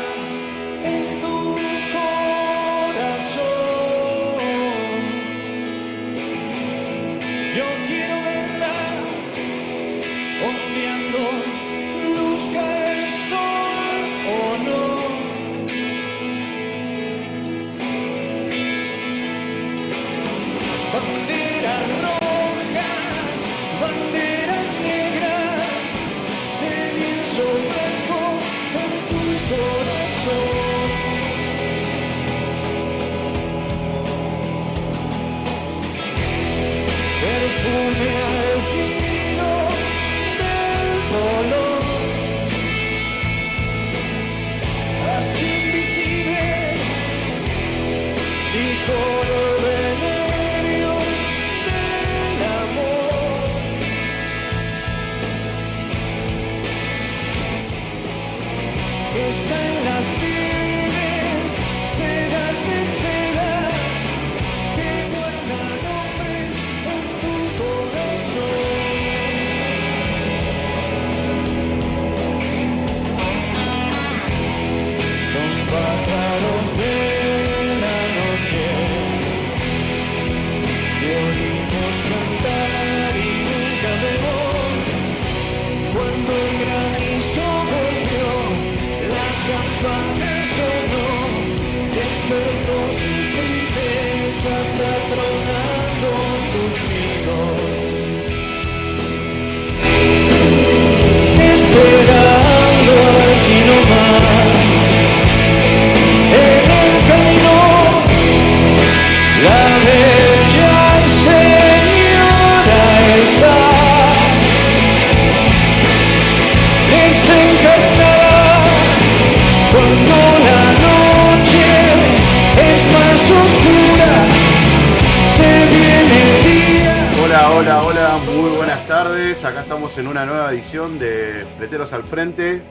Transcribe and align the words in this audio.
estamos 129.92 129.98
en 129.98 130.06
una 130.06 130.25
nueva 130.25 130.50
edición 130.50 130.98
de 130.98 131.47
Fleteros 131.58 131.92
al 131.92 132.04
Frente. 132.04 132.62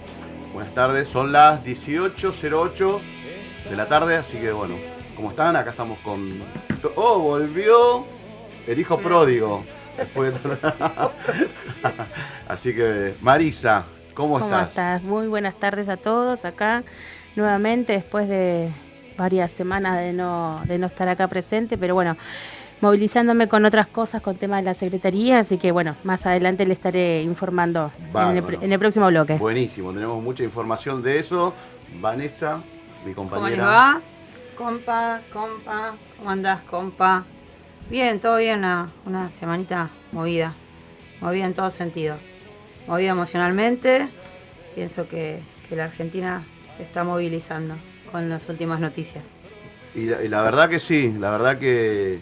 Buenas 0.54 0.74
tardes, 0.74 1.08
son 1.08 1.32
las 1.32 1.64
18.08 1.64 3.00
de 3.70 3.76
la 3.76 3.86
tarde, 3.86 4.16
así 4.16 4.40
que 4.40 4.52
bueno, 4.52 4.74
¿cómo 5.16 5.30
están? 5.30 5.56
Acá 5.56 5.70
estamos 5.70 6.00
con... 6.00 6.42
¡Oh, 6.96 7.20
volvió 7.20 8.06
el 8.66 8.80
hijo 8.80 8.98
pródigo! 8.98 9.64
Después 9.98 10.34
de- 10.34 10.58
así 12.48 12.74
que, 12.74 13.14
Marisa, 13.22 13.86
¿cómo, 14.16 14.40
¿Cómo 14.40 14.46
estás? 14.46 14.70
estás? 14.70 15.04
Muy 15.04 15.28
buenas 15.28 15.54
tardes 15.60 15.90
a 15.90 15.98
todos 15.98 16.44
acá 16.44 16.84
nuevamente 17.36 17.94
después 17.94 18.28
de 18.28 18.70
varias 19.16 19.52
semanas 19.52 20.00
de 20.00 20.12
no, 20.14 20.62
de 20.66 20.80
no 20.80 20.88
estar 20.88 21.08
acá 21.08 21.28
presente, 21.28 21.78
pero 21.78 21.94
bueno, 21.94 22.18
movilizándome 22.82 23.48
con 23.48 23.64
otras 23.66 23.88
cosas, 23.88 24.22
con 24.22 24.36
temas 24.36 24.60
de 24.60 24.66
la 24.66 24.74
Secretaría, 24.74 25.40
así 25.40 25.58
que 25.58 25.72
bueno, 25.72 25.96
más 26.04 26.26
adelante 26.26 26.66
le 26.66 26.74
estaré 26.74 27.22
informando 27.22 27.92
en 28.14 28.38
el, 28.38 28.74
en 28.74 28.80
próximo 28.80 29.08
bloque. 29.08 29.36
Buenísimo, 29.36 29.94
tenemos 29.94 30.22
mucha 30.22 30.44
información 30.44 31.02
de 31.02 31.20
eso. 31.20 31.54
Vanessa, 32.00 32.62
mi 33.06 33.14
¿Cómo 33.14 33.30
compañera. 33.30 33.64
les 33.64 33.74
va? 33.74 34.02
Compa, 34.58 35.22
compa, 35.32 35.94
¿cómo 36.18 36.30
andás, 36.30 36.62
compa? 36.64 37.24
Bien, 37.90 38.20
todo 38.20 38.38
bien, 38.38 38.60
una, 38.60 38.90
una 39.06 39.30
semanita 39.30 39.90
movida, 40.12 40.54
movida 41.20 41.46
en 41.46 41.54
todo 41.54 41.72
sentido. 41.72 42.18
Movida 42.88 43.12
emocionalmente, 43.12 44.10
pienso 44.76 45.08
que, 45.08 45.42
que 45.68 45.76
la 45.76 45.86
Argentina 45.86 46.44
se 46.78 46.84
está 46.84 47.04
movilizando 47.04 47.76
con 48.12 48.30
las 48.30 48.48
últimas 48.50 48.80
noticias. 48.80 49.24
Y 49.94 50.06
la, 50.06 50.24
y 50.24 50.30
la 50.30 50.42
verdad 50.42 50.70
que 50.70 50.80
sí, 50.80 51.14
la 51.20 51.32
verdad 51.32 51.58
que, 51.60 52.20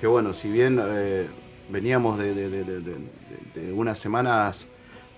que 0.00 0.06
bueno, 0.06 0.32
si 0.32 0.50
bien 0.50 0.80
eh, 0.82 1.26
veníamos 1.68 2.18
de, 2.18 2.96
unas 3.74 3.98
semanas 3.98 4.64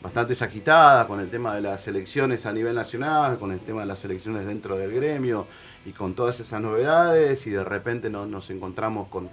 bastante 0.02 0.32
agitadas 0.42 1.06
con 1.06 1.20
el 1.20 1.30
tema 1.30 1.54
de 1.54 1.60
las 1.60 1.86
elecciones 1.86 2.46
a 2.46 2.52
nivel 2.52 2.74
nacional, 2.74 3.38
con 3.38 3.52
el 3.52 3.60
tema 3.60 3.82
de 3.82 3.86
las 3.86 4.04
elecciones 4.04 4.44
dentro 4.44 4.76
del 4.76 4.92
gremio 4.92 5.46
y 5.86 5.92
con 5.92 6.14
todas 6.14 6.40
esas 6.40 6.60
novedades 6.60 7.46
y 7.46 7.50
de 7.50 7.62
repente 7.62 8.10
nos, 8.10 8.50
encontramos 8.50 9.06
con, 9.06 9.30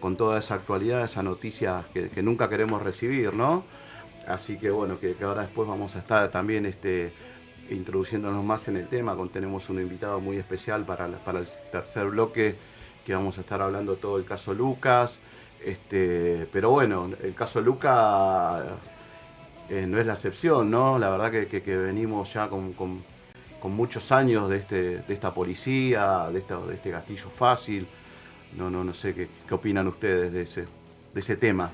con 0.00 0.16
toda 0.16 0.38
esa 0.38 0.54
actualidad, 0.54 1.02
esa 1.02 1.22
noticia 1.22 1.86
que, 1.94 2.22
nunca 2.22 2.50
queremos 2.50 2.82
recibir, 2.82 3.32
¿no? 3.32 3.64
Así 4.28 4.58
que 4.58 4.70
bueno, 4.70 5.00
que, 5.00 5.16
ahora 5.22 5.42
después 5.42 5.66
vamos 5.66 5.96
a 5.96 6.00
estar 6.00 6.30
también 6.30 6.66
este, 6.66 7.14
introduciéndonos 7.70 8.44
más 8.44 8.68
en 8.68 8.76
el 8.76 8.86
tema, 8.86 9.16
con, 9.16 9.30
tenemos 9.30 9.70
un 9.70 9.80
invitado 9.80 10.20
muy 10.20 10.36
especial 10.36 10.84
para, 10.84 11.06
para 11.06 11.38
el 11.38 11.46
tercer 11.72 12.08
bloque, 12.08 12.54
vamos 13.12 13.38
a 13.38 13.42
estar 13.42 13.60
hablando 13.62 13.94
todo 13.96 14.18
el 14.18 14.24
caso 14.24 14.54
Lucas. 14.54 15.18
Este, 15.64 16.48
pero 16.52 16.70
bueno, 16.70 17.10
el 17.22 17.34
caso 17.34 17.60
Lucas 17.60 18.64
eh, 19.68 19.84
no 19.86 19.98
es 19.98 20.06
la 20.06 20.14
excepción, 20.14 20.70
¿no? 20.70 20.98
La 20.98 21.10
verdad 21.10 21.30
que, 21.30 21.46
venimos 21.76 22.32
ya 22.32 22.48
con, 22.48 22.72
con- 22.72 23.02
muchos 23.72 24.10
años 24.10 24.48
de, 24.48 24.56
este, 24.56 24.98
de 25.02 25.14
esta 25.14 25.32
policía, 25.34 26.28
de, 26.32 26.38
esta- 26.38 26.58
de 26.58 26.74
este 26.74 26.90
gatillo 26.90 27.28
fácil. 27.30 27.86
No, 28.56 28.70
no, 28.70 28.82
no 28.82 28.94
sé 28.94 29.14
qué, 29.14 29.28
qué 29.46 29.54
opinan 29.54 29.86
ustedes 29.86 30.32
de 30.32 30.42
ese, 30.42 30.64
de 31.14 31.20
ese 31.20 31.36
tema. 31.36 31.70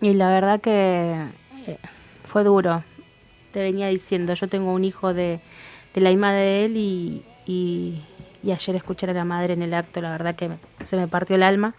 Y 0.00 0.12
la 0.14 0.28
verdad 0.28 0.60
que 0.60 1.16
eh, 1.66 1.78
fue 2.24 2.44
duro. 2.44 2.84
Te 3.52 3.60
venía 3.60 3.88
diciendo, 3.88 4.34
yo 4.34 4.46
tengo 4.48 4.72
un 4.72 4.84
hijo 4.84 5.12
de, 5.12 5.40
de 5.94 6.00
la 6.00 6.10
misma 6.10 6.32
de 6.32 6.64
él 6.66 6.76
y- 6.76 8.04
y 8.42 8.52
ayer 8.52 8.76
escuchar 8.76 9.10
a 9.10 9.14
la 9.14 9.24
madre 9.24 9.52
en 9.52 9.62
el 9.62 9.74
acto, 9.74 10.00
la 10.00 10.10
verdad 10.10 10.34
que 10.34 10.50
se 10.82 10.96
me 10.96 11.08
partió 11.08 11.36
el 11.36 11.42
alma. 11.42 11.74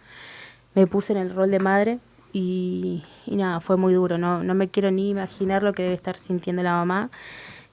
Me 0.75 0.87
puse 0.87 1.13
en 1.13 1.19
el 1.19 1.33
rol 1.33 1.51
de 1.51 1.59
madre 1.59 1.99
y, 2.33 3.03
y 3.25 3.35
nada, 3.35 3.59
fue 3.59 3.77
muy 3.77 3.93
duro. 3.93 4.17
No, 4.17 4.43
no 4.43 4.53
me 4.53 4.69
quiero 4.69 4.91
ni 4.91 5.09
imaginar 5.09 5.63
lo 5.63 5.73
que 5.73 5.83
debe 5.83 5.95
estar 5.95 6.17
sintiendo 6.17 6.63
la 6.63 6.73
mamá. 6.73 7.09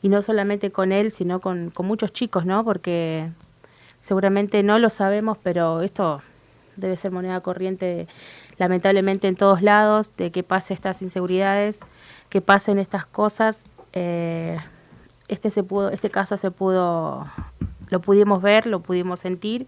Y 0.03 0.09
no 0.09 0.23
solamente 0.23 0.71
con 0.71 0.93
él, 0.93 1.11
sino 1.11 1.41
con, 1.41 1.71
con 1.71 1.87
muchos 1.87 2.13
chicos, 2.13 2.45
¿no? 2.47 2.65
Porque 2.65 3.31
seguramente 4.01 4.63
no 4.63 4.79
lo 4.79 4.91
sabemos, 4.91 5.39
pero 5.43 5.83
esto 5.83 6.23
debe 6.77 6.97
ser 6.97 7.11
moneda 7.11 7.41
corriente 7.41 8.07
lamentablemente 8.57 9.29
en 9.29 9.37
todos 9.37 9.63
lados, 9.63 10.15
de 10.17 10.31
que 10.31 10.43
pase 10.43 10.75
estas 10.75 11.03
inseguridades, 11.03 11.81
que 12.29 12.41
pasen 12.41 12.79
estas 12.79 13.07
cosas. 13.07 13.65
Eh, 13.93 14.59
este 15.29 15.51
se 15.51 15.63
pudo, 15.63 15.91
este 15.91 16.11
caso 16.11 16.37
se 16.37 16.51
pudo, 16.51 17.27
lo 17.91 18.01
pudimos 18.01 18.43
ver, 18.43 18.67
lo 18.67 18.81
pudimos 18.81 19.21
sentir 19.21 19.67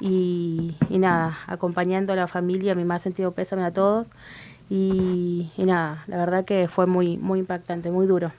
y, 0.00 0.76
y 0.88 0.98
nada, 0.98 1.38
acompañando 1.46 2.12
a 2.12 2.16
la 2.16 2.28
familia, 2.28 2.74
mi 2.74 2.84
más 2.84 3.02
sentido 3.02 3.32
pésame 3.32 3.64
a 3.64 3.72
todos 3.72 4.10
y, 4.74 5.50
nada, 5.58 6.02
la 6.06 6.16
verdad 6.16 6.46
que 6.46 6.66
fue 6.66 6.86
muy, 6.86 7.18
muy 7.18 7.40
impactante, 7.40 7.90
muy 7.90 8.06
duro. 8.06 8.32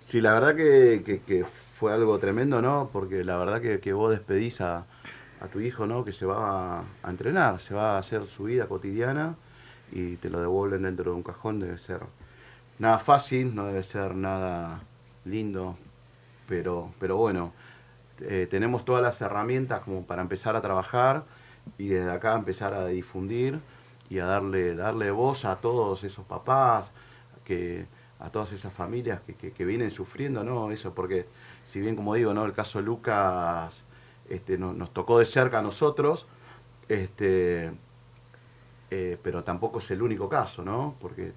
Sí, 0.00 0.22
la 0.22 0.32
verdad 0.32 0.56
que, 0.56 1.44
fue 1.78 1.92
algo 1.92 2.18
tremendo, 2.18 2.62
¿no? 2.62 2.88
Porque 2.90 3.22
la 3.22 3.36
verdad 3.36 3.60
que, 3.60 3.92
vos 3.92 4.10
despedís 4.10 4.62
a, 4.62 4.86
a 5.40 5.46
tu 5.52 5.60
hijo, 5.60 5.86
¿no? 5.86 6.02
Que 6.02 6.12
se 6.12 6.24
va 6.24 6.78
a, 6.78 6.84
a 7.02 7.10
entrenar, 7.10 7.58
se 7.58 7.74
va 7.74 7.96
a 7.96 7.98
hacer 7.98 8.26
su 8.26 8.44
vida 8.44 8.66
cotidiana 8.66 9.34
y 9.92 10.16
te 10.16 10.30
lo 10.30 10.40
devuelven 10.40 10.82
dentro 10.82 11.10
de 11.10 11.16
un 11.18 11.22
cajón, 11.22 11.60
debe 11.60 11.76
ser 11.76 12.00
nada 12.78 12.98
fácil, 12.98 13.54
no 13.54 13.66
debe 13.66 13.82
ser 13.82 14.14
nada 14.14 14.80
lindo, 15.26 15.76
pero, 16.48 16.94
pero 16.98 17.18
bueno, 17.18 17.52
eh, 18.20 18.46
tenemos 18.50 18.84
todas 18.84 19.02
las 19.02 19.20
herramientas 19.20 19.82
como 19.82 20.04
para 20.04 20.22
empezar 20.22 20.56
a 20.56 20.62
trabajar 20.62 21.24
y 21.78 21.88
desde 21.88 22.10
acá 22.10 22.34
empezar 22.34 22.74
a 22.74 22.86
difundir 22.86 23.60
y 24.08 24.18
a 24.18 24.26
darle, 24.26 24.74
darle 24.74 25.10
voz 25.10 25.44
a 25.44 25.56
todos 25.56 26.04
esos 26.04 26.24
papás, 26.24 26.92
que, 27.44 27.86
a 28.18 28.30
todas 28.30 28.52
esas 28.52 28.72
familias 28.72 29.20
que, 29.38 29.64
vienen 29.64 29.90
sufriendo, 29.90 30.42
¿no? 30.44 30.70
Eso, 30.70 30.94
porque 30.94 31.26
si 31.64 31.80
bien 31.80 31.96
como 31.96 32.14
digo, 32.14 32.32
¿no? 32.32 32.44
El 32.44 32.52
caso 32.52 32.80
Lucas 32.80 33.82
este, 34.28 34.58
no- 34.58 34.72
nos 34.72 34.92
tocó 34.92 35.18
de 35.18 35.26
cerca 35.26 35.58
a 35.58 35.62
nosotros, 35.62 36.26
este, 36.88 37.72
eh, 38.90 39.18
pero 39.22 39.44
tampoco 39.44 39.78
es 39.80 39.90
el 39.90 40.02
único 40.02 40.28
caso, 40.28 40.64
¿no? 40.64 40.94
Porque 41.00 41.32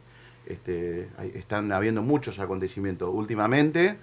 este, 0.45 1.09
están 1.35 1.71
habiendo 1.71 2.01
muchos 2.01 2.39
acontecimientos 2.39 3.09
últimamente 3.11 3.97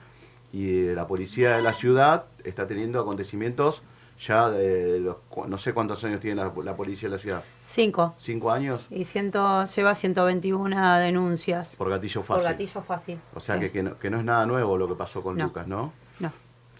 y 0.56 0.94
la 0.94 1.06
policía 1.06 1.56
de 1.56 1.62
la 1.62 1.72
ciudad 1.72 2.24
está 2.44 2.66
teniendo 2.66 3.00
acontecimientos 3.00 3.82
ya 4.18 4.48
de 4.48 4.98
los, 5.00 5.16
no 5.46 5.58
sé 5.58 5.74
cuántos 5.74 6.02
años 6.04 6.20
tiene 6.20 6.36
la, 6.42 6.50
la 6.64 6.74
policía 6.74 7.10
de 7.10 7.16
la 7.16 7.20
ciudad, 7.20 7.44
Cinco. 7.66 8.14
cinco 8.18 8.50
años 8.50 8.86
Y 8.90 9.04
ciento, 9.04 9.64
lleva 9.66 9.94
121 9.94 10.98
denuncias. 11.00 11.76
por 11.76 11.90
gatillo 11.90 12.22
Por 12.22 12.36
fácil. 12.38 12.50
gatillo 12.52 12.80
fácil. 12.82 13.18
O 13.34 13.40
sea 13.40 13.56
Sí. 13.56 13.60
que, 13.60 13.70
que, 13.72 13.82
no, 13.82 13.98
que 13.98 14.08
no 14.08 14.18
es 14.18 14.24
nada 14.24 14.46
nuevo 14.46 14.78
lo 14.78 14.88
que 14.88 14.94
pasó 14.94 15.22
con 15.22 15.36
No. 15.36 15.44
Lucas, 15.44 15.66
¿no? 15.66 15.92
No. 16.20 16.32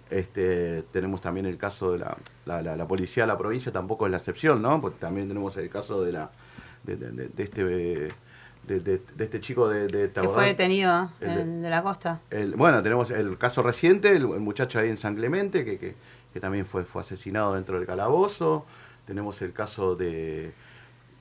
Este, 0.09 0.83
tenemos 0.93 1.21
también 1.21 1.45
el 1.45 1.59
caso 1.59 1.93
de 1.93 1.99
la, 1.99 2.17
la, 2.63 2.87
policía 2.89 3.25
de 3.25 3.27
la 3.27 3.37
provincia, 3.37 3.71
tampoco 3.73 4.07
es 4.07 4.11
la 4.13 4.17
excepción, 4.19 4.63
¿no? 4.63 4.81
Porque 4.81 4.99
también 5.01 5.29
tenemos 5.29 5.55
el 5.59 5.69
caso 5.69 6.03
de 6.03 6.13
la 6.13 6.31
de, 6.85 6.97
de- 6.97 7.11
de- 7.11 7.29
de 7.29 7.43
este 7.43 8.09
de, 8.67 8.81
de- 8.81 9.01
de 9.15 9.25
este 9.25 9.41
chico 9.41 9.69
de, 9.69 9.87
de 9.89 10.09
¿te 10.09 10.21
Que 10.21 10.29
fue 10.29 10.47
detenido 10.47 11.11
El 11.21 11.35
de- 11.35 11.41
en, 11.43 11.63
de 11.63 11.71
la 11.71 11.83
costa. 11.83 12.21
El- 12.31 12.55
bueno, 12.57 12.83
tenemos 12.83 13.11
el 13.11 13.39
caso 13.39 13.63
reciente, 13.63 14.11
el, 14.11 14.23
el 14.23 14.41
muchacho 14.41 14.79
ahí 14.79 14.89
en 14.91 14.97
San 14.97 15.15
Clemente, 15.15 15.65
que, 15.65 15.79
que, 15.79 15.95
que 16.33 16.41
también 16.41 16.67
fue, 16.67 16.85
fue 16.85 17.03
asesinado 17.03 17.55
dentro 17.55 17.79
del 17.79 17.87
calabozo. 17.87 18.67
Tenemos 19.07 19.41
el 19.43 19.53
caso 19.53 19.95
de, 19.95 20.53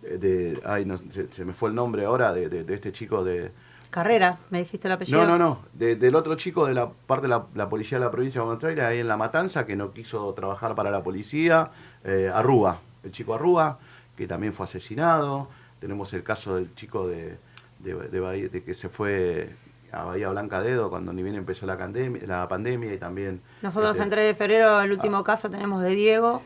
de 0.01 0.59
ay, 0.65 0.85
no, 0.85 0.97
se, 0.97 1.31
se 1.31 1.45
me 1.45 1.53
fue 1.53 1.69
el 1.69 1.75
nombre 1.75 2.05
ahora, 2.05 2.33
de, 2.33 2.65
este 2.73 2.91
chico 2.91 3.23
de... 3.23 3.51
Carreras, 3.91 4.39
me 4.49 4.59
dijiste 4.59 4.87
el 4.89 4.93
apellido. 4.93 5.19
No, 5.25 5.25
no, 5.25 5.37
no, 5.37 5.59
de- 5.73 5.95
del 5.95 6.15
otro 6.15 6.35
chico 6.35 6.65
de 6.65 6.73
la 6.73 6.89
parte 6.89 7.23
de 7.23 7.29
la, 7.29 7.45
la 7.53 7.69
policía 7.69 7.97
de 7.99 8.05
la 8.05 8.11
provincia 8.11 8.41
de 8.41 8.45
Buenos 8.47 8.63
Aires, 8.63 8.83
ahí 8.83 8.99
en 8.99 9.07
La 9.07 9.15
Matanza, 9.15 9.65
que 9.65 9.75
no 9.77 9.93
quiso 9.93 10.33
trabajar 10.33 10.75
para 10.75 10.91
la 10.91 11.01
policía, 11.03 11.69
eh, 12.03 12.29
Arrúa, 12.33 12.79
el 13.03 13.11
chico 13.11 13.35
Arrúa, 13.35 13.77
que 14.17 14.27
también 14.27 14.53
fue 14.53 14.65
asesinado. 14.65 15.47
Tenemos 15.79 16.13
el 16.13 16.23
caso 16.23 16.55
del 16.55 16.73
chico 16.75 17.07
de, 17.07 17.37
de, 17.79 17.93
de 17.95 18.19
Bahía- 18.19 18.49
de 18.49 18.63
que 18.63 18.73
se 18.73 18.89
fue 18.89 19.49
a 19.91 20.03
Bahía 20.03 20.29
Blanca 20.29 20.61
Dedo 20.61 20.89
cuando 20.89 21.13
ni 21.13 21.23
bien 21.23 21.35
empezó 21.35 21.65
la, 21.65 21.77
pandemia 21.77 22.21
la 22.25 22.47
pandemia 22.47 22.93
y 22.93 22.97
también... 22.97 23.41
Nosotros 23.61 23.91
este, 23.93 24.03
en 24.03 24.09
3 24.09 24.25
de 24.25 24.33
febrero, 24.35 24.81
el 24.81 24.91
último 24.91 25.23
caso, 25.23 25.49
tenemos 25.49 25.81
de 25.83 25.89
Diego, 25.95 26.41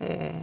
eh, 0.00 0.42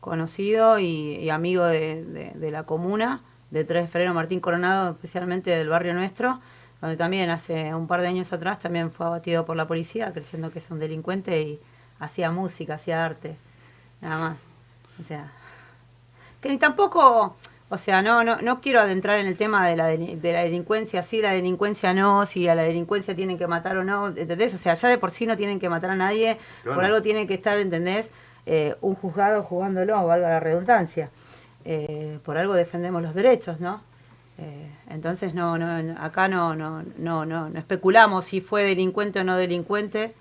conocido 0.00 0.78
y, 0.78 1.16
y 1.16 1.30
amigo 1.30 1.64
de, 1.64 2.04
de- 2.04 2.32
de 2.34 2.50
la 2.50 2.62
comuna, 2.64 3.22
de 3.50 3.64
3 3.64 3.84
de 3.84 3.88
febrero, 3.88 4.14
Martín 4.14 4.40
Coronado, 4.40 4.92
especialmente 4.92 5.50
del 5.50 5.68
barrio 5.68 5.94
nuestro, 5.94 6.40
donde 6.80 6.96
también 6.96 7.30
hace 7.30 7.74
un 7.74 7.86
par 7.86 8.00
de 8.02 8.08
años 8.08 8.32
atrás 8.32 8.58
también 8.60 8.90
fue 8.90 9.06
abatido 9.06 9.44
por 9.46 9.56
la 9.56 9.66
policía, 9.66 10.12
creyendo 10.12 10.50
que 10.50 10.58
es 10.58 10.70
un 10.70 10.78
delincuente 10.78 11.40
y 11.40 11.60
hacía 11.98 12.30
música, 12.30 12.74
hacía 12.74 13.04
arte, 13.04 13.36
nada 14.00 14.18
más. 14.18 14.36
O 15.00 15.04
sea, 15.04 15.32
que 16.40 16.48
ni 16.48 16.58
tampoco, 16.58 17.36
o 17.74 17.78
sea, 17.78 18.02
no, 18.02 18.24
no, 18.24 18.36
no 18.40 18.60
quiero 18.60 18.80
adentrar 18.80 19.18
en 19.20 19.26
el 19.26 19.36
tema 19.36 19.66
de 19.68 19.76
la, 19.76 19.86
de 19.88 20.32
la 20.32 20.40
delincuencia, 20.44 21.02
sí, 21.02 21.20
la 21.20 21.32
delincuencia 21.32 21.92
no, 21.92 22.24
si 22.26 22.48
a 22.48 22.54
la 22.54 22.62
delincuencia 22.62 23.14
tienen 23.14 23.36
que 23.38 23.46
matar 23.46 23.76
o 23.76 23.84
no, 23.84 24.08
¿entendés? 24.08 24.54
O 24.54 24.58
sea, 24.58 24.74
ya 24.74 24.88
de 24.88 24.98
por 24.98 25.10
sí 25.10 25.26
no 25.26 25.36
tienen 25.36 25.60
que 25.60 25.68
matar 25.68 25.90
a 25.90 25.96
nadie, 25.96 26.38
Claro. 26.62 26.76
por 26.76 26.84
algo 26.84 27.02
tiene 27.02 27.26
que 27.26 27.34
estar, 27.34 27.58
¿entendés? 27.58 28.06
Eh, 28.46 28.74
un 28.80 28.94
juzgado 28.94 29.42
jugándolo, 29.42 30.04
valga 30.06 30.28
la 30.30 30.40
redundancia. 30.40 31.10
Eh, 31.64 32.18
por 32.24 32.36
algo 32.38 32.54
defendemos 32.54 33.02
los 33.02 33.14
derechos, 33.14 33.60
¿no? 33.60 33.80
Eh, 34.38 34.68
entonces 34.90 35.32
no, 35.34 35.56
no, 35.58 35.82
no, 35.82 35.96
acá 36.02 36.28
no, 36.28 36.54
no, 36.56 36.82
no, 36.98 37.24
no, 37.24 37.48
no 37.48 37.58
especulamos 37.58 38.24
si 38.26 38.40
fue 38.40 38.64
delincuente 38.64 39.20
o 39.20 39.24
no 39.24 39.36
delincuente. 39.36 40.12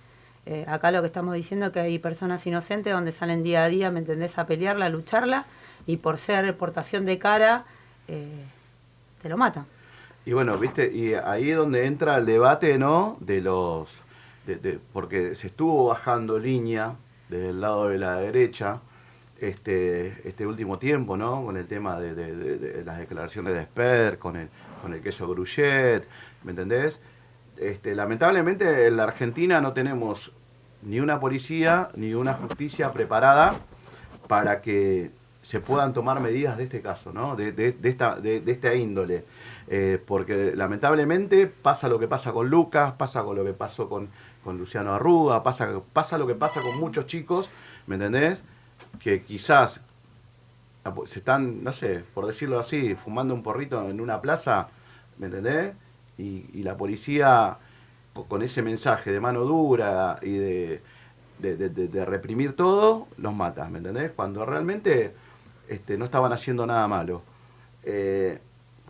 Eh, 0.46 0.66
acá 0.68 0.92
lo 0.92 1.02
que 1.02 1.08
estamos 1.08 1.34
diciendo 1.36 1.68
es 1.68 1.72
que 1.72 1.80
hay 1.80 2.00
personas 2.00 2.46
inocentes 2.46 2.94
donde 2.94 3.12
salen 3.12 3.44
día 3.44 3.64
a 3.64 3.68
día, 3.70 3.92
¿me 3.92 4.00
entendés?, 4.00 4.38
a 4.38 4.46
pelearla, 4.46 4.86
a 4.88 4.90
lucharla, 4.90 5.46
y 5.86 5.98
por 5.98 6.18
ser 6.18 6.56
portación 6.58 7.06
de 7.06 7.20
cara, 7.20 7.66
eh, 8.08 8.46
te 9.22 9.30
lo 9.30 9.38
matan. 9.38 9.66
Y 10.26 10.34
bueno, 10.34 10.58
viste, 10.58 10.92
y 10.94 11.14
ahí 11.14 11.52
es 11.52 11.58
donde 11.58 11.86
entra 11.86 12.18
el 12.18 12.26
debate, 12.26 12.78
¿no? 12.78 13.18
De 13.20 13.42
los. 13.42 13.90
porque 14.94 15.36
se 15.36 15.48
estuvo 15.48 15.86
bajando 15.88 16.40
línea 16.40 16.96
desde 17.30 17.50
el 17.50 17.62
lado 17.62 17.90
de 17.90 17.98
la 17.98 18.16
derecha 18.18 18.80
este, 19.40 20.22
este 20.28 20.48
último 20.48 20.80
tiempo, 20.80 21.18
¿no? 21.18 21.44
Con 21.44 21.58
el 21.58 21.68
tema 21.68 22.00
de, 22.00 22.84
las 22.86 23.00
declaraciones 23.00 23.54
de 23.54 23.62
Esper, 23.62 24.18
con 24.18 24.38
el, 24.38 24.50
con 24.82 24.94
el 24.94 25.02
queso 25.02 25.28
Gruchet, 25.28 26.08
¿me 26.44 26.52
entendés? 26.52 27.00
Este, 27.58 27.94
lamentablemente 27.94 28.88
en 28.88 28.98
la 28.98 29.04
Argentina 29.04 29.60
no 29.60 29.74
tenemos 29.74 30.32
ni 30.82 31.00
una 31.00 31.20
policía 31.20 31.90
ni 31.96 32.14
una 32.14 32.34
justicia 32.34 32.92
preparada 32.92 33.60
para 34.28 34.62
que 34.62 35.12
se 35.44 35.60
puedan 35.60 35.94
tomar 35.94 36.20
medidas 36.20 36.58
de 36.58 36.64
este 36.64 36.82
caso, 36.82 37.14
¿no? 37.14 37.36
de, 37.36 37.52
de- 37.52 37.74
de 37.74 37.90
esta, 37.90 38.16
de, 38.16 38.42
de 38.42 38.52
esta 38.52 38.74
índole. 38.74 39.26
Eh, 39.68 40.02
porque 40.06 40.54
lamentablemente 40.56 41.48
pasa 41.48 41.88
lo 41.88 42.00
que 42.00 42.08
pasa 42.08 42.32
con 42.34 42.50
Lucas, 42.50 42.94
pasa 42.94 43.24
con 43.24 43.36
lo 43.36 43.46
que 43.46 43.54
pasó 43.54 43.88
con, 43.90 44.10
con 44.44 44.58
Luciano 44.58 44.96
Arruga, 44.96 45.44
pasa, 45.44 45.70
pasa 45.94 46.18
lo 46.18 46.26
que 46.28 46.36
pasa 46.36 46.62
con 46.62 46.80
muchos 46.80 47.06
chicos, 47.06 47.50
¿me 47.88 47.96
entendés? 47.96 48.44
Que 49.00 49.22
quizás 49.22 49.80
se 51.06 51.20
están, 51.20 51.64
no 51.64 51.72
sé, 51.72 52.04
por 52.14 52.26
decirlo 52.26 52.60
así, 52.60 52.96
fumando 52.96 53.34
un 53.34 53.44
porrito 53.44 53.90
en 53.90 54.02
una 54.02 54.20
plaza, 54.22 54.68
¿me 55.18 55.28
entendés? 55.28 55.74
Y, 56.18 56.46
y 56.54 56.64
la 56.64 56.76
policía 56.76 57.58
co- 58.14 58.26
con 58.26 58.42
ese 58.44 58.62
mensaje 58.62 59.12
de 59.12 59.20
mano 59.20 59.42
dura 59.42 60.20
y 60.22 60.34
de- 60.38 60.82
de 61.40 62.06
reprimir 62.06 62.56
todo, 62.56 63.08
los 63.18 63.34
mata, 63.34 63.68
¿me 63.68 63.80
entendés? 63.80 64.12
Cuando 64.16 64.46
realmente 64.46 65.14
este, 65.74 65.98
no 65.98 66.06
estaban 66.06 66.32
haciendo 66.32 66.66
nada 66.66 66.88
malo. 66.88 67.22
Eh, 67.84 68.40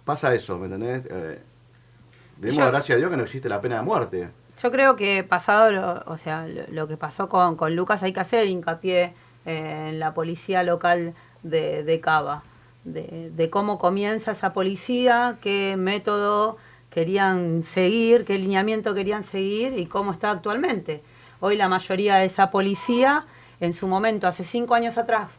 pasa 0.05 0.33
eso, 0.35 0.57
¿me 0.57 0.65
entendés? 0.65 1.03
Eh, 1.09 1.39
demos 2.37 2.57
Yo- 2.57 2.67
gracias 2.67 2.95
a 2.95 2.99
Dios 2.99 3.09
que 3.09 3.17
no 3.17 3.23
existe 3.23 3.49
la 3.49 3.61
pena 3.61 3.77
de 3.77 3.81
muerte. 3.81 4.29
Yo 4.61 4.71
creo 4.71 4.95
que 4.95 5.23
pasado, 5.23 5.71
lo, 5.71 6.03
o 6.05 6.17
sea, 6.17 6.47
lo, 6.47 6.63
lo 6.69 6.87
que 6.87 6.95
pasó 6.97 7.27
con, 7.27 7.55
con 7.55 7.75
Lucas, 7.75 8.03
hay 8.03 8.13
que 8.13 8.19
hacer 8.19 8.47
hincapié 8.47 9.13
eh, 9.45 9.87
en 9.89 9.99
la 9.99 10.13
policía 10.13 10.61
local 10.63 11.13
de, 11.41 11.83
de 11.83 11.99
Cava, 11.99 12.43
de, 12.83 13.31
de 13.33 13.49
cómo 13.49 13.79
comienza 13.79 14.31
esa 14.31 14.53
policía, 14.53 15.37
qué 15.41 15.75
método 15.77 16.57
querían 16.91 17.63
seguir, 17.63 18.23
qué 18.25 18.37
lineamiento 18.37 18.93
querían 18.93 19.23
seguir 19.23 19.77
y 19.79 19.87
cómo 19.87 20.11
está 20.11 20.29
actualmente. 20.29 21.01
Hoy 21.39 21.57
la 21.57 21.67
mayoría 21.67 22.17
de 22.17 22.25
esa 22.25 22.51
policía, 22.51 23.25
en 23.59 23.73
su 23.73 23.87
momento, 23.87 24.27
hace 24.27 24.43
cinco 24.43 24.75
años 24.75 24.97
atrás, 24.99 25.29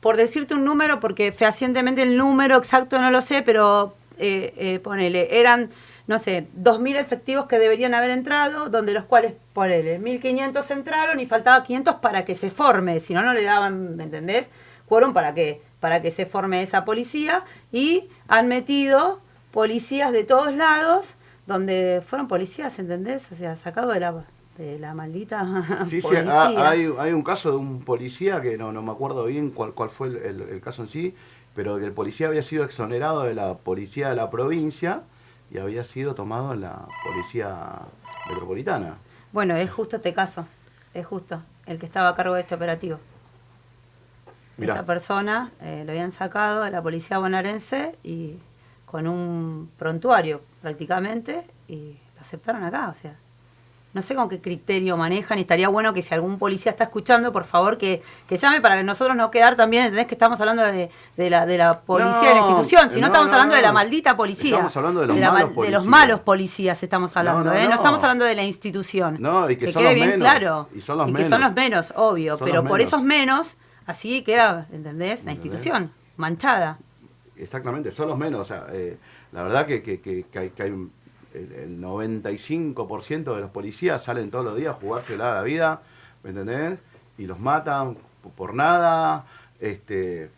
por 0.00 0.16
decirte 0.16 0.54
un 0.54 0.64
número, 0.64 1.00
porque 1.00 1.32
fehacientemente 1.32 2.02
el 2.02 2.16
número 2.16 2.56
exacto 2.56 3.00
no 3.00 3.10
lo 3.10 3.22
sé, 3.22 3.42
pero 3.42 3.94
eh, 4.18 4.54
eh, 4.56 4.78
ponele, 4.78 5.40
eran, 5.40 5.70
no 6.06 6.18
sé, 6.18 6.46
2.000 6.56 6.96
efectivos 6.96 7.46
que 7.46 7.58
deberían 7.58 7.94
haber 7.94 8.10
entrado, 8.10 8.68
donde 8.68 8.92
los 8.92 9.04
cuales, 9.04 9.34
ponele, 9.52 10.00
1.500 10.00 10.70
entraron 10.70 11.20
y 11.20 11.26
faltaba 11.26 11.64
500 11.64 11.96
para 11.96 12.24
que 12.24 12.34
se 12.34 12.50
forme, 12.50 13.00
si 13.00 13.14
no, 13.14 13.22
no 13.22 13.32
le 13.32 13.44
daban, 13.44 13.96
¿me 13.96 14.04
entendés? 14.04 14.46
Quórum 14.86 15.12
para 15.12 15.34
que, 15.34 15.60
para 15.80 16.00
que 16.00 16.10
se 16.10 16.26
forme 16.26 16.62
esa 16.62 16.84
policía 16.84 17.44
y 17.72 18.08
han 18.26 18.48
metido 18.48 19.20
policías 19.50 20.12
de 20.12 20.24
todos 20.24 20.54
lados, 20.54 21.14
donde 21.46 22.02
fueron 22.06 22.28
policías, 22.28 22.78
¿entendés? 22.78 23.30
O 23.32 23.36
sea, 23.36 23.56
sacado 23.56 23.92
de 23.92 24.00
la, 24.00 24.24
de 24.58 24.78
la 24.78 24.92
maldita 24.92 25.62
Sí, 25.88 26.00
sí, 26.00 26.02
policía. 26.02 26.42
ha- 26.42 26.68
hay, 26.70 26.92
hay 26.98 27.12
un 27.12 27.22
caso 27.22 27.50
de 27.52 27.56
un 27.56 27.80
policía 27.84 28.42
que 28.42 28.58
no, 28.58 28.72
no 28.72 28.82
me 28.82 28.92
acuerdo 28.92 29.24
bien 29.24 29.50
cuál, 29.50 29.72
cuál 29.72 29.88
fue 29.90 30.08
el, 30.08 30.16
el- 30.16 30.40
el 30.42 30.60
caso 30.60 30.82
en 30.82 30.88
sí, 30.88 31.14
pero 31.54 31.78
que 31.78 31.84
el 31.86 31.92
policía 31.92 32.26
había 32.28 32.42
sido 32.42 32.64
exonerado 32.64 33.22
de 33.22 33.34
la 33.34 33.54
policía 33.54 34.10
de 34.10 34.16
la 34.16 34.28
provincia 34.30 35.02
y 35.50 35.58
había 35.58 35.82
sido 35.84 36.14
tomado 36.14 36.52
en 36.52 36.60
la 36.60 36.86
policía 37.04 37.78
metropolitana. 38.28 38.96
Bueno, 39.32 39.56
es 39.56 39.70
justo 39.70 39.96
este 39.96 40.12
caso, 40.12 40.46
es 40.92 41.06
justo, 41.06 41.40
el 41.66 41.78
que 41.78 41.86
estaba 41.86 42.08
a 42.10 42.14
cargo 42.16 42.34
de 42.34 42.42
este 42.42 42.54
operativo. 42.54 42.98
Mirá. 44.56 44.74
Esta 44.74 44.86
persona 44.86 45.52
eh, 45.60 45.84
lo 45.86 45.92
habían 45.92 46.12
sacado 46.12 46.64
de 46.64 46.70
la 46.70 46.82
policía 46.82 47.18
bonaerense 47.18 47.96
y 48.02 48.34
con 48.86 49.06
un 49.06 49.70
prontuario 49.78 50.40
prácticamente 50.62 51.44
y 51.68 51.96
lo 52.16 52.20
aceptaron 52.20 52.64
acá, 52.64 52.88
o 52.88 52.94
sea. 52.94 53.14
No 53.94 54.02
sé 54.02 54.14
con 54.14 54.28
qué 54.28 54.38
criterio 54.40 54.98
manejan 54.98 55.38
y 55.38 55.40
estaría 55.40 55.68
bueno 55.68 55.94
que 55.94 56.02
si 56.02 56.12
algún 56.14 56.38
policía 56.38 56.70
está 56.70 56.84
escuchando, 56.84 57.32
por 57.32 57.44
favor 57.44 57.78
que, 57.78 58.02
que 58.28 58.36
llame 58.36 58.60
para 58.60 58.76
que 58.76 58.82
nosotros 58.84 59.16
no 59.16 59.30
quedar 59.30 59.56
también, 59.56 59.84
¿entendés? 59.84 60.06
Que 60.06 60.14
estamos 60.14 60.38
hablando 60.40 60.62
de, 60.62 60.90
de 61.16 61.30
la, 61.30 61.46
de 61.46 61.56
la 61.56 61.80
policía 61.80 62.28
de 62.28 62.34
la 62.34 62.40
No, 62.42 62.48
institución, 62.50 62.90
sino 62.90 63.00
no, 63.00 63.06
estamos 63.06 63.28
no, 63.28 63.32
hablando 63.34 63.54
de 63.56 63.62
la 63.62 63.68
no. 63.68 63.74
maldita 63.74 64.14
policía. 64.14 64.50
Estamos 64.56 64.76
hablando 64.76 65.00
de 65.00 65.06
los 65.06 65.16
malos 65.16 65.32
mal- 65.32 65.38
de 65.40 65.46
los 65.46 65.54
policías. 65.54 65.84
malos 65.86 66.20
policías 66.20 66.82
estamos 66.82 67.16
hablando, 67.16 67.44
no, 67.44 67.52
¿eh? 67.54 67.62
No 67.62 67.70
no. 67.70 67.74
estamos 67.76 68.02
hablando 68.02 68.24
de 68.26 68.34
la 68.34 68.44
institución. 68.44 69.16
No, 69.20 69.50
y 69.50 69.56
que 69.56 69.72
son 69.72 69.80
quede 69.82 69.92
los 69.92 69.94
bien 69.94 70.10
menos, 70.10 70.28
claro. 70.28 70.68
y 70.74 70.80
son 70.82 70.98
los 70.98 71.06
que 71.06 71.12
menos. 71.12 71.28
son 71.30 71.40
los 71.40 71.52
menos, 71.54 71.92
obvio. 71.96 72.36
Son 72.36 72.46
pero 72.46 72.62
por 72.62 72.72
menos. 72.78 72.86
esos 72.92 73.02
menos, 73.02 73.56
así 73.86 74.20
queda, 74.22 74.66
¿entendés? 74.70 75.24
La 75.24 75.32
¿Entendés? 75.32 75.44
institución, 75.46 75.92
manchada. 76.18 76.78
Exactamente, 77.36 77.90
son 77.90 78.08
los 78.08 78.18
menos. 78.18 78.40
O 78.40 78.44
sea, 78.44 78.66
eh, 78.70 78.98
la 79.32 79.42
verdad 79.44 79.66
que, 79.66 79.82
que- 79.82 80.00
que- 80.00 80.24
que 80.30 80.38
hay, 80.38 80.50
que 80.50 80.62
hay 80.62 80.70
un- 80.72 80.92
el, 81.34 81.52
el 81.52 81.80
95% 81.80 83.34
de 83.34 83.40
los 83.40 83.50
policías 83.50 84.02
salen 84.02 84.30
todos 84.30 84.44
los 84.44 84.56
días 84.56 84.74
a 84.74 84.80
jugársela 84.80 85.32
a 85.32 85.34
la 85.36 85.42
vida, 85.42 85.82
¿me 86.22 86.30
entendés? 86.30 86.78
Y 87.16 87.26
los 87.26 87.38
matan 87.38 87.96
por 88.36 88.54
nada, 88.54 89.26
este 89.60 90.30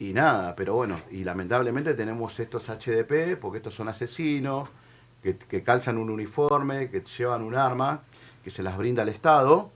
y 0.00 0.12
nada, 0.12 0.54
pero 0.54 0.74
bueno, 0.74 1.00
y 1.10 1.24
lamentablemente 1.24 1.92
tenemos 1.94 2.38
estos 2.38 2.68
HDP, 2.68 3.36
porque 3.40 3.58
estos 3.58 3.74
son 3.74 3.88
asesinos, 3.88 4.68
que, 5.22 5.36
que 5.36 5.64
calzan 5.64 5.98
un 5.98 6.08
uniforme, 6.08 6.88
que 6.88 7.00
llevan 7.00 7.42
un 7.42 7.56
arma, 7.56 8.02
que 8.44 8.52
se 8.52 8.62
las 8.62 8.76
brinda 8.76 9.02
el 9.02 9.08
Estado. 9.08 9.70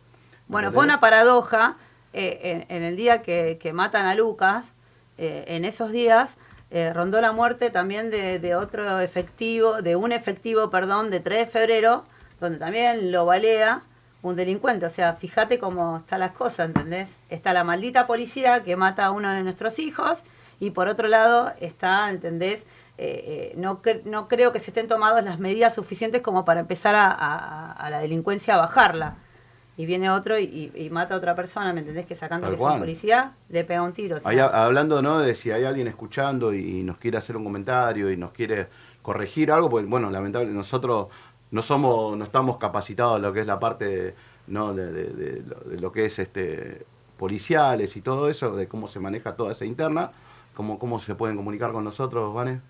¿me 0.47 0.52
Bueno, 0.52 0.73
fue 0.73 0.85
una 0.85 1.00
paradoja 1.00 1.76
eh, 2.12 2.66
en, 2.69 2.76
en 2.76 2.85
el 2.85 2.97
día 2.97 3.23
que, 3.23 3.59
que 3.61 3.73
matan 3.73 4.07
a 4.07 4.14
Lucas, 4.14 4.66
eh, 5.19 5.45
en 5.49 5.64
esos 5.64 5.90
días 5.90 6.31
eh, 6.73 6.93
rondó 6.93 7.21
la 7.21 7.33
muerte 7.33 7.71
también 7.71 8.11
de, 8.11 8.55
otro 8.57 8.99
efectivo, 9.00 9.83
de 9.83 9.95
un 9.95 10.11
efectivo, 10.11 10.71
perdón, 10.71 11.11
de 11.11 11.21
3 11.21 11.38
de 11.41 11.47
febrero, 11.47 12.05
donde 12.41 12.59
también 12.59 13.12
lo 13.12 13.26
balea 13.26 13.83
un 14.23 14.37
delincuente. 14.37 14.87
O 14.87 14.91
sea, 14.91 15.12
fíjate 15.14 15.59
cómo 15.59 15.99
están 15.99 16.21
las 16.21 16.33
cosas, 16.33 16.67
¿entendés? 16.69 17.09
Está 17.29 17.52
la 17.52 17.62
maldita 17.62 18.07
policía 18.07 18.62
que 18.64 18.75
mata 18.76 19.05
a 19.07 19.11
uno 19.11 19.31
de 19.33 19.43
nuestros 19.43 19.79
hijos 19.79 20.19
y 20.61 20.71
por 20.71 20.88
otro 20.88 21.09
lado 21.09 21.52
está, 21.61 22.09
¿entendés? 22.11 22.61
Eh, 22.99 23.52
eh, 23.52 23.52
no, 23.57 23.83
cre- 23.83 24.02
no 24.05 24.29
creo 24.29 24.52
que 24.52 24.59
se 24.61 24.71
estén 24.71 24.88
tomadas 24.88 25.25
las 25.25 25.38
medidas 25.38 25.75
suficientes 25.75 26.23
como 26.23 26.45
para 26.45 26.61
empezar 26.61 26.95
a 26.97 27.88
la 27.91 27.99
delincuencia 28.00 28.55
a 28.55 28.59
bajarla. 28.59 29.17
Y 29.76 29.87
viene 29.87 30.11
otro 30.11 30.38
y, 30.38 30.71
y- 30.75 30.91
mata 30.91 31.14
a 31.14 31.17
otra 31.19 31.35
persona, 31.35 31.73
¿me 31.73 31.81
entendés? 31.81 32.05
Que 32.07 32.14
sacando 32.14 32.47
Tal 32.47 32.57
que 32.57 32.62
es 32.62 32.79
policía, 32.79 33.33
le 33.49 33.64
pega 33.64 33.83
un 33.83 33.93
tiro. 33.93 34.19
o 34.19 34.21
sea. 34.21 34.47
Hablando 34.64 35.00
¿no? 35.00 35.19
de 35.19 35.35
si 35.35 35.50
hay 35.50 35.64
alguien 35.64 35.87
escuchando 35.88 36.52
y, 36.52 36.81
y 36.81 36.83
nos 36.83 36.99
quiere 36.99 37.17
hacer 37.17 37.37
un 37.37 37.45
comentario 37.45 38.11
y 38.11 38.17
nos 38.17 38.33
quiere 38.33 38.69
corregir 39.00 39.50
algo, 39.50 39.71
pues 39.71 39.87
bueno, 39.87 40.11
lamentablemente 40.11 40.57
nosotros 40.57 41.09
no 41.50 41.62
somos, 41.62 42.17
no 42.17 42.25
estamos 42.25 42.59
capacitados 42.59 43.17
en 43.17 43.23
lo 43.23 43.33
que 43.33 43.41
es 43.41 43.47
la 43.47 43.59
parte 43.59 44.14
¿no? 44.47 44.75
de, 44.75 44.93
de- 44.93 45.09
de 45.14 45.43
lo, 45.43 45.57
de 45.61 45.81
lo 45.81 45.91
que 45.93 46.05
es 46.05 46.19
este 46.19 46.85
policiales 47.17 47.97
y 47.97 48.00
todo 48.02 48.29
eso, 48.29 48.55
de 48.57 48.67
cómo 48.69 48.88
se 48.88 48.99
maneja 49.00 49.37
toda 49.37 49.52
esa 49.52 49.64
interna, 49.64 50.11
cómo, 50.55 50.79
cómo 50.79 50.99
se 50.99 51.14
pueden 51.14 51.37
comunicar 51.37 51.73
con 51.73 51.85
nosotros, 51.85 52.35
Vane. 52.35 52.61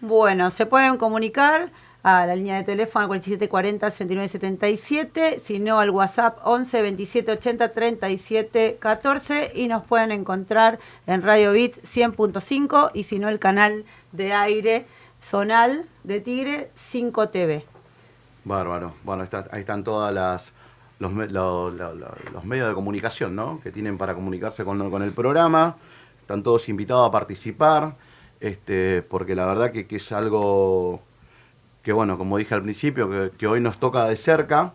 Bueno, 0.00 0.50
se 0.50 0.64
pueden 0.66 0.96
comunicar 0.96 1.72
a 2.06 2.24
la 2.24 2.36
línea 2.36 2.54
de 2.58 2.62
teléfono 2.62 3.08
4740 3.08 3.90
6977, 3.90 5.40
si 5.40 5.58
no 5.58 5.80
al 5.80 5.90
WhatsApp 5.90 6.38
11 6.44 6.82
27 6.82 7.32
80 7.32 7.72
37 7.72 8.76
14 8.78 9.50
y 9.56 9.66
nos 9.66 9.82
pueden 9.82 10.12
encontrar 10.12 10.78
en 11.08 11.22
Radio 11.22 11.50
Bit 11.50 11.82
100.5 11.82 12.92
y 12.94 13.02
si 13.02 13.18
no 13.18 13.28
el 13.28 13.40
canal 13.40 13.84
de 14.12 14.32
aire 14.32 14.86
zonal 15.20 15.86
de 16.04 16.20
Tigre 16.20 16.70
5 16.76 17.28
TV. 17.30 17.64
Bárbaro. 18.44 18.94
Bueno, 19.02 19.26
ahí 19.50 19.60
están 19.60 19.82
todas 19.82 20.14
las 20.14 20.52
los, 21.00 21.12
los 21.12 22.44
medios 22.44 22.68
de 22.68 22.74
comunicación, 22.74 23.34
¿no? 23.34 23.60
Que 23.64 23.72
tienen 23.72 23.98
para 23.98 24.14
comunicarse 24.14 24.64
con, 24.64 24.92
con 24.92 25.02
el 25.02 25.10
programa. 25.10 25.76
Están 26.20 26.44
todos 26.44 26.68
invitados 26.68 27.08
a 27.08 27.10
participar, 27.10 27.96
este, 28.38 29.02
porque 29.02 29.34
la 29.34 29.46
verdad 29.46 29.72
que, 29.72 29.88
que 29.88 29.96
es 29.96 30.12
algo 30.12 31.02
que, 31.86 31.92
bueno, 31.92 32.18
como 32.18 32.36
dije 32.36 32.52
al 32.52 32.62
principio, 32.62 33.08
que, 33.38 33.46
hoy 33.46 33.60
nos 33.60 33.78
toca 33.78 34.06
de 34.06 34.16
cerca, 34.16 34.72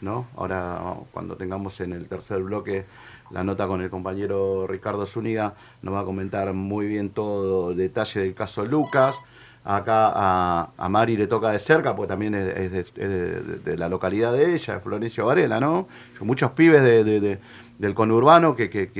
¿no? 0.00 0.28
Ahora, 0.36 0.80
cuando 1.10 1.34
tengamos 1.34 1.80
en 1.80 1.92
el 1.92 2.06
tercer 2.06 2.44
bloque 2.44 2.84
la 3.32 3.42
nota 3.42 3.66
con 3.66 3.82
el 3.82 3.90
compañero 3.90 4.64
Ricardo 4.68 5.04
Zúñiga, 5.04 5.54
nos 5.82 5.94
va 5.94 6.00
a 6.00 6.04
comentar 6.04 6.52
muy 6.52 6.86
bien 6.86 7.10
todo 7.10 7.74
detalle 7.74 8.20
del 8.20 8.34
caso 8.34 8.64
Lucas. 8.64 9.16
Acá 9.64 10.12
a, 10.14 10.88
Mari 10.88 11.16
le 11.16 11.26
toca 11.26 11.50
de 11.50 11.58
cerca, 11.58 11.96
porque 11.96 12.10
también 12.10 12.36
es, 12.36 12.94
de, 12.94 13.76
la 13.76 13.88
localidad 13.88 14.32
de 14.32 14.54
ella, 14.54 14.78
Florencio 14.78 15.26
Varela, 15.26 15.58
¿no? 15.58 15.88
Son 16.16 16.28
muchos 16.28 16.52
pibes 16.52 16.84
de- 16.84 17.02
de- 17.02 17.18
de- 17.18 17.38
del 17.80 17.94
conurbano 17.94 18.54
que, 18.54 18.70
que- 18.70 18.92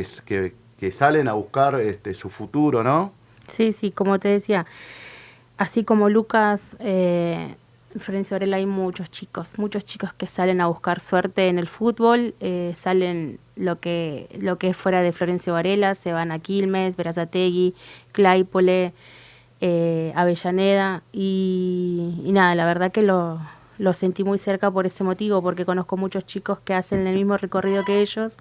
que 0.80 0.90
salen 0.90 1.28
a 1.28 1.34
buscar 1.34 1.76
este, 1.80 2.14
su 2.14 2.30
futuro, 2.30 2.82
¿no? 2.82 3.12
Sí, 3.46 3.70
sí, 3.73 3.92
como 3.92 4.18
te 4.18 4.28
decía, 4.28 4.66
así 5.56 5.84
como 5.84 6.08
Lucas, 6.08 6.76
eh, 6.80 7.54
en 7.94 8.00
Florencio 8.00 8.34
Varela 8.34 8.56
hay 8.56 8.66
muchos 8.66 9.11
chicos, 9.11 9.56
muchos 9.56 9.84
chicos 9.84 10.12
que 10.12 10.26
salen 10.26 10.61
a 10.61 10.66
buscar 10.66 11.00
suerte 11.00 11.49
en 11.49 11.58
el 11.58 11.68
fútbol, 11.68 12.34
eh, 12.40 12.73
salen 12.75 13.38
lo 13.56 13.78
que, 13.78 14.28
lo 14.40 14.58
que 14.58 14.70
es 14.70 14.76
fuera 14.76 15.02
de 15.02 15.12
Florencio 15.12 15.52
Varela, 15.52 15.94
se 15.94 16.12
van 16.12 16.32
a 16.32 16.40
Quilmes, 16.40 16.96
Verazategui, 16.96 17.75
Claypole, 18.12 18.92
eh, 19.61 20.12
Avellaneda 20.16 21.02
y, 21.12 22.20
y 22.25 22.32
nada, 22.32 22.54
la 22.56 22.66
verdad 22.66 22.90
que 22.90 23.02
lo, 23.02 23.40
lo 23.78 23.92
sentí 23.94 24.25
muy 24.25 24.38
cerca 24.38 24.70
por 24.73 24.87
ese 24.87 25.04
motivo, 25.04 25.40
porque 25.40 25.64
conozco 25.64 25.96
muchos 25.96 26.26
chicos 26.26 26.58
que 26.64 26.75
hacen 26.75 27.06
el 27.06 27.14
mismo 27.14 27.37
recorrido 27.37 27.84
que 27.84 28.00
ellos 28.00 28.38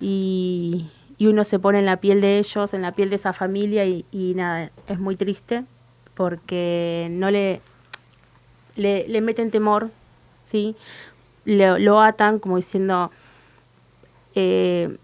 y, 0.00 0.86
y 1.18 1.26
uno 1.26 1.44
se 1.44 1.58
pone 1.58 1.80
en 1.80 1.86
la 1.86 1.98
piel 1.98 2.22
de 2.22 2.38
ellos, 2.38 2.72
en 2.72 2.80
la 2.80 2.92
piel 2.92 3.10
de 3.10 3.16
esa 3.16 3.34
familia 3.34 3.84
y, 3.84 4.06
y 4.10 4.32
nada, 4.34 4.70
es 4.88 4.98
muy 4.98 5.16
triste 5.16 5.64
porque 6.20 7.08
no 7.12 7.30
le, 7.30 7.62
le, 8.76 9.08
le 9.08 9.22
meten 9.22 9.50
temor, 9.50 9.88
¿sí? 10.44 10.76
Lo 11.46 12.02
atan 12.02 12.40
como 12.40 12.56
diciendo 12.56 13.10
eh, 14.34 14.98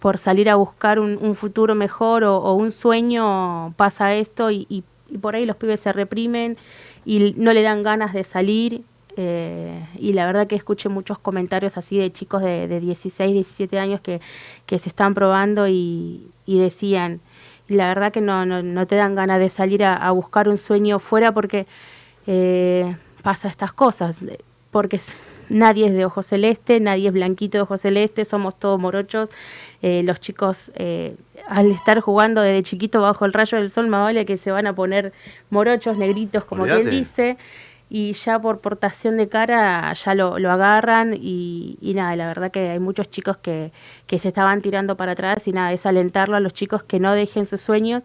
por 0.00 0.18
salir 0.18 0.50
a 0.50 0.56
buscar 0.56 0.98
un, 0.98 1.36
futuro 1.36 1.76
mejor 1.76 2.24
o, 2.24 2.54
un 2.54 2.72
sueño 2.72 3.72
pasa 3.76 4.16
esto 4.16 4.50
y, 4.50 4.82
por 5.20 5.36
ahí 5.36 5.46
los 5.46 5.54
pibes 5.54 5.78
se 5.78 5.92
reprimen 5.92 6.56
y 7.04 7.34
no 7.36 7.52
le 7.52 7.62
dan 7.62 7.84
ganas 7.84 8.12
de 8.12 8.24
salir 8.24 8.82
eh, 9.16 9.86
y 9.96 10.12
la 10.12 10.26
verdad 10.26 10.48
que 10.48 10.56
escuché 10.56 10.88
muchos 10.88 11.20
comentarios 11.20 11.76
así 11.76 11.98
de 11.98 12.12
chicos 12.12 12.42
de, 12.42 12.66
de 12.66 12.80
16, 12.80 13.32
17 13.32 13.78
años 13.78 14.00
que, 14.00 14.20
que 14.66 14.80
se 14.80 14.88
están 14.88 15.14
probando 15.14 15.68
y 15.68 16.32
decían, 16.46 17.20
y 17.68 17.74
la 17.74 17.88
verdad 17.88 18.12
que 18.12 18.20
no, 18.20 18.46
no, 18.46 18.62
no 18.62 18.86
te 18.86 18.96
dan 18.96 19.14
ganas 19.14 19.38
de 19.38 19.48
salir 19.48 19.84
a, 19.84 19.94
a 19.94 20.10
buscar 20.10 20.48
un 20.48 20.56
sueño 20.56 20.98
fuera 20.98 21.32
porque 21.32 21.66
eh, 22.26 22.96
pasa 23.22 23.48
estas 23.48 23.72
cosas, 23.72 24.24
porque 24.70 25.00
nadie 25.48 25.86
es 25.86 25.94
de 25.94 26.04
ojo 26.04 26.22
celeste, 26.22 26.80
nadie 26.80 27.08
es 27.08 27.14
blanquito 27.14 27.58
de 27.58 27.62
ojo 27.62 27.78
celeste, 27.78 28.24
somos 28.24 28.58
todos 28.58 28.78
morochos. 28.78 29.30
Eh, 29.82 30.02
los 30.04 30.20
chicos, 30.20 30.72
eh, 30.74 31.16
al 31.48 31.70
estar 31.70 32.00
jugando 32.00 32.40
desde 32.40 32.62
chiquito 32.62 33.00
bajo 33.00 33.24
el 33.24 33.32
rayo 33.32 33.58
del 33.58 33.70
sol, 33.70 33.88
más 33.88 34.02
vale 34.02 34.26
que 34.26 34.36
se 34.36 34.50
van 34.50 34.66
a 34.66 34.74
poner 34.74 35.12
morochos, 35.50 35.96
negritos, 35.96 36.44
como 36.44 36.62
Olvídate. 36.62 36.82
quien 36.82 36.98
dice. 36.98 37.36
Y 37.90 38.12
ya 38.12 38.38
por 38.38 38.60
portación 38.60 39.16
de 39.16 39.28
cara 39.28 39.92
ya 39.94 40.14
lo, 40.14 40.38
lo 40.38 40.50
agarran 40.50 41.14
y, 41.14 41.78
y 41.80 41.94
nada, 41.94 42.14
la 42.16 42.26
verdad 42.26 42.50
que 42.50 42.70
hay 42.70 42.78
muchos 42.78 43.10
chicos 43.10 43.38
que, 43.38 43.72
que 44.06 44.18
se 44.18 44.28
estaban 44.28 44.60
tirando 44.60 44.96
para 44.96 45.12
atrás 45.12 45.48
y 45.48 45.52
nada, 45.52 45.72
es 45.72 45.86
alentarlo 45.86 46.36
a 46.36 46.40
los 46.40 46.52
chicos 46.52 46.82
que 46.82 47.00
no 47.00 47.14
dejen 47.14 47.46
sus 47.46 47.62
sueños, 47.62 48.04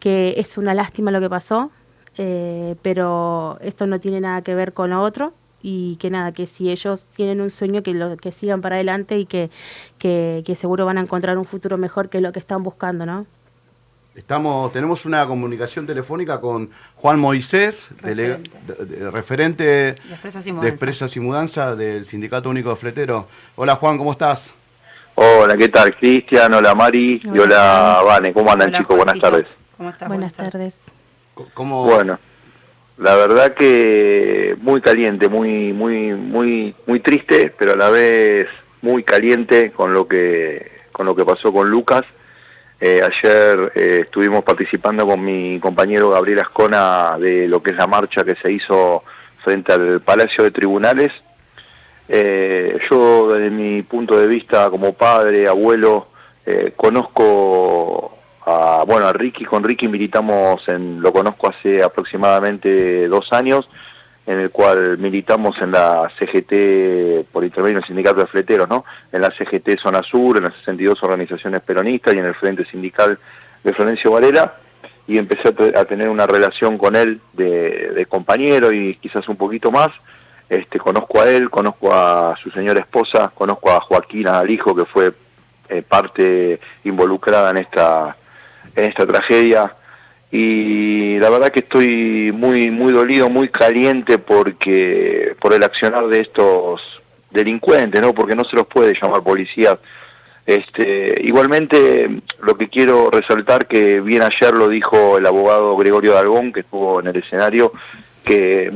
que 0.00 0.34
es 0.38 0.58
una 0.58 0.74
lástima 0.74 1.12
lo 1.12 1.20
que 1.20 1.30
pasó, 1.30 1.70
eh, 2.18 2.76
pero 2.82 3.58
esto 3.60 3.86
no 3.86 4.00
tiene 4.00 4.20
nada 4.20 4.42
que 4.42 4.54
ver 4.54 4.72
con 4.72 4.90
lo 4.90 5.02
otro 5.02 5.32
y 5.62 5.96
que 5.96 6.10
nada, 6.10 6.32
que 6.32 6.46
si 6.46 6.70
ellos 6.70 7.06
tienen 7.06 7.40
un 7.40 7.50
sueño, 7.50 7.82
que 7.82 7.94
lo 7.94 8.16
que 8.16 8.32
sigan 8.32 8.60
para 8.60 8.76
adelante 8.76 9.18
y 9.18 9.26
que, 9.26 9.50
que, 9.98 10.42
que 10.44 10.54
seguro 10.56 10.84
van 10.86 10.98
a 10.98 11.02
encontrar 11.02 11.38
un 11.38 11.44
futuro 11.44 11.78
mejor 11.78 12.08
que 12.08 12.20
lo 12.20 12.32
que 12.32 12.40
están 12.40 12.62
buscando, 12.64 13.06
¿no? 13.06 13.26
Estamos, 14.14 14.70
tenemos 14.74 15.06
una 15.06 15.26
comunicación 15.26 15.86
telefónica 15.86 16.38
con 16.40 16.70
Juan 16.96 17.18
Moisés, 17.18 17.88
delega- 18.02 18.36
Referente. 18.36 18.84
de- 18.84 18.84
de- 19.04 19.10
referente 19.10 19.64
De 19.64 19.88
Expresos 20.10 20.42
y 20.42 20.44
de 20.46 20.52
Mudanza. 20.52 20.68
Expresos 20.68 21.16
y 21.16 21.20
Mudanza 21.20 21.76
del 21.76 22.04
Sindicato 22.04 22.50
Único 22.50 22.70
de 22.70 22.76
Fleteros. 22.76 23.24
Hola 23.56 23.76
Juan, 23.76 23.96
¿cómo 23.96 24.12
estás? 24.12 24.50
Hola, 25.14 25.56
¿qué 25.56 25.68
tal? 25.68 25.96
Cristian, 25.96 26.52
hola 26.52 26.74
Mari 26.74 27.22
y 27.24 27.28
Hola. 27.28 27.42
hola 27.42 28.02
Vane. 28.06 28.32
¿Cómo 28.34 28.52
andan 28.52 28.68
Hola, 28.68 28.78
chicos? 28.78 28.96
Buenas 28.96 29.18
tardes. 29.20 29.46
¿Cómo 29.78 29.88
estás? 29.90 30.08
Buenas 30.08 30.32
tardes. 30.34 30.74
C- 31.36 31.44
¿Cómo? 31.54 31.84
Bueno, 31.84 32.18
la 32.98 33.16
verdad 33.16 33.54
que 33.54 34.56
muy 34.60 34.82
caliente, 34.82 35.28
muy, 35.30 35.72
muy, 35.72 36.12
muy, 36.12 36.74
muy 36.86 37.00
triste, 37.00 37.54
pero 37.58 37.72
a 37.72 37.76
la 37.76 37.88
vez 37.88 38.46
muy 38.82 39.04
caliente 39.04 39.72
con 39.72 39.94
lo 39.94 40.06
que, 40.06 40.70
con 40.92 41.06
lo 41.06 41.16
que 41.16 41.24
pasó 41.24 41.50
con 41.50 41.70
Lucas. 41.70 42.02
Eh, 42.84 43.00
ayer 43.00 43.70
eh, 43.76 44.00
estuvimos 44.02 44.42
participando 44.42 45.06
con 45.06 45.24
mi 45.24 45.60
compañero 45.60 46.10
Gabriel 46.10 46.40
Ascona 46.40 47.16
de 47.16 47.46
lo 47.46 47.62
que 47.62 47.70
es 47.70 47.76
la 47.76 47.86
marcha 47.86 48.24
que 48.24 48.34
se 48.34 48.50
hizo 48.50 49.04
frente 49.44 49.72
al 49.72 50.00
Palacio 50.00 50.42
de 50.42 50.50
Tribunales. 50.50 51.12
Eh, 52.08 52.76
yo 52.90 53.34
desde 53.34 53.50
mi 53.50 53.82
punto 53.82 54.18
de 54.18 54.26
vista 54.26 54.68
como 54.68 54.94
padre, 54.94 55.46
abuelo, 55.46 56.08
eh, 56.44 56.72
conozco 56.74 58.18
a, 58.44 58.82
bueno, 58.84 59.06
a 59.06 59.12
Ricky, 59.12 59.44
con 59.44 59.62
Ricky 59.62 59.86
militamos, 59.86 60.66
en, 60.66 61.00
lo 61.00 61.12
conozco 61.12 61.50
hace 61.50 61.84
aproximadamente 61.84 63.06
dos 63.06 63.32
años, 63.32 63.68
en 64.26 64.38
el 64.38 64.50
cual 64.50 64.98
militamos 64.98 65.56
en 65.60 65.72
la 65.72 66.08
CGT, 66.18 67.26
por 67.32 67.44
intermedio 67.44 67.78
del 67.78 67.86
Sindicato 67.86 68.20
de 68.20 68.26
Fleteros, 68.28 68.68
¿no? 68.68 68.84
En 69.10 69.20
la 69.20 69.30
CGT 69.30 69.78
Zona 69.80 70.02
Sur, 70.02 70.36
en 70.36 70.44
las 70.44 70.54
62 70.58 71.02
organizaciones 71.02 71.60
peronistas 71.60 72.14
y 72.14 72.18
en 72.18 72.26
el 72.26 72.34
Frente 72.34 72.64
Sindical 72.66 73.18
de 73.64 73.72
Florencio 73.74 74.12
Varela, 74.12 74.54
y 75.08 75.18
empecé 75.18 75.48
a, 75.48 75.52
te- 75.52 75.76
a 75.76 75.84
tener 75.84 76.08
una 76.08 76.26
relación 76.26 76.78
con 76.78 76.94
él 76.94 77.20
de, 77.32 78.06
compañero 78.08 78.72
y 78.72 78.96
quizás 78.96 79.28
un 79.28 79.36
poquito 79.36 79.70
más. 79.72 79.88
Este, 80.48 80.78
conozco 80.78 81.20
a 81.20 81.28
él, 81.30 81.50
conozco 81.50 81.92
a 81.92 82.36
su 82.42 82.50
señora 82.50 82.78
esposa, 82.80 83.32
conozco 83.34 83.70
a 83.72 83.80
Joaquín, 83.80 84.28
al 84.28 84.48
hijo 84.50 84.74
que 84.76 84.84
fue 84.84 85.12
eh, 85.68 85.82
parte 85.82 86.60
involucrada 86.84 87.50
en 87.50 87.56
esta, 87.56 88.16
en 88.76 88.84
esta 88.84 89.06
tragedia. 89.06 89.74
Y 90.34 91.18
la 91.18 91.28
verdad 91.28 91.50
que 91.50 91.60
estoy 91.60 92.32
muy, 92.32 92.70
muy 92.70 92.94
dolido, 92.94 93.28
muy 93.28 93.50
caliente 93.50 94.16
porque 94.16 95.36
por 95.38 95.52
el 95.52 95.62
accionar 95.62 96.08
de 96.08 96.20
estos 96.20 96.80
delincuentes, 97.30 98.00
¿no? 98.00 98.14
Porque 98.14 98.34
no 98.34 98.42
se 98.44 98.56
los 98.56 98.66
puede 98.66 98.94
llamar 99.00 99.22
policías. 99.22 99.76
Este, 100.46 101.14
igualmente, 101.22 102.22
lo 102.40 102.56
que 102.56 102.70
quiero 102.70 103.10
resaltar 103.10 103.66
que 103.66 104.00
bien 104.00 104.22
ayer 104.22 104.54
lo 104.54 104.68
dijo 104.68 105.18
el 105.18 105.26
abogado 105.26 105.76
Gregorio 105.76 106.14
Dalgón, 106.14 106.50
que 106.54 106.60
estuvo 106.60 107.00
en 107.00 107.08
el 107.08 107.16
escenario, 107.16 107.70
que 108.24 108.72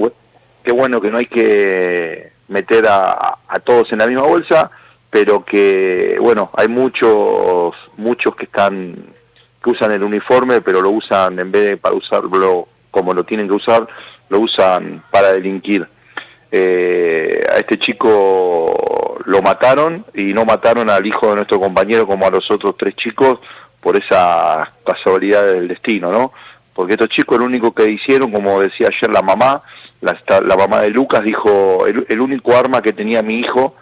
qué 0.62 0.72
bueno 0.72 1.00
que 1.00 1.10
no 1.10 1.16
hay 1.16 1.26
que 1.26 2.32
meter 2.48 2.86
a, 2.86 3.38
a 3.48 3.60
todos 3.60 3.90
en 3.92 3.98
la 3.98 4.06
misma 4.06 4.26
bolsa, 4.26 4.70
pero 5.08 5.42
que 5.42 6.18
bueno, 6.20 6.50
hay 6.54 6.68
muchos 6.68 7.74
muchos 7.96 8.36
que 8.36 8.44
están 8.44 9.15
que 9.66 9.72
usan 9.72 9.90
el 9.90 10.04
uniforme, 10.04 10.60
pero 10.60 10.80
lo 10.80 10.90
usan 10.90 11.38
en 11.40 11.50
vez 11.50 11.70
de 11.70 11.76
para 11.76 11.96
usarlo 11.96 12.68
como 12.90 13.12
lo 13.12 13.24
tienen 13.24 13.48
que 13.48 13.54
usar, 13.54 13.86
lo 14.28 14.40
usan 14.40 15.02
para 15.10 15.32
delinquir. 15.32 15.86
Eh, 16.52 17.44
a 17.52 17.56
este 17.56 17.76
chico 17.78 19.18
lo 19.24 19.42
mataron 19.42 20.06
y 20.14 20.32
no 20.32 20.44
mataron 20.44 20.88
al 20.88 21.04
hijo 21.04 21.28
de 21.30 21.34
nuestro 21.34 21.58
compañero 21.58 22.06
como 22.06 22.26
a 22.26 22.30
los 22.30 22.48
otros 22.50 22.76
tres 22.78 22.94
chicos 22.94 23.40
por 23.80 23.98
esa 23.98 24.72
casualidad 24.86 25.44
del 25.46 25.66
destino, 25.66 26.12
¿no? 26.12 26.32
Porque 26.72 26.92
estos 26.92 27.08
chicos 27.08 27.38
lo 27.38 27.44
único 27.44 27.74
que 27.74 27.90
hicieron, 27.90 28.30
como 28.30 28.60
decía 28.60 28.88
ayer 28.88 29.10
la 29.10 29.22
mamá, 29.22 29.62
la, 30.00 30.16
la 30.42 30.56
mamá 30.56 30.82
de 30.82 30.90
Lucas 30.90 31.22
dijo, 31.22 31.86
el, 31.86 32.06
el 32.08 32.20
único 32.20 32.56
arma 32.56 32.80
que 32.82 32.92
tenía 32.92 33.22
mi 33.22 33.40
hijo 33.40 33.74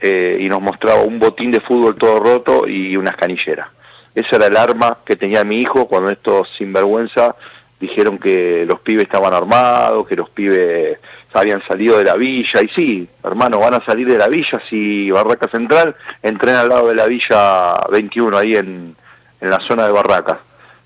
eh, 0.00 0.38
y 0.40 0.48
nos 0.48 0.60
mostraba 0.60 1.02
un 1.02 1.18
botín 1.18 1.50
de 1.50 1.60
fútbol 1.60 1.96
todo 1.96 2.20
roto 2.20 2.68
y 2.68 2.96
unas 2.96 3.16
canilleras. 3.16 3.68
Esa 4.16 4.36
era 4.36 4.46
el 4.46 4.56
arma 4.56 4.96
que 5.04 5.14
tenía 5.14 5.44
mi 5.44 5.60
hijo 5.60 5.86
cuando 5.86 6.08
estos 6.08 6.48
sinvergüenza 6.56 7.36
dijeron 7.78 8.18
que 8.18 8.64
los 8.66 8.80
pibes 8.80 9.04
estaban 9.04 9.34
armados, 9.34 10.08
que 10.08 10.16
los 10.16 10.30
pibes 10.30 10.98
habían 11.34 11.62
salido 11.68 11.98
de 11.98 12.04
la 12.04 12.14
villa. 12.14 12.62
Y 12.62 12.68
sí, 12.68 13.08
hermano, 13.22 13.58
van 13.58 13.74
a 13.74 13.84
salir 13.84 14.08
de 14.08 14.16
la 14.16 14.28
villa 14.28 14.58
si 14.70 15.10
Barraca 15.10 15.48
Central 15.48 15.94
entrena 16.22 16.62
al 16.62 16.70
lado 16.70 16.88
de 16.88 16.94
la 16.94 17.04
villa 17.04 17.74
21, 17.92 18.38
ahí 18.38 18.56
en, 18.56 18.96
en 19.38 19.50
la 19.50 19.60
zona 19.60 19.84
de 19.84 19.92
Barracas. 19.92 20.38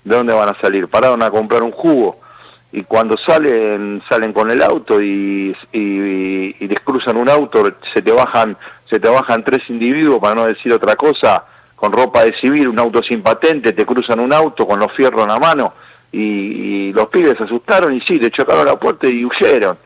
¿De 0.03 0.13
dónde 0.13 0.33
van 0.33 0.49
a 0.49 0.59
salir? 0.59 0.89
Pararon 0.89 1.23
a 1.23 1.31
comprar 1.31 1.63
un 1.63 1.71
jugo 1.71 2.19
y 2.73 2.83
cuando 2.83 3.15
salen 3.17 4.03
salen 4.09 4.33
con 4.33 4.51
el 4.51 4.61
auto 4.61 5.01
y, 5.01 5.55
y, 5.71 6.55
y 6.59 6.67
les 6.67 6.79
cruzan 6.81 7.17
un 7.17 7.29
auto 7.29 7.63
se 7.93 8.01
te 8.01 8.13
bajan 8.13 8.57
se 8.89 8.97
te 8.97 9.09
bajan 9.09 9.43
tres 9.43 9.69
individuos 9.69 10.19
para 10.19 10.35
no 10.35 10.45
decir 10.45 10.71
otra 10.71 10.95
cosa 10.95 11.43
con 11.81 11.91
ropa 11.91 12.23
de 12.23 12.33
civil 12.39 12.67
un 12.67 12.79
auto 12.79 13.01
sin 13.01 13.23
patente 13.23 13.73
te 13.73 13.85
cruzan 13.85 14.19
un 14.19 14.31
auto 14.31 14.67
con 14.67 14.79
los 14.79 14.93
fierros 14.93 15.23
en 15.23 15.29
la 15.29 15.39
mano 15.39 15.73
y, 16.11 16.93
los 16.93 17.07
pibes 17.07 17.37
se 17.37 17.45
asustaron 17.45 17.93
y 17.95 18.01
sí 18.01 18.19
le 18.19 18.29
chocaron 18.29 18.65
la 18.65 18.79
puerta 18.79 19.07
y 19.07 19.25
huyeron 19.25 19.77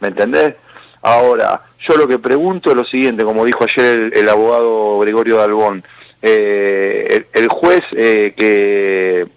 ¿me 0.00 0.08
entendés? 0.08 0.54
ahora 1.02 1.62
yo 1.80 1.96
lo 1.96 2.08
que 2.08 2.18
pregunto 2.18 2.70
es 2.70 2.76
lo 2.76 2.84
siguiente 2.84 3.22
como 3.22 3.44
dijo 3.44 3.64
ayer 3.64 3.84
el, 3.84 4.16
el 4.16 4.28
abogado 4.30 5.00
Gregorio 5.00 5.36
Dalbón 5.36 5.84
eh, 6.22 7.26
el, 7.34 7.42
el 7.42 7.48
juez 7.48 7.82
eh, 7.92 8.32
que 8.34 9.28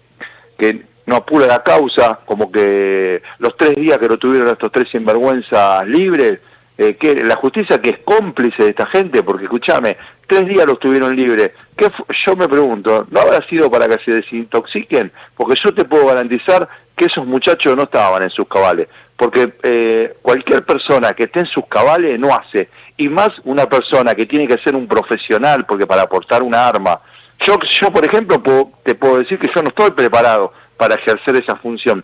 que 0.56 0.86
no 1.06 1.16
apura 1.16 1.46
la 1.46 1.62
causa, 1.62 2.20
como 2.24 2.50
que 2.50 3.22
los 3.38 3.56
tres 3.56 3.74
días 3.74 3.98
que 3.98 4.08
lo 4.08 4.18
tuvieron 4.18 4.48
estos 4.48 4.72
tres 4.72 4.88
sinvergüenzas 4.90 5.86
libres, 5.86 6.40
eh, 6.78 6.96
que 6.96 7.14
la 7.24 7.36
justicia 7.36 7.78
que 7.78 7.90
es 7.90 7.98
cómplice 8.04 8.64
de 8.64 8.70
esta 8.70 8.86
gente, 8.86 9.22
porque 9.22 9.44
escúchame, 9.44 9.96
tres 10.26 10.46
días 10.46 10.66
los 10.66 10.78
tuvieron 10.78 11.14
libres. 11.16 11.50
¿Qué 11.76 11.88
yo 12.24 12.36
me 12.36 12.48
pregunto, 12.48 13.06
¿no 13.10 13.20
habrá 13.20 13.46
sido 13.48 13.70
para 13.70 13.86
que 13.88 14.02
se 14.04 14.12
desintoxiquen? 14.12 15.12
Porque 15.36 15.58
yo 15.62 15.74
te 15.74 15.84
puedo 15.84 16.06
garantizar 16.06 16.68
que 16.96 17.04
esos 17.06 17.26
muchachos 17.26 17.76
no 17.76 17.82
estaban 17.84 18.22
en 18.22 18.30
sus 18.30 18.48
cabales, 18.48 18.88
porque 19.16 19.52
eh, 19.62 20.14
cualquier 20.22 20.64
persona 20.64 21.10
que 21.10 21.24
esté 21.24 21.40
en 21.40 21.46
sus 21.46 21.66
cabales 21.66 22.18
no 22.18 22.34
hace, 22.34 22.70
y 22.96 23.08
más 23.10 23.30
una 23.44 23.66
persona 23.66 24.14
que 24.14 24.24
tiene 24.26 24.48
que 24.48 24.56
ser 24.62 24.74
un 24.74 24.88
profesional, 24.88 25.66
porque 25.66 25.86
para 25.86 26.02
aportar 26.02 26.42
una 26.42 26.66
arma, 26.66 26.98
yo, 27.40 27.58
yo 27.80 27.90
por 27.90 28.04
ejemplo, 28.06 28.42
puedo- 28.42 28.70
te 28.82 28.94
puedo 28.94 29.18
decir 29.18 29.38
que 29.38 29.50
yo 29.54 29.62
no 29.62 29.68
estoy 29.68 29.90
preparado 29.90 30.52
para 30.78 30.94
ejercer 30.94 31.36
esa 31.36 31.56
función, 31.56 32.02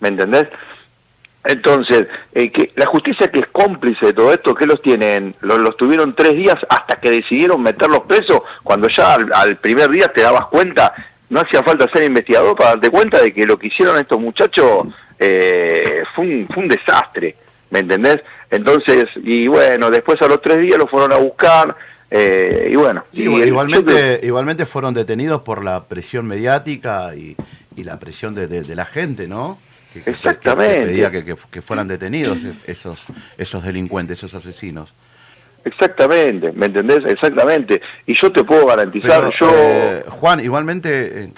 ¿me 0.00 0.08
entendés? 0.08 0.48
Entonces, 1.44 2.06
eh, 2.34 2.52
que 2.52 2.72
la 2.76 2.86
justicia 2.86 3.28
que 3.30 3.40
es 3.40 3.46
cómplice 3.48 4.06
de 4.06 4.12
todo 4.12 4.32
esto, 4.32 4.54
que 4.54 4.66
los 4.66 4.80
tienen, 4.80 5.34
los, 5.40 5.58
los 5.58 5.76
tuvieron 5.76 6.14
tres 6.14 6.34
días 6.34 6.56
hasta 6.68 7.00
que 7.00 7.10
decidieron 7.10 7.60
meterlos 7.62 8.00
presos, 8.06 8.40
cuando 8.62 8.88
ya 8.88 9.14
al, 9.14 9.28
al 9.34 9.56
primer 9.56 9.90
día 9.90 10.06
te 10.14 10.22
dabas 10.22 10.46
cuenta, 10.46 10.92
no 11.30 11.40
hacía 11.40 11.62
falta 11.64 11.88
ser 11.92 12.04
investigador 12.04 12.54
para 12.56 12.70
darte 12.70 12.90
cuenta 12.90 13.20
de 13.20 13.32
que 13.34 13.44
lo 13.44 13.58
que 13.58 13.66
hicieron 13.68 13.98
estos 13.98 14.20
muchachos 14.20 14.84
eh, 15.18 16.02
fue, 16.14 16.24
un, 16.26 16.48
fue 16.52 16.62
un 16.62 16.68
desastre, 16.68 17.36
¿me 17.70 17.80
entendés? 17.80 18.18
Entonces, 18.50 19.06
y 19.16 19.48
bueno, 19.48 19.90
después 19.90 20.20
a 20.22 20.26
los 20.28 20.40
tres 20.42 20.58
días 20.58 20.78
los 20.78 20.88
fueron 20.90 21.12
a 21.12 21.16
buscar, 21.16 21.74
eh, 22.10 22.68
y 22.70 22.76
bueno. 22.76 23.04
Sí, 23.12 23.22
y 23.22 23.24
igual- 23.24 23.42
el- 23.42 23.48
igualmente, 23.48 24.20
igualmente 24.22 24.66
fueron 24.66 24.94
detenidos 24.94 25.42
por 25.42 25.64
la 25.64 25.84
presión 25.84 26.26
mediática 26.26 27.14
y, 27.16 27.36
y 27.74 27.82
la 27.84 27.98
presión 27.98 28.34
de, 28.34 28.46
de- 28.46 28.62
de 28.62 28.74
la 28.76 28.84
gente, 28.84 29.26
¿no? 29.26 29.58
Que, 29.92 30.10
Exactamente. 30.10 30.76
que 30.80 30.86
pedía 30.86 31.10
que, 31.10 31.36
que- 31.50 31.62
fueran 31.62 31.86
detenidos 31.88 32.42
es- 32.44 32.58
esos, 32.66 33.04
esos 33.36 33.62
delincuentes, 33.64 34.18
esos 34.18 34.34
asesinos. 34.34 34.92
Exactamente, 35.64 36.50
¿me 36.52 36.66
entendés? 36.66 37.00
Exactamente. 37.06 37.80
Y 38.06 38.14
yo 38.14 38.32
te 38.32 38.42
puedo 38.42 38.66
garantizar, 38.66 39.20
Pero, 39.20 39.32
yo... 39.38 39.50
eh, 39.54 40.04
Juan, 40.08 40.40
igualmente 40.40 41.24
eh, 41.24 41.32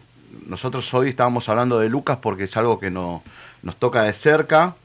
nosotros 0.46 0.92
hoy 0.94 1.10
estábamos 1.10 1.48
hablando 1.48 1.78
de 1.78 1.88
Lucas 1.88 2.18
porque 2.22 2.44
es 2.44 2.56
algo 2.56 2.78
que 2.80 2.90
no, 2.90 3.22
nos 3.62 3.76
toca 3.76 4.02
de 4.04 4.12
cerca 4.12 4.76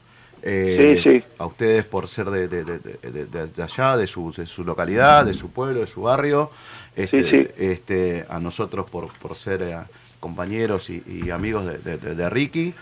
eh, 0.42 1.00
Sí, 1.04 1.10
sí. 1.10 1.24
a 1.38 1.46
ustedes 1.46 1.84
por 1.84 2.08
ser 2.08 2.30
de, 2.30 2.48
de- 2.48 2.64
de- 2.64 3.62
allá, 3.62 3.96
de 3.96 4.06
su, 4.06 4.32
de 4.32 4.46
su 4.46 4.64
localidad, 4.64 5.24
de 5.24 5.34
su 5.34 5.50
pueblo, 5.50 5.80
de 5.80 5.86
su 5.86 6.02
barrio, 6.02 6.50
este, 6.96 7.24
Sí, 7.24 7.30
sí. 7.30 7.48
este, 7.58 8.26
a 8.28 8.40
nosotros 8.40 8.88
por, 8.90 9.12
por 9.18 9.36
ser 9.36 9.62
compañeros 10.18 10.90
y, 10.90 11.02
y 11.06 11.30
amigos 11.30 11.66
de 11.84 12.30
Ricky, 12.30 12.74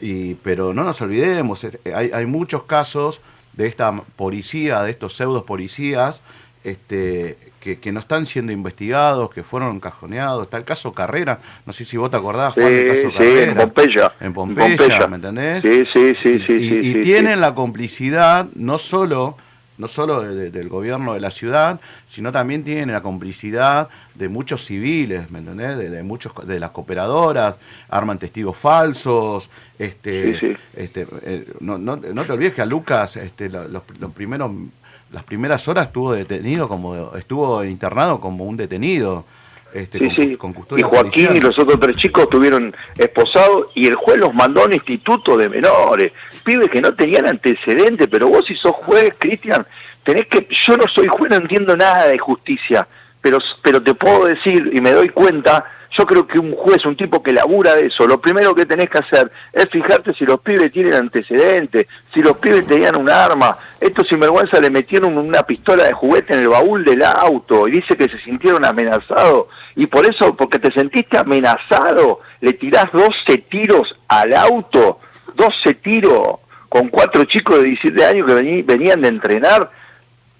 y, 0.00 0.34
pero 0.34 0.74
no 0.74 0.84
nos 0.84 1.00
olvidemos, 1.00 1.64
eh, 1.64 1.78
hay, 1.94 2.10
hay 2.12 2.26
muchos 2.26 2.64
casos 2.64 3.20
de 3.54 3.66
esta 3.66 3.92
policía, 4.16 4.82
de 4.82 4.90
estos 4.90 5.16
pseudos 5.16 5.44
policías, 5.44 6.20
este, 6.64 7.38
que, 7.60 7.78
que 7.78 7.92
no 7.92 8.00
están 8.00 8.26
siendo 8.26 8.52
investigados, 8.52 9.30
que 9.30 9.42
fueron 9.42 9.80
cajoneados. 9.80 10.44
Está 10.44 10.56
el 10.56 10.64
caso 10.64 10.92
Carrera, 10.92 11.40
no 11.64 11.72
sé 11.72 11.84
si 11.84 11.96
vos 11.96 12.10
te 12.10 12.16
acordás, 12.16 12.54
Juan, 12.54 12.66
Sí, 12.68 12.84
caso 12.84 13.10
sí, 13.12 13.16
Carrera. 13.16 13.50
en 13.52 13.56
Pompeya. 13.56 14.12
En 14.20 14.32
Pompeya, 14.34 15.06
¿me 15.08 15.16
entendés? 15.16 15.62
Sí, 15.62 15.84
sí, 15.92 16.14
sí, 16.22 16.44
sí. 16.46 16.52
y, 16.52 16.68
sí, 16.68 16.98
y 16.98 17.02
tienen 17.02 17.40
la 17.40 17.54
complicidad 17.54 18.46
no 18.54 18.78
solo 18.78 19.36
no 19.78 19.86
solo 19.88 20.22
de- 20.22 20.34
de- 20.34 20.50
del 20.50 20.68
gobierno 20.68 21.14
de 21.14 21.20
la 21.20 21.30
ciudad, 21.30 21.80
sino 22.08 22.32
también 22.32 22.64
tienen 22.64 22.92
la 22.92 23.02
complicidad 23.02 23.88
de 24.14 24.28
muchos 24.28 24.64
civiles, 24.64 25.30
¿me 25.30 25.38
entendés? 25.40 25.76
De, 25.76 25.90
de 25.90 26.02
muchos 26.02 26.32
de 26.46 26.58
las 26.60 26.70
cooperadoras, 26.70 27.58
arman 27.88 28.18
testigos 28.18 28.56
falsos, 28.56 29.50
este, 29.78 30.38
Sí, 30.38 30.46
sí. 30.48 30.56
este, 30.76 31.06
eh, 31.22 31.46
no, 31.60 31.78
no, 31.78 31.96
no 31.96 32.24
te 32.24 32.32
olvides 32.32 32.54
que 32.54 32.62
a 32.62 32.66
Lucas, 32.66 33.16
este, 33.16 33.48
lo- 33.48 33.68
los, 33.68 33.82
los 34.00 34.12
primeros, 34.12 34.50
las 35.12 35.24
primeras 35.24 35.66
horas 35.68 35.86
estuvo 35.88 36.12
detenido 36.12 36.68
como, 36.68 37.14
estuvo 37.16 37.62
internado 37.64 38.20
como 38.20 38.44
un 38.44 38.56
detenido, 38.56 39.24
este, 39.82 39.98
Sí, 39.98 40.36
con, 40.36 40.52
sí. 40.54 40.60
con 40.68 40.78
Y 40.78 40.82
Joaquín 40.82 41.26
policial. 41.26 41.36
y 41.36 41.40
los 41.40 41.58
otros 41.58 41.78
tres 41.80 41.96
chicos 41.96 42.24
estuvieron 42.24 42.74
esposados 42.96 43.68
y 43.74 43.86
el 43.86 43.94
juez 43.94 44.18
los 44.18 44.32
mandó 44.34 44.62
a 44.62 44.66
un 44.66 44.72
instituto 44.72 45.36
de 45.36 45.48
menores. 45.48 46.12
Pibes 46.44 46.68
que 46.68 46.80
no 46.80 46.94
tenían 46.94 47.26
antecedentes, 47.26 48.08
pero 48.10 48.28
vos 48.28 48.44
si 48.46 48.54
sos 48.56 48.72
juez, 48.72 49.12
Cristian, 49.18 49.66
tenés 50.04 50.26
que... 50.26 50.46
Yo 50.50 50.76
no 50.76 50.86
soy 50.88 51.06
juez, 51.08 51.30
no 51.30 51.36
entiendo 51.36 51.76
nada 51.76 52.06
de 52.08 52.18
justicia, 52.18 52.86
pero, 53.20 53.38
pero 53.62 53.82
te 53.82 53.94
puedo 53.94 54.26
decir 54.26 54.70
y 54.72 54.80
me 54.80 54.92
doy 54.92 55.08
cuenta, 55.10 55.64
yo 55.96 56.04
creo 56.06 56.26
que 56.26 56.38
un 56.38 56.54
juez, 56.54 56.84
un 56.84 56.96
tipo 56.96 57.22
que 57.22 57.32
labura 57.32 57.74
de 57.74 57.86
eso, 57.86 58.06
lo 58.06 58.20
primero 58.20 58.54
que 58.54 58.66
tenés 58.66 58.88
que 58.90 58.98
hacer 58.98 59.30
es 59.52 59.66
fijarte 59.70 60.12
si 60.14 60.24
los 60.24 60.40
pibes 60.40 60.70
tienen 60.72 60.94
antecedentes, 60.94 61.86
si 62.12 62.20
los 62.20 62.36
pibes 62.38 62.66
tenían 62.66 62.96
un 62.96 63.08
arma. 63.08 63.56
Estos 63.80 64.08
sinvergüenza 64.08 64.60
le 64.60 64.70
metieron 64.70 65.16
una 65.16 65.42
pistola 65.42 65.84
de 65.84 65.92
juguete 65.92 66.34
en 66.34 66.40
el 66.40 66.48
baúl 66.48 66.84
del 66.84 67.02
auto 67.04 67.68
y 67.68 67.72
dice 67.72 67.96
que 67.96 68.08
se 68.08 68.18
sintieron 68.20 68.64
amenazados. 68.64 69.46
Y 69.74 69.86
por 69.86 70.04
eso, 70.06 70.36
porque 70.36 70.58
te 70.58 70.72
sentiste 70.72 71.18
amenazado, 71.18 72.20
le 72.40 72.52
tirás 72.54 72.86
12 72.92 73.38
tiros 73.48 73.94
al 74.08 74.32
auto, 74.34 75.00
12 75.34 75.74
tiros 75.74 76.38
con 76.68 76.88
cuatro 76.88 77.24
chicos 77.24 77.58
de 77.58 77.68
17 77.68 78.04
años 78.04 78.26
que 78.26 78.34
vení- 78.34 78.64
venían 78.66 79.00
de 79.00 79.08
entrenar. 79.08 79.70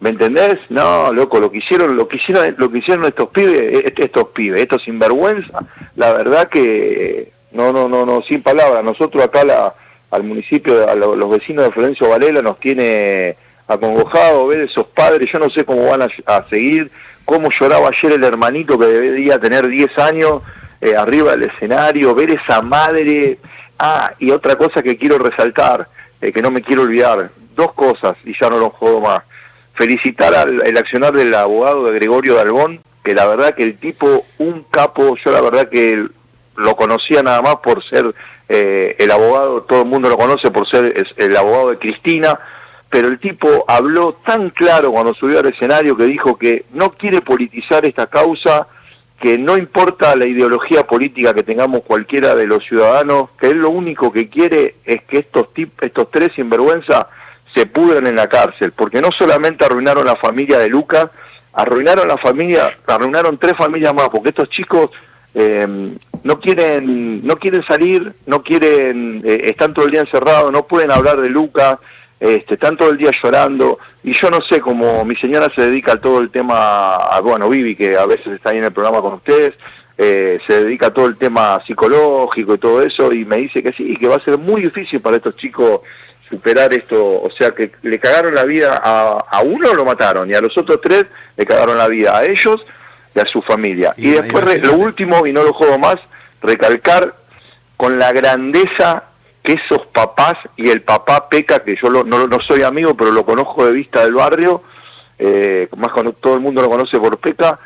¿Me 0.01 0.11
entendés? 0.11 0.59
No, 0.69 1.11
loco, 1.13 1.41
lo 1.41 1.51
que 1.51 1.59
hicieron, 1.59 1.97
lo 1.97 2.07
que 2.07 2.17
hicieron, 2.17 2.55
lo 2.59 2.71
que 2.71 2.79
hicieron 2.79 3.05
estos 3.07 3.29
pibes, 3.31 3.85
est- 3.85 3.99
estos 3.99 4.29
pibes, 4.29 4.61
estos 4.61 4.83
sinvergüenza, 4.83 5.59
la 5.97 6.13
verdad 6.13 6.49
que 6.51 7.33
no, 7.53 7.73
no, 7.73 7.89
no, 7.89 8.05
no, 8.05 8.21
sin 8.23 8.43
palabras. 8.43 8.85
Nosotros 8.85 9.23
acá 9.25 9.43
la, 9.45 9.75
al 10.11 10.23
municipio, 10.23 10.87
a 10.89 10.95
lo- 10.95 11.17
los 11.17 11.31
vecinos 11.31 11.65
de 11.65 11.73
Florencio 11.73 12.11
Varela 12.11 12.43
nos 12.43 12.61
tiene 12.61 13.37
acongojado 13.67 14.47
ver 14.49 14.61
esos 14.61 14.87
padres, 14.89 15.31
yo 15.33 15.39
no 15.39 15.49
sé 15.51 15.65
cómo 15.65 15.87
van 15.89 16.03
a, 16.03 16.47
seguir, 16.51 16.91
cómo 17.25 17.49
lloraba 17.51 17.89
ayer 17.89 18.13
el 18.13 18.25
hermanito 18.25 18.79
que 18.79 18.87
debería 18.87 19.39
tener 19.39 19.67
10 19.67 19.99
años 19.99 20.43
eh, 20.83 20.95
arriba 20.95 21.33
del 21.33 21.45
escenario, 21.51 22.15
ver 22.15 22.31
esa 22.31 22.61
madre. 22.61 23.39
Ah, 23.79 24.13
y 24.19 24.31
otra 24.31 24.57
cosa 24.57 24.83
que 24.83 24.97
quiero 24.97 25.19
resaltar, 25.19 25.89
eh, 26.21 26.33
que 26.33 26.43
no 26.43 26.51
me 26.51 26.63
quiero 26.63 26.83
olvidar, 26.83 27.31
dos 27.55 27.73
cosas 27.73 28.15
y 28.25 28.35
ya 28.39 28.49
no 28.51 28.59
lo 28.59 28.71
jodo 28.71 29.01
más 29.01 29.21
felicitar 29.77 30.35
al 30.35 30.67
el 30.67 30.77
accionar 30.77 31.13
del 31.13 31.35
abogado 31.35 31.85
de 31.85 31.93
Gregorio 31.93 32.35
Dalbón, 32.35 32.81
que 33.05 33.15
la 33.15 33.27
verdad 33.27 33.55
que 33.55 33.63
el 33.63 33.79
tipo, 33.79 34.25
un 34.39 34.65
capo, 34.71 35.17
yo 35.25 35.31
la 35.31 35.41
verdad 35.41 35.69
que 35.71 36.07
lo 36.57 36.75
conocía 36.75 37.23
nada 37.23 37.43
más 37.43 37.57
por 37.57 37.85
ser 37.85 38.15
eh, 38.49 38.97
el 38.99 39.11
abogado, 39.11 39.63
todo 39.63 39.83
el 39.83 39.89
mundo 39.89 40.09
lo 40.09 40.17
conoce 40.17 40.51
por 40.51 40.69
ser 40.69 40.93
es- 40.97 41.15
el 41.17 41.37
abogado 41.37 41.71
de 41.71 41.79
Cristina, 41.79 42.39
pero 42.89 43.09
el 43.09 43.19
tipo 43.19 43.65
habló 43.69 44.15
tan 44.25 44.51
claro 44.51 44.93
cuando 44.93 45.13
subió 45.15 45.41
al 45.41 45.47
escenario 45.47 45.97
que 45.97 46.05
dijo 46.05 46.39
que 46.39 46.65
no 46.73 46.91
quiere 46.93 47.21
politizar 47.21 47.85
esta 47.85 48.07
causa, 48.07 48.69
que 49.21 49.37
no 49.39 49.57
importa 49.57 50.15
la 50.17 50.27
ideología 50.27 50.87
política 50.87 51.35
que 51.35 51.43
tengamos 51.43 51.81
cualquiera 51.83 52.35
de 52.35 52.47
los 52.47 52.65
ciudadanos, 52.65 53.31
que 53.41 53.49
él 53.49 53.59
lo 53.59 53.71
único 53.71 54.13
que 54.13 54.29
quiere 54.29 54.77
es 54.85 55.03
que 55.05 55.19
estos, 55.19 55.53
tip, 55.53 55.83
estos 55.83 56.11
tres 56.11 56.31
sinvergüenza 56.35 57.09
se 57.57 57.65
pudran 57.67 58.07
en 58.07 58.17
la 58.17 58.29
cárcel, 58.29 58.73
porque 58.73 59.01
no 59.01 59.09
solamente 59.11 59.65
arruinaron 59.65 60.05
la 60.05 60.17
familia 60.17 60.59
de 60.59 60.69
Lucas, 60.69 61.07
arruinaron 61.55 62.07
la 62.07 62.19
familia, 62.19 62.77
arruinaron 62.87 63.39
tres 63.39 63.55
familias 63.57 63.95
más, 63.95 64.11
porque 64.11 64.29
estos 64.29 64.51
chicos 64.51 64.91
eh, 65.35 65.67
no 66.23 66.39
quieren, 66.39 67.27
no 67.27 67.37
quieren 67.37 67.65
salir, 67.65 68.15
no 68.27 68.43
quieren, 68.43 69.23
eh, 69.25 69.45
están 69.45 69.73
todo 69.73 69.87
el 69.87 69.91
día 69.91 70.03
encerrados, 70.03 70.53
no 70.53 70.67
pueden 70.67 70.91
hablar 70.91 71.19
de 71.19 71.31
Lucas, 71.31 71.79
este, 72.21 72.55
están 72.55 72.77
todo 72.77 72.91
el 72.91 72.99
día 72.99 73.11
llorando, 73.23 73.79
y 74.05 74.13
yo 74.13 74.29
no 74.29 74.41
sé 74.43 74.61
cómo 74.61 75.03
mi 75.07 75.17
señora 75.17 75.51
se 75.55 75.63
dedica 75.63 75.95
a 75.95 76.01
todo 76.01 76.21
el 76.21 76.31
tema, 76.31 76.97
a, 76.97 77.21
bueno, 77.21 77.49
Vivi, 77.49 77.75
que 77.75 77.97
a 77.97 78.05
veces 78.05 78.29
está 78.29 78.51
ahí 78.51 78.59
en 78.59 78.65
el 78.65 78.73
programa 78.73 79.01
con 79.01 79.15
ustedes, 79.15 79.55
eh, 79.97 80.39
se 80.47 80.65
dedica 80.65 80.89
a 80.89 80.93
todo 80.93 81.07
el 81.07 81.17
tema 81.17 81.59
psicológico 81.67 82.53
y 82.53 82.59
todo 82.59 82.83
eso, 82.83 83.13
y 83.13 83.25
me 83.25 83.37
dice 83.37 83.63
que 83.63 83.73
sí, 83.73 83.97
que 83.97 84.09
va 84.09 84.17
a 84.17 84.25
ser 84.25 84.37
muy 84.37 84.61
difícil 84.61 85.01
para 85.01 85.17
estos 85.17 85.37
chicos 85.37 85.81
superar 86.29 86.73
esto, 86.75 87.05
o 87.23 87.31
sea 87.39 87.51
que 87.53 87.71
le 87.83 87.99
cagaron 88.01 88.35
la 88.35 88.45
vida 88.45 88.81
a, 88.83 89.19
a 89.31 89.43
uno 89.43 89.73
lo 89.75 89.85
mataron 89.85 90.29
y 90.31 90.35
a 90.35 90.41
los 90.41 90.57
otros 90.59 90.81
tres 90.83 91.07
le 91.37 91.47
cagaron 91.47 91.79
la 91.79 91.87
vida 91.89 92.17
a 92.19 92.25
ellos 92.25 92.65
y 93.15 93.21
a 93.21 93.27
su 93.27 93.41
familia. 93.43 93.95
Y, 93.97 94.09
Y- 94.09 94.11
después 94.13 94.45
re- 94.45 94.59
lo 94.61 94.75
último, 94.75 95.27
y 95.27 95.33
no 95.33 95.43
lo 95.45 95.53
juego 95.53 95.79
más, 95.79 95.97
recalcar 96.43 97.15
con 97.77 97.99
la 97.99 98.13
grandeza 98.13 99.05
que 99.43 99.53
esos 99.53 99.87
papás 99.93 100.35
y 100.57 100.69
el 100.71 100.83
papá 100.83 101.29
Peca, 101.29 101.61
que 101.61 101.77
yo 101.77 101.89
lo- 101.89 102.05
no, 102.05 102.27
no 102.27 102.41
soy 102.41 102.63
amigo, 102.63 102.97
pero 102.97 103.13
lo 103.13 103.25
conozco 103.25 103.65
de 103.65 103.73
vista 103.73 104.03
del 104.05 104.15
barrio, 104.15 104.63
eh, 105.19 105.69
más 105.77 105.93
cuando 105.93 106.13
todo 106.13 106.35
el 106.35 106.41
mundo 106.41 106.61
lo 106.63 106.69
conoce 106.69 106.99
por 106.99 107.19
Peca, 107.19 107.59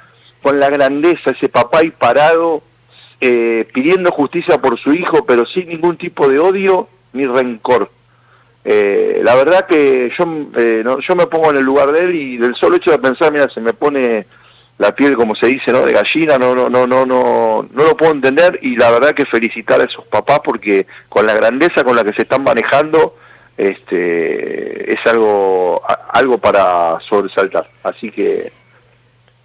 con 0.43 0.61
la 0.61 0.69
grandeza, 0.69 1.31
ese 1.31 1.49
papá 1.49 1.79
ahí 1.79 1.91
parado, 1.91 2.63
eh, 3.23 3.67
pidiendo 3.73 4.11
justicia 4.11 4.59
por 4.61 4.79
su 4.79 4.93
hijo, 4.93 5.25
pero 5.27 5.47
sin 5.47 5.69
ningún 5.69 5.97
tipo 5.97 6.29
de 6.29 6.39
odio 6.39 6.89
ni 7.13 7.27
rencor. 7.27 7.91
Eh, 8.65 9.21
la 9.25 9.35
verdad 9.37 9.67
que 9.67 10.11
yo, 10.19 10.25
eh, 10.57 10.83
no- 10.85 11.01
yo 11.01 11.17
me 11.17 11.27
pongo 11.27 11.51
en 11.51 11.57
el 11.57 11.65
lugar 11.65 11.93
de 11.93 12.01
él 12.05 12.15
y 12.15 12.37
del 12.37 12.55
solo 12.57 12.77
hecho 12.77 12.91
de 12.91 12.99
pensar, 12.99 13.33
mira, 13.33 13.49
se 13.49 13.61
me 13.61 13.73
pone 13.73 14.27
la 14.79 14.95
piel, 14.95 15.15
como 15.17 15.35
se 15.35 15.47
dice, 15.47 15.73
¿no? 15.73 15.81
De 15.85 15.93
gallina, 15.93 16.39
no, 16.39 16.55
no, 16.55 16.69
no, 16.69 16.87
no, 16.87 17.05
no, 17.07 17.67
no 17.71 17.85
lo 17.85 17.97
puedo 17.97 18.13
entender 18.13 18.59
y 18.63 18.77
la 18.77 18.91
verdad 18.91 19.13
que 19.13 19.27
felicitar 19.27 19.81
a 19.81 19.85
esos 19.85 20.07
papás 20.07 20.41
porque 20.45 20.87
con 21.09 21.27
la 21.27 21.35
grandeza 21.35 21.85
con 21.85 21.97
la 21.97 22.05
que 22.05 22.13
se 22.15 22.23
están 22.23 22.43
manejando, 22.45 23.17
este, 23.59 24.93
es 24.93 25.01
algo, 25.07 25.83
algo 26.13 26.39
para 26.39 26.99
sobresaltar. 27.09 27.69
Así 27.83 28.11
que, 28.11 28.53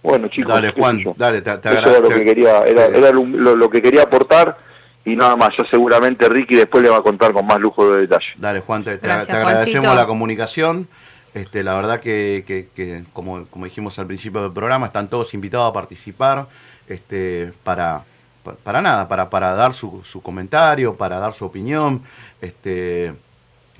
bueno, 0.04 0.28
chicos, 0.30 0.54
Dale, 0.54 0.72
Juan, 0.72 1.04
dale, 1.18 1.42
te, 1.42 1.58
te 1.58 1.70
Eso 1.74 1.90
era 1.90 2.00
lo 2.00 2.10
que 2.10 2.24
quería, 2.24 2.60
era, 2.66 2.86
era 2.86 3.12
lo 3.12 3.70
que 3.70 3.82
quería 3.82 4.04
aportar 4.04 4.58
y 5.06 5.16
nada 5.16 5.36
más. 5.36 5.56
Yo 5.58 5.64
seguramente 5.70 6.28
Ricky 6.28 6.56
después 6.56 6.84
le 6.84 6.90
va 6.90 6.98
a 6.98 7.02
contar 7.02 7.32
con 7.32 7.46
más 7.48 7.60
lujo 7.60 7.90
de 7.94 8.02
detalle. 8.02 8.26
Dale, 8.38 8.60
Juan, 8.62 8.84
te, 8.84 8.98
te- 8.98 9.08
Gracias, 9.08 9.28
te 9.28 9.34
agradecemos 9.34 9.74
Juancito. 9.86 9.96
la 10.02 10.08
comunicación. 10.08 10.88
Este, 11.34 11.64
la 11.64 11.76
verdad 11.76 12.00
que, 12.00 12.44
que- 12.48 12.68
que, 12.76 13.04
como, 13.14 13.46
como 13.48 13.66
dijimos 13.66 14.00
al 14.00 14.08
principio 14.08 14.42
del 14.42 14.52
programa, 14.54 14.88
están 14.88 15.10
todos 15.10 15.34
invitados 15.34 15.70
a 15.70 15.74
participar 15.74 16.48
este, 16.88 17.52
para, 17.64 18.04
pa- 18.44 18.56
para 18.64 18.82
nada, 18.82 19.08
para, 19.08 19.30
para 19.30 19.54
dar 19.54 19.74
su, 19.74 20.02
su 20.06 20.22
comentario, 20.22 20.96
para 20.96 21.20
dar 21.20 21.34
su 21.34 21.46
opinión, 21.46 22.04
este, 22.42 23.14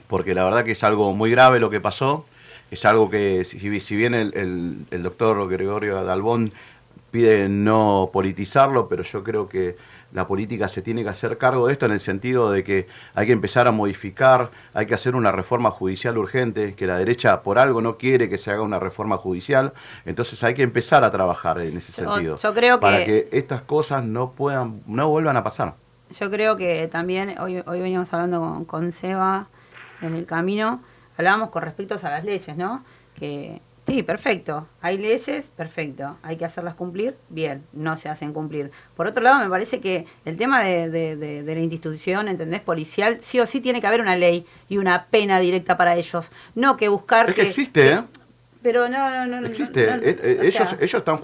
porque 0.08 0.34
la 0.36 0.44
verdad 0.44 0.66
que 0.66 0.74
es 0.74 0.84
algo 0.84 1.14
muy 1.14 1.32
grave 1.32 1.60
lo 1.60 1.70
que 1.70 1.80
pasó. 1.80 2.26
Es 2.72 2.84
algo 2.84 3.10
que, 3.10 3.46
si, 3.46 3.60
si- 3.60 3.80
si 3.80 3.96
bien 3.96 4.14
el, 4.14 4.34
el- 4.36 4.86
el 4.92 5.04
doctor 5.04 5.48
Gregorio 5.48 6.04
Dalbón 6.04 6.52
pide 7.12 7.48
no 7.48 8.10
politizarlo, 8.12 8.90
pero 8.90 9.04
yo 9.04 9.24
creo 9.24 9.48
que 9.48 9.78
la 10.16 10.26
política 10.28 10.68
se 10.70 10.82
tiene 10.82 11.04
que 11.04 11.10
hacer 11.10 11.38
cargo 11.38 11.68
de 11.68 11.74
esto 11.74 11.86
en 11.86 11.92
el 11.92 12.00
sentido 12.00 12.50
de 12.52 12.64
que 12.64 12.88
hay 13.14 13.28
que 13.28 13.34
empezar 13.34 13.68
a 13.68 13.72
modificar, 13.72 14.50
hay 14.74 14.86
que 14.86 14.94
hacer 14.96 15.14
una 15.16 15.32
reforma 15.32 15.70
judicial 15.72 16.18
urgente, 16.18 16.74
que 16.74 16.88
la 16.88 16.98
derecha 16.98 17.42
por 17.44 17.60
algo 17.60 17.82
no 17.82 17.98
quiere 17.98 18.30
que 18.30 18.38
se 18.38 18.50
haga 18.50 18.62
una 18.62 18.80
reforma 18.80 19.18
judicial, 19.18 19.74
entonces 20.06 20.42
hay 20.44 20.54
que 20.54 20.64
empezar 20.64 21.04
a 21.04 21.12
trabajar 21.12 21.60
en 21.62 21.78
ese 21.78 21.92
sentido. 21.92 22.38
yo 22.38 22.54
creo 22.54 22.80
para 22.80 23.00
que- 23.06 23.28
que 23.30 23.38
estas 23.38 23.62
cosas 23.62 24.04
no 24.06 24.32
puedan, 24.32 24.82
no 24.88 25.10
vuelvan 25.10 25.36
a 25.38 25.44
pasar. 25.44 25.76
Yo 26.18 26.32
creo 26.32 26.56
que 26.56 26.88
también, 26.88 27.36
hoy, 27.40 27.62
hoy 27.66 27.82
veníamos 27.82 28.14
hablando 28.14 28.40
con, 28.40 28.66
con 28.66 28.92
Seba 28.94 29.48
en 30.02 30.16
el 30.16 30.26
camino, 30.26 30.82
hablábamos 31.18 31.50
con 31.50 31.62
respecto 31.64 31.96
a 32.02 32.10
las 32.10 32.24
leyes, 32.24 32.56
¿no? 32.56 32.84
Que, 33.16 33.62
Sí, 33.86 34.02
perfecto. 34.02 34.68
Hay 34.82 34.98
leyes, 34.98 35.52
perfecto. 35.56 36.18
Hay 36.24 36.38
que 36.38 36.46
hacerlas 36.46 36.74
cumplir, 36.74 37.16
bien, 37.30 37.64
no 37.72 37.98
se 37.98 38.10
hacen 38.10 38.34
cumplir. 38.34 38.72
Por 38.96 39.06
otro 39.06 39.22
lado, 39.22 39.38
me 39.40 39.50
parece 39.50 39.80
que 39.80 40.06
el 40.26 40.38
tema 40.38 40.64
de, 40.64 40.90
de- 40.90 41.16
de- 41.16 41.44
de 41.44 41.54
la 41.54 41.60
institución, 41.62 42.28
¿entendés? 42.28 42.62
Policial, 42.62 43.20
sí 43.22 43.40
o 43.40 43.46
sí 43.46 43.62
tiene 43.62 43.82
que 43.82 43.88
haber 43.88 44.02
una 44.02 44.16
ley 44.16 44.46
y 44.70 44.78
una 44.80 45.06
pena 45.06 45.40
directa 45.40 45.78
para 45.78 45.96
ellos. 45.96 46.32
No 46.56 46.78
que 46.78 46.88
buscar 46.90 47.30
Es 47.30 47.36
que 47.36 47.42
existe, 47.44 47.90
¿eh? 47.94 48.02
Pero 48.64 48.90
no, 48.90 49.28
no, 49.28 49.40
no. 49.42 49.48
Existe. 49.48 49.86
no, 49.86 49.98
no, 49.98 50.02
Eh, 50.04 50.40
ellos, 50.42 50.70
sea, 50.70 50.78
ellos 50.82 50.96
están 50.96 51.20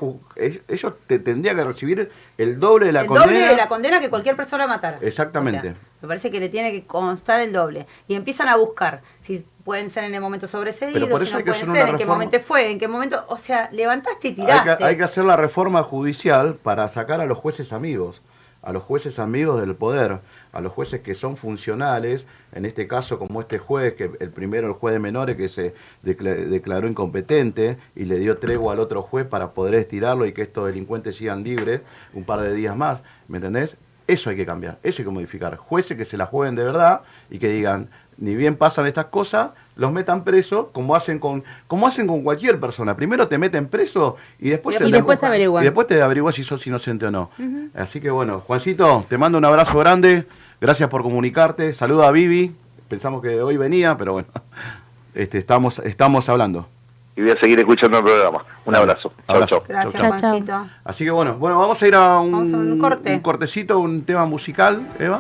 ellos 0.68 0.94
te 1.08 1.18
tendrían 1.18 1.56
que 1.56 1.64
recibir 1.64 2.12
el 2.38 2.60
doble 2.60 2.86
de 2.86 2.92
la 2.92 3.02
el 3.02 3.08
condena. 3.08 3.26
doble 3.32 3.48
de 3.48 3.56
la 3.56 3.68
condena 3.68 4.00
que 4.00 4.12
cualquier 4.12 4.36
persona 4.36 4.68
matara. 4.68 5.00
Exactamente. 5.02 5.60
O 5.70 5.72
sea, 5.72 5.76
me 6.04 6.08
parece 6.08 6.30
que 6.30 6.40
le 6.40 6.50
tiene 6.50 6.72
que 6.72 6.84
constar 6.86 7.42
el 7.42 7.52
doble. 7.52 7.88
Y 8.08 8.14
empiezan 8.14 8.48
a 8.48 8.56
buscar 8.58 9.02
si 9.24 9.46
pueden 9.64 9.90
ser 9.90 10.06
en 10.06 10.16
el 10.16 10.22
momento 10.22 10.48
sobreseído, 10.48 10.94
Pero 10.94 11.10
por 11.10 11.20
si 11.22 11.26
eso 11.26 11.34
no 11.34 11.38
hay 11.40 11.44
que 11.44 11.52
hacer 11.52 11.62
ser, 11.62 11.70
una 11.70 11.80
en 11.80 11.86
qué 11.86 11.92
reforma. 11.94 12.14
momento 12.14 12.40
fue, 12.40 12.72
en 12.72 12.80
qué 12.80 12.88
momento. 12.88 13.24
O 13.28 13.38
sea, 13.38 13.70
levantaste 13.72 14.30
y 14.30 14.32
Hay 14.32 14.36
tiraste. 14.36 14.78
que, 14.78 14.84
hay 14.84 14.98
que 14.98 15.04
hacer 15.04 15.24
la 15.26 15.36
reforma 15.38 15.84
judicial 15.84 16.56
para 16.56 16.88
sacar 16.90 17.22
a 17.22 17.26
los 17.26 17.38
jueces 17.38 17.72
amigos, 17.72 18.22
a 18.64 18.72
los 18.74 18.84
jueces 18.84 19.20
amigos 19.20 19.60
del 19.62 19.76
poder, 19.76 20.20
a 20.54 20.62
los 20.62 20.72
jueces 20.74 21.02
que 21.02 21.14
son 21.16 21.38
funcionales, 21.38 22.26
en 22.54 22.66
este 22.66 22.88
caso 22.88 23.18
como 23.20 23.42
este 23.42 23.58
juez, 23.60 23.94
que 23.94 24.12
el 24.20 24.30
primero, 24.32 24.68
el 24.68 24.74
juez 24.74 24.94
de 24.94 25.00
menores, 25.00 25.36
que 25.38 25.50
se 25.50 25.74
decla- 26.04 26.36
declaró 26.48 26.88
incompetente 26.88 27.78
y 27.96 28.06
le 28.06 28.18
dio 28.20 28.38
tregua 28.40 28.74
al 28.74 28.80
otro 28.80 29.02
juez 29.04 29.26
para 29.28 29.52
poder 29.52 29.76
estirarlo 29.76 30.26
y 30.26 30.32
que 30.34 30.42
estos 30.44 30.66
delincuentes 30.68 31.16
sigan 31.16 31.44
libres 31.44 31.82
un 32.14 32.24
par 32.24 32.42
de 32.42 32.54
días 32.54 32.76
más, 32.76 33.02
¿me 33.28 33.38
entendés? 33.38 33.78
Eso 34.08 34.30
hay 34.30 34.36
que 34.36 34.46
cambiar, 34.46 34.78
eso 34.84 35.02
hay 35.02 35.06
que 35.06 35.12
modificar. 35.12 35.56
Jueces 35.56 35.96
que 35.96 36.06
se 36.06 36.18
la 36.18 36.26
jueguen 36.26 36.56
de 36.56 36.64
verdad 36.64 37.02
y 37.30 37.40
que 37.40 37.48
digan, 37.50 37.90
ni 38.22 38.36
bien 38.36 38.56
pasan 38.56 38.86
estas 38.88 39.06
cosas, 39.08 39.50
los 39.76 39.92
metan 39.92 40.24
preso 40.24 40.70
como 40.72 40.96
hacen 40.96 41.20
con 41.20 41.44
como 41.68 41.88
hacen 41.88 42.08
con 42.08 42.22
cualquier 42.24 42.60
persona. 42.60 42.96
Primero 42.96 43.28
te 43.28 43.38
meten 43.38 43.68
preso 43.68 44.16
y 44.40 44.50
después, 44.52 44.76
Y 44.76 44.80
se- 44.80 44.86
después 44.92 45.22
averiguan. 45.22 45.64
y 45.64 45.66
después 45.66 45.88
te 45.88 46.02
averiguas 46.02 46.36
si 46.36 46.44
sos 46.44 46.66
inocente 46.68 47.08
o 47.08 47.12
no. 47.12 47.30
Así 47.76 48.00
que 48.00 48.10
bueno, 48.10 48.42
Juancito, 48.48 49.06
te 49.10 49.18
mando 49.18 49.38
un 49.38 49.46
abrazo 49.46 49.78
grande. 49.80 50.26
Gracias 50.62 50.88
por 50.90 51.02
comunicarte. 51.02 51.74
Saluda 51.74 52.08
a 52.08 52.12
Vivi. 52.12 52.56
Pensamos 52.88 53.22
que 53.22 53.42
hoy 53.42 53.58
venía, 53.58 53.98
pero 53.98 54.14
bueno, 54.14 54.28
este, 55.16 55.38
estamos, 55.40 55.80
estamos 55.80 56.30
hablando. 56.30 56.68
Y 57.16 57.22
voy 57.22 57.32
a 57.32 57.40
seguir 57.40 57.60
escuchando 57.60 57.98
el 57.98 58.04
programa. 58.04 58.46
Un 58.66 58.76
abrazo. 58.76 59.12
Gracias, 59.28 59.50
Chau, 59.68 59.92
chau. 59.94 60.20
Juancito. 60.20 60.68
Así 60.84 61.04
que 61.04 61.12
bueno, 61.12 61.34
bueno, 61.36 61.60
vamos 61.60 61.82
a 61.82 61.88
ir 61.88 61.96
a 61.96 62.20
un, 62.20 62.34
a 62.36 62.38
un 62.38 62.80
corte. 62.80 63.22
cortecito, 63.22 63.80
un 63.80 64.04
tema 64.04 64.26
musical, 64.26 64.88
Eva. 65.00 65.20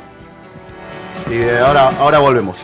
Y 1.29 1.41
ahora, 1.59 1.89
ahora 1.99 2.19
volvemos. 2.19 2.57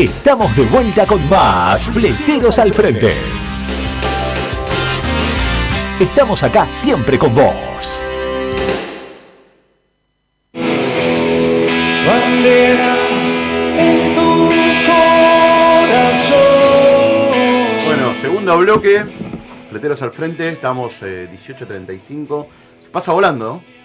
Estamos 0.00 0.56
de 0.56 0.64
vuelta 0.64 1.06
con 1.06 1.28
más 1.28 1.90
Fleteros 1.90 2.58
al 2.58 2.72
Frente. 2.72 3.12
Estamos 6.00 6.42
acá 6.42 6.66
siempre 6.66 7.18
con 7.18 7.34
vos. 7.34 8.02
bandera 12.06 12.96
en 13.76 14.14
tu 14.14 14.48
corazón. 14.86 16.38
Bueno, 17.84 18.14
segundo 18.22 18.56
bloque, 18.56 19.04
fleteros 19.68 20.00
al 20.00 20.12
frente, 20.12 20.48
estamos 20.48 20.94
eh, 21.02 21.28
18.35. 21.30 22.46
Pasa 22.90 23.12
volando, 23.12 23.44
¿no? 23.44 23.79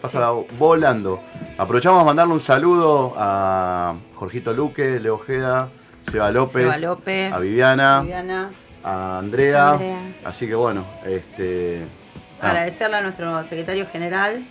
Pasa 0.00 0.30
volando. 0.30 1.20
Aprovechamos 1.56 2.00
a 2.00 2.04
mandarle 2.04 2.34
un 2.34 2.40
saludo 2.40 3.14
a 3.16 3.94
Jorgito 4.14 4.52
Luque, 4.52 5.00
Leo 5.00 5.16
Ojeda, 5.16 5.70
Seba 6.10 6.30
López, 6.30 6.62
Seba 6.62 6.78
López, 6.78 7.32
a 7.32 7.38
Viviana, 7.40 8.00
Viviana. 8.02 8.50
a 8.84 9.18
Andrea. 9.18 9.70
Andrea. 9.70 9.98
Así 10.24 10.46
que 10.46 10.54
bueno, 10.54 10.84
este. 11.04 11.84
ah, 12.40 12.50
Agradecerle 12.50 12.96
a 12.96 13.00
nuestro 13.02 13.42
secretario 13.44 13.86
general, 13.88 14.44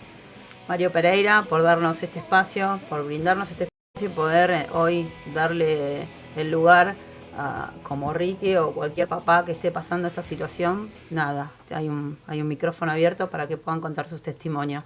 Mario 0.68 0.92
Pereira, 0.92 1.42
por 1.48 1.62
darnos 1.62 2.02
este 2.02 2.18
espacio, 2.18 2.78
por 2.90 3.06
brindarnos 3.06 3.50
este 3.50 3.64
espacio 3.64 4.10
y 4.10 4.14
poder 4.14 4.50
eh, 4.50 4.66
hoy 4.74 5.08
darle 5.34 6.06
el 6.36 6.50
lugar 6.50 6.94
a, 7.38 7.70
como 7.84 8.12
Ricky 8.12 8.54
o 8.56 8.72
cualquier 8.72 9.08
papá 9.08 9.46
que 9.46 9.52
esté 9.52 9.70
pasando 9.70 10.08
esta 10.08 10.20
situación. 10.20 10.90
Nada, 11.08 11.52
hay 11.70 11.88
un, 11.88 12.18
hay 12.26 12.42
un 12.42 12.48
micrófono 12.48 12.92
abierto 12.92 13.30
para 13.30 13.48
que 13.48 13.56
puedan 13.56 13.80
contar 13.80 14.08
sus 14.08 14.20
testimonios. 14.20 14.84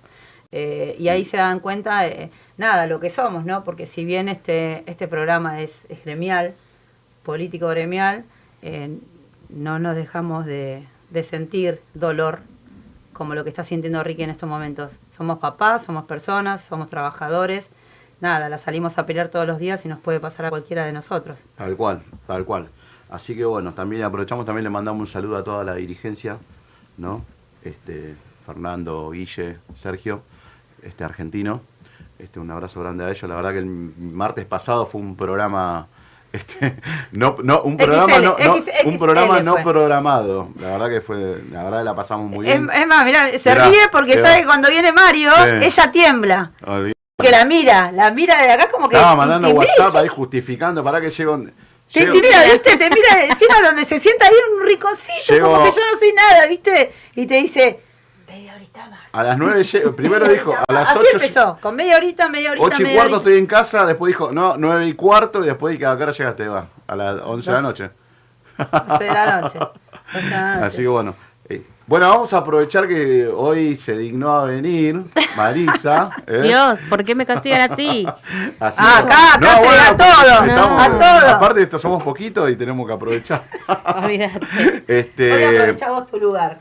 Eh, 0.53 0.97
y 0.99 1.09
ahí 1.09 1.25
se 1.25 1.39
dan 1.39 1.61
cuenta, 1.61 2.03
nada, 2.59 2.87
lo 2.87 3.01
que 3.01 3.11
somos, 3.11 3.45
¿no? 3.45 3.65
Porque 3.65 3.87
si 3.87 4.05
bien 4.05 4.29
este, 4.29 4.85
este 4.87 5.09
programa 5.09 5.63
es, 5.63 5.87
es 5.89 6.05
gremial, 6.05 6.55
político 7.23 7.69
gremial, 7.69 8.25
eh, 8.61 8.99
no 9.49 9.79
nos 9.79 9.97
dejamos 9.97 10.45
de, 10.45 10.87
de 11.11 11.23
sentir 11.23 11.81
dolor 11.95 12.41
como 13.13 13.35
lo 13.35 13.45
que 13.45 13.51
está 13.51 13.65
sintiendo 13.65 14.03
Ricky 14.03 14.23
en 14.23 14.31
estos 14.31 14.49
momentos. 14.49 14.93
Somos 15.17 15.39
papás, 15.39 15.85
somos 15.85 16.05
personas, 16.05 16.63
somos 16.63 16.89
trabajadores. 16.89 17.69
Nada, 18.21 18.49
la 18.49 18.59
salimos 18.59 18.99
a 18.99 19.07
pelear 19.07 19.29
todos 19.29 19.47
los 19.47 19.59
días 19.59 19.85
y 19.85 19.89
nos 19.89 20.01
puede 20.01 20.21
pasar 20.21 20.47
a 20.47 20.51
cualquiera 20.51 20.85
de 20.85 20.93
nosotros. 20.93 21.43
Tal 21.57 21.77
cual, 21.77 22.03
tal 22.27 22.45
cual. 22.45 22.69
Así 23.11 23.37
que 23.37 23.45
bueno, 23.45 23.75
también 23.75 24.03
aprovechamos, 24.05 24.47
también 24.47 24.65
le 24.65 24.71
mandamos 24.71 25.01
un 25.01 25.07
saludo 25.07 25.37
a 25.37 25.45
toda 25.45 25.65
la 25.65 25.75
dirigencia, 25.75 26.39
¿no? 26.97 27.25
Este, 27.63 28.15
Fernando, 28.47 29.11
Guille, 29.11 29.59
Sergio, 29.75 30.23
este 30.83 31.05
argentino. 31.05 31.61
Este, 32.19 32.39
un 32.39 32.51
abrazo 32.51 32.81
grande 32.81 33.05
a 33.05 33.11
ellos. 33.11 33.29
La 33.29 33.35
verdad 33.35 33.53
que 33.53 33.59
el 33.59 33.67
martes 33.67 34.45
pasado 34.45 34.87
fue 34.87 35.01
un 35.01 35.17
programa. 35.17 35.89
Este, 36.33 36.77
no, 37.13 37.37
no, 37.43 37.63
un 37.63 37.77
programa, 37.77 38.15
XL, 38.15 38.23
no, 38.25 38.37
no, 38.39 38.57
XL 38.57 38.71
un 38.89 38.99
programa 38.99 39.41
no 39.41 39.57
programado. 39.57 40.49
La 40.61 40.69
verdad 40.73 40.89
que 40.89 41.01
fue, 41.01 41.43
la 41.51 41.65
verdad 41.65 41.79
que 41.81 41.85
la 41.85 41.95
pasamos 41.95 42.31
muy 42.31 42.47
bien. 42.47 42.71
es 42.73 42.87
más, 42.87 43.05
mirá, 43.05 43.29
se 43.29 43.39
Mirá, 43.51 43.69
ríe 43.69 43.81
porque 43.91 44.17
mirá. 44.17 44.29
sabe 44.29 44.41
que 44.41 44.47
cuando 44.47 44.71
viene 44.71 44.93
Mario, 44.93 45.31
Sí. 45.37 45.67
ella 45.67 45.91
tiembla. 45.93 46.53
Que 47.19 47.31
la 47.31 47.45
mira, 47.45 47.93
la 47.93 48.11
mira 48.11 48.41
de 48.43 48.51
acá 48.53 48.69
como 48.71 48.89
que. 48.89 48.97
Estaba 48.97 49.15
mandando 49.17 49.49
intimida. 49.49 49.71
WhatsApp 49.77 49.97
ahí 49.97 50.09
justificando 50.09 50.83
para 50.83 51.01
que 51.01 51.11
llego. 51.11 51.39
Te 51.93 52.01
llego- 52.01 52.15
mira, 52.15 52.45
¿viste? 52.45 52.77
Te 52.79 52.89
mira 52.89 53.25
encima 53.29 53.61
donde 53.63 53.85
se 53.85 54.01
sienta 54.01 54.27
ahí 54.27 54.33
un 54.59 54.67
ricocito, 54.67 55.35
Llego- 55.35 55.53
como 55.53 55.65
que 55.65 55.71
yo 55.71 55.83
no 55.93 55.99
soy 55.99 56.13
nada, 56.15 56.47
¿viste? 56.47 56.93
Y 57.17 57.27
te 57.27 57.35
dice, 57.35 57.81
horita 58.75 58.91
más. 58.91 59.01
A 59.13 59.23
las 59.23 59.39
9 59.39 59.65
llego. 59.65 59.97
Primero 59.97 60.29
dijo, 60.29 60.55
a 60.67 60.73
las 60.73 60.89
Así 60.91 60.99
8. 61.01 61.09
empezó, 61.15 61.59
con 61.61 61.77
media 61.77 61.97
horita, 61.97 62.29
media 62.29 62.51
horita, 62.51 62.67
8 62.67 62.77
y 62.79 62.83
media 62.85 62.97
cuarto 62.97 63.17
horita. 63.17 63.29
estoy 63.31 63.39
en 63.41 63.47
casa, 63.47 63.87
después 63.87 64.09
dijo, 64.11 64.33
no, 64.33 64.57
9 64.57 64.87
y 64.87 64.93
cuarto, 64.95 65.43
y 65.43 65.47
después 65.47 65.73
dije, 65.73 65.87
¿a 65.87 65.93
hora 65.93 66.13
llegaste? 66.13 66.49
Va, 66.49 66.67
a 66.87 66.97
las 66.97 67.17
11 67.23 67.51
de 67.51 67.57
la 67.57 67.63
noche. 67.63 67.91
12 68.59 69.05
de 69.05 69.11
la 69.13 69.41
noche. 69.41 69.59
12 69.59 70.25
de 70.25 70.31
la 70.31 70.55
noche. 70.57 70.67
Así 70.67 70.83
que 70.83 70.89
bueno. 70.89 71.15
eh, 71.49 71.63
bueno, 71.87 72.09
vamos 72.09 72.33
a 72.33 72.39
aprovechar 72.39 72.87
que 72.87 73.27
hoy 73.27 73.77
se 73.77 73.97
dignó 73.97 74.31
a 74.31 74.45
venir 74.45 75.03
Marisa. 75.37 76.11
¿eh? 76.27 76.43
Dios, 76.43 76.79
¿por 76.89 77.05
qué 77.05 77.15
me 77.15 77.27
castigan 77.27 77.73
así? 77.73 78.07
Así 78.61 78.77
Ah, 78.81 78.99
acá, 79.01 79.35
acá 79.35 79.57
se 79.57 79.77
da 79.77 79.97
porque 79.97 80.05
todo, 80.05 80.45
estamos- 80.47 80.83
a 80.83 80.87
todo. 80.99 81.31
Aparte 81.35 81.59
de 81.59 81.65
esto, 81.65 81.79
somos 81.79 82.03
poquitos 82.03 82.49
y 82.51 82.57
tenemos 82.57 82.87
que 82.87 82.93
aprovechar. 82.93 83.45
Olvídate. 83.97 84.85
Este, 84.87 85.59
aprovechá 85.59 85.91
vos 85.91 86.07
tu 86.07 86.19
lugar. 86.19 86.59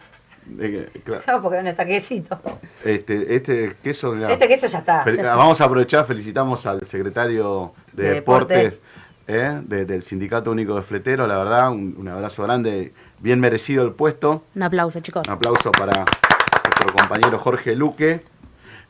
Eh, 0.59 0.89
claro, 1.03 1.21
Claro, 1.23 1.41
porque 1.41 1.61
no 1.63 1.69
está 1.69 1.85
quesito. 1.85 2.39
este, 2.83 3.35
este 3.35 3.75
queso. 3.83 4.11
mirá, 4.13 4.31
Este 4.31 4.47
queso 4.47 4.67
ya 4.67 4.79
está. 4.79 5.03
Fel- 5.03 5.15
ya 5.17 5.21
está. 5.21 5.35
Vamos 5.35 5.59
a 5.61 5.65
aprovechar, 5.65 6.05
felicitamos 6.05 6.65
al 6.65 6.81
secretario 6.85 7.73
de, 7.93 8.03
De 8.03 8.13
Deportes, 8.15 8.57
Deportes. 8.57 8.81
¿eh? 9.27 9.61
de- 9.65 9.85
del 9.85 10.03
Sindicato 10.03 10.51
Único 10.51 10.75
de 10.75 10.81
Fleteros, 10.81 11.27
la 11.27 11.37
verdad, 11.37 11.71
un, 11.71 11.95
un 11.97 12.07
abrazo 12.07 12.43
grande, 12.43 12.93
bien 13.19 13.39
merecido 13.39 13.83
el 13.85 13.93
puesto. 13.93 14.43
Un 14.55 14.63
aplauso, 14.63 14.99
chicos. 14.99 15.27
Un 15.27 15.33
aplauso 15.33 15.71
para 15.71 16.05
nuestro 16.05 16.93
compañero 16.97 17.37
Jorge 17.39 17.75
Luque. 17.75 18.21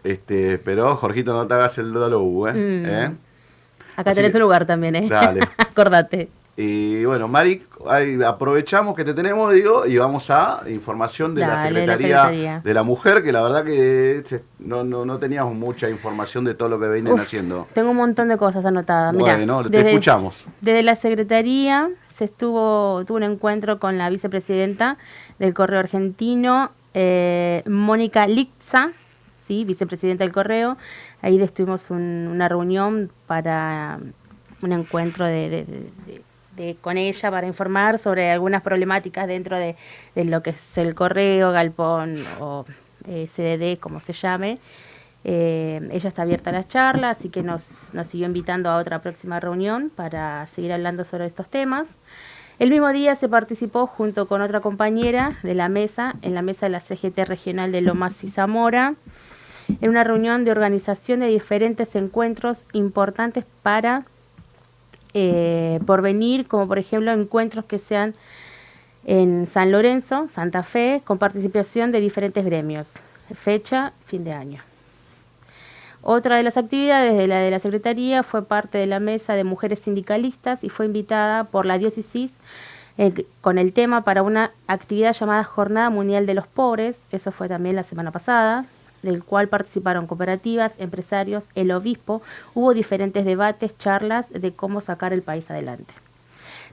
Este, 0.03 0.57
pero 0.57 0.95
Jorgito, 0.95 1.33
no 1.33 1.45
te 1.47 1.53
hagas 1.53 1.77
el 1.77 1.93
dolor, 1.93 2.49
¿eh? 2.49 2.53
Mm. 2.53 2.85
¿Eh? 2.89 3.15
Acá 3.95 4.11
Así 4.11 4.15
tenés 4.15 4.31
que- 4.31 4.37
un 4.37 4.43
lugar 4.43 4.65
también, 4.65 4.95
¿eh? 4.95 5.07
Dale. 5.07 5.41
Acordate. 5.57 6.29
Y 6.57 7.05
bueno, 7.05 7.27
Mari, 7.27 7.63
aprovechamos 8.25 8.95
que 8.95 9.05
te 9.05 9.13
tenemos, 9.13 9.53
digo, 9.53 9.85
y 9.85 9.97
vamos 9.97 10.29
a 10.29 10.61
información 10.67 11.33
de 11.33 11.41
la 11.41 11.47
Dale, 11.55 11.61
de 11.81 11.87
la 11.87 11.93
Secretaría 11.93 12.21
Secretaría. 12.23 12.61
de 12.63 12.73
la 12.73 12.83
Mujer, 12.83 13.23
que 13.23 13.31
la 13.31 13.41
verdad 13.41 13.63
que 13.63 14.23
no, 14.59 14.83
no, 14.83 15.05
no 15.05 15.17
teníamos 15.17 15.55
mucha 15.55 15.89
información 15.89 16.43
de 16.43 16.53
todo 16.53 16.67
lo 16.69 16.79
que 16.79 16.89
vienen 16.89 17.13
Uf, 17.13 17.21
haciendo. 17.21 17.67
Tengo 17.73 17.91
un 17.91 17.97
montón 17.97 18.27
de 18.27 18.37
cosas 18.37 18.65
anotadas. 18.65 19.13
Mirá, 19.15 19.37
Bueno, 19.37 19.69
te 19.69 19.89
escuchamos. 19.89 20.45
Desde 20.59 20.83
la 20.83 20.95
Secretaría 20.95 21.89
se 22.09 22.25
estuvo, 22.25 23.03
tuvo 23.05 23.17
un 23.17 23.23
encuentro 23.23 23.79
con 23.79 23.97
la 23.97 24.09
vicepresidenta 24.09 24.97
del 25.39 25.53
Correo 25.53 25.79
Argentino, 25.79 26.71
eh, 26.93 27.63
Mónica 27.65 28.27
Lixa, 28.27 28.91
¿sí? 29.47 29.63
vicepresidenta 29.63 30.25
del 30.25 30.33
Correo. 30.33 30.77
Ahí 31.21 31.41
estuvimos 31.41 31.89
un- 31.89 32.27
una 32.29 32.49
reunión 32.49 33.09
para 33.25 33.99
un 34.61 34.71
encuentro 34.73 35.25
de, 35.25 35.49
de- 35.49 35.63
de- 35.65 36.21
con 36.81 36.97
ella 36.97 37.31
para 37.31 37.47
informar 37.47 37.97
sobre 37.99 38.31
algunas 38.31 38.61
problemáticas 38.61 39.27
dentro 39.27 39.57
de, 39.57 39.75
lo 40.15 40.41
que 40.43 40.51
es 40.51 40.77
el 40.77 40.95
correo, 40.95 41.51
galpón 41.51 42.25
o 42.39 42.65
eh, 43.07 43.27
CDD, 43.27 43.79
como 43.79 44.01
se 44.01 44.13
llame. 44.13 44.59
Eh, 45.23 45.87
ella 45.91 46.09
está 46.09 46.23
abierta 46.23 46.49
a 46.49 46.53
las 46.53 46.67
charlas, 46.67 47.17
así 47.17 47.29
que 47.29 47.43
nos, 47.43 47.93
nos 47.93 48.07
siguió 48.07 48.25
invitando 48.25 48.69
a 48.69 48.77
otra 48.77 48.99
próxima 48.99 49.39
reunión 49.39 49.91
para 49.95 50.45
seguir 50.47 50.73
hablando 50.73 51.03
sobre 51.03 51.25
estos 51.25 51.47
temas. 51.49 51.87
El 52.59 52.69
mismo 52.69 52.89
día 52.89 53.15
se 53.15 53.27
participó 53.27 53.87
junto 53.87 54.27
con 54.27 54.41
otra 54.41 54.59
compañera 54.59 55.39
de 55.41 55.55
la 55.55 55.67
mesa, 55.67 56.15
en 56.21 56.35
la 56.35 56.43
mesa 56.43 56.67
de 56.67 56.71
la 56.71 56.79
CGT 56.79 57.19
regional 57.25 57.71
de 57.71 57.81
Lomas 57.81 58.23
y 58.23 58.29
Zamora, 58.29 58.95
en 59.67 59.89
una 59.89 60.03
reunión 60.03 60.43
de 60.43 60.51
organización 60.51 61.21
de 61.21 61.27
diferentes 61.27 61.95
encuentros 61.95 62.65
importantes 62.73 63.45
para 63.63 64.05
eh, 65.13 65.79
por 65.85 66.01
venir, 66.01 66.47
como 66.47 66.67
por 66.67 66.79
ejemplo 66.79 67.11
encuentros 67.11 67.65
que 67.65 67.77
sean 67.77 68.15
en 69.05 69.47
San 69.47 69.71
Lorenzo, 69.71 70.27
Santa 70.33 70.63
Fe, 70.63 71.01
con 71.03 71.17
participación 71.17 71.91
de 71.91 71.99
diferentes 71.99 72.45
gremios. 72.45 72.93
Fecha, 73.33 73.93
fin 74.05 74.23
de 74.23 74.33
año. 74.33 74.61
Otra 76.03 76.37
de 76.37 76.43
las 76.43 76.57
actividades 76.57 77.15
de 77.15 77.27
la 77.27 77.39
de 77.39 77.51
la 77.51 77.59
Secretaría 77.59 78.23
fue 78.23 78.43
parte 78.43 78.77
de 78.77 78.87
la 78.87 78.99
mesa 78.99 79.33
de 79.33 79.43
mujeres 79.43 79.79
sindicalistas 79.79 80.63
y 80.63 80.69
fue 80.69 80.87
invitada 80.87 81.43
por 81.43 81.65
la 81.65 81.77
diócesis 81.77 82.31
eh, 82.97 83.25
con 83.41 83.57
el 83.57 83.71
tema 83.71 84.03
para 84.03 84.23
una 84.23 84.51
actividad 84.67 85.13
llamada 85.13 85.43
Jornada 85.43 85.89
Mundial 85.89 86.25
de 86.25 86.33
los 86.33 86.47
Pobres, 86.47 86.97
eso 87.11 87.31
fue 87.31 87.47
también 87.47 87.75
la 87.75 87.83
semana 87.83 88.11
pasada, 88.11 88.65
del 89.01 89.23
cual 89.23 89.47
participaron 89.47 90.07
cooperativas, 90.07 90.73
empresarios, 90.79 91.49
el 91.55 91.71
obispo, 91.71 92.21
hubo 92.53 92.73
diferentes 92.73 93.25
debates, 93.25 93.77
charlas 93.77 94.29
de 94.31 94.51
cómo 94.53 94.81
sacar 94.81 95.13
el 95.13 95.21
país 95.21 95.49
adelante. 95.49 95.93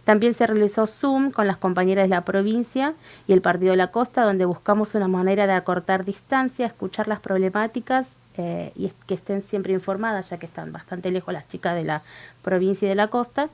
También 0.04 0.32
se 0.32 0.46
realizó 0.46 0.86
Zoom 0.86 1.32
con 1.32 1.46
las 1.46 1.58
compañeras 1.58 2.04
de 2.04 2.08
la 2.14 2.22
provincia 2.22 2.94
y 3.26 3.34
el 3.34 3.42
Partido 3.42 3.72
de 3.72 3.76
la 3.76 3.88
Costa, 3.88 4.22
donde 4.22 4.46
buscamos 4.46 4.94
una 4.94 5.08
manera 5.08 5.46
de 5.46 5.52
acortar 5.52 6.04
distancia, 6.04 6.66
escuchar 6.66 7.08
las 7.08 7.20
problemáticas 7.20 8.06
eh, 8.38 8.72
y 8.76 8.90
que 9.06 9.14
estén 9.14 9.42
siempre 9.42 9.74
informadas, 9.74 10.30
ya 10.30 10.38
que 10.38 10.46
están 10.46 10.72
bastante 10.72 11.10
lejos 11.10 11.34
las 11.34 11.46
chicas 11.48 11.74
de 11.74 11.84
la 11.84 12.02
provincia 12.42 12.86
y 12.86 12.88
de 12.88 12.94
la 12.94 13.08
costa, 13.08 13.48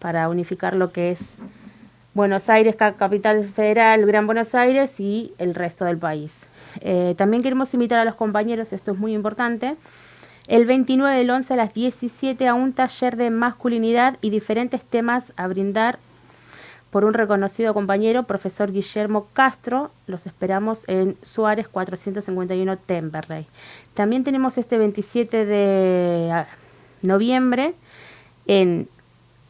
para 0.00 0.28
unificar 0.28 0.74
lo 0.74 0.90
que 0.90 1.12
es 1.12 1.20
Buenos 2.14 2.48
Aires, 2.48 2.74
ca- 2.74 2.94
capital 2.94 3.44
federal, 3.44 4.04
Gran 4.04 4.26
Buenos 4.26 4.54
Aires 4.56 4.98
y 4.98 5.32
el 5.38 5.54
resto 5.54 5.84
del 5.84 5.98
país. 5.98 6.32
Eh, 6.80 7.14
también 7.16 7.42
queremos 7.42 7.72
invitar 7.74 7.98
a 7.98 8.04
los 8.04 8.14
compañeros, 8.14 8.72
esto 8.72 8.92
es 8.92 8.98
muy 8.98 9.14
importante, 9.14 9.76
el 10.48 10.66
29 10.66 11.16
del 11.16 11.30
11 11.30 11.54
a 11.54 11.56
las 11.56 11.74
17 11.74 12.48
a 12.48 12.54
un 12.54 12.72
taller 12.72 13.16
de 13.16 13.30
masculinidad 13.30 14.16
y 14.20 14.30
diferentes 14.30 14.82
temas 14.84 15.32
a 15.36 15.46
brindar 15.46 15.98
por 16.90 17.04
un 17.04 17.14
reconocido 17.14 17.72
compañero, 17.72 18.24
profesor 18.24 18.72
Guillermo 18.72 19.28
Castro. 19.32 19.92
Los 20.08 20.26
esperamos 20.26 20.82
en 20.88 21.16
Suárez 21.22 21.68
451 21.68 22.76
Temperley. 22.78 23.46
También 23.94 24.24
tenemos 24.24 24.58
este 24.58 24.76
27 24.76 25.46
de 25.46 26.30
ah, 26.32 26.46
noviembre 27.02 27.74
en 28.46 28.88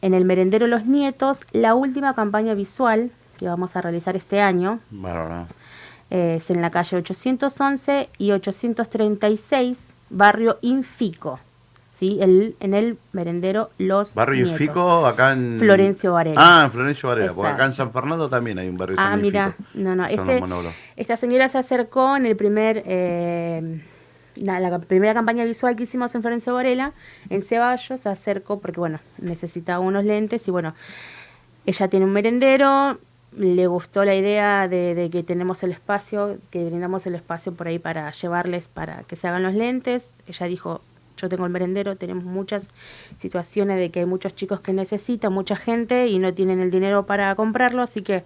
en 0.01 0.13
el 0.13 0.25
merendero 0.25 0.67
Los 0.67 0.85
Nietos 0.85 1.39
la 1.51 1.75
última 1.75 2.13
campaña 2.13 2.53
visual 2.53 3.11
que 3.37 3.47
vamos 3.47 3.75
a 3.75 3.81
realizar 3.81 4.15
este 4.15 4.39
año. 4.39 4.79
Bárbaro. 4.89 5.41
eh, 5.41 5.45
es 6.11 6.49
en 6.49 6.61
la 6.61 6.69
calle 6.69 6.97
811 6.97 8.09
y 8.17 8.31
836, 8.31 9.77
barrio 10.09 10.57
Infico. 10.61 11.39
¿sí? 11.97 12.17
El, 12.19 12.55
en 12.59 12.73
el 12.73 12.97
merendero 13.13 13.69
Los 13.77 14.13
Barrio 14.13 14.43
Nietos. 14.45 14.59
Infico, 14.59 15.05
acá 15.05 15.31
en. 15.31 15.57
Florencio 15.57 16.13
Varela. 16.13 16.35
Ah, 16.37 16.65
en 16.65 16.71
Florencio 16.71 17.09
Varela, 17.09 17.31
porque 17.31 17.51
acá 17.51 17.63
en 17.63 17.69
Exacto. 17.69 17.93
San 17.93 18.01
Fernando 18.01 18.27
también 18.27 18.59
hay 18.59 18.67
un 18.67 18.75
barrio 18.75 18.97
Ah, 18.99 19.15
mira, 19.15 19.55
no, 19.73 19.95
no, 19.95 20.05
este, 20.05 20.41
esta 20.97 21.15
señora 21.15 21.47
se 21.47 21.59
acercó 21.59 22.17
en 22.17 22.25
el 22.25 22.35
primer, 22.35 22.83
eh, 22.85 23.81
la, 24.35 24.59
la 24.59 24.79
primera 24.79 25.13
campaña 25.13 25.45
visual 25.45 25.75
que 25.75 25.83
hicimos 25.83 26.13
en 26.15 26.21
Florencio 26.21 26.53
Varela, 26.53 26.91
en 27.29 27.41
Ceballos, 27.41 28.01
se 28.01 28.09
acercó 28.09 28.59
porque, 28.59 28.79
bueno, 28.79 28.99
necesitaba 29.19 29.79
unos 29.79 30.03
lentes 30.03 30.47
y, 30.47 30.51
bueno, 30.51 30.73
ella 31.65 31.87
tiene 31.87 32.05
un 32.05 32.11
merendero, 32.11 32.97
le 33.35 33.67
gustó 33.67 34.03
la 34.03 34.15
idea 34.15 34.67
de, 34.67 35.09
que 35.11 35.23
tenemos 35.23 35.63
el 35.63 35.71
espacio, 35.71 36.37
que 36.49 36.65
brindamos 36.65 37.05
el 37.07 37.15
espacio 37.15 37.53
por 37.53 37.67
ahí 37.67 37.79
para 37.79 38.11
llevarles, 38.11 38.67
para 38.67 39.03
que 39.03 39.15
se 39.15 39.27
hagan 39.27 39.43
los 39.43 39.53
lentes. 39.53 40.13
Ella 40.27 40.47
dijo, 40.47 40.81
yo 41.17 41.29
tengo 41.29 41.45
el 41.45 41.51
merendero, 41.51 41.95
tenemos 41.95 42.23
muchas 42.23 42.69
situaciones 43.19 43.77
de 43.77 43.89
que 43.89 44.01
hay 44.01 44.05
muchos 44.05 44.35
chicos 44.35 44.59
que 44.59 44.73
necesitan, 44.73 45.31
mucha 45.31 45.55
gente 45.55 46.07
y 46.07 46.19
no 46.19 46.33
tienen 46.33 46.59
el 46.59 46.71
dinero 46.71 47.05
para 47.05 47.33
comprarlo, 47.35 47.81
así 47.81 48.01
que 48.01 48.23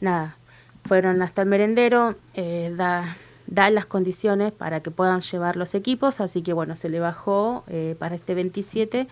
nada, 0.00 0.36
fueron 0.84 1.20
hasta 1.20 1.42
el 1.42 1.48
merendero, 1.48 2.16
eh, 2.34 2.72
da, 2.76 3.16
da 3.46 3.70
las 3.70 3.86
condiciones 3.86 4.52
para 4.52 4.80
que 4.80 4.90
puedan 4.90 5.20
llevar 5.20 5.56
los 5.56 5.74
equipos, 5.74 6.20
así 6.20 6.42
que 6.42 6.52
bueno, 6.52 6.76
se 6.76 6.88
le 6.88 7.00
bajó 7.00 7.64
eh, 7.66 7.96
para 7.98 8.14
este 8.14 8.34
27, 8.34 9.08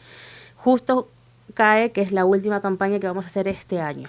justo 0.56 1.08
cae 1.54 1.92
que 1.92 2.02
es 2.02 2.12
la 2.12 2.24
última 2.24 2.60
campaña 2.60 3.00
que 3.00 3.06
vamos 3.06 3.24
a 3.24 3.28
hacer 3.28 3.48
este 3.48 3.80
año. 3.80 4.08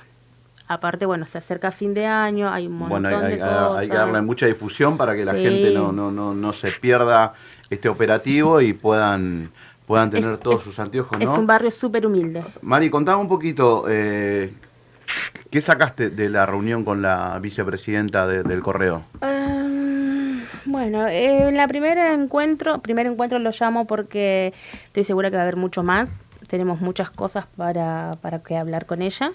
Aparte, 0.69 1.05
bueno, 1.05 1.25
se 1.25 1.37
acerca 1.37 1.71
fin 1.71 1.93
de 1.93 2.05
año, 2.05 2.49
hay 2.51 2.67
un 2.67 2.73
montón 2.73 3.01
Bueno, 3.01 3.07
hay, 3.07 3.15
hay- 3.25 3.31
de 3.33 3.39
cosas. 3.39 3.77
hay 3.79 3.89
que 3.89 3.95
darle 3.95 4.21
mucha 4.21 4.45
difusión 4.47 4.97
para 4.97 5.15
que 5.15 5.23
la 5.23 5.31
Sí. 5.33 5.41
gente 5.41 5.71
no, 5.71 5.91
no, 5.93 6.11
no, 6.11 6.33
no 6.33 6.51
se 6.53 6.71
pierda 6.73 7.33
este 7.69 7.87
operativo 7.87 8.59
y 8.59 8.73
puedan, 8.73 9.49
puedan 9.85 10.09
tener 10.09 10.33
Es- 10.33 10.39
todos 10.41 10.59
es- 10.59 10.65
sus 10.65 10.79
anteojos, 10.79 11.19
Es 11.21 11.25
¿no? 11.25 11.39
un 11.39 11.47
barrio 11.47 11.71
súper 11.71 12.05
humilde. 12.05 12.43
Mari, 12.61 12.89
contame 12.89 13.21
un 13.21 13.29
poquito, 13.29 13.85
eh, 13.87 14.53
¿qué 15.49 15.61
sacaste 15.61 16.09
de 16.09 16.29
la 16.29 16.45
reunión 16.45 16.83
con 16.83 17.01
la 17.01 17.39
vicepresidenta 17.39 18.27
de- 18.27 18.43
del 18.43 18.61
Correo? 18.61 19.03
Em, 19.21 20.41
bueno, 20.65 21.07
eh, 21.07 21.49
la 21.53 21.65
primera 21.69 22.13
encuentro, 22.13 22.79
primer 22.81 23.05
encuentro 23.07 23.39
lo 23.39 23.51
llamo 23.57 23.87
porque 23.87 24.53
estoy 24.87 25.05
segura 25.05 25.29
que 25.29 25.37
va 25.37 25.43
a 25.43 25.45
haber 25.45 25.55
mucho 25.55 25.81
más. 25.81 26.11
Tenemos 26.47 26.81
muchas 26.81 27.09
cosas 27.09 27.45
para, 27.55 28.17
para 28.21 28.39
que 28.39 28.57
hablar 28.57 28.85
con 28.85 29.01
ella. 29.01 29.31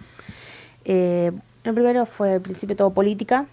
Eh, 0.85 1.31
el 1.65 1.75
primero 1.75 2.07
fue 2.07 2.35
al 2.35 2.41
principio 2.41 2.77
todo 2.77 2.91
política, 2.91 3.47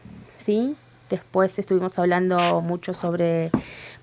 ¿sí? 0.45 0.75
Después 1.09 1.57
estuvimos 1.57 1.97
hablando 1.97 2.61
mucho 2.61 2.93
sobre, 2.93 3.49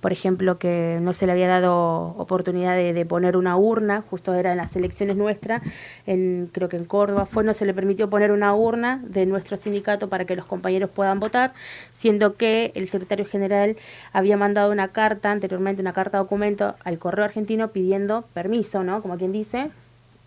por 0.01 0.11
ejemplo, 0.11 0.59
que 0.59 0.99
no 1.01 1.13
se 1.13 1.27
le 1.27 1.33
había 1.33 1.47
dado 1.47 2.15
oportunidad 2.19 2.75
de, 2.77 3.07
poner 3.07 3.37
una 3.37 3.57
urna, 3.57 4.03
justo 4.11 4.35
eran 4.35 4.57
las 4.57 4.75
elecciones 4.75 5.17
nuestras, 5.17 5.63
en, 6.07 6.51
creo 6.53 6.69
que 6.69 6.77
en 6.77 6.85
Córdoba 6.85 7.27
fue, 7.27 7.45
no 7.45 7.55
se 7.55 7.65
le 7.65 7.75
permitió 7.75 8.11
poner 8.11 8.33
una 8.33 8.55
urna 8.57 9.01
de 9.05 9.25
nuestro 9.25 9.57
sindicato 9.57 10.09
para 10.09 10.25
que 10.25 10.35
los 10.35 10.47
compañeros 10.47 10.91
puedan 10.91 11.21
votar, 11.21 11.53
siendo 11.93 12.35
que 12.35 12.73
el 12.75 12.89
secretario 12.89 13.25
general 13.25 13.77
había 14.13 14.37
mandado 14.37 14.73
una 14.73 14.89
carta, 14.89 15.31
anteriormente 15.31 15.83
una 15.83 15.93
carta 15.93 16.19
documento 16.19 16.75
al 16.85 16.99
correo 16.99 17.25
argentino 17.25 17.69
pidiendo 17.69 18.25
permiso, 18.35 18.83
¿no? 18.83 19.01
Como 19.01 19.17
quien 19.17 19.31
dice, 19.31 19.71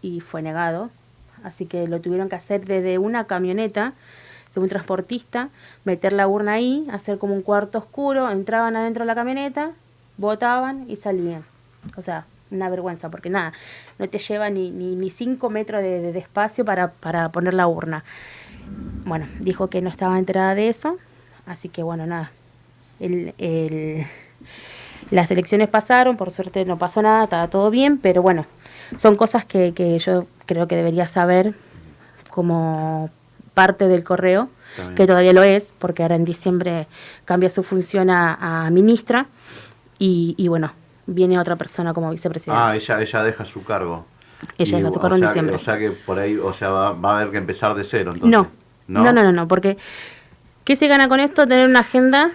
y 0.02 0.22
fue 0.22 0.41
negado. 0.41 0.91
Así 1.43 1.65
que 1.65 1.87
lo 1.87 1.99
tuvieron 2.01 2.29
que 2.29 2.35
hacer 2.35 2.65
desde 2.65 2.97
una 2.97 3.25
camioneta 3.25 3.93
de 4.55 4.61
un 4.61 4.69
transportista, 4.69 5.49
meter 5.85 6.13
la 6.13 6.27
urna 6.27 6.53
ahí, 6.53 6.87
hacer 6.91 7.17
como 7.17 7.33
un 7.35 7.41
cuarto 7.41 7.77
oscuro, 7.77 8.29
entraban 8.31 8.75
adentro 8.75 9.03
de 9.03 9.07
la 9.07 9.15
camioneta, 9.15 9.71
votaban 10.17 10.85
y 10.89 10.95
salían. 10.95 11.43
O 11.95 12.01
sea, 12.01 12.25
una 12.51 12.67
vergüenza, 12.69 13.09
porque 13.09 13.29
nada, 13.29 13.53
no 13.99 14.09
te 14.09 14.17
lleva 14.17 14.49
ni, 14.49 14.71
ni, 14.71 14.95
ni 14.95 15.09
cinco 15.11 15.49
metros 15.51 15.81
de, 15.83 16.11
de- 16.11 16.19
espacio 16.19 16.65
para, 16.65 16.89
para 16.91 17.29
poner 17.29 17.53
la 17.53 17.67
urna. 17.67 18.03
Bueno, 19.05 19.27
dijo 19.39 19.69
que 19.69 19.81
no 19.81 19.89
estaba 19.89 20.17
enterada 20.17 20.55
de 20.55 20.69
eso, 20.69 20.97
así 21.45 21.69
que 21.69 21.83
bueno, 21.83 22.05
nada. 22.07 22.31
El, 22.99 23.33
el- 23.37 24.05
las 25.12 25.32
elecciones 25.32 25.70
pasaron, 25.70 26.18
por 26.18 26.32
suerte 26.32 26.66
no 26.66 26.78
pasó 26.78 27.02
nada, 27.02 27.24
estaba 27.26 27.47
todo 27.47 27.70
bien, 27.70 27.97
pero 27.97 28.22
bueno, 28.22 28.45
son 28.97 29.16
cosas 29.16 29.45
que, 29.45 29.74
que 29.74 29.97
yo 30.00 30.28
creo 30.45 30.68
que 30.68 30.76
debería 30.76 31.08
saber 31.08 31.54
como 32.30 33.10
parte 33.54 33.88
del 33.88 34.04
correo, 34.04 34.50
que 34.95 35.06
todavía 35.08 35.34
lo 35.34 35.43
es, 35.43 35.74
porque 35.80 36.04
ahora 36.04 36.16
en 36.16 36.24
diciembre 36.24 36.88
cambia 37.26 37.50
su 37.50 37.64
función 37.64 38.10
a, 38.10 38.66
a 38.66 38.70
ministra 38.70 39.26
y, 39.97 40.36
y 40.38 40.47
bueno, 40.47 40.72
viene 41.06 41.39
otra 41.39 41.56
persona 41.56 41.93
como 41.93 42.12
vicepresidenta. 42.12 42.70
Ah, 42.70 42.76
ella, 42.76 43.02
ella 43.02 43.24
deja 43.24 43.43
su 43.45 43.64
cargo. 43.64 44.06
Ella 44.58 44.78
deja 44.78 44.89
su 44.91 45.00
cargo 45.00 45.16
en 45.16 45.22
sea 45.22 45.30
diciembre. 45.30 45.56
O 45.56 45.60
sea 45.60 45.78
que 45.78 45.91
por 45.91 46.20
ahí, 46.20 46.38
o 46.38 46.54
sea, 46.54 46.70
va, 46.70 46.91
va 46.91 47.14
a 47.14 47.20
haber 47.20 47.32
que 47.32 47.38
empezar 47.38 47.74
de 47.76 47.84
cero, 47.84 48.12
entonces. 48.14 48.32
no, 48.32 48.47
no, 48.88 49.12
no, 49.12 49.24
no, 49.24 49.32
no, 49.32 49.47
porque 49.47 49.78
¿qué 50.64 50.76
se 50.76 50.88
gana 50.88 51.10
con 51.10 51.20
esto? 51.20 51.45
Tener 51.47 51.68
una 51.68 51.82
agenda 51.82 52.32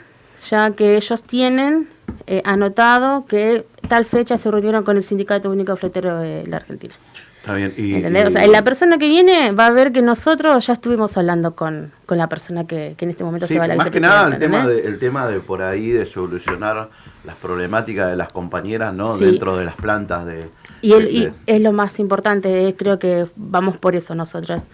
ya 0.50 0.72
que 0.72 0.96
ellos 0.96 1.22
tienen 1.22 1.88
eh, 2.26 2.42
anotado 2.44 3.26
que 3.26 3.64
tal 3.88 4.04
fecha 4.06 4.38
se 4.38 4.50
reunieron 4.50 4.84
con 4.84 4.96
el 4.96 5.02
Sindicato 5.02 5.50
Único 5.50 5.76
Fletero 5.76 6.18
de 6.18 6.46
la 6.46 6.56
Argentina. 6.58 6.94
Está 7.40 7.54
bien. 7.56 7.74
Y, 7.76 7.96
¿Entendés? 7.96 8.24
O 8.24 8.28
y- 8.28 8.32
sea, 8.32 8.46
la 8.46 8.64
persona 8.64 8.96
que 8.96 9.06
viene 9.06 9.52
va 9.52 9.66
a 9.66 9.70
ver 9.70 9.92
que 9.92 10.00
nosotros 10.00 10.66
ya 10.66 10.72
estuvimos 10.72 11.14
hablando 11.18 11.54
con, 11.54 11.92
con 12.06 12.16
la 12.16 12.26
persona 12.26 12.66
que, 12.66 12.94
que 12.96 13.04
en 13.04 13.10
este 13.10 13.22
momento 13.22 13.46
Sí, 13.46 13.52
se 13.52 13.58
va 13.58 13.66
a 13.66 13.68
la 13.68 13.76
más 13.76 13.90
que 13.90 14.00
nada 14.00 14.28
el 14.28 14.38
tema, 14.38 14.66
de, 14.66 14.80
el 14.86 14.98
tema 14.98 15.26
de 15.28 15.40
por 15.40 15.60
ahí 15.60 15.90
de 15.90 16.06
solucionar 16.06 16.88
las 17.24 17.36
problemáticas 17.36 18.08
de 18.08 18.16
las 18.16 18.32
compañeras, 18.32 18.94
¿no? 18.94 19.16
Sí. 19.18 19.26
Dentro 19.26 19.58
de 19.58 19.66
las 19.66 19.74
plantas 19.74 20.24
de... 20.24 20.48
Y, 20.80 20.92
el- 20.94 21.04
de- 21.04 21.12
y 21.12 21.30
es 21.46 21.60
lo 21.60 21.72
más 21.72 21.98
importante, 21.98 22.66
eh, 22.68 22.74
creo 22.76 22.98
que 22.98 23.26
vamos 23.36 23.76
por 23.76 23.94
eso 23.94 24.14
nosotras. 24.14 24.68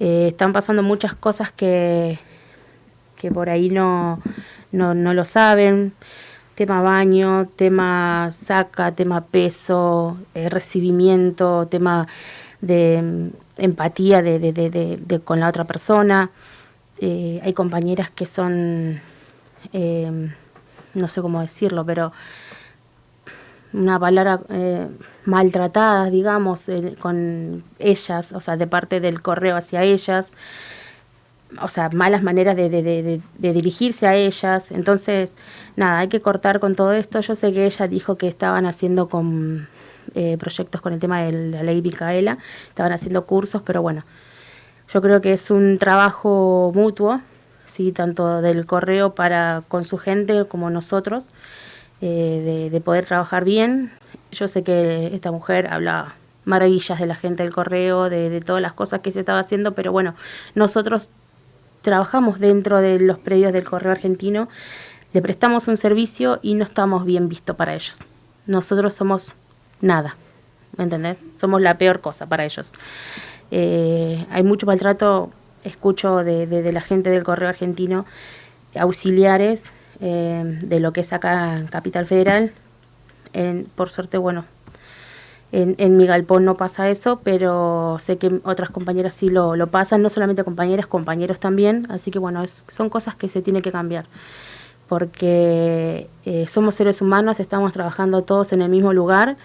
Eh, 0.00 0.28
están 0.28 0.54
pasando 0.54 0.82
muchas 0.82 1.14
cosas 1.14 1.52
que, 1.52 2.18
que 3.16 3.30
por 3.30 3.50
ahí 3.50 3.68
no, 3.68 4.22
no, 4.72 4.94
no 4.94 5.12
lo 5.12 5.26
saben. 5.26 5.92
Tema 6.58 6.82
baño, 6.82 7.46
tema 7.54 8.30
saca, 8.32 8.90
tema 8.90 9.20
peso, 9.20 10.16
eh, 10.34 10.48
recibimiento, 10.48 11.68
tema 11.68 12.08
de 12.60 13.00
mm, 13.00 13.28
empatía 13.58 14.22
de, 14.22 14.40
de- 14.40 14.52
de- 14.52 14.98
de- 15.00 15.20
con 15.20 15.38
la 15.38 15.48
otra 15.50 15.66
persona. 15.66 16.30
Eh, 17.00 17.40
hay 17.44 17.52
compañeras 17.52 18.10
que 18.10 18.26
son, 18.26 19.00
eh, 19.72 20.10
no 20.94 21.06
sé 21.06 21.22
cómo 21.22 21.40
decirlo, 21.42 21.84
pero 21.86 22.10
una 23.72 24.00
palabra 24.00 24.40
eh, 24.48 24.88
maltratadas, 25.26 26.10
digamos, 26.10 26.68
eh, 26.68 26.96
con 26.98 27.62
ellas, 27.78 28.32
o 28.32 28.40
sea, 28.40 28.56
de 28.56 28.66
parte 28.66 28.98
del 28.98 29.22
correo 29.22 29.54
hacia 29.56 29.84
ellas, 29.84 30.32
o 31.62 31.68
sea, 31.68 31.88
malas 31.90 32.22
maneras 32.22 32.56
de, 32.56 32.68
de- 32.68 32.82
de- 32.82 33.52
dirigirse 33.52 34.06
a 34.06 34.14
ellas. 34.16 34.70
Entonces, 34.70 35.36
nada, 35.76 35.98
hay 36.00 36.08
que 36.08 36.20
cortar 36.20 36.60
con 36.60 36.74
todo 36.74 36.92
esto. 36.92 37.20
Yo 37.20 37.34
sé 37.34 37.52
que 37.52 37.66
ella 37.66 37.88
dijo 37.88 38.16
que 38.18 38.28
estaban 38.28 38.66
haciendo 38.66 39.08
con 39.08 39.68
eh, 40.14 40.36
proyectos 40.38 40.80
con 40.80 40.92
el 40.92 41.00
tema 41.00 41.22
de 41.22 41.32
la 41.50 41.62
ley 41.62 41.82
Micaela, 41.82 42.38
estaban 42.68 42.92
haciendo 42.92 43.24
cursos, 43.26 43.62
pero 43.64 43.82
bueno, 43.82 44.04
yo 44.92 45.00
creo 45.02 45.20
que 45.20 45.32
es 45.34 45.50
un 45.50 45.78
trabajo 45.78 46.72
mutuo, 46.74 47.20
sí, 47.66 47.92
tanto 47.92 48.40
del 48.42 48.66
correo 48.66 49.14
para 49.14 49.62
con 49.68 49.84
su 49.84 49.98
gente 49.98 50.44
como 50.46 50.70
nosotros, 50.70 51.26
eh, 52.00 52.68
de 52.72 52.80
poder 52.80 53.06
trabajar 53.06 53.44
bien. 53.44 53.92
Yo 54.32 54.48
sé 54.48 54.62
que 54.62 55.08
esta 55.14 55.30
mujer 55.32 55.66
habla 55.72 56.14
maravillas 56.44 56.98
de 56.98 57.06
la 57.06 57.14
gente 57.16 57.42
del 57.42 57.52
correo, 57.52 58.08
de, 58.08 58.30
de 58.30 58.40
todas 58.40 58.62
las 58.62 58.72
cosas 58.72 59.00
que 59.00 59.10
se 59.12 59.20
estaba 59.20 59.40
haciendo, 59.40 59.72
pero 59.74 59.92
bueno, 59.92 60.14
nosotros 60.54 61.10
trabajamos 61.88 62.38
dentro 62.38 62.80
de 62.80 62.98
los 62.98 63.18
predios 63.18 63.52
del 63.52 63.64
correo 63.64 63.92
argentino, 63.92 64.48
le 65.14 65.22
prestamos 65.22 65.68
un 65.68 65.76
servicio 65.76 66.38
y 66.42 66.54
no 66.54 66.64
estamos 66.64 67.04
bien 67.06 67.28
vistos 67.28 67.56
para 67.56 67.74
ellos. 67.74 67.98
Nosotros 68.46 68.92
somos 68.92 69.32
nada, 69.80 70.16
¿me 70.76 70.84
entendés? 70.84 71.18
Somos 71.40 71.60
la 71.62 71.78
peor 71.78 72.00
cosa 72.00 72.26
para 72.26 72.44
ellos. 72.44 72.72
Eh, 73.50 74.26
hay 74.30 74.42
mucho 74.42 74.66
maltrato, 74.66 75.30
escucho 75.64 76.18
de, 76.24 76.46
de- 76.46 76.62
de 76.62 76.72
la 76.72 76.80
gente 76.82 77.08
del 77.10 77.22
correo 77.24 77.48
argentino, 77.48 78.04
auxiliares 78.78 79.64
eh, 80.00 80.42
de 80.62 80.80
lo 80.80 80.92
que 80.92 81.00
es 81.00 81.12
acá 81.12 81.64
Capital 81.70 82.04
Federal. 82.06 82.52
En- 83.32 83.64
por 83.74 83.88
suerte, 83.90 84.18
bueno, 84.18 84.44
en, 85.50 85.74
en 85.78 85.96
mi 85.96 86.06
galpón 86.06 86.44
no 86.44 86.56
pasa 86.56 86.90
eso, 86.90 87.20
pero 87.22 87.96
sé 88.00 88.18
que 88.18 88.40
otras 88.44 88.70
compañeras 88.70 89.14
sí 89.14 89.28
lo, 89.30 89.54
pasan, 89.68 90.02
no 90.02 90.10
solamente 90.10 90.44
compañeras, 90.44 90.86
compañeros 90.86 91.40
también, 91.40 91.86
así 91.90 92.10
que 92.10 92.18
bueno, 92.18 92.42
son 92.46 92.90
cosas 92.90 93.14
que 93.14 93.28
se 93.28 93.40
tienen 93.40 93.62
que 93.62 93.72
cambiar, 93.72 94.06
porque 94.88 96.08
eh, 96.24 96.46
somos 96.48 96.74
seres 96.74 97.00
humanos, 97.00 97.40
estamos 97.40 97.72
trabajando 97.72 98.22
todos 98.22 98.52
en 98.52 98.62
el 98.62 98.68
mismo 98.68 98.92
lugar 98.92 99.36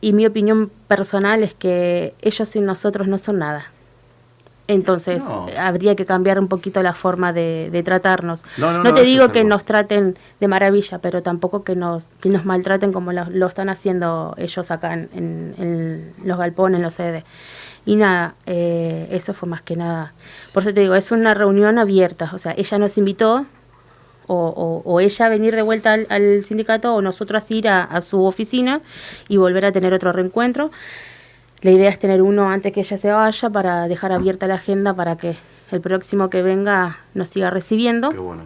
y 0.00 0.12
mi 0.12 0.26
opinión 0.26 0.70
personal 0.86 1.42
es 1.42 1.54
que 1.54 2.14
ellos 2.20 2.48
sin 2.48 2.64
nosotros 2.64 3.08
no 3.08 3.18
son 3.18 3.38
nada. 3.38 3.73
Entonces, 4.66 5.22
No. 5.22 5.46
habría 5.58 5.94
que 5.94 6.06
cambiar 6.06 6.38
un 6.38 6.48
poquito 6.48 6.82
la 6.82 6.94
forma 6.94 7.34
de, 7.34 7.68
de 7.70 7.82
tratarnos. 7.82 8.44
No, 8.56 8.72
no, 8.72 8.78
No, 8.78 8.84
no, 8.84 8.94
te 8.94 9.02
digo 9.02 9.30
que 9.30 9.40
algo. 9.40 9.50
nos 9.50 9.64
traten 9.64 10.16
de 10.40 10.48
maravilla, 10.48 10.98
pero 10.98 11.22
tampoco 11.22 11.64
que 11.64 11.76
nos, 11.76 12.06
que 12.20 12.30
nos 12.30 12.46
maltraten 12.46 12.90
como 12.92 13.12
lo, 13.12 13.26
lo 13.28 13.46
están 13.46 13.68
haciendo 13.68 14.34
ellos 14.38 14.70
acá 14.70 14.94
en, 14.94 15.10
en- 15.14 15.54
en 15.58 16.14
los 16.24 16.38
galpones, 16.38 16.78
en 16.78 16.82
los 16.82 16.94
sedes. 16.94 17.24
Y 17.84 17.96
nada, 17.96 18.34
eh, 18.46 19.06
eso 19.10 19.34
fue 19.34 19.46
más 19.50 19.60
que 19.60 19.76
nada. 19.76 20.14
Por 20.54 20.62
eso 20.62 20.72
te 20.72 20.80
digo, 20.80 20.94
es 20.94 21.10
una 21.12 21.34
reunión 21.34 21.78
abierta. 21.78 22.30
O 22.32 22.38
sea, 22.38 22.54
ella 22.56 22.78
nos 22.78 22.96
invitó, 22.96 23.44
o, 24.26 24.34
o- 24.34 24.90
o 24.90 25.00
ella 25.00 25.28
venir 25.28 25.54
de 25.54 25.60
vuelta 25.60 25.92
al, 25.92 26.06
al 26.08 26.42
sindicato, 26.46 26.94
o 26.94 27.02
nosotros 27.02 27.50
ir 27.50 27.68
a, 27.68 27.84
a 27.84 28.00
su 28.00 28.24
oficina 28.24 28.80
y 29.28 29.36
volver 29.36 29.66
a 29.66 29.72
tener 29.72 29.92
otro 29.92 30.10
reencuentro. 30.12 30.70
La 31.64 31.70
idea 31.72 31.88
es 31.88 31.98
tener 31.98 32.22
uno 32.22 32.48
antes 32.50 32.72
que 32.72 32.80
ella 32.80 32.96
se 32.96 33.10
vaya 33.10 33.50
para 33.50 33.88
dejar 33.88 34.12
abierta 34.12 34.46
la 34.46 34.54
agenda 34.54 34.94
para 34.94 35.16
que 35.16 35.36
el 35.72 35.80
próximo 35.80 36.30
que 36.30 36.42
venga 36.42 36.98
nos 37.14 37.30
siga 37.30 37.50
recibiendo. 37.50 38.10
Qué 38.10 38.18
bueno. 38.18 38.42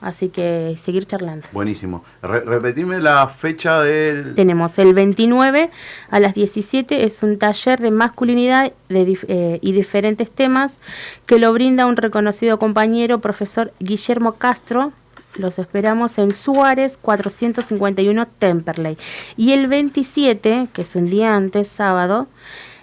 Así 0.00 0.28
que 0.28 0.74
seguir 0.76 1.06
charlando. 1.06 1.46
Buenísimo. 1.52 2.04
Re- 2.22 2.40
repetime 2.40 3.00
la 3.00 3.26
fecha 3.28 3.80
del... 3.80 4.34
Tenemos 4.34 4.78
el 4.78 4.92
29 4.92 5.70
a 6.10 6.20
las 6.20 6.34
17, 6.34 7.04
es 7.04 7.22
un 7.22 7.38
taller 7.38 7.80
de 7.80 7.90
masculinidad 7.90 8.72
de 8.88 9.06
dif- 9.06 9.24
eh, 9.28 9.58
y 9.62 9.72
diferentes 9.72 10.30
temas 10.30 10.74
que 11.26 11.38
lo 11.38 11.52
brinda 11.52 11.86
un 11.86 11.96
reconocido 11.96 12.58
compañero, 12.58 13.20
profesor 13.20 13.72
Guillermo 13.78 14.32
Castro. 14.34 14.92
Los 15.36 15.58
esperamos 15.58 16.18
en 16.18 16.32
Suárez 16.32 16.96
451 17.00 18.26
Temperley. 18.38 18.96
Y 19.36 19.52
el 19.52 19.66
27, 19.66 20.68
que 20.72 20.82
es 20.82 20.94
un 20.94 21.10
día 21.10 21.34
antes, 21.34 21.68
sábado, 21.68 22.28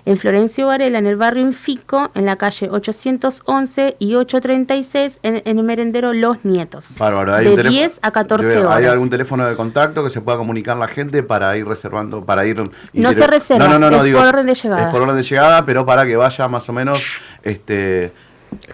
en 0.04 0.18
Florencio 0.18 0.66
Varela, 0.68 0.98
en 0.98 1.06
el 1.06 1.16
barrio 1.16 1.44
Infico, 1.44 2.10
en 2.16 2.26
la 2.26 2.36
calle 2.36 2.70
811 2.72 3.96
y 4.00 4.16
836, 4.16 5.20
en, 5.22 5.42
en 5.46 5.60
el 5.60 5.64
merendero 5.64 6.12
Los 6.12 6.44
Nietos. 6.44 6.96
Bárbaro, 6.98 7.36
hay 7.36 7.46
de 7.46 7.52
un 7.52 7.56
teléfono- 7.58 7.78
10 7.80 8.00
a 8.02 8.12
14 8.12 8.48
debe- 8.50 8.66
horas. 8.66 8.76
¿Hay 8.78 8.86
algún 8.86 9.10
teléfono 9.12 9.46
de 9.48 9.56
contacto 9.56 10.04
que 10.04 10.10
se 10.10 10.20
pueda 10.20 10.38
comunicar 10.40 10.76
la 10.78 10.88
gente 10.88 11.22
para 11.24 11.56
ir 11.56 11.68
reservando, 11.68 12.26
para 12.26 12.46
ir... 12.46 12.58
No 12.94 13.14
se 13.14 13.28
reserva, 13.28 13.68
no, 13.68 13.78
no, 13.80 13.92
no, 13.92 13.98
es 13.98 14.04
digo, 14.04 14.20
por 14.20 14.28
orden 14.30 14.48
de 14.48 14.56
llegada. 14.56 14.84
Es 14.88 14.90
por 14.92 15.02
orden 15.04 15.16
de 15.18 15.24
llegada, 15.24 15.66
pero 15.66 15.86
para 15.86 16.06
que 16.06 16.16
vaya 16.18 16.48
más 16.48 16.68
o 16.68 16.74
menos 16.74 17.06
este, 17.44 18.12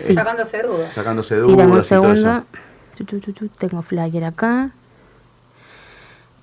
Sí. 0.07 0.15
Sacándose 0.15 0.61
dudas. 0.63 0.91
sacándose 0.93 1.35
Sí, 1.35 1.41
dudas 1.41 1.85
y 1.91 1.93
Tengo 3.05 3.81
flyer 3.81 4.23
acá. 4.25 4.71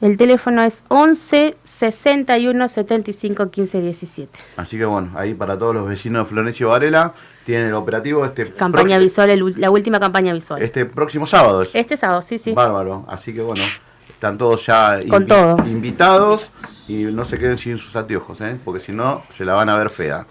El 0.00 0.18
teléfono 0.18 0.62
es 0.62 0.82
11 0.88 1.57
61 1.62 2.68
75 2.68 3.50
15 3.50 3.80
17. 3.80 4.38
Así 4.57 4.76
que 4.76 4.84
bueno, 4.84 5.11
ahí 5.14 5.34
para 5.34 5.57
todos 5.59 5.74
los 5.74 5.88
vecinos 5.88 6.24
de 6.26 6.30
Florencio 6.30 6.68
Varela 6.68 7.14
tienen 7.46 7.68
el 7.68 7.74
operativo 7.74 8.24
este, 8.24 8.50
Campaña 8.50 8.98
visual, 8.98 9.30
el 9.30 9.55
la 9.57 9.70
última 9.70 10.00
campaña 10.00 10.32
visual. 10.34 10.62
este 10.62 10.84
próximo 10.84 11.26
sábado. 11.26 11.62
Es. 11.62 11.74
Este 11.74 11.96
sábado, 11.96 12.20
sí, 12.22 12.38
sí. 12.38 12.52
Bárbaro. 12.52 13.07
Así 13.09 13.32
que 13.32 13.40
bueno, 13.40 13.62
están 14.11 14.36
todos 14.36 14.66
ya 14.66 14.98
Con 15.09 15.26
todo. 15.26 15.57
invitados 15.66 16.50
y 16.86 17.05
no 17.05 17.24
se 17.24 17.38
queden 17.38 17.57
sin 17.57 17.78
sus 17.78 17.94
anteojos, 17.96 18.40
¿eh? 18.42 18.59
porque 18.62 18.80
si 18.80 18.92
no 18.92 19.22
se 19.30 19.44
la 19.44 19.55
van 19.55 19.68
a 19.70 19.76
ver 19.76 19.88
fea. 19.90 20.26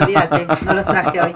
Olvídate, 0.00 0.46
no 0.64 0.74
los 0.74 0.84
traje 0.84 1.20
hoy. 1.20 1.34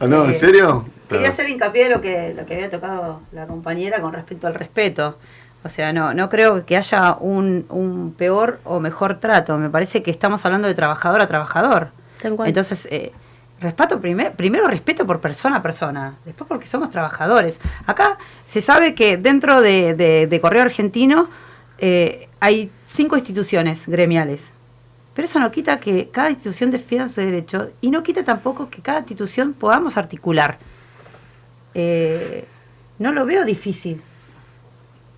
¿No? 0.08 0.24
¿En 0.24 0.30
Eh, 0.30 0.34
serio? 0.34 0.84
Quería 1.08 1.20
Claro. 1.28 1.32
hacer 1.32 1.48
hincapié 1.50 1.84
de 1.84 1.90
lo 1.90 2.00
que, 2.00 2.34
lo 2.34 2.46
que 2.46 2.54
había 2.54 2.70
tocado 2.70 3.20
la 3.32 3.46
compañera 3.46 4.00
con 4.00 4.12
respecto 4.12 4.46
al 4.46 4.54
respeto. 4.54 5.18
O 5.64 5.68
sea, 5.68 5.92
no, 5.92 6.14
no 6.14 6.28
creo 6.28 6.64
que 6.64 6.76
haya 6.76 7.16
un, 7.18 7.66
un 7.68 8.14
peor 8.16 8.60
o 8.64 8.78
mejor 8.80 9.18
trato. 9.20 9.56
Me 9.58 9.68
parece 9.70 10.02
que 10.02 10.10
estamos 10.10 10.44
hablando 10.44 10.68
de 10.68 10.74
trabajador 10.74 11.20
a 11.20 11.26
trabajador. 11.26 11.88
Entonces, 12.44 12.86
eh, 12.90 13.12
respeto 13.60 14.00
primer, 14.00 14.32
primero 14.32 14.66
respeto 14.68 15.06
por 15.06 15.20
persona 15.20 15.56
a 15.56 15.62
persona, 15.62 16.14
después 16.24 16.46
porque 16.48 16.66
somos 16.66 16.90
trabajadores. 16.90 17.58
Acá 17.86 18.18
se 18.48 18.60
sabe 18.60 18.94
que 18.94 19.16
dentro 19.16 19.60
de, 19.60 19.94
de- 19.94 20.26
de 20.26 20.40
Correo 20.40 20.62
Argentino 20.62 21.28
eh, 21.78 22.28
hay 22.40 22.70
cinco 22.86 23.16
instituciones 23.16 23.82
gremiales. 23.86 24.40
Pero 25.16 25.24
eso 25.24 25.40
no 25.40 25.50
quita 25.50 25.80
que 25.80 26.10
cada 26.10 26.28
institución 26.28 26.70
defienda 26.70 27.08
sus 27.08 27.16
derechos 27.16 27.68
y 27.80 27.88
no 27.88 28.02
quita 28.02 28.22
tampoco 28.22 28.68
que 28.68 28.82
cada 28.82 28.98
institución 28.98 29.54
podamos 29.54 29.96
articular. 29.96 30.58
Eh, 31.72 32.44
no 32.98 33.12
lo 33.12 33.24
veo 33.24 33.46
difícil. 33.46 34.02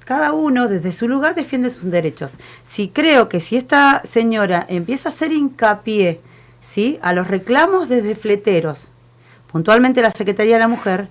Cada 0.05 0.33
uno 0.33 0.69
desde 0.69 0.93
su 0.93 1.09
lugar 1.09 1.35
defiende 1.35 1.71
sus 1.71 1.91
derechos. 1.91 2.31
Si 2.65 2.91
creo 2.91 3.29
que 3.29 3.41
si 3.41 3.57
esta 3.57 4.03
señora 4.09 4.65
empieza 4.69 5.09
a 5.09 5.13
hacer 5.13 5.33
hincapié 5.33 6.21
¿sí? 6.63 7.01
a 7.03 7.13
los 7.13 7.27
reclamos 7.27 7.89
desde 7.89 8.15
fleteros, 8.15 8.93
puntualmente 9.51 10.01
la 10.01 10.13
Secretaría 10.13 10.55
de 10.55 10.61
la 10.61 10.69
Mujer, 10.69 11.09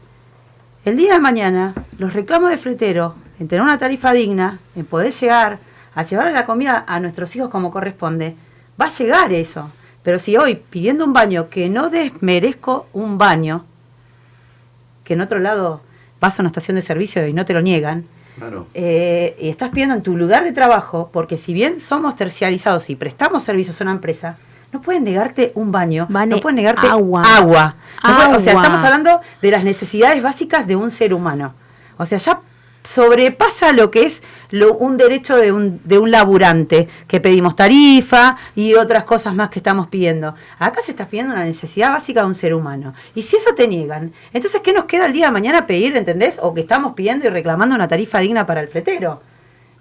el 0.86 0.96
día 0.96 1.12
de 1.12 1.20
mañana 1.20 1.74
los 1.98 2.14
reclamos 2.14 2.52
de 2.52 2.58
fletero 2.58 3.16
en 3.38 3.50
tener 3.50 3.64
una 3.64 3.78
tarifa 3.78 4.14
digna, 4.14 4.62
en 4.78 4.86
poder 4.86 5.12
llegar 5.12 5.60
a 5.94 6.04
llevar 6.04 6.32
la 6.32 6.46
comida 6.46 6.86
a 6.88 7.02
nuestros 7.02 7.36
hijos 7.36 7.50
como 7.50 7.70
corresponde, 7.70 8.38
va 8.80 8.86
a 8.86 8.90
llegar 8.90 9.34
eso. 9.34 9.70
Pero 10.04 10.20
si 10.20 10.38
hoy 10.38 10.56
pidiendo 10.56 11.04
un 11.04 11.14
baño, 11.14 11.50
que 11.50 11.68
no 11.70 11.90
desmerezco 11.90 12.88
un 12.94 13.18
baño, 13.18 13.66
que 15.04 15.14
en 15.14 15.22
otro 15.22 15.40
lado 15.40 15.82
vas 16.20 16.40
a 16.40 16.42
una 16.42 16.48
estación 16.48 16.76
de 16.76 16.82
servicio 16.82 17.26
y 17.28 17.34
no 17.34 17.46
te 17.46 17.54
lo 17.54 17.62
niegan, 17.62 18.06
Claro. 18.38 18.68
eh, 18.74 19.36
y 19.40 19.50
estás 19.50 19.70
pidiendo 19.72 19.96
en 19.96 20.04
tu 20.04 20.16
lugar 20.16 20.44
de 20.44 20.52
trabajo, 20.52 21.10
porque 21.12 21.38
si 21.38 21.54
bien 21.54 21.80
somos 21.80 22.16
terciarizados 22.16 22.90
y 22.90 22.96
prestamos 22.96 23.44
servicios 23.44 23.80
a 23.82 23.84
una 23.84 23.92
empresa, 23.94 24.38
no 24.72 24.82
pueden 24.82 25.06
negarte 25.06 25.52
un 25.56 25.72
baño, 25.72 26.08
no 26.10 26.40
pueden 26.40 26.58
negarte 26.58 26.88
agua. 26.88 27.22
agua. 27.26 27.76
No 28.04 28.16
pueden- 28.16 28.36
o 28.36 28.40
sea, 28.40 28.54
estamos 28.54 28.80
hablando 28.84 29.22
de 29.42 29.52
las 29.52 29.64
necesidades 29.64 30.22
básicas 30.22 30.68
de 30.68 30.76
un 30.76 30.92
ser 30.92 31.14
humano. 31.14 31.54
O 31.98 32.06
sea, 32.06 32.18
ya 32.18 32.40
sobrepasa 32.88 33.74
lo 33.74 33.92
que 33.92 34.04
es 34.06 34.24
lo- 34.50 34.76
un 34.76 34.96
derecho 34.98 35.36
de 35.36 35.52
un, 35.52 35.82
de 35.84 36.00
un 36.00 36.10
laburante, 36.10 36.88
que 37.08 37.20
pedimos 37.20 37.56
tarifa 37.56 38.38
y 38.56 38.76
otras 38.76 39.04
cosas 39.04 39.36
más 39.36 39.50
que 39.50 39.60
estamos 39.60 39.88
pidiendo. 39.88 40.34
Acá 40.58 40.82
se 40.82 40.92
está 40.92 41.06
pidiendo 41.08 41.34
una 41.34 41.44
necesidad 41.44 41.92
básica 41.92 42.22
de 42.22 42.28
un 42.28 42.36
ser 42.36 42.54
humano. 42.54 42.94
Y 43.14 43.24
si 43.24 43.36
eso 43.36 43.54
te 43.56 43.68
niegan, 43.68 44.14
entonces, 44.34 44.62
¿qué 44.62 44.72
nos 44.72 44.86
queda 44.86 45.06
el 45.08 45.14
día 45.14 45.26
de 45.28 45.32
mañana 45.34 45.68
pedir, 45.68 45.96
entendés? 45.98 46.40
O 46.42 46.54
que 46.54 46.62
estamos 46.62 46.94
pidiendo 46.94 47.28
y 47.28 47.30
reclamando 47.30 47.76
una 47.76 47.88
tarifa 47.88 48.20
digna 48.20 48.46
para 48.46 48.62
el 48.62 48.70
fletero. 48.70 49.22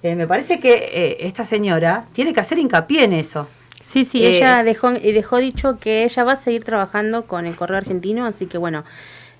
Eh, 0.03 0.15
me 0.15 0.27
parece 0.27 0.59
que 0.61 0.73
eh, 0.93 1.17
esta 1.21 1.45
señora 1.45 2.05
tiene 2.13 2.33
que 2.35 2.41
hacer 2.41 2.59
hincapié 2.59 3.05
en 3.05 3.13
eso. 3.13 3.47
Sí, 3.83 4.05
sí, 4.05 4.25
Eh, 4.25 4.37
ella 4.39 4.65
dejó, 4.65 4.93
y 4.93 5.13
dejó 5.13 5.37
dicho 5.39 5.79
que 5.79 6.03
ella 6.05 6.25
va 6.25 6.33
a 6.33 6.37
seguir 6.37 6.65
trabajando 6.65 7.27
con 7.27 7.47
el 7.47 7.55
correo 7.55 7.79
argentino, 7.79 8.27
así 8.27 8.47
que 8.47 8.59
bueno, 8.59 8.83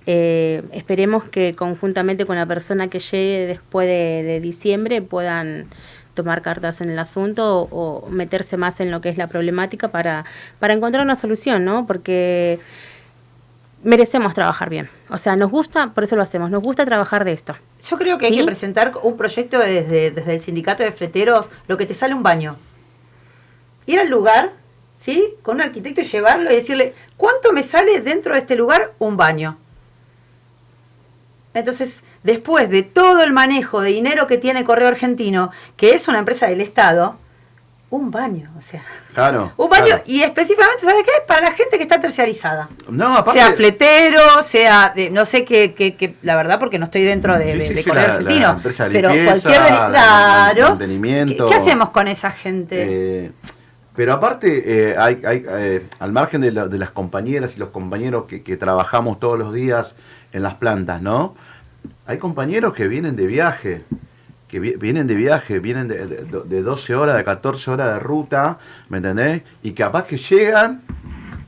eh, 0.07 0.63
esperemos 0.73 1.25
que 1.25 1.55
conjuntamente 1.55 2.25
con 2.27 2.37
la 2.37 2.47
persona 2.47 2.89
que 2.89 3.01
llegue 3.01 3.47
después 3.47 3.89
de, 3.89 4.23
de 4.23 4.41
diciembre 4.41 5.03
puedan 5.03 5.67
tomar 6.15 6.43
cartas 6.43 6.81
en 6.81 6.91
el 6.91 6.99
asunto 6.99 7.63
o, 7.63 8.05
o 8.07 8.09
meterse 8.09 8.57
más 8.57 8.81
en 8.81 8.91
lo 8.91 9.01
que 9.01 9.09
es 9.11 9.19
la 9.19 9.27
problemática 9.27 9.89
para, 9.89 10.25
para 10.59 10.75
encontrar 10.75 11.05
una 11.05 11.17
solución, 11.17 11.65
¿no? 11.65 11.87
Porque 11.87 12.59
merecemos 13.83 14.35
trabajar 14.35 14.71
bien. 14.71 14.89
O 15.11 15.19
sea, 15.19 15.37
nos 15.37 15.51
gusta, 15.51 15.91
por 15.95 16.05
eso 16.05 16.17
lo 16.17 16.23
hacemos, 16.23 16.51
nos 16.51 16.63
gusta 16.63 16.85
trabajar 16.85 17.25
de 17.25 17.33
esto. 17.33 17.55
Yo 17.85 17.99
creo 17.99 18.19
que 18.19 18.27
hay 18.27 18.37
que 18.37 18.45
presentar 18.45 18.93
un 19.03 19.17
proyecto 19.17 19.59
desde, 19.59 20.11
desde 20.11 20.35
el 20.35 20.41
sindicato 20.41 20.83
de 20.83 20.93
fleteros, 20.93 21.49
lo 21.69 21.77
que 21.77 21.87
te 21.87 21.95
sale 21.95 22.15
un 22.15 22.23
baño. 22.23 22.57
Ir 23.87 24.01
al 24.01 24.09
lugar, 24.09 24.53
¿sí? 25.01 25.35
Con 25.43 25.57
un 25.57 25.63
arquitecto 25.63 26.01
y 26.01 26.05
llevarlo 26.05 26.51
y 26.51 26.57
decirle, 26.57 26.95
¿cuánto 27.17 27.53
me 27.53 27.63
sale 27.63 28.01
dentro 28.01 28.33
de 28.35 28.41
este 28.41 28.57
lugar 28.57 28.95
un 28.99 29.17
baño? 29.17 29.59
Entonces, 31.61 32.03
después 32.23 32.69
de 32.71 32.83
todo 32.83 33.23
el 33.25 33.33
manejo 33.33 33.81
de 33.81 33.91
dinero 33.91 34.27
que 34.27 34.37
tiene 34.39 34.65
Correo 34.65 34.89
Argentino, 34.89 35.51
que 35.77 35.95
es 35.95 36.07
una 36.07 36.19
empresa 36.19 36.47
del 36.49 36.61
Estado, 36.61 37.17
un 37.89 38.11
baño, 38.11 38.51
o 38.59 38.61
sea, 38.61 38.83
Claro. 39.15 39.53
un 39.57 39.71
baño 39.71 39.87
claro. 39.87 40.03
y 40.07 40.23
específicamente, 40.23 40.85
¿sabe 40.85 41.03
qué? 41.05 41.13
Para 41.27 41.43
la 41.49 41.53
gente 41.53 41.77
que 41.79 41.85
está 41.85 42.01
terciarizada. 42.01 42.69
No, 42.89 43.17
aparte. 43.17 43.41
Sea 43.41 43.53
fletero, 43.53 44.21
sea 44.45 44.93
de, 44.95 45.09
no 45.09 45.25
sé 45.25 45.45
qué, 45.45 45.73
qué- 45.73 46.15
la 46.23 46.35
verdad 46.37 46.59
porque 46.59 46.79
no 46.79 46.85
estoy 46.87 47.03
dentro 47.05 47.39
de, 47.39 47.53
Sí, 47.53 47.59
de, 47.59 47.69
sí, 47.69 47.75
de 47.75 47.83
sí, 47.83 47.89
Correo 47.89 48.03
la- 48.03 48.09
la 48.09 48.15
Argentino. 48.17 48.51
empresa 48.51 48.85
de 48.89 48.91
pero 48.91 49.09
limpieza, 49.15 49.49
cualquier 49.49 49.77
claro. 49.91 50.79
¿Qué, 50.79 51.37
qué 51.49 51.55
hacemos 51.55 51.91
con 51.91 52.09
esa 52.09 52.31
gente? 52.33 52.85
Eh, 53.27 53.33
pero 53.95 54.13
aparte, 54.13 54.91
eh, 54.91 54.97
hay, 54.99 55.23
hay, 55.25 55.45
eh, 55.49 55.87
al 56.01 56.13
margen 56.13 56.43
de, 56.43 56.53
la- 56.53 56.67
de 56.69 56.79
las 56.79 56.91
compañeras 56.91 57.53
y 57.57 57.59
los 57.59 57.71
compañeros 57.71 58.25
que, 58.27 58.43
que 58.43 58.57
trabajamos 58.59 59.19
todos 59.21 59.39
los 59.39 59.55
días 59.55 59.95
en 60.33 60.43
las 60.43 60.55
plantas, 60.55 61.01
¿no? 61.01 61.35
Hay 62.07 62.19
compañeros 62.19 62.73
que 62.73 62.87
vienen 62.87 63.17
de 63.17 63.27
viaje, 63.27 63.83
que 64.49 64.61
vi- 64.61 64.77
vienen 64.77 65.07
de 65.07 65.15
viaje, 65.15 65.59
vienen 65.59 65.89
de, 65.89 66.07
de- 66.07 66.43
de 66.45 66.63
12 66.63 66.95
horas, 66.95 67.17
de 67.17 67.25
14 67.25 67.71
horas 67.71 67.95
de 67.95 67.99
ruta, 68.01 68.59
¿me 68.89 68.99
entendés? 68.99 69.43
Y 69.63 69.73
capaz 69.73 70.05
que 70.05 70.17
llegan 70.17 70.83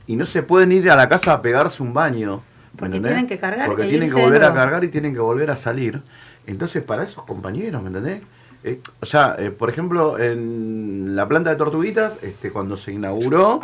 y 0.05 0.15
no 0.15 0.25
se 0.25 0.43
pueden 0.43 0.71
ir 0.71 0.89
a 0.91 0.95
la 0.95 1.07
casa 1.07 1.33
a 1.33 1.41
pegarse 1.41 1.81
un 1.81 1.93
baño. 1.93 2.41
¿me 2.73 2.79
Porque 2.79 2.85
entendés? 2.97 3.11
tienen 3.11 3.27
que 3.27 3.39
cargar 3.39 3.67
Porque 3.67 3.83
e 3.83 3.87
tienen 3.89 4.09
que 4.09 4.15
volver 4.15 4.43
a 4.43 4.53
cargar 4.53 4.83
y 4.83 4.89
tienen 4.89 5.13
que 5.13 5.19
volver 5.19 5.49
a 5.51 5.55
salir. 5.55 6.01
Entonces, 6.45 6.83
para 6.83 7.03
esos 7.03 7.23
compañeros, 7.25 7.81
¿me 7.81 7.87
entendés? 7.87 8.21
eh, 8.61 8.81
o 8.99 9.05
sea, 9.05 9.37
eh, 9.39 9.51
por 9.51 9.69
ejemplo, 9.69 10.19
en 10.19 11.15
la 11.15 11.25
planta 11.27 11.51
de 11.51 11.55
tortuguitas, 11.55 12.17
este, 12.21 12.51
cuando 12.51 12.75
se 12.75 12.91
inauguró, 12.91 13.61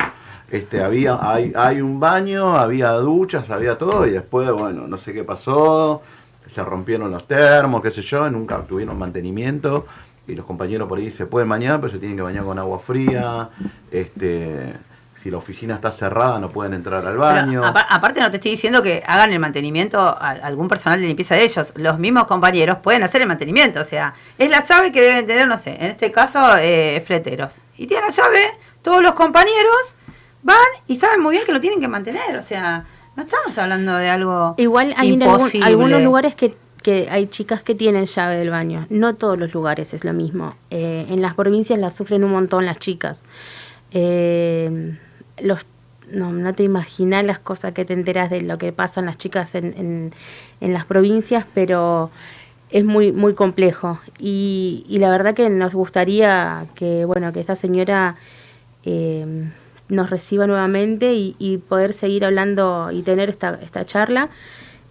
este, 0.49 0.81
había, 0.81 1.17
hay, 1.21 1.51
hay 1.55 1.81
un 1.81 1.99
baño, 1.99 2.55
había 2.57 2.91
duchas, 2.91 3.49
había 3.49 3.77
todo, 3.77 4.07
y 4.07 4.11
después, 4.11 4.49
bueno, 4.53 4.87
no 4.87 4.95
sé 4.95 5.11
qué 5.11 5.25
pasó, 5.25 6.01
se 6.47 6.63
rompieron 6.63 7.11
los 7.11 7.27
termos, 7.27 7.81
qué 7.81 7.91
sé 7.91 8.01
yo, 8.01 8.29
nunca 8.29 8.57
tuvieron 8.61 8.97
mantenimiento, 8.97 9.85
y 10.27 10.35
los 10.35 10.45
compañeros 10.45 10.87
por 10.87 10.97
ahí 10.99 11.11
se 11.11 11.25
pueden 11.25 11.49
bañar, 11.49 11.79
pero 11.79 11.91
se 11.91 11.99
tienen 11.99 12.17
que 12.17 12.23
bañar 12.23 12.43
con 12.43 12.57
agua 12.59 12.79
fría, 12.79 13.49
este, 13.91 14.73
si 15.15 15.31
la 15.31 15.37
oficina 15.37 15.75
está 15.75 15.91
cerrada 15.91 16.39
no 16.39 16.49
pueden 16.49 16.73
entrar 16.73 16.99
al 17.05 17.13
Pero, 17.13 17.19
baño. 17.19 17.65
apa- 17.65 17.87
aparte 17.89 18.19
no 18.19 18.29
te 18.29 18.37
estoy 18.37 18.51
diciendo 18.51 18.83
que 18.83 19.01
hagan 19.07 19.31
el 19.31 19.39
mantenimiento 19.39 19.99
a 19.99 20.31
algún 20.31 20.67
personal 20.67 20.99
de 20.99 21.07
limpieza 21.07 21.35
de 21.35 21.43
ellos. 21.43 21.71
Los 21.77 21.97
mismos 21.99 22.25
compañeros 22.25 22.77
pueden 22.83 23.01
hacer 23.03 23.21
el 23.21 23.27
mantenimiento. 23.27 23.79
O 23.81 23.85
sea, 23.85 24.13
es 24.37 24.49
la 24.49 24.63
llave 24.63 24.91
que 24.91 25.01
deben 25.01 25.25
tener, 25.25 25.47
no 25.47 25.57
sé, 25.57 25.71
en 25.79 25.89
este 25.91 26.11
caso, 26.11 26.57
eh, 26.59 27.01
fleteros. 27.05 27.59
Y 27.77 27.87
tienen 27.87 28.07
la 28.09 28.13
llave, 28.13 28.51
todos 28.81 29.01
los 29.01 29.13
compañeros 29.13 29.95
van 30.43 30.57
y 30.85 30.97
saben 30.97 31.21
muy 31.21 31.31
bien 31.31 31.45
que 31.45 31.53
lo 31.53 31.61
tienen 31.61 31.79
que 31.79 31.87
mantener. 31.87 32.35
O 32.37 32.41
sea, 32.41 32.83
no 33.15 33.23
estamos 33.23 33.57
hablando 33.57 33.95
de 33.95 34.09
algo 34.09 34.55
Igual 34.57 34.93
hay 34.97 35.13
en 35.13 35.21
algún- 35.23 35.35
imposible. 35.37 35.65
algunos 35.67 36.01
lugares 36.03 36.35
que, 36.35 36.55
que 36.83 37.07
hay 37.09 37.27
chicas 37.27 37.61
que 37.63 37.73
tienen 37.75 38.05
llave 38.05 38.35
del 38.37 38.49
baño. 38.49 38.85
No 38.89 39.15
todos 39.15 39.37
los 39.39 39.53
lugares 39.53 39.93
es 39.93 40.03
lo 40.03 40.13
mismo. 40.13 40.55
Eh, 40.69 41.05
en 41.09 41.21
las 41.21 41.33
provincias 41.33 41.79
las 41.79 41.93
sufren 41.95 42.23
un 42.23 42.31
montón 42.31 42.65
las 42.65 42.77
chicas. 42.79 43.23
Eh, 43.91 44.97
los, 45.41 45.65
no, 46.11 46.31
no 46.31 46.53
te 46.53 46.63
imaginas 46.63 47.23
las 47.23 47.39
cosas 47.39 47.73
que 47.73 47.85
te 47.85 47.93
enteras 47.93 48.29
de 48.29 48.41
lo 48.41 48.57
que 48.57 48.71
pasan 48.71 49.05
las 49.05 49.17
chicas 49.17 49.55
en, 49.55 49.73
en, 49.77 50.13
en 50.61 50.73
las 50.73 50.85
provincias, 50.85 51.45
pero 51.53 52.11
es 52.69 52.83
muy 52.83 53.11
muy 53.11 53.33
complejo. 53.33 53.99
Y, 54.19 54.85
y 54.89 54.97
la 54.99 55.09
verdad 55.09 55.33
que 55.33 55.49
nos 55.49 55.73
gustaría 55.73 56.65
que, 56.75 57.05
bueno, 57.05 57.31
que 57.33 57.39
esta 57.39 57.55
señora... 57.55 58.15
eh, 58.83 59.49
nos 59.89 60.09
reciba 60.09 60.47
nuevamente 60.47 61.13
y, 61.13 61.35
y 61.39 61.57
poder 61.57 61.93
seguir 61.93 62.25
hablando 62.25 62.89
y 62.91 63.01
tener 63.03 63.29
esta, 63.29 63.59
esta 63.61 63.85
charla. 63.85 64.29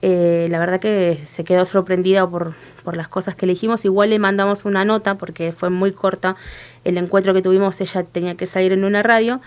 Eh, 0.06 0.48
la 0.50 0.58
verdad 0.58 0.80
que 0.80 1.22
se 1.26 1.44
quedó 1.44 1.64
sorprendida 1.64 2.28
por, 2.28 2.52
por 2.82 2.94
las 2.94 3.08
cosas 3.08 3.34
que 3.34 3.46
elegimos. 3.46 3.86
Igual 3.86 4.10
le 4.10 4.18
mandamos 4.18 4.66
una 4.66 4.84
nota 4.84 5.14
porque 5.14 5.52
fue 5.52 5.70
muy 5.70 5.92
corta 5.92 6.36
el 6.84 6.98
encuentro 6.98 7.32
que 7.32 7.40
tuvimos. 7.40 7.80
Ella 7.80 8.02
tenía 8.02 8.34
que 8.34 8.44
salir 8.44 8.72
en 8.72 8.84
una 8.84 9.02
radio. 9.02 9.40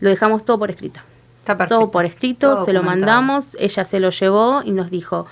Lo 0.00 0.08
dejamos 0.08 0.46
todo 0.46 0.58
por 0.58 0.70
escrito. 0.70 1.00
Está 1.40 1.58
perfecto. 1.58 1.80
Todo 1.80 1.90
por 1.90 2.06
escrito, 2.06 2.54
Todo 2.54 2.64
se 2.64 2.72
lo 2.72 2.82
mandamos. 2.82 3.54
Ella 3.60 3.84
se 3.84 4.00
lo 4.00 4.08
llevó 4.08 4.62
y 4.64 4.70
nos 4.70 4.90
dijo, 4.90 5.26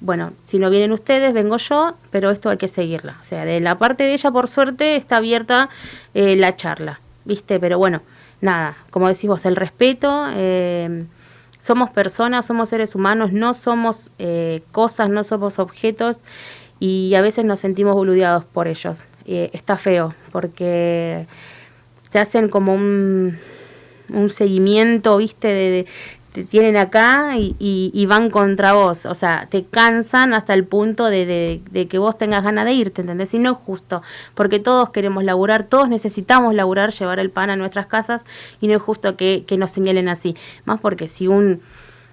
bueno, 0.00 0.32
si 0.44 0.58
no 0.58 0.70
vienen 0.70 0.92
ustedes, 0.92 1.34
vengo 1.34 1.58
yo, 1.58 1.94
pero 2.10 2.30
esto 2.30 2.48
hay 2.48 2.56
que 2.56 2.68
seguirla. 2.68 3.18
O 3.20 3.24
sea, 3.24 3.44
de 3.44 3.60
la 3.60 3.76
parte 3.76 4.04
de 4.04 4.14
ella, 4.14 4.30
por 4.30 4.48
suerte, 4.48 4.96
está 4.96 5.18
abierta 5.18 5.68
eh, 6.14 6.36
la 6.36 6.56
charla, 6.56 7.00
¿viste? 7.26 7.60
Pero 7.60 7.76
bueno, 7.78 8.00
nada, 8.42 8.76
como 8.90 9.08
decís 9.08 9.26
vos, 9.28 9.46
el 9.46 9.56
respeto. 9.56 10.26
eh, 10.34 11.04
somos 11.60 11.90
personas, 11.90 12.44
somos 12.44 12.68
seres 12.70 12.94
humanos, 12.96 13.32
no 13.32 13.54
somos 13.54 14.10
eh, 14.18 14.62
cosas, 14.72 15.08
no 15.08 15.22
somos 15.24 15.60
objetos 15.60 16.20
y 16.80 17.14
a 17.14 17.20
veces 17.20 17.44
nos 17.44 17.60
sentimos 17.60 17.94
boludeados 17.94 18.44
por 18.44 18.66
ellos. 18.66 19.04
Eh, 19.26 19.50
está 19.52 19.76
feo 19.76 20.12
porque 20.32 21.26
te 22.10 22.18
hacen 22.18 22.48
como 22.48 22.74
un, 22.74 23.38
un 24.08 24.28
seguimiento, 24.30 25.16
viste, 25.18 25.46
de, 25.48 25.70
de- 25.70 25.86
te 26.32 26.44
tienen 26.44 26.76
acá 26.78 27.36
y, 27.36 27.54
y- 27.58 27.90
y 27.92 28.06
van 28.06 28.30
contra 28.30 28.72
vos, 28.72 29.04
o 29.04 29.14
sea, 29.14 29.46
te 29.50 29.64
cansan 29.64 30.32
hasta 30.32 30.54
el 30.54 30.64
punto 30.64 31.06
de, 31.06 31.26
de- 31.26 31.60
de 31.70 31.88
que 31.88 31.98
vos 31.98 32.16
tengas 32.16 32.42
ganas 32.42 32.64
de 32.64 32.72
irte, 32.72 33.02
¿entendés? 33.02 33.34
Y 33.34 33.38
no 33.38 33.52
es 33.52 33.58
justo, 33.58 34.02
porque 34.34 34.58
todos 34.58 34.90
queremos 34.90 35.24
laburar, 35.24 35.64
todos 35.64 35.88
necesitamos 35.90 36.54
laburar, 36.54 36.92
llevar 36.92 37.18
el 37.18 37.30
pan 37.30 37.50
a 37.50 37.56
nuestras 37.56 37.86
casas 37.86 38.22
y 38.62 38.66
no 38.68 38.74
es 38.76 38.82
justo 38.82 39.14
que, 39.16 39.44
que 39.46 39.58
nos 39.58 39.72
señalen 39.72 40.08
así, 40.08 40.34
más 40.64 40.80
porque 40.80 41.08
si 41.08 41.26
un 41.28 41.60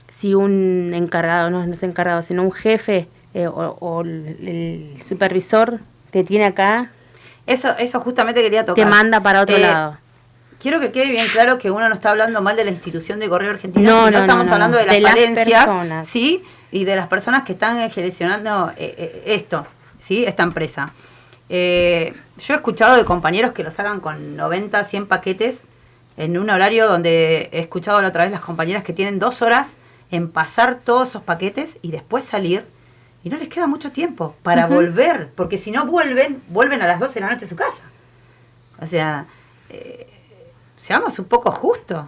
si 0.10 0.34
un 0.34 0.92
encargado, 0.94 1.50
no, 1.50 1.66
no 1.66 1.74
es 1.74 1.84
encargado, 1.84 2.22
sino 2.22 2.44
un 2.44 2.52
jefe 2.52 3.08
eh, 3.34 3.48
o, 3.48 3.78
o 3.80 4.02
el, 4.02 4.36
el 4.98 5.04
supervisor 5.04 5.80
te 6.12 6.24
tiene 6.24 6.46
acá, 6.46 6.90
Eso, 7.46 7.70
eso 7.78 8.00
justamente 8.02 8.42
quería 8.42 8.66
tocar. 8.66 8.84
te 8.84 8.90
manda 8.90 9.22
para 9.22 9.42
otro 9.44 9.56
Eh, 9.56 9.62
lado. 9.62 9.98
Quiero 10.60 10.80
que 10.80 10.91
quede 10.91 11.10
bien 11.12 11.28
claro 11.28 11.57
que 11.57 11.72
uno 11.72 11.88
no 11.88 11.95
está 11.95 12.10
hablando 12.10 12.41
mal 12.41 12.55
de 12.55 12.66
la 12.66 12.72
institución 12.72 13.20
de 13.20 13.30
Correo 13.30 13.51
Argentino, 13.51 13.89
No, 13.89 14.12
no, 14.12 14.20
estamos 14.20 14.47
no, 14.47 14.53
hablando 14.53 14.78
de 14.78 14.86
las 14.86 14.95
De 14.95 15.01
las 15.01 15.12
falencias, 15.14 15.66
personas. 15.66 16.07
¿sí? 16.07 16.43
Y 16.72 16.84
de 16.84 16.95
las 16.95 17.07
personas 17.07 17.43
que 17.43 17.53
están 17.53 17.80
eh, 17.80 17.89
gestionando 17.89 18.72
eh, 18.78 18.93
eh, 18.97 19.24
esto, 19.28 19.66
¿sí? 20.03 20.26
Esta 20.26 20.43
empresa. 20.43 20.93
Eh, 21.49 22.14
yo 22.38 22.53
he 22.53 22.57
escuchado 22.57 22.95
de 22.95 23.05
compañeros 23.05 23.53
que 23.53 23.64
lo 23.64 23.72
sacan 23.72 23.99
con 24.01 24.36
90, 24.36 24.84
100 24.84 25.07
paquetes 25.07 25.57
en 26.18 26.38
un 26.38 26.49
horario 26.49 26.88
donde 26.88 27.49
he 27.51 27.60
escuchado 27.60 28.01
la 28.01 28.10
otra 28.10 28.24
vez 28.24 28.32
las 28.32 28.41
compañeras 28.41 28.84
que 28.84 28.93
tienen 28.93 29.18
dos 29.18 29.41
horas 29.41 29.70
en 30.12 30.30
pasar 30.30 30.80
todos 30.84 31.10
esos 31.10 31.24
paquetes 31.24 31.78
y 31.82 31.91
después 31.91 32.24
salir 32.26 32.66
y 33.24 33.30
no 33.30 33.38
les 33.38 33.47
queda 33.47 33.68
mucho 33.68 33.91
tiempo 33.91 34.36
para 34.43 34.68
volver, 34.68 35.30
porque 35.36 35.57
si 35.57 35.72
no 35.72 35.86
vuelven, 35.86 36.41
vuelven 36.49 36.82
a 36.82 36.88
las 36.88 36.99
12 36.99 37.16
de 37.16 37.20
la 37.22 37.32
noche 37.32 37.45
a 37.45 37.49
su 37.49 37.55
casa. 37.55 37.84
O 38.82 38.88
sea, 38.88 39.26
eh, 39.70 40.09
seamos 40.90 41.20
un 41.20 41.26
poco 41.26 41.52
justos. 41.52 42.08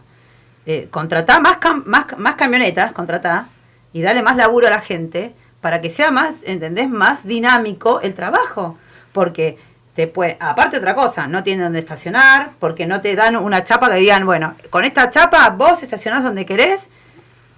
Eh, 0.66 0.88
contratá 0.90 1.40
más, 1.40 1.60
cam- 1.60 1.84
más, 1.86 2.18
más 2.18 2.34
camionetas, 2.34 2.94
contratá, 2.94 3.48
y 3.94 4.02
dale 4.02 4.24
más 4.24 4.36
laburo 4.36 4.66
a 4.66 4.72
la 4.72 4.82
gente 4.82 5.36
para 5.62 5.82
que 5.82 5.92
sea 5.92 6.10
más, 6.10 6.34
¿entendés? 6.42 6.90
Más 6.90 7.24
dinámico 7.24 8.02
el 8.02 8.16
trabajo. 8.16 8.80
Porque 9.14 9.60
te 9.94 10.08
puede, 10.08 10.36
aparte 10.40 10.78
otra 10.78 10.96
cosa, 10.96 11.28
no 11.28 11.44
tienen 11.44 11.66
donde 11.66 11.78
estacionar, 11.78 12.54
porque 12.60 12.88
no 12.88 13.02
te 13.02 13.16
dan 13.16 13.36
una 13.36 13.64
chapa 13.64 13.88
que 13.92 13.98
digan, 13.98 14.26
bueno, 14.26 14.56
con 14.72 14.84
esta 14.84 15.12
chapa 15.12 15.48
vos 15.52 15.84
estacionás 15.84 16.24
donde 16.24 16.48
querés, 16.48 16.90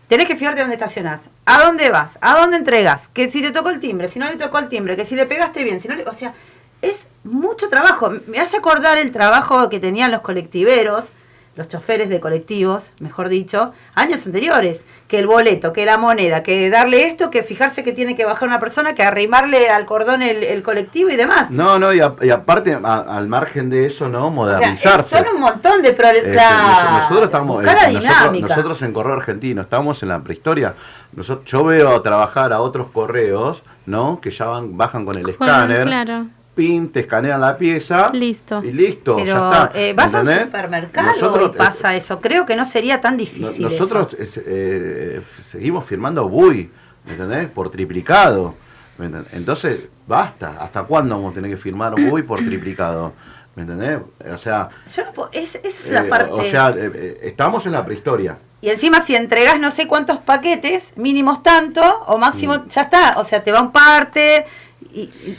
tenés 0.10 0.28
que 0.28 0.36
fijarte 0.36 0.60
dónde 0.60 0.76
estacionás, 0.76 1.22
a 1.46 1.64
dónde 1.64 1.90
vas, 1.90 2.18
a 2.20 2.38
dónde 2.38 2.58
entregas, 2.58 3.08
que 3.14 3.32
si 3.32 3.42
te 3.42 3.52
tocó 3.52 3.70
el 3.70 3.80
timbre, 3.80 4.10
si 4.10 4.20
no 4.20 4.30
le 4.30 4.36
tocó 4.36 4.60
el 4.60 4.68
timbre, 4.68 4.98
que 4.98 5.06
si 5.06 5.16
le 5.16 5.26
pegaste 5.26 5.64
bien, 5.64 5.80
si 5.80 5.88
no 5.88 5.96
le, 5.96 6.04
o 6.04 6.12
sea, 6.12 6.34
es 6.82 7.06
mucho 7.24 7.70
trabajo. 7.70 8.12
Me 8.28 8.40
hace 8.40 8.58
acordar 8.58 8.98
el 8.98 9.12
trabajo 9.12 9.70
que 9.70 9.80
tenían 9.80 10.12
los 10.12 10.22
colectiveros, 10.22 11.12
los 11.56 11.68
choferes 11.68 12.10
de 12.10 12.20
colectivos, 12.20 12.92
mejor 13.00 13.30
dicho, 13.30 13.74
años 13.94 14.26
anteriores, 14.26 14.82
que 15.08 15.20
el 15.20 15.28
boleto, 15.28 15.72
que 15.72 15.86
la 15.86 16.00
moneda, 16.00 16.42
que 16.42 16.72
darle 16.72 17.04
esto, 17.04 17.30
que 17.30 17.44
fijarse 17.44 17.84
que 17.84 17.92
tiene 17.92 18.16
que 18.16 18.26
bajar 18.26 18.48
una 18.48 18.60
persona, 18.60 18.96
que 18.96 19.04
arrimarle 19.04 19.70
al 19.70 19.86
cordón 19.86 20.24
el, 20.24 20.44
el 20.44 20.64
colectivo 20.64 21.12
y 21.12 21.16
demás. 21.16 21.52
No, 21.52 21.78
no, 21.78 21.94
y, 21.94 22.00
a- 22.00 22.16
y 22.24 22.32
aparte, 22.32 22.74
a- 22.84 22.98
al 23.02 23.28
margen 23.28 23.70
de 23.70 23.86
eso, 23.86 24.10
¿no? 24.10 24.22
O 24.30 24.48
sea, 24.48 24.58
Modernizarse. 24.58 25.16
son 25.16 25.36
un 25.36 25.42
montón 25.42 25.84
de 25.84 25.94
problemas. 25.94 26.28
Este, 26.28 26.42
nos- 26.44 26.92
nosotros 27.04 27.26
estamos 27.26 27.64
eh, 27.64 27.66
nosotros, 27.68 28.02
dinámica. 28.02 28.48
nosotros 28.48 28.82
en 28.82 28.94
Correo 28.94 29.14
Argentino 29.14 29.62
estamos 29.62 30.02
en 30.02 30.10
la 30.10 30.20
prehistoria. 30.22 30.74
Nosotros, 31.16 31.46
yo 31.46 31.64
veo 31.64 32.02
trabajar 32.02 32.52
a 32.52 32.62
otros 32.62 32.88
correos, 32.92 33.62
¿no? 33.86 34.20
Que 34.20 34.32
ya 34.32 34.46
van, 34.48 34.76
bajan 34.76 35.06
con 35.06 35.16
el 35.18 35.24
Con- 35.24 35.32
escáner, 35.34 35.86
claro. 35.86 36.26
Pin, 36.56 36.92
te 36.92 37.02
escanean 37.02 37.42
la 37.42 37.58
pieza 37.58 38.10
Listo. 38.14 38.64
y 38.64 38.72
listo, 38.72 39.16
Pero 39.16 39.28
ya 39.28 39.52
está. 39.64 39.72
eh, 39.80 39.94
vas 39.94 40.14
a 40.14 40.22
un 40.22 40.28
supermercado 40.46 41.08
Nosotros, 41.08 41.52
y 41.54 41.58
pasa 41.58 41.96
eso. 41.96 42.22
Creo 42.22 42.46
que 42.46 42.56
no 42.56 42.66
sería 42.66 43.02
tan 43.02 43.14
No- 43.14 43.18
difícil. 43.20 43.62
nosotros 43.64 44.16
eh, 44.20 45.22
seguimos 45.42 45.86
firmando 45.86 46.28
BUI, 46.30 46.70
¿me 47.06 47.12
entendés? 47.14 47.48
Por 47.50 47.70
triplicado. 47.72 48.56
¿me 48.98 49.08
entendés? 49.08 49.34
Entonces, 49.34 49.88
basta. 50.08 50.58
¿Hasta 50.60 50.84
cuándo 50.84 51.16
vamos 51.16 51.32
a 51.32 51.36
tener 51.36 51.50
que 51.50 51.58
firmar 51.58 51.96
BUI 52.00 52.22
por 52.22 52.40
triplicado? 52.40 53.14
¿Me 53.56 53.64
entendés? 53.64 54.00
O 54.32 54.38
sea, 54.38 54.70
Yo 54.96 55.06
no 55.06 55.12
puedo- 55.14 55.30
es- 55.32 55.56
esa 55.56 55.68
es 55.68 55.90
la 55.90 56.02
eh, 56.02 56.10
parte. 56.10 56.30
o 56.32 56.44
sea 56.44 56.70
eh, 56.70 56.92
eh, 56.94 57.20
estamos 57.24 57.66
en 57.66 57.72
la 57.72 57.84
prehistoria. 57.86 58.38
y 58.62 58.70
encima 58.70 59.02
si 59.02 59.16
entregas 59.16 59.60
no 59.60 59.72
sé 59.72 59.88
cuántos 59.88 60.20
paquetes, 60.20 60.94
mínimos 60.96 61.44
tanto 61.44 61.82
o 62.08 62.18
máximo, 62.18 62.54
Mm. 62.56 62.68
ya 62.70 62.82
está. 62.84 63.16
O 63.18 63.26
sea, 63.26 63.44
te 63.44 63.52
va 63.52 63.62
un 63.62 63.72
parte 63.72 64.46
y, 64.94 65.02
y 65.02 65.12
¿me 65.32 65.38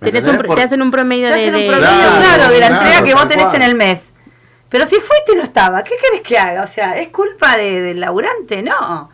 Tenés 0.00 0.26
un 0.26 0.36
Por- 0.38 0.54
te 0.56 0.62
hacen 0.62 0.82
un 0.82 0.90
promedio 0.90 1.28
te 1.28 1.34
de... 1.34 1.40
hacen 1.42 1.54
un 1.54 1.60
de- 1.60 1.66
promedio 1.68 1.88
Claro, 1.98 2.22
claro, 2.22 2.50
de 2.50 2.60
la 2.60 2.66
claro, 2.68 2.82
entrega 2.84 3.04
que 3.04 3.14
vos 3.14 3.28
tenés 3.28 3.44
cual. 3.46 3.56
en 3.56 3.62
el 3.62 3.74
mes. 3.74 4.10
Pero 4.68 4.86
si 4.86 4.96
fuiste 4.96 5.32
y 5.32 5.36
no 5.36 5.42
estaba, 5.42 5.82
¿qué 5.82 5.94
querés 6.00 6.20
que 6.22 6.38
haga? 6.38 6.62
O 6.62 6.66
sea, 6.66 6.96
¿es 6.98 7.08
culpa 7.08 7.56
de- 7.56 7.82
del 7.82 8.00
laburante? 8.00 8.62
No. 8.62 9.10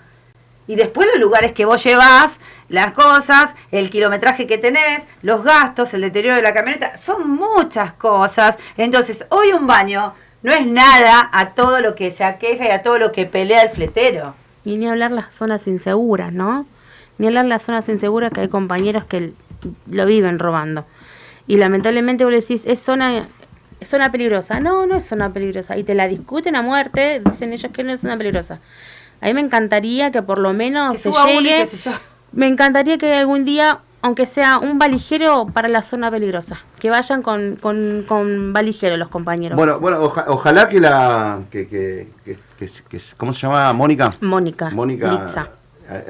Y 0.69 0.75
después 0.77 1.09
los 1.13 1.21
lugares 1.21 1.53
que 1.53 1.65
vos 1.65 1.83
llevás, 1.83 2.39
las 2.69 2.93
cosas, 2.93 3.51
el 3.71 3.89
kilometraje 3.91 4.47
que 4.47 4.59
tenés, 4.59 5.03
los 5.23 5.43
gastos, 5.45 5.95
el 5.95 6.01
deterioro 6.03 6.37
de 6.37 6.43
la 6.43 6.53
camioneta, 6.53 6.97
son 6.97 7.31
muchas 7.31 7.93
cosas. 7.95 8.57
Entonces, 8.77 9.25
hoy 9.31 9.53
un 9.53 9.67
baño 9.67 10.13
no 10.43 10.53
es 10.53 10.67
nada 10.67 11.31
a 11.33 11.51
todo 11.55 11.81
lo 11.81 11.95
que 11.95 12.11
se 12.11 12.23
aqueja 12.25 12.67
y 12.67 12.71
a 12.71 12.83
todo 12.83 12.99
lo 12.99 13.13
que 13.13 13.27
pelea 13.27 13.63
el 13.63 13.71
fletero. 13.71 14.35
Y 14.65 14.77
ni 14.77 14.89
hablar 14.89 15.13
las 15.13 15.33
zonas 15.35 15.67
inseguras, 15.69 16.33
¿no? 16.33 16.67
Ni 17.19 17.29
hablar 17.29 17.45
las 17.47 17.63
zonas 17.63 17.89
inseguras 17.89 18.33
que 18.33 18.41
hay 18.43 18.49
compañeros 18.49 19.05
que 19.05 19.33
lo 19.91 20.07
viven 20.07 20.39
robando. 20.39 20.85
Y 21.47 21.57
lamentablemente 21.57 22.25
vos 22.25 22.33
le 22.33 22.41
decís, 22.41 22.65
es 22.67 22.81
zona, 22.81 23.29
es 23.81 23.89
zona 23.89 24.11
peligrosa. 24.11 24.59
No, 24.61 24.87
no 24.87 24.97
es 24.97 25.07
zona 25.07 25.31
peligrosa. 25.33 25.77
Y 25.77 25.85
te 25.85 25.95
la 25.95 26.09
discuten 26.09 26.57
a 26.57 26.63
muerte, 26.63 27.21
dicen 27.25 27.53
ellos 27.53 27.71
que 27.73 27.85
no 27.85 27.93
es 27.93 28.01
zona 28.01 28.17
peligrosa. 28.17 28.59
A 29.21 29.27
mí 29.27 29.35
me 29.35 29.41
encantaría 29.41 30.11
que 30.11 30.23
por 30.23 30.39
lo 30.39 30.53
menos 30.53 30.99
Que 31.03 31.11
se 31.11 31.13
llegue... 31.27 31.69
Me 32.33 32.49
encantaría 32.49 32.99
que 32.99 33.15
algún 33.15 33.45
día, 33.47 33.79
aunque 34.03 34.27
sea 34.27 34.59
un 34.59 34.79
valijero 34.79 35.47
para 35.55 35.69
la 35.69 35.83
zona 35.83 36.11
peligrosa. 36.11 36.59
Que 36.81 36.91
vayan 36.91 37.23
con, 37.23 37.57
con, 37.57 38.05
con 38.07 38.53
valijero 38.53 38.97
los 38.99 39.09
compañeros. 39.09 39.57
Bueno, 39.57 39.79
bueno, 39.81 40.03
oja- 40.03 40.27
ojalá 40.29 40.69
que 40.69 40.81
la. 40.81 41.39
Que, 41.51 41.67
que, 41.67 42.09
que- 42.25 42.37
que- 42.59 42.69
que- 42.91 43.01
¿Cómo 43.17 43.33
se 43.33 43.41
llama? 43.47 43.73
Mónica. 43.73 44.13
Mónica. 44.21 44.69
Mónica 44.71 45.11
Litza. 45.13 45.49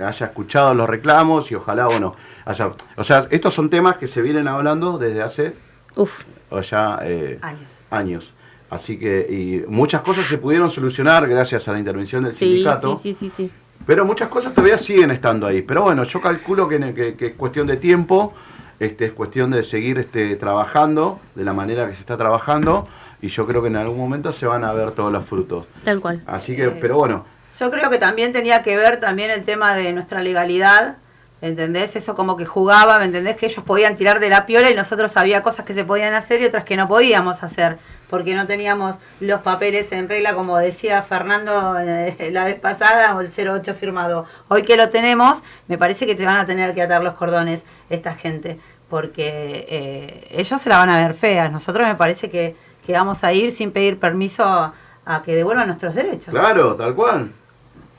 haya 0.04 0.26
escuchado 0.26 0.74
los 0.74 0.88
reclamos 0.88 1.50
y 1.52 1.54
ojalá, 1.54 1.86
bueno, 1.86 2.16
haya. 2.46 2.70
O 2.96 3.04
sea, 3.04 3.26
estos 3.30 3.52
son 3.52 3.68
temas 3.68 3.96
que 3.96 4.06
se 4.08 4.22
vienen 4.22 4.48
hablando 4.48 4.96
desde 4.96 5.22
hace 5.22 5.54
Uf, 5.96 6.22
o 6.50 6.60
ya 6.62 6.98
eh, 7.02 7.38
Años. 7.42 7.60
años. 7.90 8.32
Así 8.70 8.98
que, 8.98 9.26
y 9.30 9.70
muchas 9.70 10.00
cosas 10.00 10.26
se 10.26 10.38
pudieron 10.38 10.70
solucionar 10.70 11.28
gracias 11.28 11.68
a 11.68 11.72
la 11.72 11.78
intervención 11.78 12.24
del 12.24 12.32
sí, 12.32 12.46
sindicato. 12.46 12.96
sí, 12.96 13.12
sí, 13.14 13.28
sí, 13.30 13.44
sí. 13.46 13.50
Pero 13.86 14.04
muchas 14.04 14.28
cosas 14.28 14.54
todavía 14.54 14.78
siguen 14.78 15.10
estando 15.10 15.46
ahí. 15.46 15.62
Pero 15.62 15.82
bueno, 15.82 16.02
yo 16.04 16.20
calculo 16.20 16.66
que, 16.68 16.94
que- 16.94 17.14
que 17.14 17.26
es 17.26 17.34
cuestión 17.34 17.66
de 17.66 17.76
tiempo, 17.76 18.32
este, 18.80 19.06
es 19.06 19.12
cuestión 19.12 19.50
de 19.52 19.62
seguir 19.62 19.98
este, 19.98 20.34
trabajando 20.36 21.20
de 21.34 21.44
la 21.44 21.52
manera 21.52 21.86
que 21.88 21.94
se 21.94 22.00
está 22.00 22.16
trabajando 22.16 22.88
y 23.22 23.28
yo 23.28 23.46
creo 23.46 23.62
que 23.62 23.68
en 23.68 23.76
algún 23.76 23.98
momento 23.98 24.32
se 24.32 24.46
van 24.46 24.64
a 24.64 24.72
ver 24.72 24.90
todos 24.92 25.12
los 25.12 25.24
frutos. 25.24 25.66
Tal 25.84 26.00
cual. 26.00 26.22
Así 26.26 26.56
que, 26.56 26.68
pero 26.70 26.96
bueno, 26.96 27.24
Yo 27.58 27.70
creo 27.70 27.88
que 27.88 27.98
también 27.98 28.32
tenía 28.32 28.62
que 28.62 28.76
ver 28.76 28.98
también 29.00 29.30
el 29.30 29.44
tema 29.44 29.74
de 29.74 29.92
nuestra 29.92 30.20
legalidad, 30.22 30.96
¿entendés? 31.40 31.96
Eso 31.96 32.14
como 32.14 32.36
que 32.36 32.44
jugaba, 32.44 32.98
¿me 32.98 33.04
entendés? 33.04 33.36
Que 33.36 33.46
ellos 33.46 33.64
podían 33.64 33.96
tirar 33.96 34.20
de 34.20 34.28
la 34.28 34.46
piola 34.46 34.70
y 34.70 34.74
nosotros 34.74 35.16
había 35.16 35.42
cosas 35.42 35.64
que 35.64 35.74
se 35.74 35.84
podían 35.84 36.14
hacer 36.14 36.40
y 36.42 36.46
otras 36.46 36.64
que 36.64 36.76
no 36.76 36.88
podíamos 36.88 37.42
hacer, 37.42 37.78
porque 38.08 38.34
no 38.34 38.46
teníamos 38.46 38.96
los 39.20 39.42
papeles 39.42 39.92
en 39.92 40.08
regla, 40.08 40.34
como 40.34 40.56
decía 40.58 41.02
Fernando 41.02 41.78
eh, 41.78 42.30
la 42.32 42.44
vez 42.44 42.58
pasada, 42.58 43.14
o 43.14 43.20
el 43.20 43.30
08 43.36 43.74
firmado. 43.74 44.26
Hoy 44.48 44.62
que 44.62 44.76
lo 44.76 44.88
tenemos, 44.88 45.42
me 45.68 45.78
parece 45.78 46.06
que 46.06 46.14
te 46.14 46.24
van 46.24 46.38
a 46.38 46.46
tener 46.46 46.74
que 46.74 46.82
atar 46.82 47.02
los 47.02 47.14
cordones 47.14 47.62
esta 47.90 48.14
gente, 48.14 48.58
porque 48.88 49.66
eh, 49.68 50.28
ellos 50.30 50.60
se 50.60 50.68
la 50.68 50.78
van 50.78 50.90
a 50.90 51.00
ver 51.00 51.14
feas. 51.14 51.50
Nosotros 51.52 51.86
me 51.86 51.96
parece 51.96 52.30
que, 52.30 52.56
que 52.86 52.92
vamos 52.92 53.24
a 53.24 53.32
ir 53.32 53.52
sin 53.52 53.72
pedir 53.72 53.98
permiso 53.98 54.44
a, 54.44 54.72
a 55.04 55.22
que 55.22 55.34
devuelvan 55.34 55.66
nuestros 55.66 55.94
derechos. 55.94 56.28
claro, 56.28 56.74
tal 56.74 56.94
cual. 56.94 57.32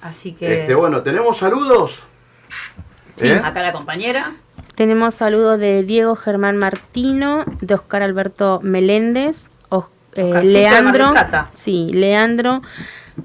Así 0.01 0.33
que 0.33 0.61
Este, 0.61 0.75
bueno, 0.75 1.01
¿tenemos 1.01 1.37
saludos? 1.37 2.03
Sí, 3.17 3.27
¿Eh? 3.27 3.41
acá 3.43 3.61
la 3.61 3.73
compañera. 3.73 4.33
Tenemos 4.75 5.15
saludos 5.15 5.59
de 5.59 5.83
Diego 5.83 6.15
Germán 6.15 6.57
Martino, 6.57 7.43
de 7.61 7.73
Oscar 7.75 8.03
Alberto 8.03 8.59
Meléndez, 8.63 9.47
Os- 9.69 9.85
eh, 10.13 10.39
Leandro, 10.43 11.13
sí, 11.53 11.89
Leandro 11.91 12.61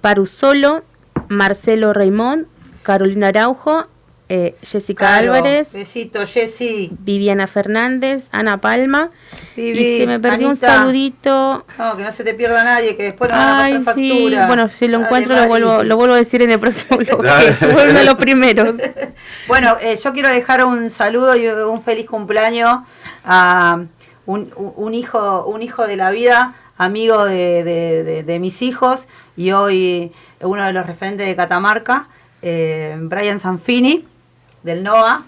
Parusolo, 0.00 0.82
Marcelo 1.28 1.92
Raimond, 1.92 2.46
Carolina 2.82 3.28
Araujo, 3.28 3.86
eh, 4.34 4.54
Jessica 4.62 5.16
Álvarez, 5.16 5.72
Besito, 5.74 6.26
Jessy. 6.26 6.90
Viviana 7.00 7.46
Fernández, 7.46 8.28
Ana 8.32 8.62
Palma. 8.62 9.10
Vivi, 9.56 9.78
y 9.78 9.98
se 9.98 10.06
me 10.06 10.18
perdió 10.18 10.48
un 10.48 10.56
saludito. 10.56 11.66
No, 11.78 11.96
que 11.98 12.02
no 12.02 12.12
se 12.12 12.24
te 12.24 12.32
pierda 12.32 12.64
nadie, 12.64 12.96
que 12.96 13.02
después 13.02 13.30
no 13.30 13.36
van 13.36 13.48
a 13.48 13.64
Ay, 13.64 13.78
pasar 13.80 13.94
sí. 13.94 14.08
factura. 14.10 14.46
Bueno, 14.46 14.68
si 14.68 14.88
lo 14.88 14.92
Dale, 15.00 15.04
encuentro 15.04 15.36
lo 15.36 15.46
vuelvo, 15.48 15.82
lo 15.84 15.96
vuelvo 15.96 16.14
a 16.14 16.16
decir 16.16 16.40
en 16.40 16.50
el 16.50 16.58
próximo. 16.60 16.98
Fue 17.04 17.84
uno 17.90 17.98
de 17.98 18.04
los 18.04 18.14
primeros. 18.14 18.74
Bueno, 19.48 19.76
eh, 19.82 19.96
yo 20.02 20.12
quiero 20.14 20.28
dejar 20.30 20.64
un 20.64 20.88
saludo 20.90 21.36
y 21.36 21.46
un 21.48 21.82
feliz 21.82 22.06
cumpleaños 22.06 22.80
a 23.24 23.80
un, 24.24 24.50
un- 24.56 24.72
un 24.76 24.94
hijo, 24.94 25.44
un 25.46 25.60
hijo 25.62 25.86
de 25.86 25.96
la 25.96 26.10
vida, 26.10 26.54
amigo 26.78 27.24
de, 27.26 27.62
de- 27.64 28.02
de- 28.04 28.22
de 28.22 28.38
mis 28.38 28.62
hijos 28.62 29.06
y 29.36 29.50
hoy 29.52 30.12
uno 30.40 30.64
de 30.64 30.72
los 30.72 30.86
referentes 30.86 31.26
de 31.26 31.36
Catamarca, 31.36 32.06
eh, 32.40 32.96
Brian 32.98 33.40
Sanfini, 33.40 34.06
del 34.62 34.82
NOA. 34.82 35.22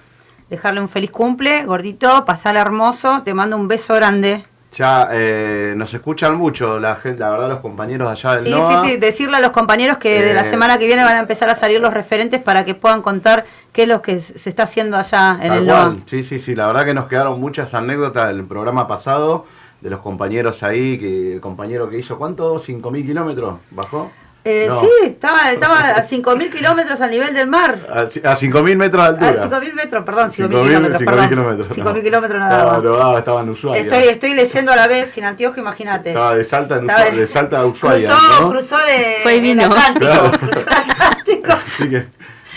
Dejarle 0.50 0.80
un 0.80 0.88
feliz 0.88 1.10
cumple, 1.10 1.64
gordito, 1.64 2.24
pasala 2.24 2.60
hermoso, 2.60 3.22
te 3.24 3.32
mando 3.34 3.56
un 3.56 3.66
beso 3.68 3.94
grande. 3.94 4.44
Ya 4.76 5.08
eh, 5.12 5.72
nos 5.76 5.94
escuchan 5.94 6.34
mucho 6.36 6.80
la 6.80 6.96
gente, 6.96 7.20
la 7.20 7.30
verdad, 7.30 7.48
los 7.48 7.60
compañeros 7.60 8.10
allá 8.10 8.36
del 8.36 8.44
Sí, 8.46 8.50
NOA. 8.50 8.82
sí, 8.84 8.90
sí, 8.90 8.96
decirle 8.96 9.36
a 9.36 9.40
los 9.40 9.50
compañeros 9.52 9.98
que 9.98 10.20
de 10.20 10.34
la 10.34 10.44
Eh, 10.46 10.50
semana 10.50 10.78
que 10.78 10.86
viene 10.86 11.04
van 11.04 11.16
a 11.16 11.20
empezar 11.20 11.48
a 11.48 11.54
salir 11.54 11.80
los 11.80 11.94
referentes 11.94 12.42
para 12.42 12.64
que 12.64 12.74
puedan 12.74 13.00
contar 13.00 13.44
qué 13.72 13.82
es 13.84 13.88
lo 13.88 14.02
que 14.02 14.20
se 14.20 14.48
está 14.50 14.64
haciendo 14.64 14.96
allá 14.96 15.38
en 15.40 15.52
el 15.52 15.64
cual. 15.64 15.92
NOA. 15.94 16.02
Sí, 16.06 16.24
sí, 16.24 16.40
sí, 16.40 16.54
la 16.56 16.66
verdad 16.66 16.84
que 16.84 16.94
nos 16.94 17.06
quedaron 17.06 17.40
muchas 17.40 17.72
anécdotas 17.72 18.28
del 18.28 18.44
programa 18.44 18.88
pasado, 18.88 19.46
de 19.80 19.90
los 19.90 20.00
compañeros 20.00 20.62
ahí, 20.64 20.98
que 20.98 21.34
el 21.34 21.40
compañero 21.40 21.88
que 21.88 21.98
hizo, 21.98 22.18
¿cuánto? 22.18 22.58
¿5.000 22.58 23.06
kilómetros? 23.06 23.58
¿Bajó? 23.70 24.10
Eh, 24.46 24.66
No. 24.68 24.80
Sí, 24.80 24.86
estaba, 25.06 25.50
estaba 25.52 25.78
a 25.88 26.06
5.000 26.06 26.50
kilómetros 26.52 27.00
al 27.00 27.10
nivel 27.10 27.32
del 27.32 27.46
mar. 27.46 27.78
A, 27.90 28.00
a 28.00 28.06
5.000 28.36 28.76
metros 28.76 29.18
de 29.18 29.24
A 29.26 29.28
altura. 29.30 29.60
5.000 29.60 29.72
metros, 29.74 30.04
perdón, 30.04 30.30
5.000 30.32 30.48
5.000 30.48 30.62
kilómetros, 30.66 31.00
5.000 31.00 31.04
perdón. 31.06 31.28
kilómetros. 31.30 31.68
5.000 31.78 31.84
no. 31.84 32.02
kilómetros 32.02 32.40
nada 32.40 32.56
Estaba, 32.58 32.72
más. 32.74 32.82
no, 32.84 33.02
ah, 33.14 33.18
estaba 33.18 33.40
en 33.42 33.48
Ushuaia. 33.50 33.82
Estoy, 33.82 34.02
estoy 34.04 34.34
leyendo 34.34 34.72
a 34.72 34.76
la 34.76 34.86
vez 34.86 35.10
sin 35.12 35.24
anteojo, 35.24 35.58
imagínate. 35.60 36.10
Estaba 36.10 36.34
de 36.36 36.44
Salta, 36.44 36.74
en 36.76 36.80
Estaba 36.82 37.00
Ushuaia, 37.04 37.20
de 37.20 37.26
Salta 37.26 37.58
a 37.60 37.66
Ushuaia. 37.66 38.08
Cruzó, 38.10 38.40
¿no? 38.42 38.50
cruzó 38.50 38.76
de, 38.78 39.16
Fue 39.22 39.34
y 39.36 39.40
vino. 39.40 39.62
el 39.62 39.68
Atlántico. 39.70 40.06
Claro. 40.06 40.30
Cruzó 40.38 40.60
el 40.60 40.68
Atlántico. 40.68 41.52
Así 41.66 41.88
que, 41.88 42.06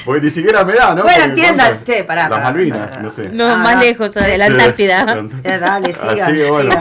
porque 0.08 0.22
ni 0.26 0.32
siquiera 0.32 0.64
me 0.66 0.74
da, 0.74 0.96
¿no? 0.96 1.04
Bueno, 1.04 1.24
entiendan. 1.26 1.84
Che, 1.84 2.04
pará, 2.04 2.28
Las 2.28 2.42
Malvinas, 2.42 2.90
pará. 2.90 3.02
no 3.04 3.12
sé. 3.12 3.30
No, 3.30 3.52
Ah, 3.52 3.56
más 3.58 3.76
no. 3.76 3.82
lejos 3.82 4.10
todavía, 4.12 4.38
la. 4.40 4.46
Antártida. 4.48 5.06
Eh, 5.44 5.58
dale, 5.60 5.94
sigan, 5.94 6.20
Así 6.22 6.34
que 6.38 6.50
bueno. 6.50 6.72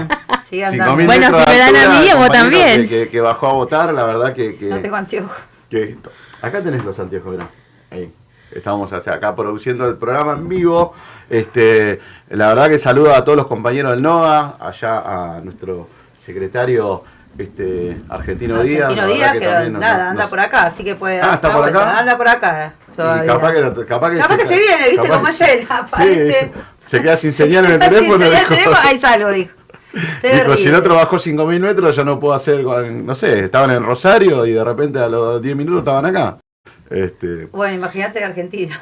sigan, 0.49 0.73
sigan 0.73 0.73
5.000 0.73 0.79
dando. 0.79 1.05
Bueno, 1.05 1.27
si 1.41 1.51
me 1.51 1.59
dan 1.59 1.77
a 1.77 2.01
mí, 2.01 2.09
vos 2.17 2.29
también. 2.31 2.83
Que, 2.83 2.89
que- 2.89 3.09
que 3.11 3.21
bajó 3.21 3.47
a 3.49 3.53
votar, 3.53 3.93
la 3.93 4.05
verdad 4.05 4.33
que... 4.33 4.57
que 4.57 4.67
No 4.67 4.79
tengo 4.81 4.97
anteojos. 4.97 5.37
que 5.69 5.97
acá 6.41 6.63
tenés 6.63 6.85
los 6.85 6.99
anteojos, 6.99 7.33
mirá. 7.33 7.49
Ahí. 7.91 8.11
Estamos 8.53 8.91
hacia 8.93 9.13
acá 9.15 9.35
produciendo 9.35 9.87
el 9.89 9.97
programa 9.97 10.33
en 10.33 10.49
vivo. 10.49 10.95
Este, 11.29 12.01
la 12.31 12.49
verdad 12.49 12.69
que 12.69 12.79
saludo 12.79 13.13
a 13.15 13.25
todos 13.25 13.37
los 13.37 13.49
compañeros 13.49 13.91
del 13.91 14.01
NOA, 14.03 14.57
allá 14.61 15.01
a 15.37 15.41
nuestro 15.41 15.89
secretario 16.25 17.03
este, 17.39 17.97
Argentino, 18.09 18.63
Díaz. 18.63 18.85
Argentino 18.91 19.07
Díaz, 19.15 19.33
que, 19.33 19.71
nos- 19.71 19.81
nada, 19.81 20.05
nos- 20.05 20.11
anda 20.13 20.27
por 20.29 20.41
acá, 20.41 20.63
así 20.65 20.83
que 20.85 20.95
puede 20.95 21.21
Ah, 21.21 21.35
¿está 21.35 21.51
por 21.51 21.63
vuelta. 21.63 21.81
acá? 21.91 21.99
Anda 21.99 22.17
por 22.17 22.29
acá. 22.29 22.73
Y 22.93 22.97
todavía. 22.97 23.27
capaz 23.35 23.53
que, 23.53 23.85
capaz 23.87 24.11
que, 24.11 24.19
Capaz 24.19 24.37
que 24.39 24.47
se 24.47 24.57
viene, 24.59 24.91
¿viste 24.91 25.09
cómo 25.09 25.29
es 25.29 25.41
él? 25.41 25.67
Aparece. 25.69 26.41
sí, 26.55 26.61
se 26.87 27.03
queda 27.03 27.17
sin 27.17 27.33
señal 27.33 27.65
en 27.67 27.73
el 27.73 27.79
teléfono. 27.79 28.25
señal 28.25 28.39
dijo. 28.41 28.49
teléfono, 28.49 28.77
ahí 28.83 28.99
salgo, 28.99 29.29
dijo. 29.31 29.53
Dijo, 29.93 30.03
si 30.23 30.29
el 30.29 30.51
Terrible. 30.51 30.77
otro 30.77 30.95
bajó 30.97 31.17
5.000 31.17 31.59
metros, 31.61 31.97
yo 31.97 32.05
no 32.05 32.21
puedo 32.21 32.35
hacer, 32.35 32.63
no 32.65 33.15
sé, 33.15 33.45
estaban 33.45 33.71
en 33.71 33.83
Rosario 33.83 34.45
y 34.45 34.53
de 34.53 34.63
repente 34.63 34.99
a 34.99 35.09
los 35.09 35.41
10 35.41 35.57
minutos 35.57 35.79
estaban 35.81 36.05
acá. 36.05 36.37
Este, 36.91 37.47
Bueno, 37.47 37.77
imagínate 37.77 38.23
Argentina. 38.23 38.79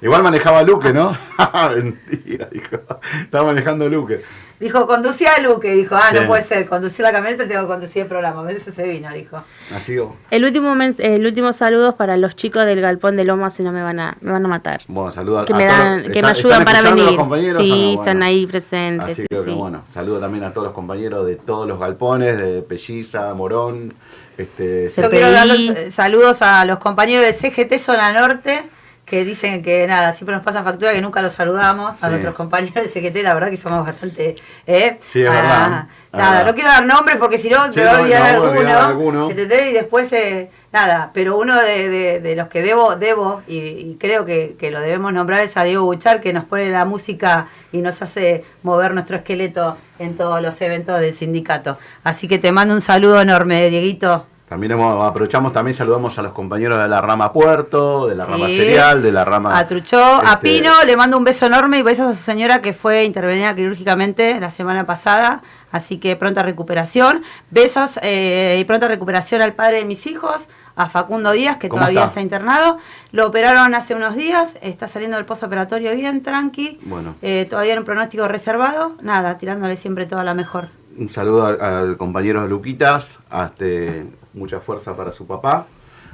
igual 0.00 0.22
manejaba 0.22 0.62
Luque, 0.62 0.92
¿no? 0.92 1.12
Mentira, 1.76 2.48
dijo. 2.50 2.76
Estaba 3.24 3.44
manejando 3.44 3.88
Luque. 3.90 4.22
Dijo, 4.60 4.86
conducía 4.86 5.34
a 5.36 5.40
Luque, 5.40 5.72
dijo, 5.72 5.96
ah, 5.96 6.10
no 6.14 6.26
puede 6.26 6.44
ser, 6.44 6.66
conducir 6.68 7.02
la 7.02 7.10
camioneta, 7.12 7.46
tengo 7.46 7.62
que 7.62 7.66
conducir 7.66 8.02
el 8.02 8.08
programa. 8.08 8.40
A 8.40 8.44
veces 8.44 8.72
se 8.74 8.84
vino, 8.88 9.12
dijo. 9.12 9.42
Así 9.74 9.94
que, 9.96 10.04
El 10.30 10.44
último, 10.44 10.74
mens- 10.76 11.00
el 11.00 11.26
último 11.26 11.52
saludo 11.52 11.90
es 11.90 11.94
para 11.96 12.16
los 12.16 12.36
chicos 12.36 12.64
del 12.64 12.80
Galpón 12.80 13.16
de 13.16 13.24
Lomas, 13.24 13.54
si 13.54 13.62
no 13.64 13.72
me 13.72 13.82
van 13.82 13.98
a, 13.98 14.16
me 14.20 14.30
van 14.32 14.44
a 14.44 14.48
matar. 14.48 14.82
bueno, 14.86 15.10
saludos 15.10 15.42
a 15.42 15.46
Que 15.46 15.52
a 15.52 15.56
me, 15.56 15.66
todos 15.66 15.78
dan, 15.78 16.02
los- 16.04 16.12
que 16.12 16.22
me 16.22 16.28
¿están- 16.28 16.36
ayudan 16.36 16.64
para 16.64 16.82
venir. 16.82 17.04
los 17.04 17.14
compañeros? 17.16 17.62
Sí, 17.62 17.68
no, 17.70 18.00
están 18.00 18.18
bueno. 18.18 18.26
ahí 18.26 18.46
presentes. 18.46 19.08
Así 19.08 19.22
sí, 19.22 19.26
que, 19.28 19.42
sí. 19.44 19.50
bueno, 19.50 19.82
saludo 19.92 20.20
también 20.20 20.44
a 20.44 20.52
todos 20.52 20.66
los 20.68 20.74
compañeros 20.74 21.26
de 21.26 21.36
todos 21.36 21.66
los 21.68 21.78
galpones, 21.80 22.38
de 22.38 22.62
Pelliza, 22.62 23.34
Morón, 23.34 23.92
este, 24.38 24.90
Yo 24.96 25.10
quiero 25.10 25.30
dar 25.30 25.46
los 25.46 25.58
eh, 25.58 25.90
saludos 25.92 26.42
a 26.42 26.64
los 26.64 26.78
compañeros 26.78 27.24
de 27.24 27.34
CGT 27.34 27.78
Zona 27.78 28.12
Norte, 28.12 28.62
que 29.04 29.22
dicen 29.24 29.62
que 29.62 29.86
nada, 29.86 30.14
siempre 30.14 30.34
nos 30.34 30.42
pasan 30.44 30.64
factura 30.64 30.92
que 30.92 31.00
nunca 31.02 31.20
los 31.20 31.34
saludamos, 31.34 31.94
a 32.02 32.06
Sí. 32.06 32.10
nuestros 32.10 32.34
compañeros 32.34 32.84
de 32.84 32.88
CGT, 32.88 33.22
la 33.22 33.34
verdad 33.34 33.50
que 33.50 33.58
somos 33.58 33.84
bastante... 33.86 34.34
¿eh? 34.66 34.98
Sí, 35.12 35.22
es 35.22 35.28
Ah, 35.28 35.32
verdad, 35.32 35.86
Nada, 36.12 36.30
verdad. 36.30 36.46
no 36.46 36.54
quiero 36.54 36.68
dar 36.70 36.86
nombres 36.86 37.16
porque 37.18 37.38
si 37.38 37.50
no 37.50 37.64
Sí, 37.70 37.80
me 37.80 37.84
va 37.84 37.96
a 37.98 38.00
olvidar 38.00 38.34
no, 38.34 38.40
voy 38.40 38.48
alguno, 38.58 38.78
alguno. 38.78 39.30
¿entendés? 39.30 39.70
Y 39.70 39.72
después, 39.74 40.10
eh, 40.14 40.50
nada, 40.72 41.10
pero 41.12 41.36
uno 41.36 41.54
de, 41.60 41.88
de- 41.90 42.20
de 42.20 42.34
los 42.36 42.48
que 42.48 42.62
debo, 42.62 42.96
debo 42.96 43.42
y, 43.46 43.58
y 43.58 43.96
creo 44.00 44.24
que, 44.24 44.56
que 44.58 44.70
lo 44.70 44.80
debemos 44.80 45.12
nombrar 45.12 45.42
es 45.42 45.54
a 45.58 45.64
Diego 45.64 45.84
Buchar, 45.84 46.22
que 46.22 46.32
nos 46.32 46.44
pone 46.44 46.70
la 46.70 46.86
música 46.86 47.48
y 47.72 47.78
nos 47.82 48.00
hace 48.00 48.42
mover 48.62 48.94
nuestro 48.94 49.16
esqueleto 49.16 49.76
en 49.98 50.16
todos 50.16 50.40
los 50.40 50.58
eventos 50.62 50.98
del 50.98 51.14
sindicato. 51.14 51.78
Así 52.04 52.26
que 52.26 52.38
te 52.38 52.52
mando 52.52 52.72
un 52.74 52.80
saludo 52.80 53.20
enorme, 53.20 53.68
Dieguito. 53.68 54.26
También 54.54 54.70
hemos- 54.70 55.04
aprovechamos, 55.04 55.52
también 55.52 55.76
saludamos 55.76 56.16
a 56.16 56.22
los 56.22 56.32
compañeros 56.32 56.80
de 56.80 56.86
la 56.86 57.00
rama 57.00 57.32
Puerto, 57.32 58.06
de 58.06 58.14
la 58.14 58.24
rama. 58.24 58.46
Cereal, 58.46 59.02
de 59.02 59.10
la 59.10 59.24
rama... 59.24 59.58
A 59.58 59.66
Truchó, 59.66 59.98
a 60.00 60.34
este, 60.34 60.38
Pino, 60.42 60.70
le 60.86 60.96
mando 60.96 61.18
un 61.18 61.24
beso 61.24 61.46
enorme 61.46 61.78
y 61.78 61.82
besos 61.82 62.06
a 62.06 62.14
su 62.14 62.22
señora 62.22 62.62
que 62.62 62.72
fue 62.72 63.02
intervenida 63.02 63.52
quirúrgicamente 63.56 64.38
la 64.38 64.52
semana 64.52 64.86
pasada. 64.86 65.42
Así 65.72 65.98
que 65.98 66.14
pronta 66.14 66.44
recuperación. 66.44 67.24
Besos 67.50 67.98
eh, 68.00 68.56
y 68.60 68.64
pronta 68.64 68.86
recuperación 68.86 69.42
al 69.42 69.54
padre 69.54 69.78
de 69.78 69.86
mis 69.86 70.06
hijos, 70.06 70.46
a 70.76 70.88
Facundo 70.88 71.32
Díaz, 71.32 71.56
que 71.56 71.68
¿Cómo 71.68 71.80
todavía 71.80 72.02
está? 72.02 72.10
está? 72.10 72.20
internado. 72.20 72.78
Lo 73.10 73.26
operaron 73.26 73.74
hace 73.74 73.96
unos 73.96 74.14
días, 74.14 74.50
está 74.60 74.86
saliendo 74.86 75.16
del 75.16 75.26
postoperatorio 75.26 75.96
bien, 75.96 76.22
tranqui. 76.22 76.78
Bueno. 76.84 77.16
Eh, 77.22 77.48
todavía 77.50 77.72
en 77.72 77.80
un 77.80 77.84
pronóstico 77.84 78.28
reservado. 78.28 78.92
Nada, 79.02 79.36
tirándole 79.36 79.76
siempre 79.76 80.06
toda 80.06 80.22
la 80.22 80.34
mejor. 80.34 80.68
Un 80.96 81.08
saludo 81.08 81.46
al, 81.46 81.96
compañero 81.96 82.46
Luquitas, 82.46 83.18
este, 83.46 84.06
mucha 84.32 84.60
fuerza 84.60 84.96
para 84.96 85.12
su 85.12 85.26
papá. 85.26 85.66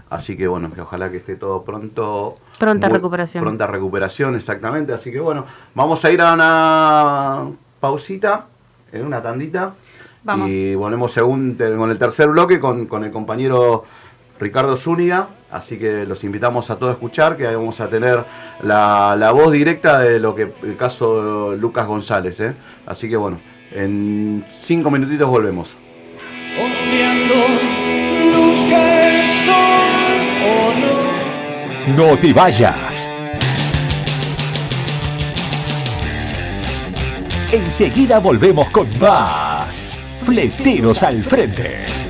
Así 0.09 0.37
que 0.37 0.49
bueno, 0.49 0.73
que 0.73 0.81
ojalá 0.81 1.11
que 1.11 1.19
esté 1.19 1.37
todo 1.37 1.63
pronto. 1.63 2.37
Pronta 2.59 2.89
Muy- 2.89 2.97
recuperación. 2.97 3.45
Pronta 3.45 3.67
recuperación, 3.67 4.35
exactamente. 4.35 4.93
Así 4.93 5.13
que 5.13 5.21
bueno, 5.21 5.45
vamos 5.75 6.05
a 6.05 6.11
ir 6.11 6.21
a 6.21 6.35
una 6.35 7.51
pausita, 7.79 8.47
en 8.93 9.07
una 9.07 9.23
tandita. 9.23 9.75
Vamos. 10.25 10.49
Y 10.51 10.75
volvemos 10.75 11.13
según, 11.13 11.55
con 11.55 11.91
el 11.91 11.99
tercer 11.99 12.29
bloque 12.29 12.59
con, 12.59 12.87
con 12.87 13.05
el 13.05 13.11
compañero 13.13 13.85
Ricardo 14.39 14.77
Zúñiga. 14.77 15.29
Así 15.51 15.79
que 15.79 16.07
los 16.07 16.25
invitamos 16.25 16.71
a 16.71 16.77
todos 16.77 16.91
a 16.91 16.95
escuchar, 16.95 17.37
que 17.37 17.47
ahí 17.47 17.55
vamos 17.55 17.81
a 17.81 17.89
tener 17.89 18.25
la, 18.63 19.17
la 19.19 19.33
voz 19.33 19.53
directa 19.53 19.99
de 20.01 20.19
lo 20.21 20.35
que 20.35 20.53
el 20.63 20.77
caso 20.77 21.55
Lucas 21.57 21.87
González. 21.87 22.41
¿eh? 22.41 22.55
Así 22.87 23.09
que 23.09 23.17
bueno, 23.17 23.39
en 23.73 24.45
cinco 24.49 24.91
minutitos 24.91 25.29
volvemos. 25.29 25.77
Ondeando, 26.59 27.35
busca 28.37 29.09
el 29.09 29.27
sol 29.45 29.55
o 30.45 31.97
no. 31.97 32.11
No 32.11 32.17
te 32.19 32.33
vayas. 32.33 33.11
Enseguida 37.53 38.19
volvemos 38.21 38.69
con 38.71 38.87
más. 38.99 40.01
Fleteros 40.23 41.03
al 41.03 41.23
frente. 41.23 42.10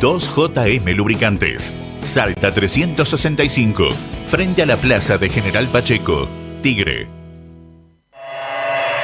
2JM 0.00 0.94
Lubricantes. 0.94 1.72
Salta 2.02 2.52
365. 2.52 3.88
Frente 4.26 4.62
a 4.62 4.66
la 4.66 4.76
plaza 4.76 5.18
de 5.18 5.28
General 5.28 5.66
Pacheco. 5.68 6.28
Tigre. 6.62 7.08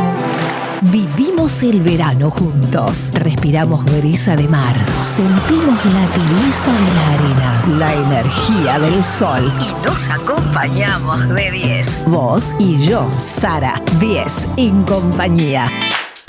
vivimos 0.82 1.64
el 1.64 1.82
verano 1.82 2.30
juntos. 2.30 3.12
Respiramos 3.14 3.84
brisa 3.86 4.36
de 4.36 4.48
mar, 4.48 4.76
sentimos 5.02 5.84
la 5.86 6.06
tibieza 6.08 6.72
de 6.72 6.94
la 6.96 7.08
arena, 7.14 7.64
la 7.78 7.94
energía 7.96 8.80
del 8.80 9.04
sol 9.04 9.52
y 9.62 9.86
nos 9.86 10.10
acompañamos 10.10 11.30
de 11.30 11.52
10. 11.52 12.06
Vos 12.08 12.56
y 12.60 12.78
yo, 12.78 13.08
Sara, 13.18 13.82
10 14.00 14.50
en 14.58 14.84
compañía. 14.84 15.68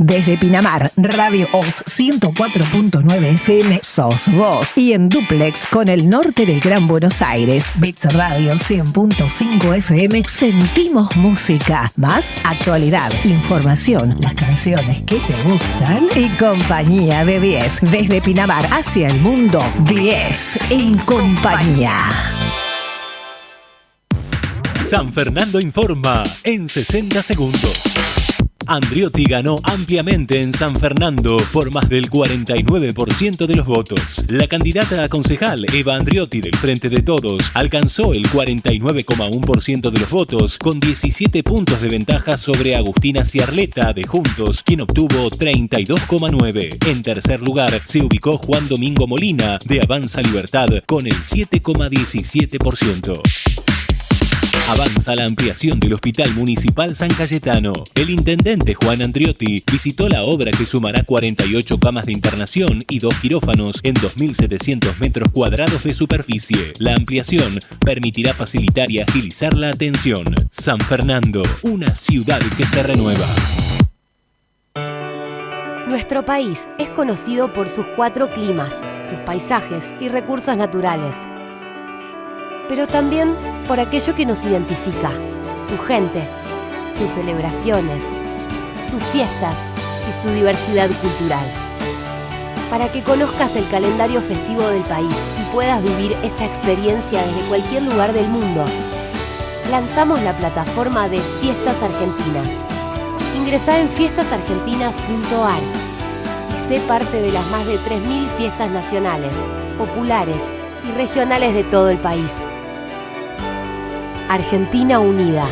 Desde 0.01 0.39
Pinamar, 0.39 0.93
Radio 0.97 1.49
Oz 1.53 1.83
104.9 1.87 3.35
FM, 3.35 3.81
sos 3.83 4.31
vos. 4.31 4.73
Y 4.77 4.93
en 4.93 5.09
Duplex 5.09 5.67
con 5.67 5.89
el 5.89 6.09
norte 6.09 6.47
del 6.47 6.61
Gran 6.61 6.87
Buenos 6.87 7.21
Aires, 7.21 7.73
Bits 7.75 8.05
Radio 8.15 8.55
100.5 8.55 9.77
FM, 9.79 10.23
sentimos 10.29 11.17
música. 11.17 11.93
Más 11.97 12.37
actualidad, 12.45 13.11
información, 13.25 14.15
las 14.21 14.35
canciones 14.35 15.03
que 15.03 15.17
te 15.17 15.35
gustan 15.43 16.07
y 16.15 16.29
compañía 16.37 17.25
de 17.25 17.41
10. 17.41 17.81
Desde 17.91 18.23
Pinamar 18.23 18.67
hacia 18.73 19.09
el 19.09 19.21
mundo, 19.21 19.61
10 19.81 20.71
en 20.71 20.97
compañía. 20.99 22.05
San 24.85 25.13
Fernando 25.13 25.59
informa 25.59 26.23
en 26.45 26.69
60 26.69 27.21
segundos. 27.21 28.28
Andriotti 28.69 29.25
ganó 29.25 29.59
ampliamente 29.63 30.43
en 30.43 30.53
San 30.53 30.77
Fernando 30.77 31.39
por 31.53 31.73
más 31.73 31.89
del 31.89 32.11
49% 32.11 33.47
de 33.47 33.57
los 33.57 33.67
votos. 33.67 34.27
La 34.29 34.47
candidata 34.47 35.03
a 35.03 35.09
concejal, 35.09 35.65
Eva 35.73 35.97
Andriotti 35.97 36.43
del 36.43 36.55
Frente 36.57 36.91
de 36.91 37.01
Todos, 37.01 37.51
alcanzó 37.55 38.13
el 38.13 38.31
49,1% 38.31 39.91
de 39.91 39.99
los 39.99 40.11
votos 40.11 40.59
con 40.59 40.81
17 40.81 41.43
puntos 41.43 41.81
de 41.81 41.89
ventaja 41.89 42.37
sobre 42.37 42.77
Agustina 42.77 43.25
Ciarleta 43.25 43.95
de 43.95 44.05
Juntos, 44.05 44.63
quien 44.63 44.83
obtuvo 44.83 45.31
32,9. 45.31 46.87
En 46.87 47.01
tercer 47.03 47.41
lugar 47.41 47.81
se 47.85 48.03
ubicó 48.03 48.37
Juan 48.37 48.69
Domingo 48.69 49.07
Molina 49.07 49.59
de 49.65 49.81
Avanza 49.81 50.21
Libertad 50.21 50.69
con 50.87 51.07
el 51.07 51.17
7,17%. 51.17 53.78
Avanza 54.69 55.17
la 55.17 55.25
ampliación 55.25 55.81
del 55.81 55.95
Hospital 55.95 56.35
Municipal 56.35 56.95
San 56.95 57.09
Cayetano. 57.15 57.73
El 57.95 58.11
intendente 58.11 58.75
Juan 58.75 59.01
Andriotti 59.01 59.65
visitó 59.73 60.11
la 60.11 60.25
obra 60.25 60.51
que 60.51 60.67
sumará 60.67 61.05
48 61.05 61.81
camas 61.81 62.05
de 62.05 62.13
internación 62.13 62.85
y 62.87 62.99
dos 62.99 63.15
quirófanos 63.15 63.81
en 63.83 63.95
2.700 63.95 64.99
metros 64.99 65.31
cuadrados 65.33 65.83
de 65.85 65.95
superficie. 65.95 66.75
La 66.81 66.95
ampliación 66.95 67.61
permitirá 67.81 68.35
facilitar 68.35 68.91
y 68.91 69.01
agilizar 69.01 69.57
la 69.57 69.71
atención. 69.71 70.27
San 70.51 70.81
Fernando, 70.81 71.43
una 71.63 71.95
ciudad 71.95 72.41
que 72.59 72.67
se 72.67 72.83
renueva. 72.83 73.27
Nuestro 75.89 76.27
país 76.27 76.69
es 76.79 76.91
conocido 76.91 77.55
por 77.55 77.71
sus 77.71 77.87
cuatro 77.97 78.31
climas, 78.35 78.83
sus 79.03 79.19
paisajes 79.21 79.95
y 79.99 80.09
recursos 80.09 80.55
naturales. 80.59 81.17
Pero 82.69 82.87
también 82.87 83.35
por 83.67 83.81
aquello 83.81 84.15
que 84.15 84.27
nos 84.27 84.45
identifica, 84.45 85.11
su 85.61 85.79
gente, 85.79 86.29
sus 86.93 87.11
celebraciones, 87.11 88.05
sus 88.83 89.03
fiestas 89.05 89.57
y 90.09 90.13
su 90.13 90.29
diversidad 90.31 90.89
cultural. 91.01 91.45
Para 92.71 92.93
que 92.93 93.03
conozcas 93.03 93.57
el 93.57 93.69
calendario 93.71 94.21
festivo 94.21 94.63
del 94.69 94.83
país 94.83 95.17
y 95.41 95.55
puedas 95.55 95.83
vivir 95.83 96.15
esta 96.23 96.45
experiencia 96.45 97.23
desde 97.23 97.49
cualquier 97.49 97.83
lugar 97.83 98.13
del 98.13 98.29
mundo, 98.29 98.65
lanzamos 99.71 100.21
la 100.23 100.35
plataforma 100.35 101.09
de 101.09 101.21
Fiestas 101.41 101.83
Argentinas. 101.83 102.53
Ingresá 103.39 103.81
en 103.81 103.89
fiestasargentinas.ar 103.89 105.61
y 106.53 106.69
sé 106.69 106.81
parte 106.81 107.21
de 107.23 107.33
las 107.33 107.47
más 107.51 107.67
de 107.67 107.79
3.000 107.79 108.29
fiestas 108.37 108.71
nacionales, 108.71 109.33
populares 109.79 110.43
y 110.87 110.93
regionales 110.93 111.55
de 111.55 111.65
todo 111.65 111.89
el 111.89 111.99
país. 111.99 112.35
Argentina 114.29 115.01
Unida. 115.01 115.49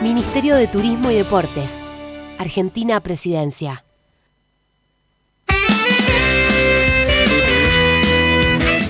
Ministerio 0.00 0.54
de 0.54 0.68
Turismo 0.68 1.10
y 1.10 1.16
Deportes. 1.16 1.82
Argentina 2.38 3.00
Presidencia. 3.00 3.84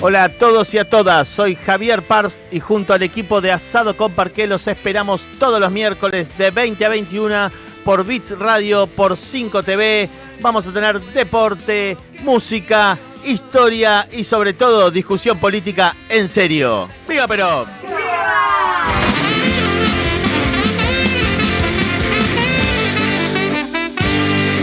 Hola 0.03 0.25
a 0.25 0.29
todos 0.29 0.75
y 0.75 0.79
a 0.79 0.85
todas, 0.85 1.27
soy 1.27 1.55
Javier 1.55 2.03
Parps 2.03 2.43
y 2.51 2.61
junto 2.61 2.93
al 2.93 3.03
equipo 3.03 3.41
de 3.41 3.53
Asado 3.53 3.97
con 3.97 4.13
Parqué 4.13 4.47
los 4.47 4.67
esperamos 4.67 5.25
todos 5.39 5.59
los 5.59 5.71
miércoles 5.73 6.37
de 6.37 6.51
20 6.51 6.85
a 6.85 6.89
21 6.91 7.51
por 7.83 8.05
Bits 8.05 8.39
Radio, 8.39 8.89
por 8.89 9.17
5 9.17 9.63
TV. 9.63 10.11
Vamos 10.43 10.67
a 10.67 10.73
tener 10.73 11.01
deporte, 11.01 11.97
música, 12.23 12.99
historia 13.25 14.07
y 14.13 14.25
sobre 14.25 14.53
todo 14.53 14.91
discusión 14.91 15.39
política 15.39 15.95
en 16.09 16.29
serio. 16.29 16.89
¡Viva 17.09 17.27
Perón! 17.27 17.92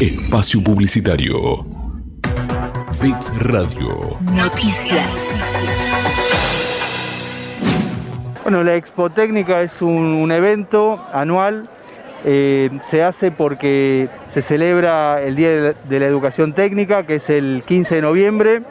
Espacio 0.00 0.62
Publicitario. 0.62 1.64
Fix 3.00 3.32
Radio. 3.44 4.18
Noticias. 4.32 5.10
Bueno, 8.42 8.62
la 8.64 8.74
Expo 8.76 9.10
Técnica 9.10 9.62
es 9.62 9.80
un, 9.82 9.90
un 9.90 10.32
evento 10.32 11.00
anual. 11.12 11.68
eh, 12.26 12.70
se 12.82 13.02
hace 13.02 13.30
porque 13.30 14.08
se 14.28 14.40
celebra 14.42 15.22
el 15.22 15.36
Día 15.36 15.50
de 15.50 15.60
la, 15.60 15.72
de 15.88 16.00
la 16.00 16.06
Educación 16.06 16.54
Técnica, 16.54 17.06
que 17.06 17.16
es 17.16 17.28
el 17.30 17.62
15 17.66 17.96
de 17.96 18.02
noviembre. 18.02 18.62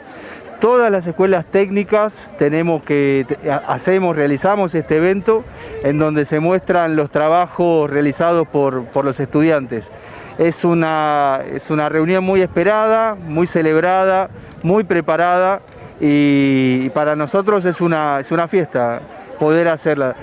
Todas 0.64 0.90
las 0.90 1.06
escuelas 1.06 1.44
técnicas 1.44 2.32
tenemos 2.38 2.82
que 2.84 3.26
hacemos, 3.68 4.16
realizamos 4.16 4.74
este 4.74 4.96
evento 4.96 5.44
en 5.82 5.98
donde 5.98 6.24
se 6.24 6.40
muestran 6.40 6.96
los 6.96 7.10
trabajos 7.10 7.90
realizados 7.90 8.48
por, 8.48 8.86
por 8.86 9.04
los 9.04 9.20
estudiantes. 9.20 9.92
Es 10.38 10.64
una, 10.64 11.42
es 11.52 11.68
una 11.68 11.90
reunión 11.90 12.24
muy 12.24 12.40
esperada, 12.40 13.14
muy 13.14 13.46
celebrada, 13.46 14.30
muy 14.62 14.84
preparada 14.84 15.60
y, 16.00 16.88
para 16.94 17.14
nosotros 17.14 17.66
es 17.66 17.82
una, 17.82 18.20
es 18.20 18.32
una 18.32 18.48
fiesta 18.48 19.02
poder 19.38 19.68
hacerla. 19.68 20.16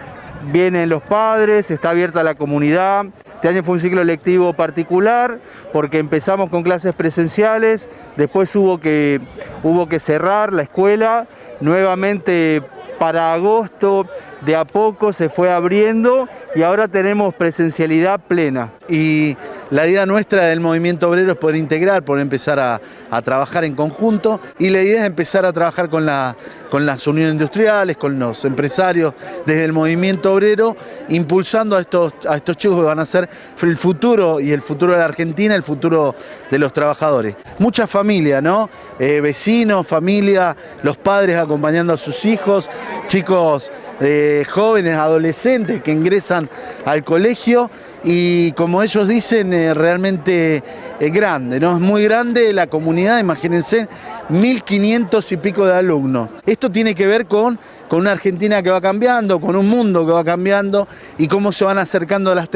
Vienen 0.52 0.90
los 0.90 1.04
padres, 1.04 1.70
está 1.70 1.92
abierta 1.92 2.24
la 2.24 2.34
comunidad. 2.34 3.06
Este 3.42 3.50
año 3.50 3.64
fue 3.64 3.74
un 3.74 3.82
ciclo 3.82 4.04
lectivo 4.04 4.54
particular 4.54 5.40
porque 5.74 5.98
empezamos 5.98 6.52
con 6.52 6.62
clases 6.62 6.94
presenciales, 6.94 7.90
después 8.16 8.56
hubo 8.56 8.78
que, 8.78 9.20
hubo 9.64 9.90
que 9.90 10.00
cerrar 10.00 10.54
la 10.54 10.62
escuela, 10.62 11.26
nuevamente 11.60 12.62
para 13.00 13.34
agosto 13.34 14.06
de 14.46 14.56
a 14.56 14.66
poco 14.66 15.14
se 15.14 15.30
fue 15.30 15.52
abriendo 15.52 16.28
y 16.56 16.64
ahora 16.64 16.88
tenemos 16.88 17.34
presencialidad 17.34 18.20
plena. 18.20 18.74
Y 18.90 19.38
la 19.70 19.88
idea 19.88 20.06
nuestra 20.06 20.46
del 20.46 20.60
movimiento 20.60 21.10
obrero 21.10 21.32
es 21.32 21.38
poder 21.38 21.56
integrar, 21.56 22.04
poder 22.04 22.24
empezar 22.24 22.60
a, 22.60 22.82
trabajar 23.24 23.66
en 23.66 23.76
conjunto 23.76 24.40
y 24.58 24.70
la 24.70 24.82
idea 24.82 25.02
es 25.02 25.06
empezar 25.06 25.46
a 25.46 25.54
trabajar 25.54 25.90
con, 25.90 26.06
la, 26.06 26.36
con 26.70 26.86
las 26.86 27.06
uniones 27.08 27.34
industriales, 27.34 27.98
con 27.98 28.18
los 28.18 28.44
empresarios 28.46 29.14
desde 29.46 29.66
el 29.66 29.74
movimiento 29.74 30.34
obrero, 30.34 30.76
impulsando 31.10 31.76
a 31.76 31.82
estos, 31.82 32.14
a 32.28 32.38
estos 32.38 32.58
chicos 32.58 32.80
que 32.80 32.86
van 32.86 33.00
a 33.00 33.06
ser 33.06 33.30
el 33.62 33.78
futuro 33.78 34.40
y 34.40 34.52
el 34.52 34.62
futuro 34.62 34.94
de 34.94 35.00
la 35.00 35.06
Argentina, 35.06 35.56
el 35.56 35.64
futuro 35.64 36.16
de 36.50 36.58
los 36.58 36.74
trabajadores. 36.74 37.36
Mucha 37.60 37.86
familia, 37.86 38.42
¿no? 38.42 38.70
Eh, 38.98 39.22
vecinos, 39.22 39.86
familia, 39.86 40.56
los 40.84 40.98
padres 40.98 41.38
acompañando 41.38 41.94
a 41.94 41.98
sus 41.98 42.26
hijos, 42.26 42.70
chicos 43.08 43.72
eh, 44.02 44.44
jóvenes, 44.50 44.96
adolescentes 44.96 45.82
que 45.82 45.92
ingresan 45.92 46.50
al 46.86 47.04
colegio 47.04 47.70
y 48.04 48.52
como 48.54 48.82
ellos 48.82 49.08
dicen, 49.08 49.54
eh, 49.54 49.74
realmente 49.74 50.64
es 51.00 51.12
grande, 51.12 51.60
¿no? 51.60 51.76
Es 51.76 51.80
muy 51.80 52.04
grande 52.04 52.52
la 52.52 52.68
comunidad, 52.68 53.20
imagínense, 53.20 53.88
1.500 54.30 55.32
y 55.32 55.38
pico 55.38 55.66
de 55.66 55.74
alumnos. 55.74 56.30
Esto 56.46 56.72
tiene 56.72 56.96
que 56.96 57.06
ver 57.06 57.28
con, 57.28 57.60
con 57.88 58.00
una 58.00 58.14
Argentina 58.14 58.64
que 58.64 58.72
va 58.72 58.82
cambiando, 58.82 59.40
con 59.40 59.56
un 59.56 59.68
mundo 59.68 60.06
que 60.06 60.14
va 60.14 60.24
cambiando 60.24 60.88
y 61.18 61.28
cómo 61.28 61.52
se 61.52 61.64
van 61.64 61.78
acercando 61.78 62.32
a 62.32 62.36
las, 62.36 62.50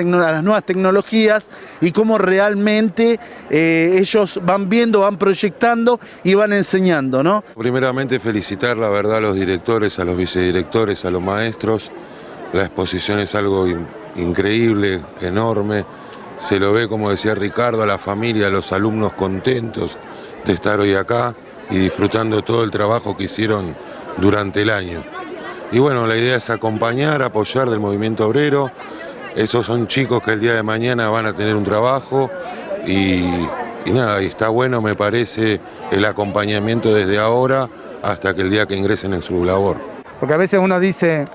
nuevas 0.44 0.64
tecnologías 0.64 1.50
y 1.80 1.92
cómo 1.92 2.18
realmente 2.18 3.20
eh, 3.50 3.98
ellos 4.00 4.40
van 4.44 4.68
viendo, 4.68 5.02
van 5.02 5.18
proyectando 5.18 6.00
y 6.24 6.34
van 6.34 6.54
enseñando, 6.54 7.22
¿no? 7.22 7.44
Primeramente 7.56 8.20
felicitar 8.20 8.78
la 8.78 8.90
verdad 8.90 9.18
a 9.18 9.22
los 9.22 9.36
directores, 9.36 10.00
a 10.00 10.06
los 10.06 10.18
vicedirectores, 10.18 11.06
a 11.06 11.12
los 11.12 11.22
maestros. 11.22 11.92
La 12.54 12.64
exposición 12.64 13.20
es 13.20 13.36
algo 13.36 13.68
increíble, 14.16 15.02
enorme. 15.22 15.86
Se 16.38 16.60
lo 16.60 16.74
ve, 16.74 16.88
como 16.88 17.10
decía 17.10 17.36
Ricardo, 17.36 17.84
a 17.84 17.86
la 17.86 17.98
familia, 17.98 18.48
a 18.48 18.50
los 18.50 18.72
alumnos 18.72 19.14
contentos 19.14 19.98
de 20.44 20.54
estar 20.54 20.80
hoy 20.80 20.96
acá 20.96 21.34
y 21.70 21.78
disfrutando 21.78 22.44
todo 22.44 22.64
el 22.64 22.72
trabajo 22.72 23.16
que 23.16 23.26
hicieron 23.26 23.76
durante 24.18 24.62
el 24.62 24.70
año. 24.70 25.04
Y 25.72 25.80
bueno, 25.80 26.06
la 26.06 26.16
idea 26.16 26.38
es 26.38 26.50
acompañar, 26.50 27.22
apoyar 27.22 27.70
del 27.70 27.80
movimiento 27.80 28.28
obrero. 28.28 28.72
Esos 29.36 29.66
son 29.66 29.88
chicos 29.88 30.22
que 30.22 30.32
el 30.32 30.40
día 30.40 30.54
de 30.54 30.64
mañana 30.64 31.10
van 31.10 31.26
a 31.26 31.34
tener 31.34 31.56
un 31.56 31.64
trabajo 31.64 32.30
y, 32.86 33.24
nada, 33.88 34.22
y 34.22 34.28
está 34.28 34.50
bueno, 34.50 34.82
me 34.82 34.96
parece, 34.96 35.60
el 35.92 36.06
acompañamiento 36.06 36.94
desde 36.94 37.18
ahora 37.18 37.68
hasta 38.04 38.34
que 38.36 38.42
el 38.42 38.50
día 38.50 38.66
que 38.66 38.76
ingresen 38.76 39.14
en 39.14 39.22
su 39.22 39.44
labor. 39.44 39.78
Porque 40.20 40.34
a 40.34 40.38
veces 40.38 40.60
uno 40.60 40.80
dice, 40.80 41.26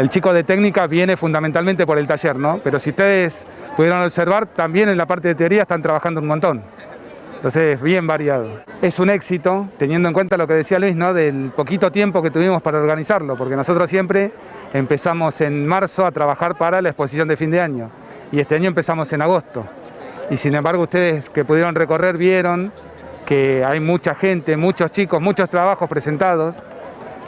el 0.00 0.08
chico 0.08 0.32
de 0.32 0.44
técnica 0.44 0.86
viene 0.86 1.14
fundamentalmente 1.14 1.84
por 1.84 1.98
el 1.98 2.06
taller, 2.06 2.34
¿no? 2.34 2.58
Pero 2.64 2.80
si 2.80 2.88
ustedes 2.88 3.46
pudieron 3.76 4.02
observar, 4.02 4.46
también 4.46 4.88
en 4.88 4.96
la 4.96 5.04
parte 5.04 5.28
de 5.28 5.34
teoría 5.34 5.60
están 5.60 5.82
trabajando 5.82 6.22
un 6.22 6.26
montón. 6.26 6.62
Entonces 7.36 7.74
es 7.74 7.82
bien 7.82 8.06
variado. 8.06 8.48
Es 8.80 8.98
un 8.98 9.10
éxito, 9.10 9.68
teniendo 9.76 10.08
en 10.08 10.14
cuenta 10.14 10.38
lo 10.38 10.46
que 10.46 10.54
decía 10.54 10.78
Luis, 10.78 10.96
¿no? 10.96 11.12
Del 11.12 11.52
poquito 11.54 11.92
tiempo 11.92 12.22
que 12.22 12.30
tuvimos 12.30 12.62
para 12.62 12.78
organizarlo, 12.78 13.36
porque 13.36 13.56
nosotros 13.56 13.90
siempre 13.90 14.32
empezamos 14.72 15.38
en 15.42 15.66
marzo 15.66 16.06
a 16.06 16.12
trabajar 16.12 16.56
para 16.56 16.80
la 16.80 16.88
exposición 16.88 17.28
de 17.28 17.36
fin 17.36 17.50
de 17.50 17.60
año. 17.60 17.90
Y 18.32 18.40
este 18.40 18.54
año 18.54 18.68
empezamos 18.68 19.12
en 19.12 19.20
agosto. 19.20 19.66
Y 20.30 20.38
sin 20.38 20.54
embargo 20.54 20.84
ustedes 20.84 21.28
que 21.28 21.44
pudieron 21.44 21.74
recorrer 21.74 22.16
vieron 22.16 22.72
que 23.26 23.66
hay 23.66 23.80
mucha 23.80 24.14
gente, 24.14 24.56
muchos 24.56 24.92
chicos, 24.92 25.20
muchos 25.20 25.50
trabajos 25.50 25.90
presentados. 25.90 26.56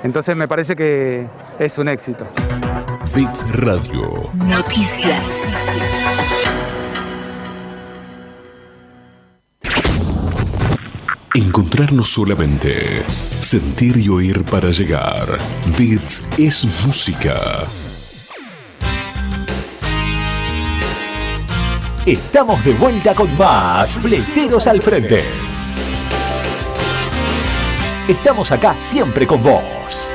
Entonces 0.02 0.34
me 0.34 0.48
parece 0.48 0.74
que 0.74 1.26
es 1.64 1.78
un 1.78 1.88
éxito. 1.88 2.26
Fix 3.14 3.44
Radio. 3.52 4.30
Noticias. 4.34 5.24
Encontrarnos 11.34 12.08
solamente. 12.08 13.02
Sentir 13.40 13.96
y 13.96 14.08
oír 14.08 14.44
para 14.44 14.70
llegar. 14.70 15.38
Beats 15.78 16.28
es 16.36 16.64
música. 16.84 17.38
Estamos 22.04 22.64
de 22.64 22.72
vuelta 22.74 23.14
con 23.14 23.36
más 23.38 23.98
Fleteros 23.98 24.66
al 24.66 24.82
Frente. 24.82 25.22
Estamos 28.08 28.50
acá 28.50 28.76
siempre 28.76 29.26
con 29.26 29.42
vos. 29.42 30.11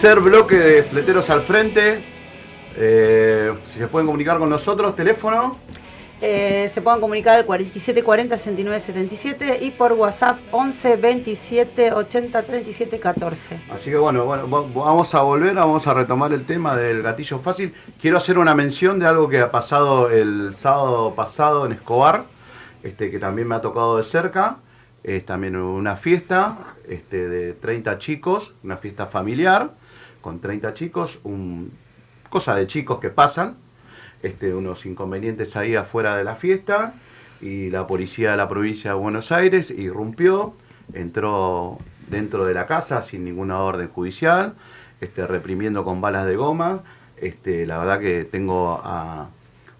Tercer 0.00 0.20
bloque 0.20 0.56
de 0.56 0.84
Fleteros 0.84 1.28
al 1.28 1.40
Frente. 1.40 1.98
Eh, 2.76 3.52
si 3.66 3.80
se 3.80 3.88
pueden 3.88 4.06
comunicar 4.06 4.38
con 4.38 4.48
nosotros, 4.48 4.94
teléfono. 4.94 5.58
Eh, 6.20 6.70
se 6.72 6.80
pueden 6.80 7.00
comunicar 7.00 7.36
al 7.36 7.44
4740 7.44 8.36
6977 8.38 9.58
y 9.64 9.72
por 9.72 9.94
WhatsApp 9.94 10.38
11 10.52 10.94
27 10.98 11.92
80 11.92 12.42
37 12.44 13.00
14. 13.00 13.60
Así 13.74 13.90
que 13.90 13.96
bueno, 13.96 14.24
bueno, 14.24 14.48
va- 14.48 14.62
vamos 14.72 15.12
a 15.16 15.22
volver, 15.22 15.54
vamos 15.56 15.84
a 15.88 15.94
retomar 15.94 16.32
el 16.32 16.46
tema 16.46 16.76
del 16.76 17.02
gatillo 17.02 17.40
fácil. 17.40 17.74
Quiero 18.00 18.18
hacer 18.18 18.38
una 18.38 18.54
mención 18.54 19.00
de 19.00 19.06
algo 19.08 19.28
que 19.28 19.40
ha 19.40 19.50
pasado 19.50 20.10
el 20.10 20.54
sábado 20.54 21.12
pasado 21.16 21.66
en 21.66 21.72
Escobar, 21.72 22.22
este, 22.84 23.10
que 23.10 23.18
también 23.18 23.48
me 23.48 23.56
ha 23.56 23.60
tocado 23.60 23.96
de 23.96 24.04
cerca. 24.04 24.58
Es 25.02 25.26
también 25.26 25.56
una 25.56 25.96
fiesta 25.96 26.76
este, 26.88 27.28
de 27.28 27.54
30 27.54 27.98
chicos, 27.98 28.54
una 28.62 28.76
fiesta 28.76 29.06
familiar 29.06 29.70
con 30.20 30.40
30 30.40 30.74
chicos, 30.74 31.18
un, 31.24 31.72
cosa 32.28 32.54
de 32.54 32.66
chicos 32.66 32.98
que 33.00 33.10
pasan, 33.10 33.56
este, 34.22 34.54
unos 34.54 34.84
inconvenientes 34.86 35.56
ahí 35.56 35.74
afuera 35.76 36.16
de 36.16 36.24
la 36.24 36.34
fiesta 36.34 36.94
y 37.40 37.70
la 37.70 37.86
policía 37.86 38.32
de 38.32 38.36
la 38.36 38.48
provincia 38.48 38.90
de 38.90 38.96
Buenos 38.96 39.30
Aires 39.32 39.70
irrumpió, 39.70 40.54
entró 40.92 41.78
dentro 42.08 42.44
de 42.44 42.54
la 42.54 42.66
casa 42.66 43.02
sin 43.02 43.24
ninguna 43.24 43.60
orden 43.60 43.88
judicial, 43.88 44.54
este, 45.00 45.26
reprimiendo 45.26 45.84
con 45.84 46.00
balas 46.00 46.26
de 46.26 46.36
goma. 46.36 46.82
Este, 47.16 47.66
la 47.66 47.78
verdad 47.78 48.00
que 48.00 48.24
tengo 48.24 48.80
a- 48.82 49.28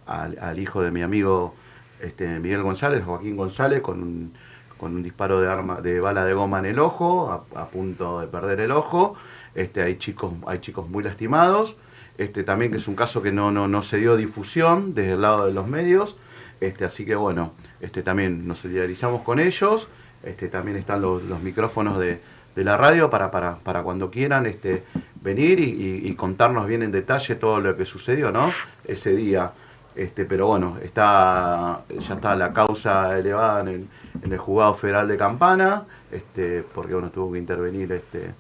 al, 0.07 0.59
hijo 0.59 0.83
de 0.83 0.91
mi 0.91 1.03
amigo 1.03 1.55
este, 2.01 2.39
Miguel 2.41 2.63
González, 2.63 3.05
Joaquín 3.05 3.37
González, 3.37 3.81
con 3.83 4.03
un, 4.03 4.33
con 4.79 4.95
un 4.95 5.03
disparo 5.03 5.41
de 5.41 5.49
arma 5.49 5.81
de 5.81 6.01
bala 6.01 6.25
de 6.25 6.33
goma 6.35 6.61
en 6.61 6.67
el 6.67 6.79
ojo, 6.79 7.45
a 7.55 7.67
punto 7.67 8.21
de 8.21 8.27
perder 8.29 8.61
el 8.61 8.71
ojo. 8.71 9.17
Este, 9.59 9.83
hay 9.83 9.97
chicos, 9.97 10.33
hay 10.47 10.61
chicos 10.61 10.89
muy 10.89 11.03
lastimados. 11.03 11.77
Este, 12.17 12.45
también 12.45 12.71
que 12.71 12.77
es 12.77 12.87
un 12.87 12.95
caso 12.95 13.23
que 13.23 13.33
no, 13.33 13.51
no, 13.51 13.67
no 13.67 13.83
se 13.83 13.97
dio 13.97 14.17
difusión 14.17 14.95
desde 14.95 15.15
el 15.15 15.23
lado 15.23 15.47
de 15.47 15.53
los 15.53 15.67
medios. 15.67 16.17
Este, 16.61 16.85
así 16.85 17.05
que 17.05 17.17
bueno, 17.17 17.55
este, 17.81 18.05
también 18.05 18.47
nos 18.47 18.59
solidarizamos 18.59 19.23
con 19.23 19.41
ellos. 19.41 19.89
Este, 20.23 20.47
también 20.47 20.77
están 20.77 21.03
los, 21.03 21.25
los 21.25 21.43
micrófonos 21.43 21.99
de, 21.99 22.21
de 22.55 22.65
la 22.65 22.77
radio 22.77 23.11
para, 23.11 23.33
para, 23.33 23.57
para 23.57 23.83
cuando 23.83 24.13
quieran 24.13 24.47
este, 24.47 24.85
venir 25.21 25.59
y, 25.59 26.15
contarnos 26.15 26.69
bien 26.69 26.85
en 26.85 26.93
detalle 26.93 27.35
todo 27.35 27.59
lo 27.59 27.77
que 27.77 27.85
sucedió 27.85 28.31
¿no? 28.31 28.53
ese 28.85 29.17
día. 29.17 29.51
Este, 29.97 30.25
pero 30.25 30.47
bueno, 30.47 30.79
está, 30.81 31.81
ya 31.89 32.15
está 32.15 32.37
la 32.37 32.53
causa 32.53 33.19
elevada 33.19 33.63
en 33.63 33.69
el, 33.69 33.89
en 34.23 34.33
el 34.33 34.39
juzgado 34.39 34.75
federal 34.75 35.09
de 35.09 35.17
Campana, 35.17 35.83
este, 36.13 36.63
porque 36.63 36.95
bueno, 36.95 37.11
tuvo 37.11 37.33
que 37.33 37.39
intervenir 37.39 37.91
este, 37.91 38.31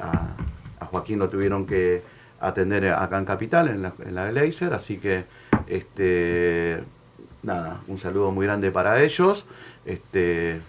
a, 0.00 0.34
a 0.80 0.86
Joaquín 0.86 1.18
lo 1.18 1.28
tuvieron 1.28 1.66
que 1.66 2.02
atender 2.40 2.88
acá 2.88 3.18
en 3.18 3.24
Capital, 3.24 3.68
en 3.68 3.82
la, 3.82 3.92
en 4.04 4.14
la 4.14 4.74
así 4.74 4.98
que 4.98 5.24
este, 5.66 6.82
nada, 7.42 7.80
un 7.88 7.98
saludo 7.98 8.30
muy 8.30 8.46
grande 8.46 8.70
para 8.70 9.02
ellos. 9.02 9.46
Este, 9.84 10.60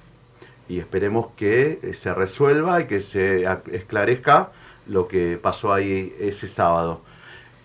y 0.70 0.80
esperemos 0.80 1.28
que 1.36 1.80
eh, 1.82 1.94
se 1.94 2.14
resuelva 2.14 2.82
y 2.82 2.86
que 2.86 3.02
se 3.02 3.46
esclarezca 3.72 4.50
lo 4.88 5.08
que 5.08 5.40
pasó 5.42 5.74
ahí 5.74 6.16
ese 6.20 6.48
sábado. 6.48 7.02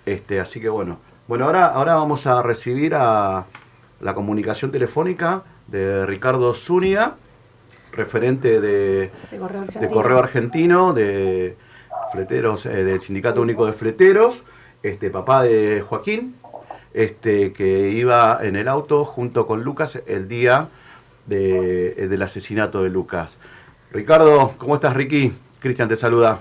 Este, 0.06 0.40
así 0.40 0.60
que 0.60 0.68
bueno, 0.68 0.98
bueno 1.28 1.44
ahora, 1.44 1.66
ahora 1.66 1.94
vamos 1.94 2.26
a 2.26 2.42
recibir 2.42 2.94
a 2.94 3.44
la 4.00 4.14
comunicación 4.14 4.72
telefónica 4.72 5.42
de 5.68 6.06
Ricardo 6.06 6.54
Zúñiga, 6.54 7.14
referente 7.92 8.60
de, 8.60 9.10
De 9.30 9.38
Correo 9.38 9.60
de 9.60 9.68
Argentino. 9.68 9.90
Correo 9.90 10.18
Argentino, 10.18 10.92
de 10.92 11.56
fleteros, 12.12 12.66
eh, 12.66 12.84
del 12.84 13.00
Sindicato 13.00 13.40
Único 13.40 13.66
de 13.66 13.72
Fleteros, 13.72 14.42
este 14.82 15.10
papá 15.10 15.42
de 15.42 15.80
Joaquín, 15.80 16.36
este 16.94 17.52
que 17.52 17.88
iba 17.90 18.38
en 18.42 18.56
el 18.56 18.68
auto 18.68 19.04
junto 19.04 19.46
con 19.46 19.62
Lucas 19.62 19.98
el 20.06 20.28
día 20.28 20.68
de- 21.26 21.94
eh, 21.96 22.08
del 22.08 22.22
asesinato 22.22 22.82
de 22.82 22.90
Lucas. 22.90 23.38
Ricardo, 23.92 24.52
¿cómo 24.58 24.74
estás, 24.74 24.94
Ricky? 24.94 25.32
Cristian 25.60 25.88
te 25.88 25.96
saluda. 25.96 26.40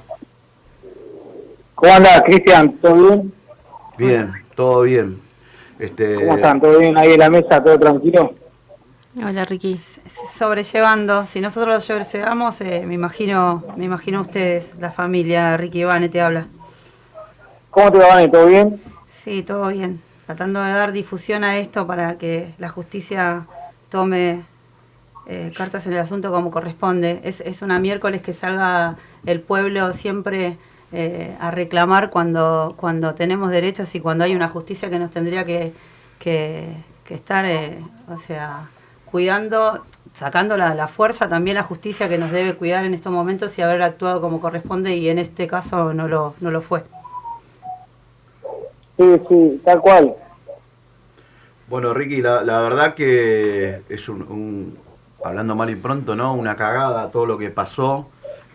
¿Cómo 1.75 1.93
andás, 1.93 2.21
Cristian? 2.23 2.73
¿Todo 2.73 2.95
bien? 2.95 3.33
Bien, 3.97 4.31
todo 4.55 4.81
bien. 4.81 5.19
Este, 5.79 6.15
¿Cómo 6.15 6.35
están? 6.35 6.61
¿Todo 6.61 6.79
bien 6.79 6.97
ahí 6.97 7.13
en 7.13 7.19
la 7.19 7.29
mesa? 7.29 7.63
¿Todo 7.63 7.79
tranquilo? 7.79 8.33
Hola, 9.13 9.43
Ricky. 9.43 9.77
Sobrellevando, 10.39 11.25
si 11.25 11.41
nosotros 11.41 11.75
lo 11.75 11.81
sobrellevamos, 11.81 12.61
eh, 12.61 12.85
me 12.87 12.93
imagino 12.93 13.61
me 13.75 13.83
imagino 13.83 14.21
ustedes, 14.21 14.71
la 14.79 14.89
familia, 14.89 15.57
Ricky 15.57 15.81
Ivane 15.81 16.07
te 16.07 16.21
habla. 16.21 16.47
¿Cómo 17.71 17.91
te 17.91 17.97
va, 17.97 18.07
Vane? 18.07 18.29
¿Todo 18.29 18.45
bien? 18.45 18.81
Sí, 19.21 19.43
todo 19.43 19.67
bien. 19.67 20.01
Tratando 20.25 20.63
de 20.63 20.71
dar 20.71 20.93
difusión 20.93 21.43
a 21.43 21.57
esto 21.57 21.85
para 21.85 22.17
que 22.17 22.53
la 22.57 22.69
justicia 22.69 23.47
tome 23.89 24.43
eh, 25.27 25.51
cartas 25.57 25.85
en 25.87 25.93
el 25.93 25.99
asunto 25.99 26.31
como 26.31 26.49
corresponde. 26.49 27.19
Es, 27.25 27.41
es 27.41 27.61
una 27.61 27.79
miércoles 27.79 28.21
que 28.21 28.31
salga 28.31 28.95
el 29.25 29.41
pueblo 29.41 29.91
siempre 29.91 30.57
eh, 30.93 31.35
a 31.41 31.51
reclamar 31.51 32.11
cuando, 32.11 32.75
cuando 32.77 33.13
tenemos 33.13 33.51
derechos 33.51 33.93
y 33.93 33.99
cuando 33.99 34.23
hay 34.23 34.35
una 34.35 34.47
justicia 34.47 34.89
que 34.89 34.99
nos 34.99 35.11
tendría 35.11 35.45
que, 35.45 35.73
que, 36.17 36.77
que 37.03 37.13
estar, 37.13 37.45
eh, 37.45 37.77
o 38.07 38.17
sea, 38.17 38.69
cuidando, 39.11 39.83
sacando 40.13 40.57
la, 40.57 40.73
la 40.75 40.87
fuerza 40.87 41.27
también 41.29 41.55
la 41.55 41.63
justicia 41.63 42.07
que 42.09 42.17
nos 42.17 42.31
debe 42.31 42.55
cuidar 42.55 42.85
en 42.85 42.93
estos 42.93 43.11
momentos 43.11 43.57
y 43.57 43.61
haber 43.61 43.81
actuado 43.81 44.21
como 44.21 44.39
corresponde 44.39 44.95
y 44.95 45.09
en 45.09 45.19
este 45.19 45.47
caso 45.47 45.93
no 45.93 46.07
lo, 46.07 46.33
no 46.41 46.51
lo 46.51 46.61
fue. 46.61 46.83
Sí, 48.97 49.21
sí, 49.29 49.61
tal 49.65 49.81
cual. 49.81 50.15
Bueno, 51.67 51.93
Ricky, 51.93 52.21
la, 52.21 52.41
la 52.43 52.59
verdad 52.61 52.93
que 52.95 53.81
es 53.89 54.09
un, 54.09 54.21
un- 54.23 54.77
hablando 55.23 55.55
mal 55.55 55.69
y 55.69 55.75
pronto, 55.75 56.15
¿no? 56.15 56.33
Una 56.33 56.55
cagada 56.55 57.09
todo 57.11 57.25
lo 57.25 57.37
que 57.37 57.49
pasó, 57.49 58.07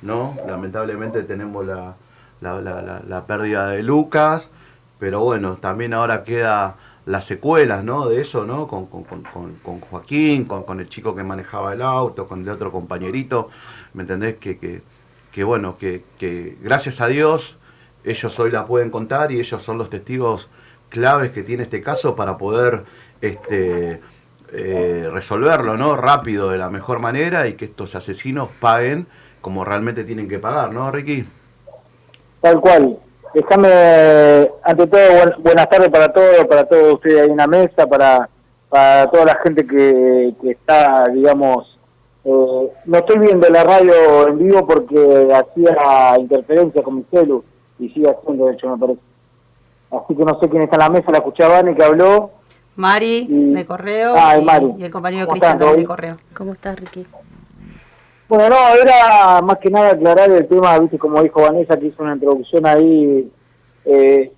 ¿no? 0.03 0.37
Lamentablemente 0.47 1.23
tenemos 1.23 1.65
la, 1.67 1.95
la, 2.41 2.61
la- 2.61 2.83
la- 2.83 3.01
la 3.07 3.27
pérdida 3.27 3.69
de 3.71 3.83
Lucas, 3.83 4.51
pero 4.99 5.21
bueno, 5.21 5.55
también 5.57 5.95
ahora 5.95 6.25
queda 6.25 6.77
las 7.07 7.25
secuelas, 7.25 7.83
¿no? 7.85 8.09
De 8.09 8.21
eso, 8.21 8.45
¿no? 8.45 8.67
Con, 8.67 8.87
con- 8.87 9.05
con- 9.05 9.55
con- 9.63 9.81
Joaquín, 9.81 10.45
con, 10.45 10.65
con 10.65 10.81
el 10.81 10.89
chico 10.89 11.15
que 11.15 11.23
manejaba 11.23 11.73
el 11.73 11.81
auto, 11.83 12.27
con 12.27 12.43
el 12.43 12.49
otro 12.49 12.71
compañerito, 12.73 13.49
¿me 13.95 14.03
entendés? 14.03 14.37
Que, 14.37 14.59
que, 14.59 14.83
que 15.33 15.45
bueno, 15.45 15.79
que, 15.79 16.05
que 16.19 16.59
gracias 16.63 17.01
a 17.01 17.07
Dios 17.07 17.57
ellos 18.05 18.39
hoy 18.39 18.51
la 18.51 18.67
pueden 18.67 18.91
contar 18.91 19.33
y 19.33 19.41
ellos 19.41 19.63
son 19.63 19.79
los 19.79 19.91
testigos 19.91 20.49
claves 20.89 21.33
que 21.33 21.43
tiene 21.43 21.65
este 21.65 21.83
caso 21.83 22.15
para 22.15 22.39
poder 22.39 22.85
este, 23.21 24.01
eh, 24.53 25.09
resolverlo 25.13 25.77
¿no? 25.77 25.97
rápido 25.97 26.51
de 26.51 26.59
la 26.59 26.71
mejor 26.71 27.01
manera 27.01 27.49
y 27.49 27.55
que 27.55 27.65
estos 27.65 27.95
asesinos 27.97 28.49
paguen 28.61 29.07
como 29.41 29.65
realmente 29.65 30.05
tienen 30.05 30.29
que 30.29 30.39
pagar, 30.39 30.73
¿no, 30.73 30.91
Ricky? 30.91 31.27
Tal 32.41 32.61
cual. 32.61 32.99
Déjame, 33.41 34.51
ante 34.63 34.87
todo, 34.87 35.01
buen- 35.13 35.43
buenas 35.43 35.69
tardes 35.69 35.91
para 35.91 36.11
todos, 36.11 36.47
para 36.47 36.65
todos 36.65 36.95
ustedes 36.95 37.21
ahí 37.21 37.29
en 37.33 37.37
la 37.37 37.47
mesa, 37.47 37.87
para, 37.87 38.31
para 38.71 39.11
toda 39.11 39.27
la 39.27 39.35
gente 39.45 39.67
que, 39.67 40.33
que 40.41 40.53
está, 40.53 41.05
digamos, 41.13 41.79
eh, 42.25 42.71
no 42.87 42.97
estoy 42.97 43.19
viendo 43.19 43.47
la 43.51 43.63
radio 43.63 44.29
en 44.29 44.39
vivo 44.39 44.67
porque 44.67 45.29
hacía 45.35 46.19
interferencia 46.19 46.83
con 46.83 46.97
mi 46.97 47.05
celu 47.11 47.45
y 47.79 47.91
sigue 47.91 48.09
haciendo, 48.11 48.47
de 48.47 48.55
hecho, 48.55 48.71
me 48.71 48.79
parece. 48.79 49.01
Así 49.91 50.17
que 50.17 50.25
no 50.25 50.41
sé 50.41 50.49
quién 50.49 50.63
está 50.63 50.77
en 50.77 50.81
la 50.81 50.89
mesa, 50.89 51.11
la 51.13 51.19
escuché 51.19 51.45
a 51.45 51.49
Vane 51.49 51.75
que 51.77 51.85
habló. 51.85 52.31
Mari, 52.77 53.27
de 53.29 53.67
correo, 53.67 54.15
Ah, 54.17 54.39
y, 54.39 54.45
Mari. 54.47 54.75
y 54.79 54.85
el 54.85 54.91
compañero 54.91 55.27
¿Cómo 55.27 55.39
Cristian 55.41 55.77
de 55.77 55.85
correo. 55.85 56.17
¿Cómo 56.35 56.55
estás, 56.55 56.81
Ricky? 56.81 57.07
Bueno, 58.29 58.49
no, 58.49 58.57
era 58.83 59.41
más 59.43 59.59
que 59.59 59.71
nada 59.71 59.91
aclarar 59.93 60.31
el 60.31 60.49
tema, 60.49 60.79
viste, 60.81 60.99
como 60.99 61.23
dijo 61.23 61.43
Vanessa, 61.43 61.79
que 61.79 61.87
hizo 61.87 62.03
una 62.03 62.15
introducción 62.15 62.67
ahí. 62.67 63.31
eh, 63.85 64.33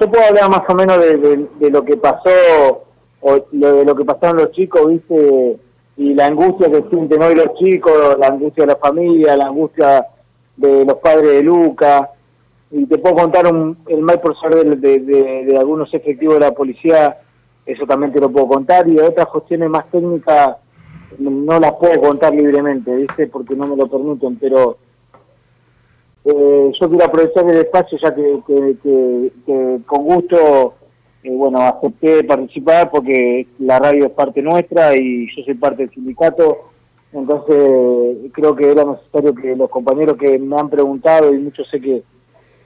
yo 0.00 0.10
puedo 0.10 0.24
hablar 0.26 0.48
más 0.50 0.62
o 0.68 0.74
menos 0.74 0.98
de, 0.98 1.70
lo 1.70 1.84
que 1.84 1.96
pasó, 1.98 2.82
o 3.20 3.36
lo- 3.52 3.72
de 3.74 3.84
lo 3.84 3.94
que 3.94 4.04
pasaron 4.04 4.38
los 4.38 4.50
chicos, 4.52 4.88
viste, 4.88 5.58
y 5.96 6.14
la 6.14 6.26
angustia 6.26 6.70
que 6.70 6.82
sienten 6.90 7.22
hoy 7.22 7.34
los 7.36 7.54
chicos, 7.58 8.16
la 8.18 8.28
angustia 8.28 8.64
de 8.64 8.72
la 8.72 8.76
familia, 8.78 9.36
la 9.36 9.46
angustia 9.46 10.06
de 10.56 10.84
los 10.84 10.96
padres 10.98 11.30
de 11.30 11.42
Luca. 11.42 12.10
Y 12.70 12.86
te 12.86 12.98
puedo 12.98 13.14
contar 13.16 13.46
un, 13.52 13.76
el 13.86 14.00
mal 14.00 14.20
profesor 14.20 14.64
de, 14.76 14.98
de, 14.98 15.56
algunos 15.58 15.92
efectivos 15.94 16.34
de 16.34 16.40
la 16.40 16.52
policía, 16.52 17.18
eso 17.64 17.86
también 17.86 18.12
te 18.12 18.20
lo 18.20 18.30
puedo 18.30 18.48
contar, 18.48 18.88
y 18.88 18.98
otras 18.98 19.26
cuestiones 19.26 19.68
más 19.70 19.88
técnicas 19.92 20.56
no 21.18 21.58
las 21.60 21.72
puedo 21.74 22.00
contar 22.00 22.34
libremente, 22.34 22.94
¿viste? 22.94 23.26
Porque 23.28 23.54
no 23.56 23.66
me 23.66 23.76
lo 23.76 23.86
permiten, 23.86 24.36
pero 24.36 24.76
eh, 26.24 26.72
yo 26.80 26.88
quiero 26.88 27.04
aprovechar 27.04 27.48
el 27.50 27.58
espacio 27.58 27.98
ya 28.02 28.14
que, 28.14 28.40
que, 28.46 28.76
que- 28.82 29.32
que 29.44 29.78
con 29.86 30.04
gusto, 30.04 30.74
eh, 31.22 31.30
bueno, 31.30 31.60
acepté 31.60 32.24
participar 32.24 32.90
porque 32.90 33.46
la 33.58 33.78
radio 33.78 34.06
es 34.06 34.12
parte 34.12 34.40
nuestra 34.42 34.96
y 34.96 35.26
yo 35.36 35.42
soy 35.44 35.54
parte 35.54 35.82
del 35.84 35.94
sindicato, 35.94 36.58
Entonces 37.12 38.30
creo 38.32 38.56
que 38.56 38.70
era 38.72 38.84
necesario 38.84 39.34
que 39.34 39.54
los 39.54 39.70
compañeros 39.70 40.16
que 40.16 40.38
me 40.38 40.56
han 40.58 40.68
preguntado 40.70 41.32
y 41.32 41.38
muchos 41.38 41.68
sé 41.70 41.80
que, 41.80 42.02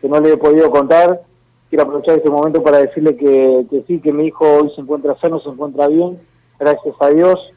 que 0.00 0.08
no 0.08 0.20
les 0.20 0.32
he 0.34 0.36
podido 0.38 0.70
contar, 0.70 1.20
quiero 1.68 1.82
aprovechar 1.84 2.16
este 2.16 2.30
momento 2.30 2.62
para 2.62 2.78
decirle 2.78 3.14
que, 3.16 3.66
que 3.68 3.82
sí, 3.86 4.00
que 4.00 4.12
mi 4.12 4.26
hijo 4.28 4.44
hoy 4.46 4.70
se 4.74 4.80
encuentra 4.80 5.18
sano, 5.20 5.40
se 5.40 5.50
encuentra 5.50 5.88
bien, 5.88 6.18
gracias 6.58 6.94
a 7.00 7.10
Dios, 7.10 7.52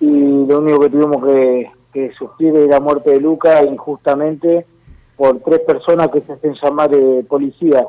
y 0.00 0.46
lo 0.46 0.58
único 0.58 0.80
que 0.80 0.90
tuvimos 0.90 1.24
que, 1.24 1.70
sufrir 2.18 2.54
es 2.54 2.68
la 2.68 2.78
muerte 2.78 3.12
de 3.12 3.20
Luca 3.20 3.64
injustamente 3.64 4.66
por 5.16 5.40
tres 5.40 5.60
personas 5.60 6.08
que 6.08 6.20
se 6.20 6.34
hacen 6.34 6.54
llamar 6.62 6.90
de 6.90 7.24
policía 7.24 7.86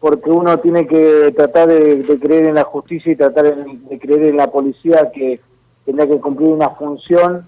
porque 0.00 0.30
uno 0.30 0.58
tiene 0.58 0.86
que 0.86 1.32
tratar 1.34 1.68
de, 1.68 2.18
creer 2.20 2.44
en 2.44 2.56
la 2.56 2.64
justicia 2.64 3.12
y 3.12 3.16
tratar 3.16 3.44
de, 3.44 3.78
de 3.88 3.98
creer 3.98 4.24
en 4.24 4.36
la 4.36 4.48
policía 4.48 5.10
que 5.14 5.40
tendrá 5.86 6.06
que 6.06 6.20
cumplir 6.20 6.50
una 6.50 6.68
función 6.70 7.46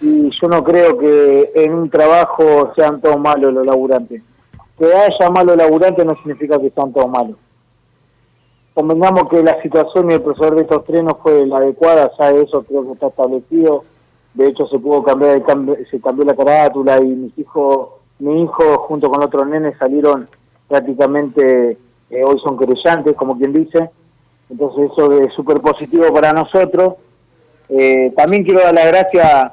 y 0.00 0.30
yo 0.40 0.48
no 0.48 0.64
creo 0.64 0.98
que 0.98 1.52
en 1.54 1.74
un 1.74 1.90
trabajo 1.90 2.72
sean 2.76 3.00
todos 3.00 3.18
malos 3.18 3.52
los 3.52 3.64
laburantes. 3.64 4.22
Que 4.78 4.86
haya 4.86 5.30
malos 5.30 5.56
laburantes 5.56 6.04
no 6.04 6.14
significa 6.16 6.58
que 6.58 6.70
sean 6.70 6.92
todos 6.92 7.08
malos. 7.08 7.36
Convengamos 8.74 9.28
que 9.28 9.42
la 9.42 9.60
situación 9.60 10.10
y 10.10 10.14
el 10.14 10.22
proceder 10.22 10.54
de 10.54 10.62
estos 10.62 10.84
tres 10.84 11.02
no 11.02 11.18
fue 11.22 11.46
la 11.46 11.58
adecuada, 11.58 12.10
ya 12.18 12.30
eso 12.30 12.62
creo 12.62 12.84
que 12.84 12.92
está 12.92 13.08
establecido. 13.08 13.84
De 14.32 14.48
hecho 14.48 14.66
se 14.68 14.78
pudo 14.78 15.02
cambiar, 15.02 15.36
el 15.36 15.44
cambio, 15.44 15.76
se 15.90 16.00
cambió 16.00 16.24
la 16.24 16.34
carátula 16.34 16.98
y 17.02 17.06
mis 17.06 17.38
hijos, 17.38 17.90
mi 18.18 18.42
hijo 18.42 18.78
junto 18.78 19.10
con 19.10 19.22
otros 19.22 19.46
nenes 19.46 19.76
salieron 19.78 20.26
prácticamente, 20.68 21.76
eh, 22.08 22.24
hoy 22.24 22.38
son 22.42 22.58
querellantes, 22.58 23.14
como 23.14 23.36
quien 23.36 23.52
dice. 23.52 23.90
Entonces 24.48 24.90
eso 24.90 25.20
es 25.20 25.34
súper 25.34 25.60
positivo 25.60 26.12
para 26.12 26.32
nosotros. 26.32 26.94
Eh, 27.68 28.12
también 28.16 28.42
quiero 28.42 28.60
dar 28.60 28.74
las 28.74 28.86
gracias 28.86 29.52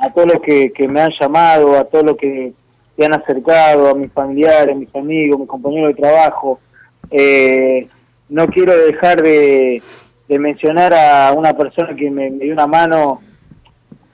a 0.00 0.12
todos 0.12 0.34
los 0.34 0.42
que, 0.42 0.88
me 0.88 1.00
han 1.00 1.12
llamado, 1.20 1.78
a 1.78 1.84
todos 1.84 2.04
los 2.04 2.16
que 2.16 2.52
se 2.96 3.04
han 3.04 3.14
acercado, 3.14 3.88
a 3.88 3.94
mis 3.94 4.12
familiares, 4.12 4.76
mis 4.76 4.94
amigos, 4.96 5.38
mis 5.38 5.48
compañeros 5.48 5.94
de 5.94 6.02
trabajo. 6.02 6.58
Eh, 7.10 7.88
no 8.28 8.46
quiero 8.48 8.76
dejar 8.76 9.22
de, 9.22 9.82
de 10.28 10.38
mencionar 10.38 10.92
a 10.94 11.32
una 11.32 11.56
persona 11.56 11.94
que 11.94 12.10
me, 12.10 12.30
dio 12.30 12.52
una 12.52 12.66
mano, 12.66 13.12
o 13.12 13.20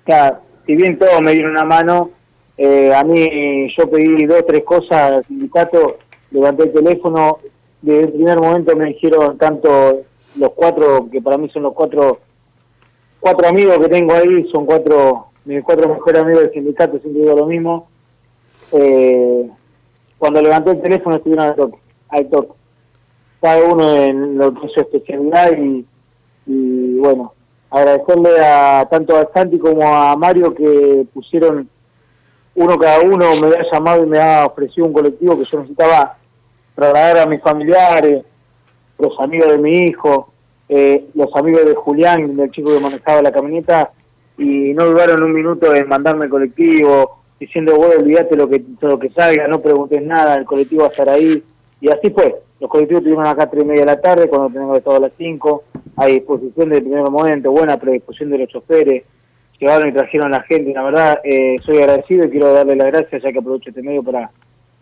sea, 0.07 0.41
si 0.67 0.77
bien 0.77 0.99
todos 0.99 1.21
me 1.23 1.33
dieron 1.33 1.53
una 1.53 1.65
mano, 1.65 2.11
eh, 2.57 2.93
a 2.95 3.03
mí 3.05 3.73
yo 3.77 3.91
pedí 3.91 4.27
dos 4.27 4.45
tres 4.47 4.65
cosas 4.65 5.13
al 5.13 5.27
sindicato, 5.27 5.99
levanté 6.31 6.65
el 6.65 6.73
teléfono, 6.73 7.39
desde 7.81 8.05
el 8.05 8.13
primer 8.13 8.39
momento 8.39 8.77
me 8.77 8.87
dijeron 8.87 9.39
tanto 9.39 10.03
los 10.37 10.51
cuatro, 10.53 11.09
que 11.11 11.21
para 11.21 11.39
mí 11.39 11.49
son 11.51 11.65
los 11.65 11.75
cuatro 11.75 12.21
cuatro 13.23 13.49
amigos 13.49 13.79
que 13.79 13.89
tengo 13.89 14.13
ahí, 14.15 14.49
son 14.53 14.67
cuatro, 14.67 15.27
mis 15.45 15.63
cuatro 15.63 15.89
mejores 15.89 16.21
amigos 16.21 16.43
del 16.43 16.53
sindicato, 16.53 16.99
siempre 16.99 17.23
digo 17.23 17.37
lo 17.37 17.47
mismo. 17.47 17.89
Eh, 18.73 19.49
cuando 20.19 20.43
levanté 20.43 20.73
el 20.73 20.83
teléfono 20.83 21.17
estuvieron 21.17 21.47
al 21.47 21.55
toque, 21.55 21.79
al 22.09 22.29
toque. 22.29 22.62
Cada 23.43 23.63
uno 23.65 23.95
en 23.97 24.39
lo 24.39 24.55
que 24.55 24.67
es 24.67 24.73
su 24.73 24.81
especialidad 24.81 25.53
y, 25.59 25.85
y 26.47 26.99
bueno, 26.99 27.35
agradecerle 27.71 28.39
a 28.39 28.89
tanto 28.91 29.17
a 29.17 29.29
Santi 29.35 29.59
como 29.59 29.83
a 29.83 30.17
Mario 30.17 30.55
que 30.55 31.05
pusieron 31.13 31.69
uno 32.55 32.79
cada 32.79 33.01
uno, 33.01 33.35
me 33.41 33.47
había 33.47 33.65
llamado 33.73 34.05
y 34.05 34.07
me 34.07 34.19
ha 34.19 34.47
ofrecido 34.47 34.87
un 34.87 34.93
colectivo 34.93 35.39
que 35.39 35.45
yo 35.45 35.59
necesitaba 35.59 36.19
trasladar 36.75 37.19
a 37.19 37.27
mis 37.27 37.41
familiares, 37.41 38.25
los 38.99 39.19
amigos 39.21 39.49
de 39.53 39.59
mi 39.59 39.85
hijo, 39.85 40.33
eh, 40.69 41.07
los 41.15 41.35
amigos 41.35 41.65
de 41.65 41.75
Julián, 41.75 42.37
del 42.37 42.51
chico 42.51 42.71
que 42.71 42.81
manejaba 42.81 43.23
la 43.23 43.33
camioneta, 43.33 43.91
y 44.39 44.73
no 44.75 44.87
dudaron 44.87 45.23
un 45.23 45.33
minuto 45.33 45.75
en 45.75 45.89
mandarme 45.89 46.27
el 46.27 46.31
colectivo, 46.31 47.23
diciendo, 47.41 47.75
bueno, 47.77 47.95
olvídate 47.99 48.37
lo 48.37 48.49
que, 48.49 48.63
lo 48.81 48.99
que 48.99 49.11
salga, 49.11 49.49
no 49.49 49.61
preguntes 49.61 50.03
nada, 50.03 50.35
el 50.35 50.45
colectivo 50.45 50.83
va 50.83 50.89
a 50.89 50.91
estar 50.91 51.09
ahí. 51.09 51.43
Y 51.83 51.91
así 51.91 52.11
fue. 52.11 52.37
Los 52.61 52.71
colectivos 52.71 53.01
estuvieron 53.01 53.27
acá 53.27 53.43
a 53.43 53.51
tres 53.51 53.65
y 53.65 53.67
media 53.67 53.81
de 53.81 53.87
la 53.87 54.01
tarde, 54.01 54.29
cuando 54.29 54.49
tenemos 54.51 54.79
estado 54.79 54.97
a 54.97 55.01
las 55.01 55.13
cinco, 55.19 55.65
a 55.97 56.07
disposición 56.07 56.69
del 56.71 56.83
primer 56.85 57.03
momento, 57.11 57.51
buena 57.51 57.77
predisposición 57.77 58.31
de 58.31 58.39
los 58.39 58.49
choferes, 58.49 59.03
llegaron 59.59 59.89
y 59.89 59.93
trajeron 59.93 60.29
a 60.33 60.39
la 60.39 60.43
gente. 60.45 60.73
La 60.73 60.85
verdad, 60.85 61.19
eh, 61.25 61.57
soy 61.67 61.79
agradecido 61.79 62.25
y 62.25 62.31
quiero 62.31 62.53
darle 62.53 62.77
las 62.77 62.87
gracias, 62.87 63.21
ya 63.23 63.33
que 63.33 63.39
aprovecho 63.41 63.71
este 63.71 63.83
medio 63.83 64.03
para, 64.05 64.31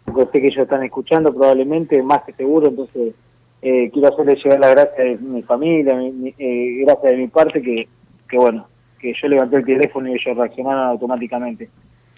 porque 0.04 0.26
sé 0.30 0.40
que 0.42 0.46
ellos 0.48 0.58
están 0.64 0.82
escuchando 0.84 1.32
probablemente, 1.32 2.02
más 2.02 2.22
que 2.24 2.34
seguro, 2.34 2.68
entonces 2.68 3.14
eh, 3.62 3.90
quiero 3.90 4.08
hacerle 4.08 4.36
llegar 4.36 4.60
las 4.60 4.70
gracias 4.74 4.98
de 4.98 5.16
mi 5.26 5.42
familia, 5.42 5.94
mi- 5.94 6.12
mi- 6.12 6.34
eh, 6.38 6.82
gracias 6.84 7.12
de 7.12 7.16
mi 7.16 7.28
parte, 7.28 7.62
que, 7.62 7.88
que 8.28 8.36
bueno, 8.36 8.66
que 9.00 9.14
yo 9.20 9.26
levanté 9.28 9.56
el 9.56 9.64
teléfono 9.64 10.06
y 10.08 10.12
ellos 10.12 10.36
reaccionaron 10.36 10.84
automáticamente. 10.88 11.70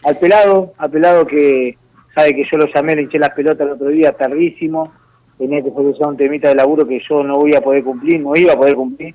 Al 0.03 0.19
pelado, 0.19 0.73
al 0.77 0.91
pelado 0.91 1.25
que 1.25 1.77
sabe 2.15 2.35
que 2.35 2.45
yo 2.51 2.59
lo 2.59 2.67
llamé, 2.67 2.97
le 2.97 3.03
hinché 3.03 3.19
las 3.19 3.31
pelotas 3.31 3.67
el 3.67 3.73
otro 3.73 3.89
día, 3.89 4.13
tardísimo, 4.13 4.93
tenía 5.39 5.63
que 5.63 5.71
solucionar 5.71 6.11
un 6.11 6.17
temita 6.17 6.49
de 6.49 6.55
laburo 6.55 6.87
que 6.87 7.01
yo 7.09 7.23
no 7.23 7.37
voy 7.37 7.55
a 7.55 7.61
poder 7.61 7.83
cumplir, 7.85 8.21
no 8.21 8.37
iba 8.37 8.53
a 8.53 8.57
poder 8.57 8.75
cumplir, 8.75 9.15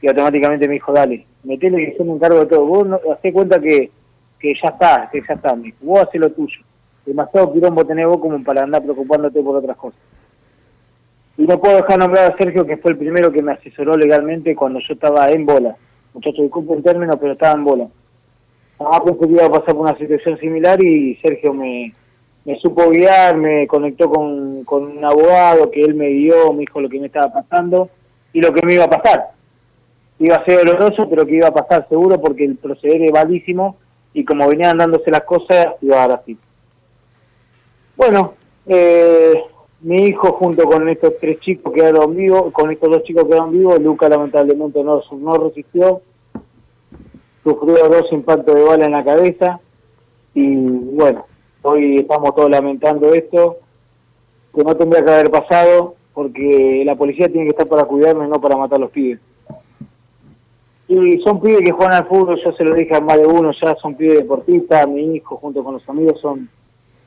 y 0.00 0.08
automáticamente 0.08 0.68
me 0.68 0.74
dijo, 0.74 0.92
dale, 0.92 1.26
metele 1.44 1.76
que 1.76 1.96
yo 1.98 2.04
me 2.04 2.12
encargo 2.12 2.40
de 2.40 2.46
todo, 2.46 2.64
vos 2.64 2.86
no, 2.86 3.00
hacé 3.12 3.32
cuenta 3.32 3.60
que, 3.60 3.90
que 4.38 4.54
ya 4.62 4.68
está, 4.68 5.08
que 5.10 5.22
ya 5.26 5.34
está, 5.34 5.54
me 5.56 5.74
vos 5.80 6.00
hacé 6.00 6.18
lo 6.18 6.30
tuyo, 6.30 6.60
demasiado 7.04 7.52
quilombo 7.52 7.84
tenés 7.84 8.06
vos 8.06 8.18
como 8.18 8.42
para 8.42 8.62
andar 8.62 8.82
preocupándote 8.82 9.42
por 9.42 9.56
otras 9.56 9.76
cosas. 9.76 10.00
Y 11.38 11.42
no 11.42 11.60
puedo 11.60 11.76
dejar 11.76 11.98
nombrar 11.98 12.32
a 12.32 12.36
Sergio, 12.38 12.64
que 12.64 12.78
fue 12.78 12.92
el 12.92 12.96
primero 12.96 13.30
que 13.30 13.42
me 13.42 13.52
asesoró 13.52 13.94
legalmente 13.94 14.56
cuando 14.56 14.80
yo 14.80 14.94
estaba 14.94 15.28
en 15.30 15.44
bola. 15.44 15.76
Muchachos, 16.14 16.40
disculpen 16.40 16.78
el 16.78 16.82
término, 16.82 17.18
pero 17.18 17.32
estaba 17.32 17.52
en 17.52 17.64
bola. 17.64 17.88
Ah, 18.80 19.02
pensé 19.04 19.26
que 19.26 19.32
iba 19.34 19.44
a 19.44 19.50
pasar 19.50 19.74
por 19.74 19.82
una 19.82 19.98
situación 19.98 20.38
similar 20.38 20.82
y 20.82 21.14
Sergio 21.16 21.52
me, 21.52 21.92
me 22.46 22.56
supo 22.60 22.88
guiar, 22.90 23.36
me 23.36 23.66
conectó 23.66 24.08
con, 24.08 24.62
con 24.62 24.84
un 24.84 25.04
abogado 25.04 25.68
que 25.68 25.80
él 25.80 25.94
me 25.94 26.08
guió, 26.10 26.52
me 26.52 26.60
dijo 26.60 26.80
lo 26.80 26.88
que 26.88 27.00
me 27.00 27.06
estaba 27.06 27.32
pasando 27.32 27.90
y 28.32 28.40
lo 28.40 28.54
que 28.54 28.64
me 28.64 28.74
iba 28.74 28.84
a 28.84 28.90
pasar. 28.90 29.32
Iba 30.20 30.36
a 30.36 30.44
ser 30.44 30.64
doloroso, 30.64 31.08
pero 31.10 31.26
que 31.26 31.34
iba 31.34 31.48
a 31.48 31.52
pasar 31.52 31.88
seguro 31.88 32.20
porque 32.20 32.44
el 32.44 32.56
proceder 32.56 33.02
es 33.02 33.12
malísimo 33.12 33.76
y 34.14 34.24
como 34.24 34.48
venían 34.48 34.78
dándose 34.78 35.10
las 35.10 35.22
cosas, 35.22 35.74
iba 35.82 35.96
a 35.96 36.06
dar 36.06 36.20
así. 36.20 36.38
Bueno, 37.96 38.34
eh, 38.66 39.34
mi 39.80 40.06
hijo 40.06 40.32
junto 40.34 40.66
con 40.66 40.88
estos 40.88 41.18
tres 41.20 41.40
chicos 41.40 41.72
quedaron 41.72 42.14
vivos, 42.14 42.52
con 42.52 42.70
estos 42.70 42.90
dos 42.90 43.02
chicos 43.02 43.24
quedaron 43.24 43.50
vivos, 43.50 43.80
Luca 43.80 44.08
lamentablemente 44.08 44.84
no, 44.84 45.02
no 45.18 45.34
resistió, 45.34 46.00
sufrió 47.42 47.88
dos 47.88 48.06
impactos 48.12 48.54
de 48.54 48.62
bala 48.62 48.84
en 48.86 48.92
la 48.92 49.04
cabeza 49.04 49.58
y 50.32 50.54
bueno, 50.54 51.26
hoy 51.66 51.96
estamos 51.96 52.34
todos 52.34 52.50
lamentando 52.50 53.12
esto, 53.12 53.58
que 54.54 54.62
no 54.62 54.74
tendría 54.76 55.04
que 55.04 55.10
haber 55.10 55.30
pasado 55.30 55.96
porque 56.14 56.82
la 56.86 56.96
policía 56.96 57.28
tiene 57.28 57.44
que 57.44 57.50
estar 57.50 57.68
para 57.68 57.84
cuidarme, 57.84 58.26
no 58.26 58.40
para 58.40 58.56
matar 58.56 58.78
a 58.78 58.82
los 58.82 58.90
pibes. 58.90 59.20
Y 60.88 61.18
son 61.18 61.40
pibes 61.40 61.60
que 61.62 61.72
juegan 61.72 61.94
al 61.94 62.06
fútbol, 62.06 62.40
yo 62.42 62.52
se 62.52 62.64
lo 62.64 62.74
dije 62.74 62.94
a 62.96 63.00
más 63.00 63.18
de 63.18 63.26
uno, 63.26 63.50
ya 63.60 63.74
son 63.76 63.96
pibes 63.96 64.18
deportistas, 64.18 64.88
mi 64.88 65.16
hijo 65.16 65.36
junto 65.36 65.62
con 65.62 65.74
los 65.74 65.88
amigos 65.88 66.18
son, 66.20 66.48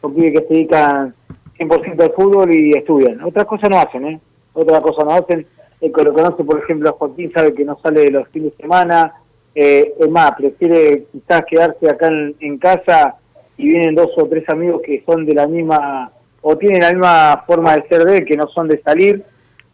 son 0.02 0.14
pibes 0.14 0.34
que 0.34 0.48
se 0.48 0.54
dedican 0.54 1.16
100% 1.58 2.04
al 2.04 2.12
fútbol 2.12 2.54
y 2.54 2.72
estudian. 2.72 3.24
Otras 3.24 3.46
cosas 3.46 3.70
no 3.70 3.80
hacen, 3.80 4.06
¿eh? 4.06 4.20
Otras 4.54 4.80
cosas 4.82 5.06
no 5.06 5.12
hacen. 5.12 5.48
El 5.82 5.94
que 5.94 6.04
lo 6.04 6.14
conoce, 6.14 6.44
por 6.44 6.60
ejemplo, 6.60 6.90
a 6.90 6.94
Joaquín 6.94 7.32
sabe 7.34 7.54
que 7.54 7.66
no 7.66 7.80
sale 7.82 8.02
de 8.02 8.12
los 8.12 8.28
fines 8.28 8.52
de 8.52 8.62
semana. 8.62 9.14
Eh, 9.56 9.94
es 9.98 10.10
más, 10.10 10.34
prefiere 10.34 11.06
quizás 11.12 11.46
quedarse 11.46 11.90
acá 11.90 12.10
en 12.10 12.58
casa 12.60 13.18
y 13.60 13.68
vienen 13.68 13.94
dos 13.94 14.12
o 14.16 14.26
tres 14.26 14.48
amigos 14.48 14.82
que 14.82 15.04
son 15.06 15.26
de 15.26 15.34
la 15.34 15.46
misma, 15.46 16.12
o 16.42 16.58
tienen 16.58 16.80
la 16.80 16.92
misma 16.92 17.44
forma 17.46 17.76
de 17.76 17.88
ser 17.90 18.06
de 18.06 18.18
él, 18.18 18.26
que 18.26 18.38
no 18.38 18.48
son 18.48 18.70
de 18.70 18.82
salir, 18.82 19.22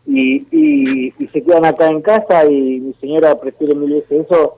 y, 0.08 0.38
y, 0.52 1.14
y 1.20 1.28
se 1.28 1.44
quedan 1.44 1.66
acá 1.66 1.88
en 1.90 2.02
casa 2.02 2.46
y 2.50 2.80
mi 2.80 2.94
señora 2.96 3.40
prefiere 3.40 3.76
mil 3.76 3.94
veces 3.94 4.26
eso, 4.26 4.58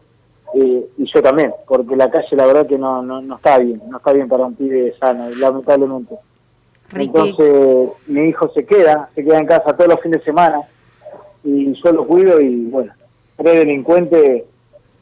eh, 0.55 0.85
y 0.97 1.05
yo 1.13 1.21
también, 1.21 1.53
porque 1.67 1.97
la 1.97 2.09
calle 2.09 2.37
la 2.37 2.45
verdad 2.45 2.67
que 2.67 2.77
no, 2.77 3.03
no, 3.03 3.21
no 3.21 3.35
está 3.35 3.57
bien, 3.57 3.81
no 3.89 3.97
está 3.97 4.13
bien 4.13 4.29
para 4.29 4.45
un 4.45 4.55
pibe 4.55 4.95
sano, 4.97 5.29
lamentablemente. 5.31 6.15
Entonces 6.95 7.89
mi 8.07 8.29
hijo 8.29 8.49
se 8.53 8.65
queda, 8.65 9.09
se 9.13 9.25
queda 9.25 9.39
en 9.39 9.45
casa 9.45 9.75
todos 9.75 9.89
los 9.89 10.01
fines 10.01 10.19
de 10.19 10.25
semana 10.25 10.61
y 11.43 11.73
yo 11.83 11.91
lo 11.91 12.07
cuido 12.07 12.39
y 12.39 12.63
bueno, 12.67 12.93
tres 13.35 13.59
delincuentes 13.59 14.43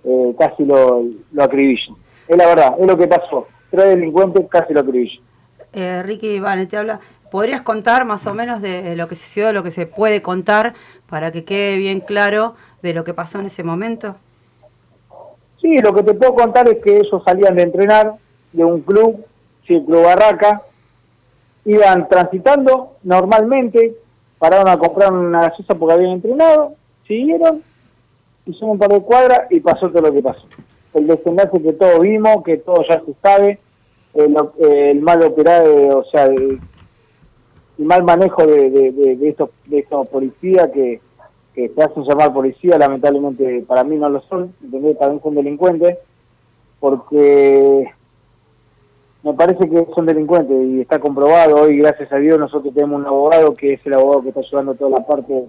eh, 0.04 0.36
casi 0.40 0.66
lo, 0.66 1.04
lo 1.32 1.44
acribillan. 1.44 1.96
Es 2.28 2.38
la 2.38 2.48
verdad, 2.48 2.76
es 2.80 2.88
lo 2.88 2.98
que 2.98 3.08
pasó. 3.08 3.48
Tres 3.76 3.90
delincuentes 3.90 4.46
casi 4.50 4.74
lo 4.74 4.80
acribillan. 4.80 5.22
Eh, 5.74 6.02
Ricky, 6.04 6.40
vale, 6.40 6.66
te 6.66 6.78
habla. 6.78 7.02
¿Podrías 7.30 7.62
contar 7.64 8.06
más 8.06 8.26
o 8.28 8.34
menos 8.34 8.62
de 8.62 8.96
lo 8.96 9.10
que 9.10 9.16
se 9.16 9.42
dio, 9.42 9.52
lo 9.52 9.62
que 9.62 9.72
se 9.72 9.86
puede 9.86 10.22
contar, 10.22 10.74
para 11.10 11.34
que 11.34 11.44
quede 11.44 11.76
bien 11.76 12.00
claro 12.00 12.56
de 12.82 12.94
lo 12.94 13.04
que 13.04 13.14
pasó 13.14 13.40
en 13.40 13.48
ese 13.48 13.64
momento? 13.64 14.16
Sí, 15.62 15.80
lo 15.80 15.94
que 15.94 16.04
te 16.04 16.14
puedo 16.14 16.34
contar 16.36 16.70
es 16.70 16.82
que 16.82 17.00
ellos 17.00 17.22
salían 17.26 17.56
de 17.56 17.64
entrenar 17.64 18.14
de 18.54 18.64
un 18.64 18.80
club, 18.82 19.26
sí, 19.68 19.74
el 19.76 19.84
Club 19.84 20.06
Barraca, 20.06 20.62
iban 21.66 22.08
transitando 22.08 22.94
normalmente, 23.04 23.96
pararon 24.38 24.70
a 24.70 24.78
comprar 24.78 25.12
una 25.12 25.42
gaseosa 25.42 25.76
porque 25.76 25.96
habían 25.96 26.12
entrenado, 26.12 26.76
siguieron, 27.06 27.62
hicieron 28.46 28.70
un 28.70 28.80
par 28.80 28.92
de 28.92 29.02
cuadras 29.02 29.42
y 29.50 29.60
pasó 29.60 29.90
todo 29.90 30.04
lo 30.04 30.14
que 30.14 30.22
pasó. 30.22 30.48
el 30.94 31.08
desenlace 31.08 31.62
que 31.62 31.74
todos 31.74 32.00
vimos, 32.00 32.44
que 32.46 32.58
todo 32.58 32.82
ya 32.88 33.02
se 33.02 33.14
sabe, 33.22 33.60
el, 34.16 34.36
el 34.60 35.02
mal 35.02 35.24
operado, 35.24 36.00
o 36.00 36.04
sea, 36.06 36.26
el, 36.26 36.60
mal 37.78 38.04
manejo 38.04 38.46
de, 38.46 38.70
de, 38.70 38.92
de, 38.92 39.16
de 39.18 39.30
estos, 39.30 39.50
de 39.66 39.80
estos 39.80 40.08
policías 40.08 40.70
que, 40.72 41.02
que 41.56 41.70
se 41.70 41.84
hacen 41.84 42.04
llamar 42.04 42.34
policía, 42.34 42.78
lamentablemente 42.78 43.64
para 43.68 43.84
mí 43.84 43.96
no 43.96 44.10
lo 44.10 44.22
son, 44.24 44.54
¿entendés? 44.64 45.00
También 45.00 45.24
son 45.24 45.36
delincuentes, 45.36 45.98
porque 46.80 47.86
me 49.24 49.34
parece 49.34 49.70
que 49.70 49.88
son 49.96 50.06
delincuentes 50.06 50.56
y 50.56 50.82
está 50.82 51.00
comprobado. 51.00 51.56
Hoy, 51.56 51.78
gracias 51.78 52.12
a 52.12 52.18
Dios, 52.18 52.38
nosotros 52.38 52.74
tenemos 52.74 53.00
un 53.00 53.08
abogado 53.08 53.54
que 53.54 53.74
es 53.74 53.86
el 53.86 53.94
abogado 53.94 54.24
que 54.24 54.30
está 54.30 54.42
llevando 54.42 54.76
toda 54.76 55.00
la 55.00 55.06
parte 55.06 55.46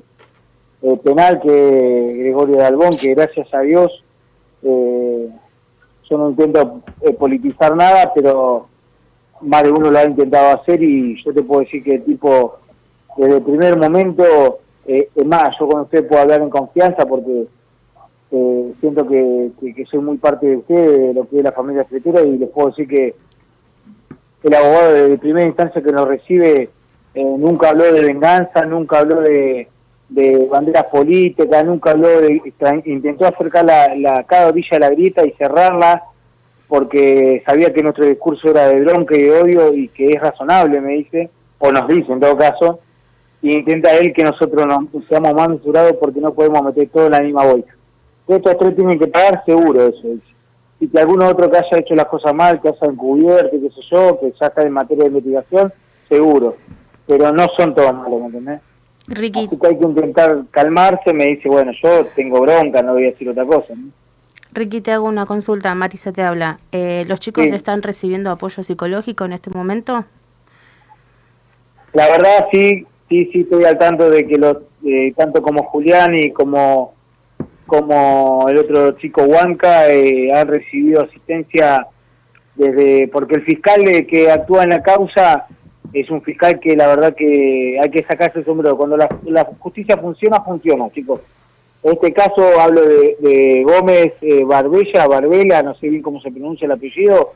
eh, 0.83 0.97
penal, 1.03 1.41
que 1.41 2.15
Gregorio 2.19 2.57
de 2.57 2.65
Albón, 2.65 2.97
que 2.97 3.15
gracias 3.15 3.53
a 3.53 3.61
Dios, 3.61 4.05
eh, 4.63 5.29
yo 6.09 6.19
no 6.19 6.31
intento 6.31 6.83
eh, 7.03 7.13
politizar 7.13 7.75
nada, 7.77 8.13
pero 8.15 8.67
más 9.43 9.63
de 9.63 9.71
uno 9.71 9.91
lo 9.91 9.99
ha 9.99 10.05
intentado 10.05 10.57
hacer 10.57 10.83
y 10.83 11.23
yo 11.23 11.33
te 11.33 11.43
puedo 11.43 11.61
decir 11.61 11.83
que 11.83 11.99
tipo, 12.01 12.57
desde 13.17 13.37
el 13.37 13.43
primer 13.43 13.77
momento, 13.79 14.59
eh, 14.87 15.09
es 15.15 15.27
más, 15.27 15.57
yo 15.59 15.69
con 15.69 15.83
usted 15.83 16.07
puedo 16.07 16.23
hablar 16.23 16.41
en 16.43 16.51
confianza 16.51 17.05
porque 17.07 17.47
eh, 18.31 18.73
siento 18.81 19.07
que, 19.07 19.51
que- 19.61 19.75
que 19.75 19.85
soy 19.87 20.01
muy 20.01 20.17
parte 20.19 20.47
de 20.47 20.57
usted, 20.57 20.99
de 21.09 21.15
lo 21.15 21.29
que 21.29 21.39
es 21.39 21.45
la 21.45 21.53
familia 21.53 21.83
escritura 21.83 22.23
y 22.23 22.39
les 22.39 22.49
puedo 22.51 22.69
decir 22.69 22.89
que 22.89 23.15
el 24.43 24.55
abogado 24.55 24.93
de 24.93 25.19
primera 25.19 25.47
instancia 25.47 25.83
que 25.83 25.93
nos 25.93 26.07
recibe 26.07 26.71
eh, 27.15 27.25
nunca 27.39 27.71
habló 27.71 27.85
de 27.93 28.03
venganza, 28.03 28.65
nunca 28.65 28.99
habló 29.01 29.21
de, 29.23 29.69
de 30.09 30.47
banderas 30.51 30.85
políticas, 30.85 31.65
nunca 31.65 31.91
habló 31.91 32.21
de... 32.21 32.41
intentó 32.85 33.27
acercar 33.27 33.65
la, 33.65 33.95
la, 33.97 34.25
cada 34.25 34.49
orilla 34.49 34.69
de 34.73 34.79
la 34.79 34.91
grieta 34.91 35.27
y 35.27 35.33
cerrarla 35.33 36.05
porque 36.69 37.43
sabía 37.47 37.73
que 37.73 37.83
nuestro 37.83 38.07
discurso 38.07 38.51
era 38.51 38.69
de 38.69 38.81
bronca 38.81 39.17
y 39.17 39.23
de 39.23 39.41
odio 39.41 39.73
y 39.75 39.89
que 39.89 40.09
es 40.09 40.21
razonable, 40.21 40.81
me 40.81 40.95
dice, 40.95 41.31
o 41.59 41.71
nos 41.71 41.87
dice 41.89 42.13
en 42.13 42.21
todo 42.21 42.37
caso, 42.37 42.81
y 43.43 43.55
intenta 43.55 43.95
él 43.95 44.13
que 44.13 44.25
nosotros 44.25 44.67
nos 44.67 45.07
seamos 45.09 45.35
más 45.35 45.49
mesurados 45.49 45.95
porque 46.01 46.21
no 46.21 46.35
podemos 46.35 46.63
meter 46.63 46.89
todo 46.89 47.07
en 47.07 47.13
la 47.13 47.21
misma 47.21 47.45
bolsa. 47.45 47.73
Estos 48.27 48.59
tres 48.59 48.75
tienen 48.75 48.99
que 48.99 49.07
pagar 49.07 49.45
seguro 49.45 49.87
eso, 49.87 50.09
dice. 50.09 50.35
Y 50.81 50.89
que 50.89 50.99
alguno 50.99 51.29
otro 51.29 51.51
que 51.51 51.57
haya 51.57 51.79
hecho 51.79 51.95
las 51.95 52.07
cosas 52.07 52.35
mal, 52.35 52.61
que 52.61 52.69
haya 52.69 52.79
encubierto, 52.83 53.51
qué 53.51 53.71
sé 53.71 53.81
yo, 53.91 54.19
que 54.21 54.33
ya 54.39 54.49
está 54.49 54.63
en 54.63 54.73
materia 54.73 55.05
de 55.05 55.11
investigación, 55.11 55.73
seguro. 56.09 56.57
Pero 57.07 57.33
no 57.33 57.47
son 57.57 57.75
todos 57.75 57.95
malos, 57.95 58.21
¿me 58.21 58.27
entendés? 58.27 58.61
Ricky, 59.09 59.47
Así 59.47 59.59
que 59.59 59.67
hay 59.69 59.79
que 59.79 59.85
intentar 59.85 60.43
calmarse, 60.51 61.13
me 61.15 61.27
dice, 61.27 61.49
bueno, 61.49 61.73
yo 61.83 62.07
tengo 62.17 62.41
bronca, 62.41 62.83
no 62.83 62.95
voy 62.95 63.05
a 63.05 63.11
decir 63.11 63.29
otra 63.29 63.45
cosa. 63.45 63.75
¿no? 63.75 63.91
Ricky, 64.53 64.81
te 64.81 64.91
hago 64.93 65.07
una 65.07 65.27
consulta. 65.27 65.75
Marisa 65.75 66.13
te 66.13 66.23
habla. 66.23 66.59
Eh, 66.73 67.05
¿Los 67.07 67.21
chicos 67.21 67.45
Sí. 67.45 67.55
están 67.55 67.83
recibiendo 67.83 68.31
apoyo 68.31 68.63
psicológico 68.63 69.25
en 69.25 69.33
este 69.35 69.51
momento? 69.51 70.05
La 71.93 72.09
verdad 72.09 72.47
sí, 72.51 72.87
sí, 73.09 73.29
sí 73.33 73.41
estoy 73.41 73.65
al 73.65 73.79
tanto 73.79 74.11
de 74.11 74.27
que 74.27 74.37
los, 74.39 74.57
eh, 74.85 75.13
tanto 75.17 75.41
como 75.43 75.65
Julián 75.65 76.15
y 76.15 76.31
como, 76.33 76.95
como 77.67 78.47
el 78.49 78.59
otro 78.59 78.93
chico 78.93 79.23
Huanca 79.25 79.89
eh, 79.91 80.29
han 80.33 80.49
recibido 80.49 81.03
asistencia 81.05 81.87
desde, 82.55 83.09
porque 83.09 83.37
el 83.37 83.45
fiscal 83.45 83.87
eh, 83.87 84.07
que 84.07 84.31
actúa 84.31 84.65
en 84.65 84.71
la 84.71 84.83
causa 84.83 85.47
es 86.01 86.11
un 86.11 86.21
fiscal 86.21 86.61
que 86.61 86.77
la 86.77 86.89
verdad 86.89 87.15
que 87.15 87.79
hay 87.81 87.91
que 87.91 88.03
sacarse 88.03 88.41
el 88.41 88.45
sombrero. 88.45 88.77
Cuando 88.77 88.99
la, 88.99 89.09
justicia 89.59 89.97
funciona, 89.97 90.43
funciona, 90.43 90.91
chicos. 90.91 91.23
En 91.83 91.93
este 91.93 92.13
caso 92.13 92.43
hablo 92.61 92.83
de, 92.83 93.65
Gómez 93.65 94.13
eh, 94.21 94.45
Barbella, 94.45 95.07
Barbela, 95.07 95.63
no 95.63 95.75
sé 95.77 95.89
bien 95.89 96.03
cómo 96.03 96.21
se 96.21 96.31
pronuncia 96.31 96.67
el 96.67 96.73
apellido, 96.73 97.33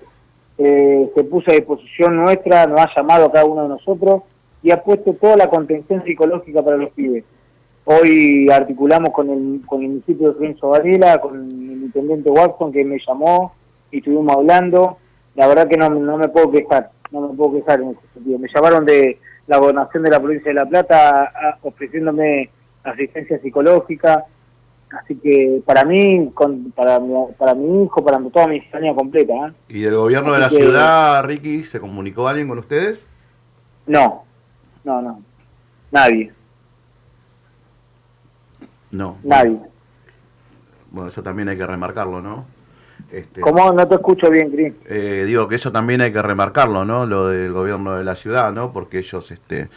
eh, 0.59 1.09
se 1.15 1.25
puso 1.25 1.51
a 1.51 1.55
disposición 1.55 2.17
nuestra, 2.17 2.67
nos 2.67 2.81
ha 2.81 2.91
llamado 2.95 3.27
a 3.27 3.33
cada 3.33 3.47
uno 3.47 3.63
de 3.63 3.69
nosotros 3.71 4.23
y 4.63 4.71
ha 4.73 4.83
puesto 4.83 5.15
toda 5.15 5.37
la 5.37 5.49
contención 5.49 6.05
psicológica 6.05 6.63
para 6.63 6.77
los 6.77 6.91
pibes. 6.91 7.25
Hoy 7.85 8.47
articulamos 8.51 9.11
con 9.11 9.31
el, 9.31 9.63
con 9.65 9.81
el 9.83 9.89
municipio 9.89 10.29
de 10.29 10.35
Florencio 10.35 10.69
Varela, 10.69 11.19
con 11.19 11.35
el 11.35 11.83
intendente 11.85 12.29
Watson 12.29 12.73
que 12.73 12.85
me 12.85 12.99
llamó 13.07 13.55
y 13.91 13.99
estuvimos 13.99 14.37
hablando. 14.37 14.99
La 15.35 15.47
verdad 15.47 15.67
que 15.67 15.79
no, 15.79 15.89
no 15.89 16.19
me 16.19 16.29
puedo 16.29 16.51
quejar, 16.51 16.91
no 17.13 17.21
me 17.29 17.35
puedo 17.37 17.55
quejar 17.55 17.81
en 17.81 17.91
ese 17.91 18.01
sentido. 18.15 18.39
Me 18.39 18.49
llamaron 18.55 18.85
de 18.85 19.19
la 19.47 19.59
gobernación 19.59 20.03
de 20.05 20.11
la 20.11 20.21
provincia 20.21 20.51
de 20.51 20.55
La 20.55 20.67
Plata 20.67 21.25
a- 21.25 21.59
ofreciéndome 21.63 22.51
asistencia 22.85 23.39
psicológica. 23.41 24.25
Así 25.03 25.15
que 25.17 25.63
para 25.65 25.85
mí, 25.85 26.31
con, 26.35 26.73
para, 26.73 26.99
mi, 26.99 27.15
para 27.39 27.55
mi 27.55 27.85
hijo, 27.85 28.05
para 28.05 28.19
toda 28.31 28.49
mi 28.49 28.61
familia 28.63 28.95
completa. 28.95 29.33
¿eh? 29.49 29.53
¿Y 29.69 29.81
del 29.83 29.95
gobierno 29.97 30.33
de 30.33 30.41
la 30.41 30.49
que- 30.49 30.57
ciudad, 30.57 31.25
Ricky, 31.25 31.65
se 31.65 31.79
comunicó 31.81 32.27
alguien 32.27 32.49
con 32.49 32.59
ustedes? 32.59 33.07
No, 33.87 34.25
no, 34.85 35.01
no. 35.03 35.23
Nadie, 35.93 36.33
No. 38.91 39.17
nadie. 39.23 39.59
Bueno, 40.91 41.09
eso 41.09 41.23
también 41.23 41.49
hay 41.49 41.57
que 41.57 41.67
remarcarlo, 41.67 42.21
¿no? 42.21 42.45
Este, 43.13 43.41
¿Cómo? 43.41 43.73
No 43.73 43.89
te 43.89 43.97
escucho 43.97 44.31
bien, 44.31 44.51
Cris. 44.51 44.73
eh, 44.89 45.25
digo 45.27 45.49
que 45.49 45.57
eso 45.57 45.73
también 45.73 46.01
hay 46.01 46.13
que 46.13 46.23
remarcarlo, 46.23 46.85
¿no? 46.85 47.07
Lo 47.07 47.29
del 47.29 47.53
gobierno 47.53 47.97
de 47.97 48.05
la 48.05 48.15
ciudad, 48.15 48.53
¿no? 48.53 48.73
Porque 48.73 48.99
ellos, 48.99 49.31
este, 49.33 49.69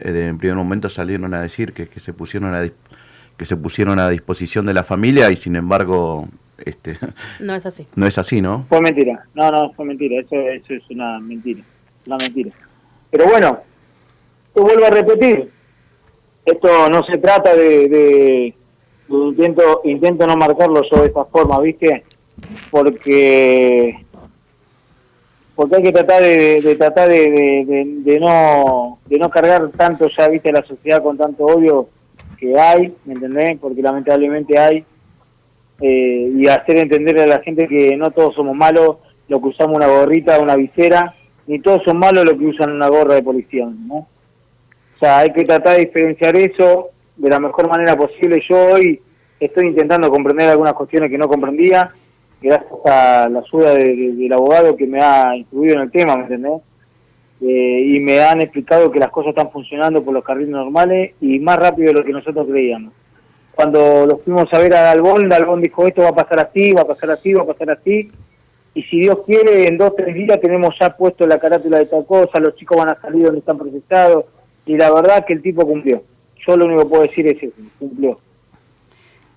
eh, 0.00 0.26
en 0.28 0.38
primer 0.38 0.56
momento 0.56 0.88
salieron 0.88 1.32
a 1.34 1.42
decir 1.42 1.72
que, 1.72 1.86
que 1.88 2.00
se 2.00 2.12
pusieron 2.12 2.54
a 2.54 2.64
que 3.36 3.44
se 3.46 3.56
pusieron 3.56 3.98
a 3.98 4.08
disposición 4.08 4.66
de 4.66 4.74
la 4.74 4.84
familia 4.84 5.30
y 5.30 5.36
sin 5.36 5.56
embargo, 5.56 6.28
este, 6.64 6.96
No 7.40 7.54
es 7.54 7.64
así. 7.66 7.86
no 7.96 8.06
es 8.06 8.18
así, 8.18 8.40
¿no? 8.42 8.66
Fue 8.68 8.80
mentira. 8.80 9.24
No, 9.34 9.50
no, 9.50 9.72
fue 9.72 9.84
mentira. 9.84 10.20
Eso, 10.20 10.36
eso 10.36 10.74
es 10.74 10.82
una 10.90 11.18
mentira. 11.20 11.62
Una 12.06 12.16
mentira. 12.18 12.50
Pero 13.10 13.26
bueno, 13.26 13.60
te 14.54 14.60
vuelvo 14.60 14.84
a 14.86 14.90
repetir. 14.90 15.50
Esto 16.44 16.88
no 16.90 17.04
se 17.04 17.18
trata 17.18 17.54
de, 17.54 17.88
de- 17.88 18.54
de 19.08 19.16
intento, 19.28 19.80
intento 19.84 20.26
no 20.26 20.36
marcarlo 20.36 20.80
yo 20.90 21.00
de 21.02 21.06
esta 21.08 21.24
forma, 21.26 21.60
¿viste? 21.60 22.04
Porque 22.70 24.04
porque 25.54 25.76
hay 25.76 25.82
que 25.82 25.92
tratar 25.92 26.22
de, 26.22 26.76
tratar 26.78 27.08
de 27.08 28.18
no 28.20 28.98
de 29.06 29.18
no 29.18 29.30
cargar 29.30 29.70
tanto 29.76 30.08
ya 30.08 30.28
viste 30.28 30.50
la 30.50 30.62
sociedad 30.62 31.02
con 31.02 31.18
tanto 31.18 31.44
odio 31.44 31.88
que 32.38 32.58
hay 32.58 32.94
¿me 33.04 33.14
entendés? 33.14 33.58
porque 33.60 33.82
lamentablemente 33.82 34.58
hay 34.58 34.84
eh, 35.80 36.32
y 36.34 36.46
hacer 36.48 36.78
entender 36.78 37.20
a 37.20 37.26
la 37.26 37.40
gente 37.40 37.68
que 37.68 37.96
no 37.96 38.10
todos 38.10 38.34
somos 38.34 38.56
malos 38.56 38.96
lo 39.28 39.40
que 39.40 39.48
usamos 39.48 39.76
una 39.76 39.86
gorrita 39.86 40.40
una 40.40 40.56
visera 40.56 41.14
ni 41.46 41.60
todos 41.60 41.82
son 41.84 41.98
malos 41.98 42.24
los 42.24 42.38
que 42.38 42.46
usan 42.46 42.72
una 42.72 42.88
gorra 42.88 43.14
de 43.14 43.22
policía 43.22 43.66
¿no? 43.66 43.94
o 43.94 44.98
sea 44.98 45.18
hay 45.18 45.32
que 45.32 45.44
tratar 45.44 45.76
de 45.76 45.86
diferenciar 45.86 46.34
eso 46.36 46.88
de 47.16 47.28
la 47.28 47.38
mejor 47.38 47.68
manera 47.68 47.96
posible 47.96 48.42
yo 48.48 48.56
hoy 48.72 49.00
estoy 49.38 49.66
intentando 49.66 50.10
comprender 50.10 50.48
algunas 50.48 50.72
cuestiones 50.72 51.10
que 51.10 51.18
no 51.18 51.28
comprendía 51.28 51.90
gracias 52.42 52.72
a 52.84 53.28
la 53.30 53.38
ayuda 53.40 53.74
de- 53.74 53.96
de- 53.96 54.12
del 54.12 54.32
abogado 54.32 54.76
que 54.76 54.86
me 54.86 55.00
ha 55.02 55.36
instruido 55.36 55.76
en 55.76 55.80
el 55.82 55.90
tema, 55.90 56.16
¿me 56.16 56.22
entendés? 56.24 56.60
Eh, 57.40 57.80
y 57.94 58.00
me 58.00 58.20
han 58.20 58.40
explicado 58.40 58.90
que 58.90 58.98
las 59.00 59.10
cosas 59.10 59.30
están 59.30 59.50
funcionando 59.50 60.02
por 60.04 60.14
los 60.14 60.22
carriles 60.24 60.50
normales 60.50 61.14
y 61.20 61.38
más 61.40 61.58
rápido 61.58 61.88
de 61.88 61.98
lo 61.98 62.04
que 62.04 62.12
nosotros 62.12 62.46
creíamos. 62.48 62.92
Cuando 63.54 64.06
los 64.06 64.22
fuimos 64.22 64.46
a 64.52 64.58
ver 64.58 64.74
a 64.74 64.82
Dalbón, 64.82 65.28
Dalbón 65.28 65.60
dijo 65.60 65.86
esto 65.86 66.02
va 66.02 66.10
a 66.10 66.14
pasar 66.14 66.40
así, 66.40 66.72
va 66.72 66.82
a 66.82 66.86
pasar 66.86 67.10
así, 67.10 67.32
va 67.32 67.42
a 67.42 67.46
pasar 67.46 67.70
así. 67.70 68.10
Y 68.74 68.82
si 68.84 69.00
Dios 69.00 69.18
quiere, 69.26 69.66
en 69.66 69.76
dos, 69.76 69.94
tres 69.96 70.14
días 70.14 70.40
tenemos 70.40 70.74
ya 70.80 70.96
puesto 70.96 71.26
la 71.26 71.38
carátula 71.38 71.78
de 71.78 71.86
tal 71.86 72.06
cosa, 72.06 72.38
los 72.40 72.54
chicos 72.56 72.78
van 72.78 72.88
a 72.88 73.00
salir 73.00 73.24
donde 73.24 73.40
están 73.40 73.58
procesados. 73.58 74.24
Y 74.64 74.76
la 74.76 74.90
verdad 74.92 75.26
que 75.26 75.32
el 75.34 75.42
tipo 75.42 75.66
cumplió. 75.66 76.02
Yo 76.46 76.56
lo 76.56 76.64
único 76.64 76.82
que 76.84 76.88
puedo 76.88 77.02
decir 77.02 77.26
es 77.26 77.42
eso, 77.42 77.56
cumplió. 77.78 78.18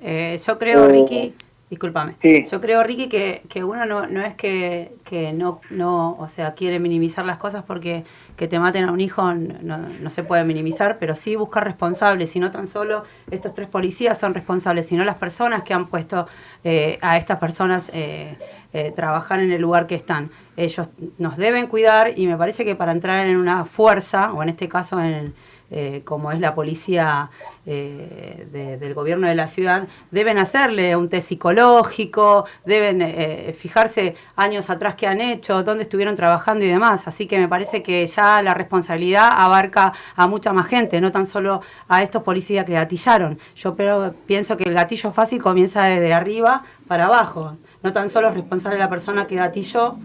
Eh, 0.02 0.38
yo 0.46 0.58
creo, 0.58 0.86
Eh, 0.86 0.88
Ricky, 0.90 1.34
discúlpame. 1.70 2.16
Sí. 2.22 2.46
Yo 2.50 2.62
creo, 2.62 2.84
Ricky, 2.84 3.08
que, 3.08 3.42
que 3.50 3.64
uno 3.64 3.86
no, 3.86 4.06
no 4.08 4.22
es 4.22 4.36
que, 4.36 4.94
que 5.04 5.34
no, 5.34 5.62
no, 5.70 6.16
o 6.20 6.28
sea, 6.28 6.54
quiere 6.54 6.80
minimizar 6.80 7.26
las 7.26 7.38
cosas 7.38 7.64
porque 7.64 8.04
que 8.36 8.48
te 8.48 8.60
maten 8.60 8.86
a 8.86 8.92
un 8.92 9.00
hijo 9.00 9.34
no, 9.34 9.78
no 9.78 10.10
se 10.10 10.24
puede 10.24 10.44
minimizar, 10.44 10.98
pero 11.00 11.16
sí 11.16 11.36
buscar 11.36 11.64
responsables, 11.64 12.36
y 12.36 12.40
no 12.40 12.52
tan 12.52 12.68
solo 12.68 13.04
estos 13.32 13.54
tres 13.54 13.68
policías 13.68 14.20
son 14.20 14.34
responsables, 14.34 14.88
sino 14.88 15.04
las 15.04 15.16
personas 15.16 15.64
que 15.64 15.74
han 15.74 15.88
puesto 15.88 16.28
eh, 16.64 17.00
a 17.02 17.18
estas 17.18 17.40
personas 17.40 17.90
eh, 17.94 18.38
eh, 18.74 18.92
trabajar 18.96 19.40
en 19.40 19.52
el 19.52 19.62
lugar 19.62 19.88
que 19.88 19.96
están. 19.96 20.30
Ellos 20.58 20.90
nos 21.18 21.38
deben 21.38 21.68
cuidar 21.68 22.18
y 22.18 22.28
me 22.28 22.38
parece 22.38 22.66
que 22.66 22.76
para 22.76 22.92
entrar 22.92 23.26
en 23.26 23.38
una 23.38 23.66
fuerza, 23.66 24.34
o 24.34 24.44
en 24.44 24.50
este 24.50 24.68
caso 24.68 25.00
en, 25.00 25.34
eh, 25.72 26.02
como 26.06 26.32
es 26.32 26.40
la 26.40 26.54
policía 26.56 27.30
eh, 27.66 28.48
de- 28.52 28.78
del 28.78 28.94
gobierno 28.94 29.28
de 29.28 29.36
la 29.36 29.48
ciudad, 29.48 29.88
deben 30.12 30.38
hacerle 30.38 30.96
un 30.96 31.10
test 31.10 31.30
psicológico, 31.30 32.46
deben 32.66 33.02
eh, 33.02 33.56
fijarse 33.58 34.16
años 34.36 34.70
atrás 34.70 34.96
qué 34.96 35.08
han 35.08 35.22
hecho, 35.22 35.64
dónde 35.64 35.84
estuvieron 35.84 36.16
trabajando 36.16 36.64
y 36.66 36.68
demás. 36.68 37.08
Así 37.08 37.26
que 37.26 37.40
me 37.40 37.48
parece 37.48 37.82
que 37.82 38.06
ya 38.06 38.42
la 38.42 38.54
responsabilidad 38.54 39.30
abarca 39.36 39.94
a 40.16 40.28
mucha 40.28 40.54
más 40.54 40.68
gente, 40.68 41.02
no 41.02 41.12
tan 41.12 41.26
solo 41.26 41.62
a 41.88 42.04
estos 42.04 42.24
policías 42.24 42.66
que 42.66 42.74
gatillaron. 42.74 43.40
Yo 43.56 43.76
pero 43.76 44.14
pienso 44.26 44.58
que 44.58 44.64
el 44.66 44.74
gatillo 44.74 45.12
fácil 45.12 45.42
comienza 45.42 45.84
desde 45.86 46.14
arriba 46.14 46.64
para 46.88 47.06
abajo. 47.06 47.58
no 47.84 47.94
tan 47.94 48.10
solo 48.10 48.30
es 48.30 48.34
responsable 48.36 48.78
la 48.80 48.90
persona 48.90 49.26
que 49.28 49.36
gatilló, 49.36 49.96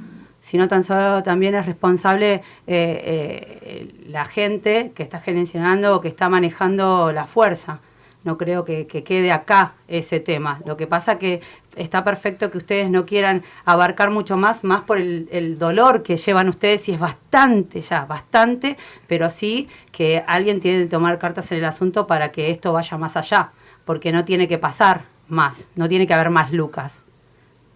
sino 0.51 0.67
tan 0.67 0.83
solo 0.83 1.23
también 1.23 1.55
es 1.55 1.65
responsable 1.65 2.35
eh, 2.35 2.43
eh, 2.67 3.95
la 4.09 4.25
gente 4.25 4.91
que 4.97 5.05
está 5.05 5.21
gerenciando 5.21 5.95
o 5.95 6.01
que 6.01 6.09
está 6.09 6.29
manejando 6.29 7.13
la 7.13 7.27
fuerza. 7.27 7.79
No 8.25 8.37
creo 8.37 8.65
que, 8.65 8.89
que 8.89 9.05
quede 9.05 9.31
acá 9.31 9.75
ese 9.87 10.19
tema. 10.19 10.61
Lo 10.67 10.77
que 10.77 10.89
pasa 10.89 11.21
que 11.21 11.41
está 11.77 12.03
perfecto 12.03 12.51
que 12.51 12.59
ustedes 12.59 12.91
no 12.91 13.07
quieran 13.07 13.45
abarcar 13.65 14.11
mucho 14.11 14.37
más, 14.37 14.65
más 14.65 14.83
por 14.83 14.99
el, 14.99 15.29
el 15.31 15.57
dolor 15.57 16.03
que 16.03 16.17
llevan 16.17 16.49
ustedes, 16.49 16.89
y 16.89 16.95
es 16.95 16.99
bastante 16.99 17.81
ya, 17.81 18.05
bastante, 18.05 18.77
pero 19.07 19.31
sí 19.31 19.69
que 19.93 20.25
alguien 20.27 20.59
tiene 20.59 20.83
que 20.83 20.91
tomar 20.91 21.21
cartas 21.21 21.53
en 21.53 21.59
el 21.59 21.65
asunto 21.65 22.09
para 22.09 22.33
que 22.33 22.51
esto 22.51 22.73
vaya 22.73 22.99
más 22.99 23.17
allá, 23.17 23.53
porque 23.85 24.11
no 24.11 24.25
tiene 24.25 24.49
que 24.49 24.59
pasar 24.59 25.03
más, 25.29 25.69
no 25.77 25.89
tiene 25.89 26.09
que 26.09 26.15
haber 26.15 26.31
más 26.31 26.51
Lucas. 26.53 27.03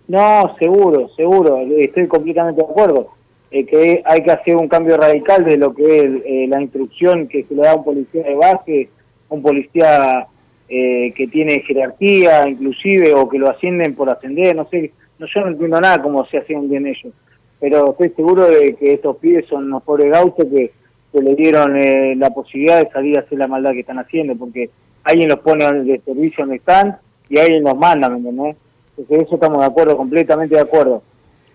No, 0.07 0.55
seguro, 0.59 1.09
seguro, 1.17 1.61
estoy 1.79 2.07
completamente 2.07 2.61
de 2.63 2.69
acuerdo. 2.69 3.09
Eh, 3.51 3.65
que 3.67 4.03
hay 4.05 4.23
que 4.23 4.33
hacer 4.33 4.57
un 4.57 4.69
cambio 4.69 4.97
radical 4.97 5.45
de 5.45 5.57
lo 5.57 5.73
que 5.73 5.99
es 5.99 6.05
eh, 6.27 6.47
la 6.49 6.61
instrucción 6.61 7.29
que 7.29 7.45
se 7.45 7.55
le 7.55 7.63
da 7.63 7.71
a 7.71 7.77
un 7.77 7.85
policía 7.85 8.25
de 8.25 8.35
base, 8.35 8.89
un 9.29 9.43
policía 9.43 10.27
eh, 10.69 11.13
que 11.15 11.29
tiene 11.29 11.61
jerarquía 11.61 12.49
inclusive 12.49 13.15
o 13.15 13.29
que 13.29 13.39
lo 13.39 13.51
ascienden 13.51 13.95
por 13.95 14.11
ascender, 14.11 14.57
no 14.57 14.67
sé, 14.71 14.93
no, 15.19 15.27
yo 15.27 15.43
no 15.43 15.49
entiendo 15.49 15.81
nada 15.81 16.03
cómo 16.03 16.25
se 16.27 16.39
ascienden 16.39 16.87
ellos, 16.87 17.13
pero 17.61 17.93
estoy 17.93 18.09
seguro 18.11 18.47
de 18.47 18.75
que 18.75 18.95
estos 18.95 19.19
pibes 19.19 19.47
son 19.47 19.67
unos 19.67 19.83
pobres 19.83 20.11
gauchos 20.11 20.47
que, 20.51 20.73
le 21.13 21.37
dieron 21.37 21.77
eh, 21.77 22.17
la 22.17 22.31
posibilidad 22.31 22.83
de 22.83 22.91
salir 22.91 23.17
a 23.17 23.21
hacer 23.21 23.39
la 23.39 23.47
maldad 23.47 23.71
que 23.71 23.81
están 23.81 24.01
haciendo, 24.01 24.35
porque 24.35 24.69
alguien 25.05 25.29
los 25.29 25.39
pone 25.39 25.65
de 25.85 26.01
servicio 26.01 26.43
donde 26.43 26.57
están 26.57 26.97
y 27.29 27.39
alguien 27.39 27.63
los 27.63 27.77
manda, 27.77 28.09
¿me? 28.09 28.57
Entonces 28.97 29.27
eso 29.27 29.35
estamos 29.35 29.59
de 29.61 29.67
acuerdo, 29.67 29.97
completamente 29.97 30.55
de 30.55 30.61
acuerdo. 30.61 31.03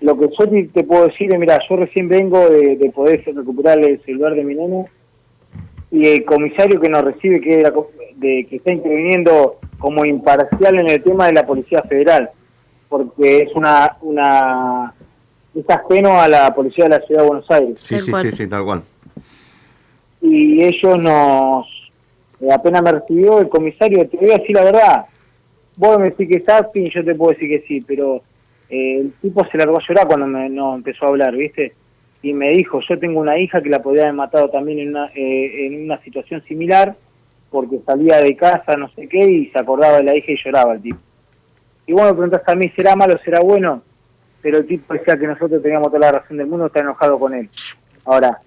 Lo 0.01 0.17
que 0.17 0.27
yo 0.37 0.69
te, 0.73 0.83
puedo 0.83 1.07
decir 1.07 1.31
es, 1.33 1.39
mira, 1.39 1.59
yo 1.69 1.75
recién 1.75 2.07
vengo 2.07 2.49
de, 2.49 2.77
de 2.77 2.89
poder 2.91 3.23
recuperar 3.25 3.79
el 3.79 4.01
celular 4.03 4.33
de 4.33 4.43
mi 4.43 4.55
nene 4.55 4.85
y 5.91 6.07
el 6.07 6.23
comisario 6.25 6.79
que 6.79 6.89
nos 6.89 7.03
recibe, 7.03 7.41
que, 7.41 7.59
era 7.61 7.71
co- 7.71 7.91
de, 8.15 8.45
que 8.49 8.57
está 8.57 8.71
interviniendo 8.71 9.57
como 9.77 10.05
imparcial 10.05 10.79
en 10.79 10.89
el 10.89 11.03
tema 11.03 11.27
de 11.27 11.33
la 11.33 11.45
Policía 11.45 11.81
Federal, 11.83 12.29
porque 12.87 13.39
es 13.39 13.55
una, 13.55 13.97
una 14.01 14.93
es 15.55 15.65
ajeno 15.69 16.19
a 16.21 16.27
la 16.27 16.53
Policía 16.53 16.85
de 16.85 16.91
la 16.91 17.01
Ciudad 17.01 17.23
de 17.23 17.27
Buenos 17.27 17.51
Aires. 17.51 17.75
Sí, 17.79 17.95
sí, 17.99 18.11
sí, 18.31 18.31
sí, 18.31 18.47
tal 18.47 18.63
cual. 18.63 18.83
Y 20.21 20.61
ellos 20.63 20.97
nos, 20.99 21.65
eh, 22.41 22.51
apenas 22.51 22.81
me 22.83 22.91
recibió 22.91 23.39
el 23.39 23.49
comisario, 23.49 24.07
te 24.07 24.17
voy 24.17 24.31
a 24.31 24.37
decir 24.37 24.55
la 24.55 24.63
verdad, 24.65 25.05
vos 25.79 25.97
me 25.97 26.09
decís 26.09 26.27
que 26.27 26.43
es 26.45 26.65
y 26.73 26.89
yo 26.89 27.05
te 27.05 27.15
puedo 27.15 27.31
decir 27.31 27.47
que 27.47 27.65
sí, 27.65 27.81
pero 27.81 28.21
eh, 28.69 28.97
el 28.99 29.13
tipo 29.21 29.45
se 29.45 29.57
largó 29.57 29.77
a 29.77 29.87
llorar 29.87 30.07
cuando 30.07 30.27
me, 30.27 30.49
no 30.49 30.75
empezó 30.75 31.05
a 31.05 31.07
hablar, 31.07 31.33
¿viste? 31.35 31.73
Y 32.21 32.33
me 32.33 32.49
dijo, 32.49 32.81
yo 32.87 32.99
tengo 32.99 33.21
una 33.21 33.39
hija 33.39 33.61
que 33.61 33.69
la 33.69 33.81
podría 33.81 34.03
haber 34.03 34.15
matado 34.15 34.49
también 34.49 34.79
en 34.79 34.89
una, 34.89 35.07
eh, 35.15 35.67
en 35.67 35.85
una 35.85 35.97
situación 36.01 36.43
similar, 36.43 36.97
porque 37.49 37.79
salía 37.85 38.17
de 38.17 38.35
casa, 38.35 38.75
no 38.75 38.89
sé 38.89 39.07
qué, 39.07 39.25
y 39.25 39.45
se 39.47 39.57
acordaba 39.57 39.97
de 39.97 40.03
la 40.03 40.17
hija 40.17 40.33
y 40.33 40.43
lloraba 40.43 40.73
el 40.73 40.81
tipo. 40.81 40.99
Y 41.87 41.93
bueno, 41.93 42.09
me 42.09 42.13
preguntaste 42.13 42.51
a 42.51 42.55
mí, 42.55 42.69
¿será 42.75 42.95
malo, 42.97 43.17
será 43.23 43.39
bueno? 43.39 43.81
Pero 44.41 44.57
el 44.57 44.67
tipo 44.67 44.93
decía 44.93 45.17
que 45.17 45.27
nosotros 45.27 45.63
teníamos 45.63 45.87
toda 45.87 45.99
la 45.99 46.19
razón 46.19 46.35
del 46.35 46.47
mundo, 46.47 46.65
está 46.65 46.81
enojado 46.81 47.17
con 47.17 47.33
él. 47.33 47.49
Ahora, 48.03 48.37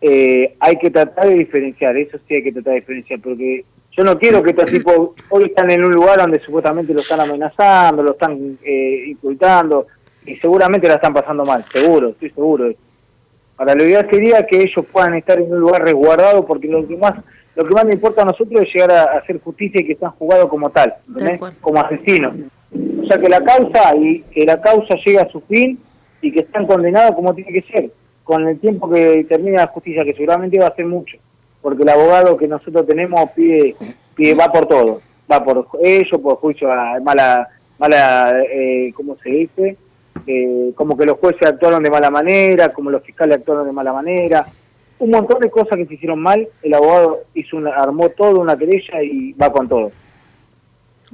eh, 0.00 0.56
hay 0.58 0.76
que 0.78 0.90
tratar 0.90 1.28
de 1.28 1.36
diferenciar, 1.36 1.96
eso 1.96 2.18
sí 2.26 2.34
hay 2.34 2.42
que 2.42 2.52
tratar 2.52 2.74
de 2.74 2.80
diferenciar, 2.80 3.20
porque 3.20 3.64
yo 3.96 4.04
no 4.04 4.18
quiero 4.18 4.42
que 4.42 4.50
estos 4.50 4.70
tipos 4.70 5.10
hoy 5.28 5.44
están 5.44 5.70
en 5.70 5.84
un 5.84 5.92
lugar 5.92 6.18
donde 6.18 6.40
supuestamente 6.40 6.94
lo 6.94 7.00
están 7.00 7.20
amenazando, 7.20 8.02
lo 8.02 8.12
están 8.12 8.58
eh, 8.62 9.04
insultando, 9.08 9.86
y 10.24 10.36
seguramente 10.36 10.88
la 10.88 10.94
están 10.94 11.12
pasando 11.12 11.44
mal, 11.44 11.64
seguro, 11.72 12.10
estoy 12.10 12.30
seguro 12.30 12.64
de 12.64 12.70
eso. 12.72 12.80
Ahora, 13.56 13.74
la 13.74 13.84
idea 13.84 14.08
sería 14.08 14.46
que 14.46 14.62
ellos 14.62 14.86
puedan 14.90 15.14
estar 15.14 15.38
en 15.38 15.52
un 15.52 15.60
lugar 15.60 15.82
resguardado, 15.82 16.46
porque 16.46 16.68
lo 16.68 16.86
que 16.86 16.96
más, 16.96 17.14
lo 17.54 17.64
que 17.64 17.74
más 17.74 17.84
me 17.84 17.92
importa 17.92 18.22
a 18.22 18.26
nosotros 18.26 18.62
es 18.62 18.72
llegar 18.72 18.92
a, 18.92 19.18
hacer 19.18 19.40
justicia 19.40 19.80
y 19.80 19.86
que 19.86 19.92
están 19.92 20.12
jugados 20.12 20.48
como 20.48 20.70
tal, 20.70 20.94
¿entendés? 21.08 21.40
como 21.60 21.80
asesinos. 21.80 22.34
O 23.02 23.06
sea, 23.06 23.18
que 23.18 23.28
la 23.28 23.44
causa 23.44 23.96
y 23.96 24.22
que 24.32 24.46
la 24.46 24.60
causa 24.60 24.94
llegue 25.04 25.18
a 25.18 25.28
su 25.28 25.40
fin 25.42 25.78
y 26.22 26.32
que 26.32 26.40
están 26.40 26.66
condenados 26.66 27.14
como 27.16 27.34
tiene 27.34 27.52
que 27.52 27.70
ser, 27.70 27.90
con 28.24 28.46
el 28.46 28.58
tiempo 28.60 28.88
que 28.88 29.26
termine 29.28 29.56
la 29.56 29.66
justicia, 29.66 30.04
que 30.04 30.14
seguramente 30.14 30.58
va 30.58 30.68
a 30.68 30.76
ser 30.76 30.86
mucho, 30.86 31.18
porque 31.62 31.82
el 31.82 31.88
abogado 31.88 32.36
que 32.36 32.48
nosotros 32.48 32.86
tenemos 32.86 33.30
pide, 33.34 33.76
pide 34.14 34.34
va 34.34 34.46
por 34.52 34.66
todo, 34.66 35.00
va 35.30 35.44
por 35.44 35.68
ellos, 35.82 36.20
por 36.22 36.36
juicio 36.36 36.70
a 36.72 36.98
mala, 37.00 37.48
mala 37.78 38.32
eh, 38.50 38.92
¿cómo 38.94 39.16
se 39.22 39.30
dice? 39.30 39.76
Eh, 40.26 40.72
como 40.74 40.96
que 40.96 41.06
los 41.06 41.18
jueces 41.18 41.46
actuaron 41.48 41.82
de 41.82 41.90
mala 41.90 42.10
manera, 42.10 42.72
como 42.72 42.90
los 42.90 43.02
fiscales 43.02 43.38
actuaron 43.38 43.66
de 43.66 43.72
mala 43.72 43.92
manera, 43.92 44.46
un 44.98 45.10
montón 45.10 45.40
de 45.40 45.50
cosas 45.50 45.78
que 45.78 45.86
se 45.86 45.94
hicieron 45.94 46.20
mal, 46.20 46.46
el 46.62 46.74
abogado 46.74 47.20
hizo 47.34 47.56
una, 47.56 47.70
armó 47.70 48.10
todo 48.10 48.40
una 48.40 48.56
querella 48.56 49.02
y 49.02 49.32
va 49.32 49.50
con 49.50 49.66
todo. 49.68 49.90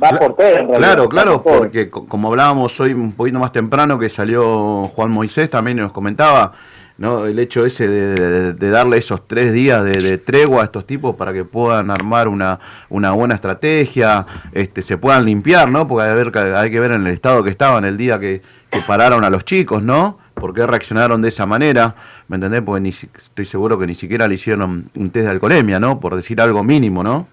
Va 0.03 0.11
por 0.19 0.35
todo, 0.37 0.47
en 0.49 0.55
realidad, 0.69 0.79
Claro, 0.79 1.09
claro, 1.09 1.43
por 1.43 1.59
porque 1.59 1.89
co- 1.89 2.07
como 2.07 2.29
hablábamos 2.29 2.79
hoy 2.81 2.93
un 2.93 3.13
poquito 3.13 3.39
más 3.39 3.53
temprano 3.53 3.99
que 3.99 4.11
salió 4.11 4.89
Juan 4.89 5.11
Moisés 5.11 5.49
también 5.49 5.79
nos 5.79 5.93
comentaba, 5.93 6.53
¿no? 6.99 7.27
El 7.27 7.39
hecho 7.39 7.67
ese 7.67 7.89
de, 7.89 8.53
de- 8.55 8.71
darle 8.71 8.99
esos 8.99 9.27
tres 9.29 9.53
días 9.53 9.85
de, 9.85 9.93
de 9.93 10.19
tregua 10.19 10.63
a 10.63 10.65
estos 10.65 10.87
tipos 10.87 11.15
para 11.17 11.33
que 11.33 11.45
puedan 11.45 11.91
armar 11.91 12.29
una, 12.29 12.59
una 12.89 13.13
buena 13.13 13.35
estrategia, 13.35 14.27
este, 14.53 14.83
se 14.83 14.97
puedan 14.99 15.25
limpiar, 15.25 15.71
¿no? 15.71 15.87
Porque 15.87 16.05
hay, 16.09 16.11
que 16.11 16.31
ver, 16.31 16.55
hay 16.57 16.71
que 16.71 16.81
ver 16.81 16.93
en 16.93 17.07
el 17.07 17.13
estado 17.13 17.43
que 17.43 17.51
estaban 17.51 17.85
el 17.85 17.97
día 17.97 18.19
que, 18.19 18.41
que 18.71 18.81
pararon 18.87 19.25
a 19.25 19.31
los 19.31 19.45
chicos, 19.45 19.83
¿no? 19.83 20.19
¿Por 20.35 20.53
qué 20.53 20.67
reaccionaron 20.67 21.23
de 21.23 21.29
esa 21.29 21.47
manera? 21.47 21.95
¿Me 22.29 22.37
entendés? 22.37 22.63
Porque 22.63 22.81
ni 22.81 22.91
estoy 22.91 23.47
seguro 23.47 23.79
que 23.79 23.87
ni 23.87 23.95
siquiera 23.95 24.29
le 24.29 24.35
hicieron 24.35 24.91
un 24.95 25.11
test 25.11 25.25
de 25.25 25.31
alcoholemia, 25.31 25.79
¿no? 25.81 25.99
Por 26.01 26.15
decir 26.17 26.41
algo 26.41 26.63
mínimo, 26.65 27.03
¿no? 27.03 27.27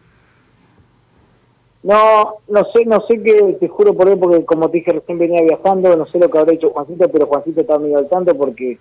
No, 1.83 2.35
no 2.47 2.61
sé, 2.73 2.85
no 2.85 3.01
sé 3.09 3.21
qué, 3.21 3.57
te 3.59 3.67
juro 3.67 3.93
por 3.93 4.07
él, 4.07 4.17
porque 4.17 4.45
como 4.45 4.69
te 4.69 4.77
dije, 4.77 4.93
recién 4.93 5.19
venía 5.19 5.41
viajando, 5.43 5.93
no 5.97 6.05
sé 6.07 6.17
lo 6.17 6.29
que 6.29 6.37
habrá 6.37 6.53
hecho 6.53 6.69
Juancito, 6.69 7.09
pero 7.09 7.27
Juancito 7.27 7.59
está 7.59 7.77
medio 7.77 7.97
al 7.97 8.07
tanto 8.07 8.33
porque 8.37 8.79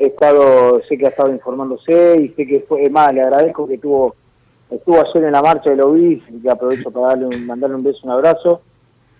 he 0.00 0.06
estado, 0.06 0.80
sé 0.88 0.96
que 0.96 1.06
ha 1.06 1.10
estado 1.10 1.30
informándose 1.30 2.16
y 2.22 2.28
sé 2.30 2.46
que 2.46 2.64
fue, 2.66 2.88
más, 2.88 3.12
le 3.12 3.20
agradezco 3.20 3.68
que 3.68 3.76
tuvo, 3.76 4.16
estuvo 4.70 4.96
ayer 4.96 5.24
en 5.24 5.32
la 5.32 5.42
marcha 5.42 5.70
de 5.70 5.76
los 5.76 5.92
bis, 5.92 6.22
y 6.30 6.40
que 6.40 6.50
aprovecho 6.50 6.90
para 6.90 7.08
darle 7.08 7.26
un, 7.26 7.46
mandarle 7.46 7.76
un 7.76 7.82
beso, 7.82 8.00
un 8.04 8.12
abrazo, 8.12 8.62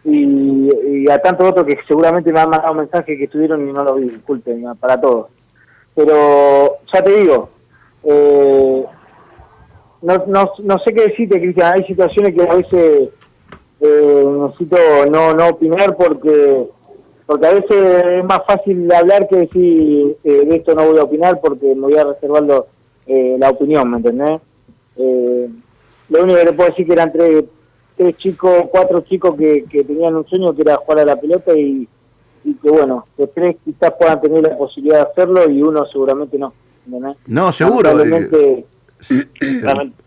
y, 0.05 0.71
y 1.03 1.11
a 1.11 1.19
tanto 1.19 1.47
otro 1.47 1.67
que 1.67 1.77
seguramente 1.87 2.33
me 2.33 2.41
han 2.41 2.49
mandado 2.49 2.73
mensajes 2.75 3.19
que 3.19 3.25
estuvieron 3.25 3.69
y 3.69 3.73
no 3.73 3.85
lo 3.85 3.97
vi, 3.97 4.09
disculpen, 4.09 4.65
para 4.81 4.99
todos. 4.99 5.27
Pero 5.95 6.79
ya 6.95 7.05
te 7.05 7.11
digo, 7.15 7.51
eh, 8.05 8.85
no, 10.01 10.25
no, 10.29 10.53
no 10.63 10.79
sé 10.79 10.95
qué 10.95 11.09
decirte, 11.09 11.41
Cristian, 11.41 11.75
hay 11.75 11.85
situaciones 11.85 12.35
que 12.35 12.43
a 12.43 12.55
veces 12.55 13.11
eh, 13.81 14.25
necesito 14.25 14.79
no, 15.11 15.35
no 15.35 15.49
opinar 15.49 15.95
porque 15.95 16.71
porque 17.31 17.47
a 17.47 17.53
veces 17.53 18.05
es 18.19 18.25
más 18.25 18.41
fácil 18.45 18.91
hablar 18.93 19.29
que 19.29 19.37
decir 19.37 20.17
eh, 20.25 20.45
de 20.47 20.57
esto 20.57 20.75
no 20.75 20.85
voy 20.87 20.99
a 20.99 21.05
opinar 21.05 21.41
porque 21.41 21.75
me 21.77 21.83
voy 21.83 21.97
a 21.97 22.03
reservar 22.05 22.43
lo- 22.43 22.67
eh, 23.07 23.37
la 23.39 23.51
opinión, 23.51 23.89
¿me 23.89 23.99
entendés? 23.99 24.41
Eh, 24.97 25.49
lo 26.09 26.23
único 26.25 26.39
que 26.41 26.45
le 26.45 26.53
puedo 26.53 26.71
decir 26.71 26.87
que 26.87 26.93
eran 26.93 27.13
tres, 27.13 27.45
tres 27.97 28.17
chicos, 28.17 28.65
cuatro 28.73 29.03
chicos 29.03 29.37
que, 29.39 29.65
que 29.71 29.85
tenían 29.85 30.17
un 30.17 30.27
sueño 30.27 30.53
que 30.57 30.63
era 30.63 30.75
jugar 30.77 30.99
a 30.99 31.05
la 31.05 31.17
pelota 31.21 31.57
y, 31.57 31.87
y 32.45 32.55
que 32.55 32.69
bueno, 32.69 33.07
que 33.17 33.29
tres 33.29 33.57
quizás 33.65 33.93
puedan 33.99 34.21
tener 34.21 34.43
la 34.43 34.59
posibilidad 34.59 34.97
de 35.05 35.11
hacerlo 35.13 35.49
y 35.49 35.63
uno 35.63 35.87
seguramente 35.87 36.37
no. 36.37 36.53
¿entendés? 36.85 37.17
No, 37.29 37.53
seguro. 37.53 37.91
Lamentablemente, 37.95 38.65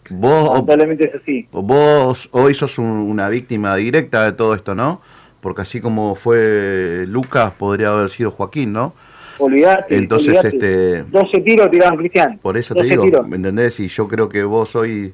Vos, 0.09 0.49
lamentablemente 0.49 1.05
es 1.05 1.15
así. 1.21 1.47
vos 1.51 2.27
hoy 2.33 2.53
sos 2.53 2.77
un- 2.77 2.85
una 2.85 3.29
víctima 3.29 3.75
directa 3.77 4.25
de 4.25 4.33
todo 4.33 4.53
esto, 4.53 4.75
¿no? 4.75 5.01
Porque 5.44 5.61
así 5.61 5.80
como 5.82 6.15
fue 6.15 7.06
Lucas, 7.07 7.52
podría 7.52 7.90
haber 7.90 8.10
sido 8.10 8.32
Joaquín, 8.32 8.74
¿no? 8.74 8.94
Olvidate. 9.38 9.95
Entonces, 9.98 10.30
olvidate. 10.30 10.48
este, 10.57 11.03
12 11.03 11.40
tiros 11.41 11.70
tiraron, 11.70 11.98
Cristian. 11.98 12.40
por 12.41 12.57
eso 12.57 12.74
te 12.74 12.84
12 12.84 12.90
digo. 13.06 13.24
¿me 13.24 13.36
entendés? 13.36 13.80
Y 13.80 13.88
yo 13.90 14.07
creo 14.07 14.30
que 14.30 14.44
vos 14.44 14.76
hoy 14.76 15.14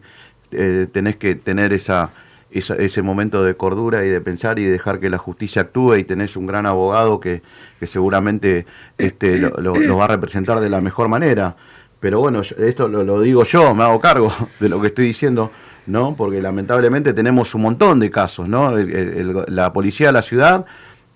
eh, 0.52 0.88
tenés 0.92 1.16
que 1.18 1.36
tener 1.36 1.74
esa, 1.74 2.12
esa- 2.52 2.76
ese 2.76 3.02
momento 3.02 3.44
de 3.44 3.56
cordura 3.56 4.06
y 4.06 4.10
de 4.10 4.22
pensar 4.22 4.60
y 4.60 4.66
dejar 4.66 5.00
que 5.00 5.10
la 5.10 5.18
justicia 5.18 5.64
actúe 5.64 5.96
y 5.96 6.04
tenés 6.04 6.36
un 6.38 6.46
gran 6.46 6.66
abogado 6.66 7.20
que, 7.20 7.42
que 7.80 7.88
seguramente 7.88 8.66
este, 8.98 9.38
lo, 9.40 9.50
lo- 9.58 9.76
lo 9.78 9.98
va 9.98 10.06
a 10.06 10.10
representar 10.10 10.60
de 10.60 10.70
la 10.70 10.80
mejor 10.82 11.08
manera. 11.10 11.56
Pero 12.00 12.20
bueno, 12.20 12.42
esto 12.42 12.88
lo, 12.88 13.04
lo 13.04 13.20
digo 13.22 13.44
yo, 13.46 13.74
me 13.76 13.84
hago 13.84 14.00
cargo 14.00 14.32
de 14.60 14.70
lo 14.70 14.80
que 14.80 14.88
estoy 14.88 15.06
diciendo, 15.06 15.52
¿no? 15.90 16.16
Porque 16.16 16.42
lamentablemente 16.42 17.14
tenemos 17.14 17.54
un 17.56 17.64
montón 17.64 18.00
de 18.00 18.10
casos, 18.12 18.48
¿no? 18.48 18.78
El- 18.78 19.44
la 19.48 19.74
policía 19.74 20.08
de 20.08 20.14
la 20.14 20.22
ciudad, 20.22 20.66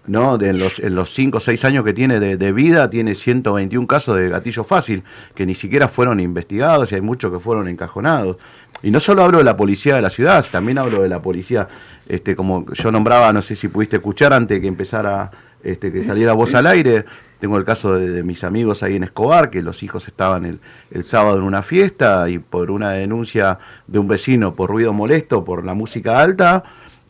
¿no? 0.06 0.38
De 0.38 0.50
en 0.50 0.60
los, 0.60 0.80
en 0.80 0.96
los 0.96 1.14
5 1.14 1.38
o 1.38 1.40
6 1.40 1.64
años 1.66 1.86
que 1.86 1.94
tiene 1.94 2.20
de, 2.20 2.36
de 2.36 2.52
vida, 2.52 2.90
tiene 2.90 3.16
121 3.16 3.88
casos 3.88 4.18
de 4.18 4.30
gatillo 4.30 4.64
fácil, 4.64 5.04
que 5.36 5.46
ni 5.46 5.56
siquiera 5.56 5.88
fueron 5.88 6.20
investigados 6.20 6.92
y 6.92 6.96
hay 6.96 7.02
muchos 7.02 7.32
que 7.32 7.40
fueron 7.40 7.68
encajonados. 7.68 8.38
Y 8.82 8.92
no 8.92 9.00
solo 9.00 9.24
hablo 9.24 9.38
de 9.38 9.46
la 9.46 9.56
policía 9.56 9.96
de 9.96 10.02
la 10.02 10.10
ciudad, 10.10 10.44
también 10.52 10.78
hablo 10.78 11.02
de 11.04 11.08
la 11.08 11.22
policía, 11.22 11.70
este, 12.10 12.36
como 12.36 12.66
yo 12.74 12.92
nombraba, 12.92 13.32
no 13.32 13.42
sé 13.42 13.56
si 13.56 13.70
pudiste 13.70 13.96
escuchar 13.96 14.34
antes 14.34 14.60
que 14.60 14.68
empezara 14.68 15.32
este, 15.64 15.90
que 15.94 16.04
saliera 16.04 16.34
voz 16.34 16.54
al 16.56 16.68
aire. 16.68 17.06
Tengo 17.44 17.58
el 17.58 17.66
caso 17.66 18.00
de, 18.00 18.24
mis 18.24 18.46
amigos 18.46 18.84
ahí 18.84 18.96
en 18.96 19.04
Escobar, 19.04 19.50
que 19.50 19.62
los 19.62 19.84
hijos 19.84 20.08
estaban 20.08 20.46
el, 20.46 20.62
el 20.92 21.04
sábado 21.04 21.40
en 21.40 21.44
una 21.44 21.62
fiesta 21.62 22.30
y 22.30 22.40
por 22.40 22.72
una 22.72 22.92
denuncia 22.92 23.60
de 23.86 24.00
un 24.00 24.08
vecino 24.08 24.56
por 24.56 24.70
ruido 24.70 24.94
molesto, 24.94 25.44
por 25.44 25.66
la 25.66 25.74
música 25.74 26.22
alta, 26.22 26.64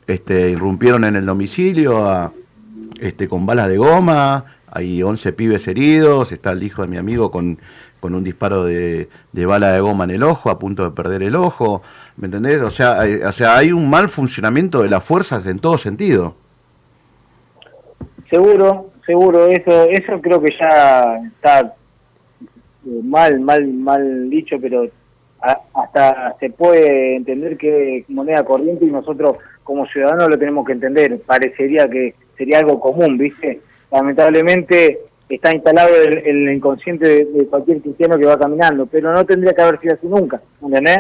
este, 0.08 0.50
irrumpieron 0.50 1.04
en 1.04 1.18
el 1.18 1.28
domicilio 1.28 2.10
a- 2.10 2.32
este, 3.00 3.28
con 3.28 3.46
balas 3.46 3.68
de 3.68 3.78
goma, 3.78 4.46
hay 4.72 5.04
11 5.04 5.34
pibes 5.34 5.68
heridos, 5.68 6.32
está 6.32 6.54
el 6.54 6.64
hijo 6.64 6.82
de 6.82 6.88
mi 6.88 6.98
amigo 6.98 7.30
con, 7.30 7.60
con 8.00 8.16
un 8.16 8.24
disparo 8.24 8.66
de, 8.66 9.10
de 9.34 9.46
bala 9.46 9.72
de 9.72 9.82
goma 9.82 10.06
en 10.06 10.10
el 10.10 10.24
ojo, 10.24 10.50
a 10.50 10.58
punto 10.58 10.84
de 10.84 10.90
perder 10.90 11.22
el 11.22 11.36
ojo, 11.36 11.84
¿me 12.18 12.26
entendés? 12.26 12.60
O 12.64 12.72
sea, 12.72 13.00
hay, 13.00 13.18
o 13.22 13.32
sea, 13.32 13.56
hay 13.56 13.72
un 13.72 13.88
mal 13.88 14.10
funcionamiento 14.10 14.82
de 14.82 14.90
las 14.90 15.04
fuerzas 15.04 15.46
en 15.46 15.60
todo 15.60 15.78
sentido. 15.78 16.36
Seguro, 18.32 18.93
seguro, 19.06 19.48
eso, 19.48 19.90
eso 19.90 20.22
creo 20.22 20.42
que 20.42 20.54
ya 20.60 21.18
está 21.28 21.76
eh, 22.86 23.02
mal, 23.04 23.40
mal, 23.40 23.68
mal 23.68 24.30
dicho, 24.30 24.58
pero 24.62 24.86
hasta 25.74 26.38
se 26.40 26.50
puede 26.50 27.18
entender 27.18 27.58
que 27.58 27.98
es 27.98 28.10
moneda 28.10 28.46
corriente 28.46 28.86
y 28.86 28.92
nosotros 28.92 29.38
como 29.64 29.86
ciudadanos 29.88 30.30
lo 30.30 30.38
tenemos 30.40 30.66
que 30.66 30.74
entender. 30.74 31.20
Parecería 31.26 31.88
que 31.90 32.16
sería 32.38 32.60
algo 32.60 32.80
común, 32.80 33.18
¿viste? 33.18 33.60
Lamentablemente 33.92 35.00
está 35.28 35.54
instalado 35.54 35.90
en 36.02 36.26
el 36.26 36.56
inconsciente 36.56 37.08
de, 37.08 37.26
de 37.26 37.48
cualquier 37.48 37.82
cristiano 37.82 38.18
que 38.18 38.26
va 38.26 38.40
caminando, 38.40 38.86
pero 38.86 39.12
no 39.12 39.26
tendría 39.26 39.54
que 39.54 39.62
haber 39.62 39.80
sido 39.82 39.96
así 39.96 40.08
nunca, 40.08 40.42
¿entendés? 40.62 41.00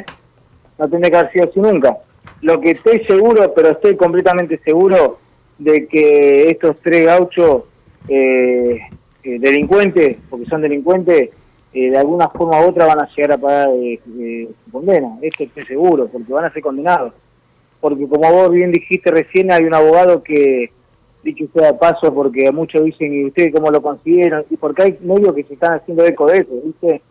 No 0.77 0.89
tendría 0.89 1.11
que 1.11 1.17
haber 1.17 1.31
sido 1.31 1.49
así 1.49 1.59
nunca. 1.59 1.97
Lo 2.41 2.59
que 2.59 2.71
estoy 2.71 3.05
seguro, 3.05 3.53
pero 3.55 3.69
estoy 3.69 3.95
completamente 3.95 4.59
seguro 4.65 5.19
de 5.57 5.87
que 5.87 6.49
estos 6.49 6.77
tres 6.81 7.05
gauchos 7.05 7.63
eh, 8.07 8.79
eh, 9.23 9.39
delincuentes, 9.39 10.17
porque 10.29 10.45
son 10.45 10.61
delincuentes, 10.61 11.29
eh, 11.73 11.89
de 11.89 11.97
alguna 11.97 12.29
forma 12.29 12.61
u 12.61 12.69
otra 12.69 12.85
van 12.85 12.99
a 12.99 13.09
llegar 13.15 13.31
a 13.31 13.37
pagar 13.37 13.69
eh, 13.69 13.99
eh, 14.19 14.47
su 14.63 14.71
condena. 14.71 15.17
Esto 15.21 15.43
estoy 15.43 15.65
seguro, 15.65 16.07
porque 16.07 16.31
van 16.31 16.45
a 16.45 16.53
ser 16.53 16.61
condenados. 16.61 17.13
Porque 17.81 18.07
como 18.07 18.31
vos 18.31 18.51
bien 18.51 18.71
dijiste 18.71 19.09
recién, 19.09 19.51
hay 19.51 19.63
un 19.63 19.73
abogado 19.73 20.21
que, 20.23 20.71
dicho 21.23 21.45
sea 21.53 21.71
de 21.71 21.77
paso, 21.77 22.13
porque 22.13 22.51
muchos 22.51 22.83
dicen, 22.85 23.13
¿y 23.13 23.25
ustedes 23.25 23.51
cómo 23.53 23.71
lo 23.71 23.81
consiguieron? 23.81 24.45
Y 24.49 24.57
porque 24.57 24.83
hay 24.83 24.97
medios 25.01 25.33
que 25.33 25.43
se 25.43 25.55
están 25.55 25.73
haciendo 25.73 26.05
eco 26.05 26.27
de 26.27 26.37
eso, 26.37 26.51
¿viste? 26.63 27.01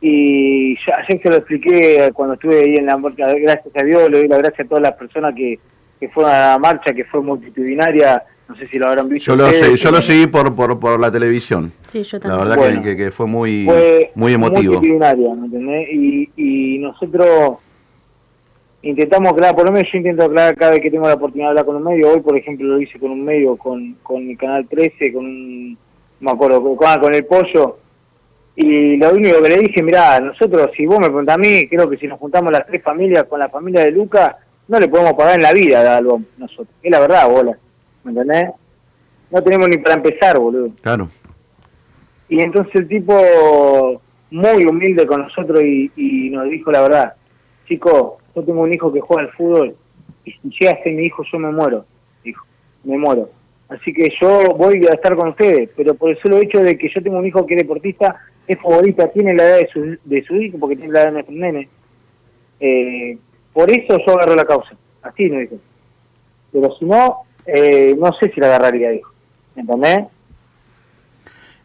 Y 0.00 0.74
ya, 0.86 0.96
ayer 0.98 1.22
se 1.22 1.30
lo 1.30 1.36
expliqué 1.36 2.10
cuando 2.12 2.34
estuve 2.34 2.58
ahí 2.58 2.74
en 2.76 2.86
la 2.86 2.98
marcha, 2.98 3.32
gracias 3.32 3.74
a 3.74 3.84
Dios, 3.84 4.10
le 4.10 4.18
doy 4.18 4.28
la 4.28 4.38
gracia 4.38 4.64
a 4.64 4.68
todas 4.68 4.82
las 4.82 4.92
personas 4.92 5.34
que, 5.34 5.58
que 5.98 6.08
fueron 6.10 6.34
a 6.34 6.48
la 6.50 6.58
marcha, 6.58 6.92
que 6.92 7.04
fue 7.04 7.22
multitudinaria, 7.22 8.22
no 8.48 8.56
sé 8.56 8.66
si 8.66 8.78
lo 8.78 8.88
habrán 8.88 9.08
visto. 9.08 9.32
Yo 9.32 9.36
lo, 9.36 9.46
ustedes, 9.46 9.66
sé, 9.80 9.84
yo 9.84 9.90
lo 9.90 10.02
seguí 10.02 10.26
por, 10.26 10.54
por, 10.54 10.78
por 10.78 11.00
la 11.00 11.10
televisión. 11.10 11.72
Sí, 11.88 12.02
yo 12.02 12.18
La 12.18 12.20
también. 12.22 12.40
verdad 12.40 12.56
Bueno. 12.56 12.82
que, 12.82 12.96
que- 12.96 13.10
fue 13.10 13.26
muy, 13.26 13.64
fue 13.64 14.10
muy 14.14 14.34
emotivo. 14.34 14.80
¿me 14.80 15.46
entendés? 15.46 15.88
Y, 15.92 16.30
y 16.36 16.78
nosotros 16.78 17.58
intentamos 18.82 19.32
aclarar, 19.32 19.56
por 19.56 19.66
lo 19.66 19.72
menos 19.72 19.88
yo 19.90 19.98
intento 19.98 20.24
aclarar 20.24 20.54
cada 20.56 20.72
vez 20.72 20.80
que 20.80 20.90
tengo 20.90 21.08
la 21.08 21.14
oportunidad 21.14 21.46
de 21.46 21.50
hablar 21.50 21.64
con 21.64 21.76
un 21.76 21.84
medio. 21.84 22.10
Hoy, 22.12 22.20
por 22.20 22.36
ejemplo, 22.36 22.66
lo 22.66 22.80
hice 22.80 22.98
con 22.98 23.10
un 23.10 23.24
medio, 23.24 23.56
con, 23.56 23.94
con 24.02 24.28
el 24.28 24.36
Canal 24.36 24.66
13, 24.68 25.12
con 25.12 25.24
un, 25.24 25.72
no 25.72 25.78
me 26.20 26.30
acuerdo, 26.32 26.62
con, 26.62 26.88
ah, 26.88 26.98
con 27.00 27.14
el 27.14 27.24
Pollo. 27.24 27.78
Y 28.56 28.96
lo 28.98 29.12
único 29.12 29.42
que 29.42 29.48
le 29.48 29.58
dije, 29.58 29.82
mirá, 29.82 30.20
nosotros, 30.20 30.70
si 30.76 30.86
vos 30.86 30.98
me 31.00 31.06
preguntás 31.06 31.34
a 31.36 31.38
mí, 31.38 31.66
creo 31.68 31.88
que 31.88 31.96
si 31.96 32.06
nos 32.06 32.18
juntamos 32.20 32.52
las 32.52 32.66
tres 32.66 32.82
familias 32.82 33.24
con 33.24 33.40
la 33.40 33.48
familia 33.48 33.80
de 33.84 33.90
Luca, 33.90 34.36
no 34.68 34.78
le 34.78 34.86
podemos 34.88 35.14
pagar 35.14 35.36
en 35.36 35.42
la 35.42 35.52
vida 35.52 35.80
a 35.80 35.96
algo 35.96 36.20
nosotros. 36.38 36.68
Es 36.82 36.90
la 36.90 37.00
verdad, 37.00 37.28
bola. 37.28 37.56
¿Me 38.04 38.10
entendés? 38.10 38.50
No 39.30 39.42
tenemos 39.42 39.68
ni 39.68 39.78
para 39.78 39.96
empezar, 39.96 40.38
boludo. 40.38 40.70
Claro. 40.80 41.08
Y 42.28 42.40
entonces 42.40 42.74
el 42.76 42.88
tipo, 42.88 44.00
muy 44.30 44.64
humilde 44.64 45.06
con 45.06 45.22
nosotros 45.22 45.62
y, 45.62 45.90
y 45.96 46.30
nos 46.30 46.48
dijo 46.48 46.70
la 46.70 46.82
verdad, 46.82 47.14
chico, 47.66 48.18
yo 48.34 48.42
tengo 48.42 48.62
un 48.62 48.72
hijo 48.72 48.92
que 48.92 49.00
juega 49.00 49.22
al 49.22 49.32
fútbol 49.32 49.76
y 50.24 50.32
si 50.32 50.50
llega 50.60 50.72
a 50.72 50.82
ser 50.82 50.92
mi 50.92 51.04
hijo 51.04 51.22
yo 51.30 51.38
me 51.38 51.50
muero, 51.50 51.84
dijo, 52.22 52.44
me 52.84 52.98
muero. 52.98 53.30
Así 53.68 53.92
que 53.92 54.08
yo 54.20 54.40
voy 54.56 54.84
a 54.86 54.94
estar 54.94 55.16
con 55.16 55.28
ustedes, 55.28 55.70
pero 55.76 55.94
por 55.94 56.10
el 56.10 56.18
solo 56.20 56.38
hecho 56.38 56.58
de 56.58 56.76
que 56.76 56.88
yo 56.88 57.02
tengo 57.02 57.18
un 57.18 57.26
hijo 57.26 57.46
que 57.46 57.54
es 57.54 57.62
deportista, 57.62 58.16
es 58.46 58.58
futbolista, 58.58 59.10
tiene 59.10 59.34
la 59.34 59.44
edad 59.44 59.56
de 59.58 59.68
su, 59.72 59.98
de 60.04 60.22
su 60.24 60.36
hijo, 60.36 60.58
porque 60.58 60.76
tiene 60.76 60.92
la 60.92 61.00
edad 61.00 61.06
de 61.08 61.12
nuestro 61.12 61.34
nene. 61.34 61.68
Eh, 62.60 63.18
por 63.52 63.70
eso 63.70 63.98
yo 64.06 64.12
agarro 64.12 64.34
la 64.34 64.44
causa, 64.44 64.76
así 65.02 65.28
nos 65.28 65.40
dijo. 65.40 65.56
Pero 66.52 66.76
si 66.78 66.84
no, 66.84 67.22
eh, 67.46 67.96
no 67.98 68.12
sé 68.14 68.30
si 68.32 68.40
la 68.40 68.46
agarraría, 68.46 68.90
dijo. 68.90 69.10
¿Me 69.54 69.62
entendés? 69.62 70.06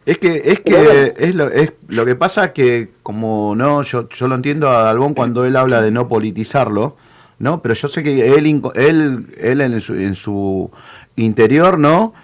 Es 0.06 0.18
que 0.18 0.42
es 0.44 0.60
que 0.60 0.74
bueno. 0.74 0.90
es 1.16 1.34
lo, 1.34 1.50
es 1.50 1.72
lo 1.88 2.04
que 2.04 2.16
pasa 2.16 2.52
que 2.52 2.90
como 3.02 3.54
no 3.54 3.82
yo 3.82 4.08
yo 4.08 4.28
lo 4.28 4.34
entiendo 4.34 4.68
a 4.70 4.82
Dalbón 4.82 5.14
cuando 5.14 5.44
él 5.44 5.56
habla 5.56 5.82
de 5.82 5.90
no 5.90 6.08
politizarlo, 6.08 6.96
¿no? 7.38 7.60
Pero 7.60 7.74
yo 7.74 7.88
sé 7.88 8.02
que 8.02 8.34
él 8.34 8.62
él 8.74 9.26
él 9.38 9.60
en 9.60 9.80
su, 9.80 9.94
en 9.94 10.14
su 10.14 10.70
interior, 11.16 11.78
¿no? 11.78 12.14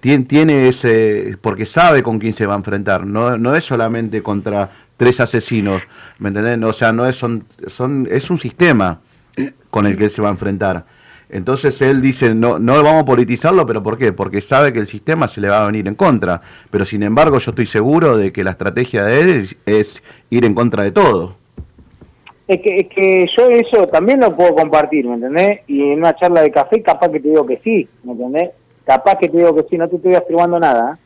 Tiene, 0.00 0.24
tiene 0.24 0.68
ese 0.68 1.36
porque 1.40 1.66
sabe 1.66 2.02
con 2.02 2.18
quién 2.18 2.34
se 2.34 2.46
va 2.46 2.54
a 2.54 2.58
enfrentar, 2.58 3.04
no 3.04 3.36
no 3.36 3.56
es 3.56 3.64
solamente 3.64 4.22
contra 4.22 4.70
tres 4.96 5.18
asesinos, 5.18 5.82
¿me 6.18 6.28
entendés? 6.28 6.62
O 6.62 6.72
sea, 6.72 6.92
no 6.92 7.04
es 7.06 7.16
son 7.16 7.44
son 7.66 8.06
es 8.10 8.30
un 8.30 8.38
sistema 8.38 9.00
con 9.70 9.86
el 9.86 9.96
que 9.96 10.04
él 10.04 10.10
se 10.10 10.22
va 10.22 10.28
a 10.28 10.32
enfrentar. 10.32 10.86
Entonces 11.28 11.80
él 11.82 12.02
dice, 12.02 12.34
no, 12.34 12.58
no 12.58 12.74
vamos 12.82 13.02
a 13.02 13.06
politizarlo, 13.06 13.66
pero 13.66 13.82
¿por 13.82 13.98
qué? 13.98 14.12
Porque 14.12 14.40
sabe 14.40 14.72
que 14.72 14.78
el 14.78 14.86
sistema 14.86 15.28
se 15.28 15.40
le 15.40 15.48
va 15.48 15.62
a 15.62 15.66
venir 15.66 15.88
en 15.88 15.94
contra. 15.94 16.40
Pero 16.70 16.84
sin 16.84 17.02
embargo 17.02 17.38
yo 17.38 17.50
estoy 17.50 17.66
seguro 17.66 18.16
de 18.16 18.32
que 18.32 18.44
la 18.44 18.50
estrategia 18.50 19.04
de 19.04 19.20
él 19.20 19.46
es, 19.66 20.02
ir 20.30 20.44
en 20.44 20.54
contra 20.54 20.82
de 20.82 20.92
todo. 20.92 21.36
Es 22.46 22.60
que, 22.60 22.76
es 22.76 22.88
que 22.88 23.26
yo 23.36 23.48
eso 23.48 23.86
también 23.86 24.20
lo 24.20 24.36
puedo 24.36 24.54
compartir, 24.54 25.06
¿me 25.06 25.14
entendés? 25.14 25.60
Y 25.66 25.80
en 25.80 25.98
una 25.98 26.14
charla 26.14 26.42
de 26.42 26.50
café 26.50 26.82
capaz 26.82 27.08
que 27.08 27.20
te 27.20 27.28
digo 27.28 27.46
que 27.46 27.58
sí, 27.64 27.88
¿me 28.02 28.12
entendés? 28.12 28.50
Capaz 28.84 29.16
que 29.16 29.30
te 29.30 29.38
digo 29.38 29.54
que 29.56 29.64
sí, 29.70 29.78
no 29.78 29.88
te 29.88 29.96
estoy 29.96 30.14
afirmando 30.14 30.60
nada. 30.60 30.98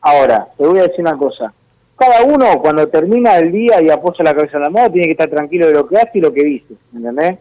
Ahora, 0.00 0.48
te 0.56 0.64
voy 0.64 0.78
a 0.78 0.82
decir 0.82 1.00
una 1.00 1.16
cosa. 1.16 1.52
Cada 1.96 2.22
uno 2.24 2.60
cuando 2.60 2.86
termina 2.88 3.36
el 3.36 3.50
día 3.50 3.82
y 3.82 3.90
apoya 3.90 4.24
la 4.24 4.34
cabeza 4.34 4.56
en 4.56 4.64
la 4.64 4.70
mano 4.70 4.92
tiene 4.92 5.06
que 5.06 5.12
estar 5.12 5.28
tranquilo 5.28 5.66
de 5.66 5.74
lo 5.74 5.86
que 5.86 5.96
hace 5.96 6.18
y 6.18 6.20
lo 6.20 6.32
que 6.32 6.44
dice, 6.44 6.74
¿me 6.92 6.98
entendés? 6.98 7.38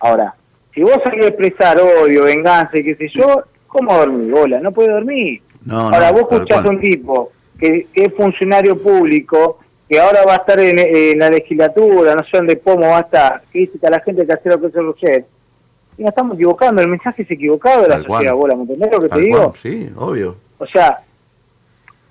Ahora, 0.00 0.34
si 0.74 0.82
vos 0.82 0.98
salís 1.04 1.24
a 1.24 1.28
expresar 1.28 1.78
odio, 1.80 2.24
venganza 2.24 2.78
y 2.78 2.84
qué 2.84 2.94
sé 2.96 3.08
yo, 3.08 3.44
¿cómo 3.66 3.96
dormir, 3.96 4.30
bola? 4.32 4.60
No 4.60 4.72
puedes 4.72 4.92
dormir. 4.92 5.42
No, 5.64 5.78
Ahora, 5.80 6.10
no, 6.12 6.20
vos 6.20 6.32
escuchás 6.32 6.64
a 6.64 6.68
un 6.68 6.80
tipo 6.80 7.32
que, 7.58 7.86
que 7.92 8.04
es 8.04 8.14
funcionario 8.14 8.80
público, 8.80 9.58
que 9.88 9.98
ahora 9.98 10.20
va 10.26 10.34
a 10.34 10.36
estar 10.36 10.58
en, 10.60 10.78
en 10.78 11.18
la 11.18 11.28
legislatura, 11.30 12.14
no 12.14 12.22
sé 12.22 12.30
dónde 12.38 12.56
pomo 12.56 12.88
va 12.88 12.98
a 12.98 13.00
estar, 13.00 13.42
que 13.52 13.58
dice 13.60 13.78
que 13.78 13.86
a 13.86 13.90
la 13.90 14.00
gente 14.00 14.24
que 14.26 14.32
hacer 14.32 14.52
lo 14.52 14.60
que 14.60 14.66
hace 14.68 14.80
Roger. 14.80 15.24
Y 15.98 16.02
nos 16.02 16.10
estamos 16.10 16.34
equivocando, 16.36 16.80
el 16.80 16.88
mensaje 16.88 17.22
es 17.22 17.30
equivocado 17.30 17.82
de 17.82 17.88
la 17.88 17.94
Tal 17.96 18.06
cual. 18.06 18.18
sociedad, 18.18 18.34
bola, 18.36 18.54
¿me 18.54 18.62
entendés 18.62 18.90
lo 18.92 19.00
que 19.00 19.08
Tal 19.08 19.20
te 19.20 19.26
digo? 19.26 19.52
Sí, 19.56 19.90
obvio. 19.96 20.36
O 20.58 20.66
sea, 20.66 21.00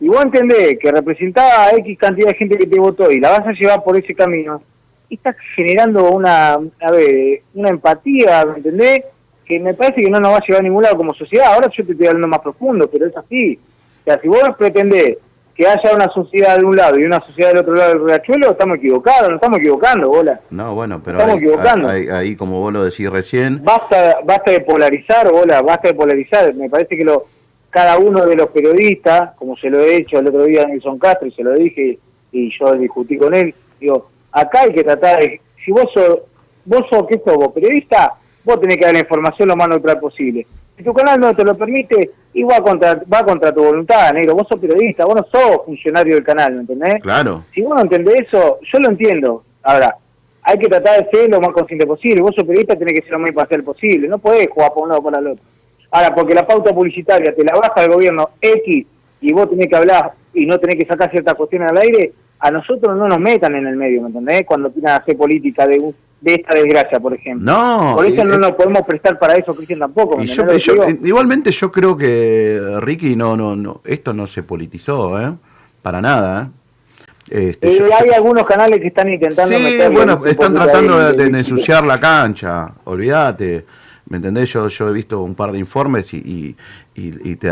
y 0.01 0.07
vos 0.07 0.21
entendés 0.23 0.77
que 0.79 0.91
representaba 0.91 1.65
a 1.65 1.71
X 1.77 1.97
cantidad 1.97 2.27
de 2.27 2.35
gente 2.35 2.57
que 2.57 2.67
te 2.67 2.79
votó 2.79 3.09
y 3.11 3.19
la 3.19 3.31
vas 3.31 3.47
a 3.47 3.51
llevar 3.51 3.83
por 3.83 3.97
ese 3.97 4.13
camino, 4.13 4.61
y 5.09 5.15
estás 5.15 5.35
generando 5.55 6.11
una, 6.11 6.53
a 6.53 6.91
ver, 6.91 7.41
una 7.55 7.69
empatía, 7.69 8.45
¿me 8.45 8.57
entendés? 8.57 9.01
Que 9.45 9.59
me 9.59 9.73
parece 9.73 10.01
que 10.01 10.09
no 10.09 10.19
nos 10.19 10.33
va 10.33 10.37
a 10.37 10.45
llevar 10.47 10.61
a 10.61 10.63
ningún 10.63 10.83
lado 10.83 10.97
como 10.97 11.13
sociedad. 11.15 11.53
Ahora 11.53 11.67
yo 11.75 11.83
te 11.85 11.91
estoy 11.93 12.07
hablando 12.07 12.27
más 12.27 12.39
profundo, 12.39 12.87
pero 12.91 13.07
es 13.07 13.17
así. 13.17 13.59
O 14.01 14.03
sea, 14.05 14.19
si 14.21 14.27
vos 14.27 14.43
pretendés 14.57 15.17
que 15.55 15.67
haya 15.67 15.93
una 15.93 16.07
sociedad 16.13 16.57
de 16.57 16.63
un 16.63 16.75
lado 16.75 16.97
y 16.99 17.03
una 17.03 17.19
sociedad 17.25 17.49
del 17.49 17.57
otro 17.61 17.73
lado 17.75 17.89
del 17.95 18.05
riachuelo, 18.05 18.51
estamos 18.51 18.77
equivocados, 18.77 19.23
nos 19.29 19.35
estamos 19.37 19.59
equivocando, 19.59 20.07
bola. 20.09 20.39
No, 20.51 20.73
bueno, 20.75 21.01
pero 21.03 21.17
Estamos 21.17 21.35
ahí, 21.37 21.41
equivocando. 21.43 21.89
ahí- 21.89 22.07
ahí, 22.09 22.35
como 22.35 22.59
vos 22.61 22.71
lo 22.71 22.83
decís 22.85 23.09
recién, 23.09 23.61
basta 23.63 24.19
basta 24.23 24.51
de 24.51 24.61
polarizar, 24.61 25.29
bola, 25.31 25.61
basta 25.61 25.89
de 25.89 25.95
polarizar. 25.95 26.53
Me 26.53 26.69
parece 26.69 26.95
que 26.95 27.03
lo 27.03 27.25
cada 27.71 27.97
uno 27.99 28.25
de 28.25 28.35
los 28.35 28.47
periodistas, 28.51 29.31
como 29.35 29.57
se 29.57 29.69
lo 29.69 29.79
he 29.79 29.97
hecho 29.97 30.17
el 30.19 30.27
otro 30.27 30.43
día 30.45 30.63
a 30.63 30.65
Nelson 30.65 30.97
Castro 30.97 31.27
y 31.27 31.31
se 31.31 31.43
lo 31.43 31.53
dije 31.53 31.99
y 32.31 32.51
yo 32.57 32.71
discutí 32.73 33.17
con 33.17 33.33
él, 33.35 33.53
digo, 33.79 34.09
acá 34.31 34.61
hay 34.61 34.73
que 34.73 34.83
tratar 34.83 35.19
de, 35.19 35.41
si 35.63 35.71
vos 35.71 35.85
sos, 35.93 36.23
vos 36.65 36.81
sos, 36.89 37.05
¿qué 37.07 37.21
sos 37.25 37.35
vos? 37.35 37.51
Periodista, 37.53 38.15
vos 38.43 38.59
tenés 38.59 38.77
que 38.77 38.85
dar 38.85 38.93
la 38.93 39.01
información 39.01 39.49
lo 39.49 39.55
más 39.55 39.67
neutral 39.69 39.99
posible. 39.99 40.45
Si 40.77 40.83
tu 40.83 40.93
canal 40.93 41.19
no 41.19 41.35
te 41.35 41.43
lo 41.43 41.57
permite, 41.57 42.11
y 42.33 42.43
va 42.43 42.61
contra, 42.61 43.01
va 43.11 43.23
contra 43.23 43.51
tu 43.51 43.63
voluntad, 43.63 44.13
negro. 44.13 44.35
Vos 44.35 44.47
sos 44.47 44.59
periodista, 44.59 45.05
vos 45.05 45.15
no 45.15 45.25
sos 45.31 45.65
funcionario 45.65 46.15
del 46.15 46.23
canal, 46.23 46.53
¿me 46.53 46.61
entendés? 46.61 47.01
claro. 47.01 47.43
Si 47.53 47.61
vos 47.61 47.75
no 47.75 47.81
entendés 47.81 48.27
eso, 48.27 48.59
yo 48.61 48.79
lo 48.79 48.89
entiendo. 48.89 49.43
Ahora, 49.63 49.95
hay 50.41 50.57
que 50.57 50.67
tratar 50.67 51.03
de 51.03 51.09
ser 51.09 51.29
lo 51.29 51.41
más 51.41 51.49
consciente 51.49 51.85
posible. 51.85 52.21
Vos 52.21 52.35
sos 52.35 52.45
periodista, 52.45 52.75
tenés 52.75 52.93
que 52.93 53.01
ser 53.01 53.11
lo 53.11 53.19
más 53.19 53.29
imparcial 53.29 53.63
posible. 53.63 54.07
No 54.07 54.19
podés 54.19 54.47
jugar 54.49 54.73
por 54.73 54.83
un 54.83 54.89
lado 54.89 55.01
o 55.01 55.03
por 55.03 55.17
el 55.17 55.27
otro. 55.27 55.43
Ahora, 55.91 56.13
porque 56.13 56.35
la 56.35 56.45
pauta 56.45 56.73
publicitaria 56.73 57.33
te 57.33 57.43
la 57.43 57.53
baja 57.53 57.83
el 57.83 57.91
gobierno 57.91 58.29
X 58.39 58.85
y 59.21 59.33
vos 59.33 59.49
tenés 59.49 59.67
que 59.67 59.75
hablar 59.75 60.13
y 60.33 60.45
no 60.45 60.59
tenés 60.59 60.77
que 60.77 60.85
sacar 60.85 61.09
ciertas 61.09 61.33
cuestiones 61.33 61.71
al 61.71 61.77
aire, 61.79 62.13
a 62.39 62.51
nosotros 62.51 62.97
no 62.97 63.07
nos 63.07 63.19
metan 63.19 63.55
en 63.55 63.67
el 63.67 63.75
medio, 63.75 64.01
¿me 64.01 64.07
entendés? 64.07 64.43
Cuando 64.45 64.71
quieran 64.71 65.01
hacer 65.01 65.17
política 65.17 65.67
de 65.67 65.79
un, 65.79 65.95
de 66.21 66.35
esta 66.35 66.53
desgracia, 66.55 66.99
por 66.99 67.13
ejemplo. 67.13 67.51
No, 67.51 67.95
Por 67.95 68.05
eso 68.05 68.21
eh, 68.21 68.25
no 68.25 68.35
eh, 68.35 68.39
nos 68.39 68.51
podemos 68.53 68.81
prestar 68.83 69.17
para 69.19 69.33
eso, 69.33 69.55
Cristian, 69.55 69.79
tampoco. 69.79 70.17
¿me 70.17 70.23
Y 70.23 70.27
yo- 70.27 70.45
yo- 70.57 70.73
digo? 70.85 71.05
igualmente 71.07 71.51
yo 71.51 71.71
creo 71.71 71.95
que 71.97 72.61
Ricky 72.81 73.15
no, 73.15 73.35
no, 73.37 73.55
no, 73.55 73.81
esto 73.85 74.13
no 74.13 74.27
se 74.27 74.43
politizó, 74.43 75.19
¿eh? 75.21 75.33
Para 75.81 76.01
nada, 76.01 76.43
¿eh? 76.43 77.49
Este, 77.51 77.71
Eh, 77.71 77.77
yo- 77.79 77.85
hay 77.85 78.09
algunos 78.15 78.43
canales 78.45 78.79
que 78.79 78.87
están 78.87 79.07
intentando 79.11 79.55
Sí, 79.57 79.77
bueno, 79.91 80.25
están 80.25 80.53
tratando 80.55 80.97
de, 81.11 81.29
de 81.29 81.37
ensuciar 81.39 81.85
la 81.85 81.99
cancha, 81.99 82.71
olvídate. 82.85 83.65
¿Me 84.07 84.17
entendés? 84.17 84.51
Yo, 84.51 84.67
yo 84.67 84.89
he 84.89 84.93
visto 84.93 85.21
un 85.21 85.35
par 85.35 85.51
de 85.51 85.59
informes 85.59 86.11
y, 86.15 86.17
y, 86.17 86.55
y- 86.95 87.31
y 87.31 87.35
te, 87.35 87.51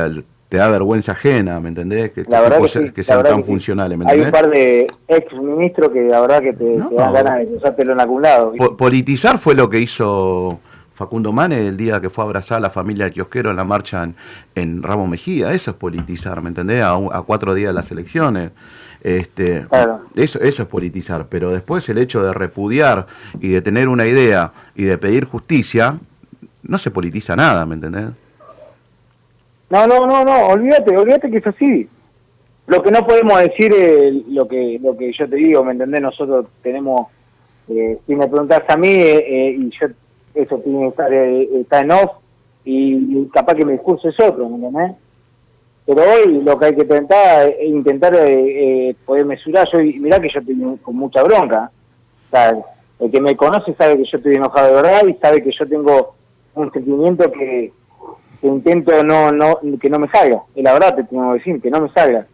te 0.49 0.57
da 0.57 0.69
vergüenza 0.69 1.11
ajena, 1.11 1.59
¿me 1.59 1.69
entendés? 1.69 2.11
Que, 2.11 2.23
La 2.27 2.41
verdad 2.41 2.61
que 2.61 2.67
sí, 2.69 2.91
que 2.91 3.03
sean 3.03 3.17
verdad 3.19 3.31
tan 3.31 3.39
que 3.41 3.45
sí. 3.47 3.51
funcionales, 3.51 3.97
¿me 3.97 4.05
Hay 4.09 4.21
un 4.21 4.31
par 4.31 4.49
de 4.49 4.87
ex 5.07 5.33
ministros 5.33 5.89
que 5.89 6.01
la 6.03 6.21
verdad 6.21 6.41
que 6.41 6.53
te, 6.53 6.81
te 6.89 6.95
dan 6.95 7.13
ganas 7.13 7.39
de 7.39 7.47
cruzártelo 7.47 7.93
en 7.93 7.99
algún 7.99 8.23
politizar 8.77 9.39
fue 9.39 9.55
lo 9.55 9.69
que 9.69 9.79
hizo 9.79 10.59
Facundo 10.95 11.31
Mane 11.33 11.67
el 11.67 11.75
día 11.77 11.99
que 11.99 12.09
fue 12.09 12.23
a 12.23 12.25
abrazar 12.27 12.57
a 12.57 12.61
la 12.61 12.69
familia 12.69 13.09
Kiosquero 13.09 13.49
en 13.51 13.55
la 13.57 13.63
marcha 13.65 14.03
en, 14.03 14.15
en 14.55 14.81
Ramos 14.83 15.07
Mejía. 15.09 15.51
Eso 15.51 15.71
es 15.71 15.77
politizar, 15.77 16.41
¿me 16.41 16.49
entendés? 16.49 16.81
A, 16.81 16.95
un- 16.95 17.13
a 17.13 17.21
cuatro 17.23 17.53
días 17.53 17.69
de 17.69 17.73
las 17.73 17.91
elecciones. 17.91 18.51
Este, 19.03 19.67
eso, 20.15 20.39
eso 20.39 20.63
es 20.63 20.67
politizar, 20.67 21.27
pero 21.29 21.51
después 21.51 21.87
el 21.89 21.97
hecho 21.99 22.23
de 22.23 22.33
repudiar 22.33 23.05
y 23.39 23.49
de 23.49 23.61
tener 23.61 23.89
una 23.89 24.05
idea 24.07 24.51
y 24.75 24.85
de 24.85 24.97
pedir 24.97 25.25
justicia, 25.25 25.97
no 26.63 26.77
se 26.79 26.89
politiza 26.89 27.35
nada, 27.35 27.65
¿me 27.65 27.75
entendés? 27.75 28.05
No, 29.69 29.85
no, 29.87 30.05
no, 30.05 30.23
no, 30.23 30.47
olvídate, 30.47 30.95
olvídate 30.95 31.29
que 31.29 31.37
es 31.37 31.47
así. 31.47 31.89
Lo 32.67 32.81
que 32.81 32.91
no 32.91 33.05
podemos 33.05 33.39
decir 33.39 33.73
es 33.73 34.13
lo 34.27 34.47
que 34.47 34.79
lo 34.81 34.97
que 34.97 35.11
yo 35.13 35.29
te 35.29 35.35
digo, 35.35 35.63
¿me 35.63 35.71
entendés? 35.73 36.01
Nosotros 36.01 36.47
tenemos, 36.61 37.07
eh, 37.69 37.97
si 38.05 38.15
me 38.15 38.27
preguntás 38.27 38.63
a 38.67 38.77
mí, 38.77 38.89
eh, 38.89 39.25
eh, 39.27 39.57
y 39.57 39.69
yo, 39.79 39.87
eso 40.35 40.59
tiene 40.59 40.81
que 40.81 40.87
estar, 40.87 41.13
eh, 41.13 41.49
está 41.61 41.79
en 41.79 41.91
off, 41.91 42.11
y, 42.65 43.25
capaz 43.27 43.55
que 43.55 43.65
mi 43.65 43.73
discurso 43.73 44.09
es 44.09 44.19
otro, 44.19 44.49
¿me 44.49 44.55
entendés? 44.55 44.97
Pero 45.85 46.01
hoy 46.01 46.41
lo 46.43 46.59
que 46.59 46.65
hay 46.65 46.75
que 46.75 46.81
intentar 46.81 47.47
es 47.47 47.69
intentar 47.69 48.13
eh, 48.15 48.89
eh, 48.89 48.95
poder 49.05 49.25
mesurar. 49.25 49.65
Yo, 49.71 49.79
mirá 49.79 50.19
que 50.19 50.27
yo 50.29 50.41
estoy 50.41 50.77
con 50.81 50.97
mucha 50.97 51.23
bronca. 51.23 51.71
Sea, 52.29 52.57
el 52.99 53.09
que 53.09 53.21
me 53.21 53.37
conoce 53.37 53.73
sabe 53.75 53.95
que 53.95 54.03
yo 54.03 54.17
estoy 54.17 54.35
enojado 54.35 54.67
de 54.67 54.73
verdad 54.73 55.07
y 55.07 55.13
sabe 55.13 55.41
que 55.41 55.51
yo 55.57 55.65
tengo 55.65 56.15
un 56.55 56.73
sentimiento 56.73 57.31
que, 57.31 57.71
que 58.41 58.47
intento 58.47 59.03
no, 59.03 59.31
no, 59.31 59.59
que 59.79 59.89
no 59.89 59.99
me 59.99 60.07
salga. 60.09 60.41
Y 60.55 60.61
la 60.61 60.73
verdad 60.73 60.95
te 60.95 61.03
tengo 61.03 61.33
que 61.33 61.39
decir, 61.39 61.61
que 61.61 61.69
no 61.69 61.81
me 61.81 61.89
salga. 61.89 62.25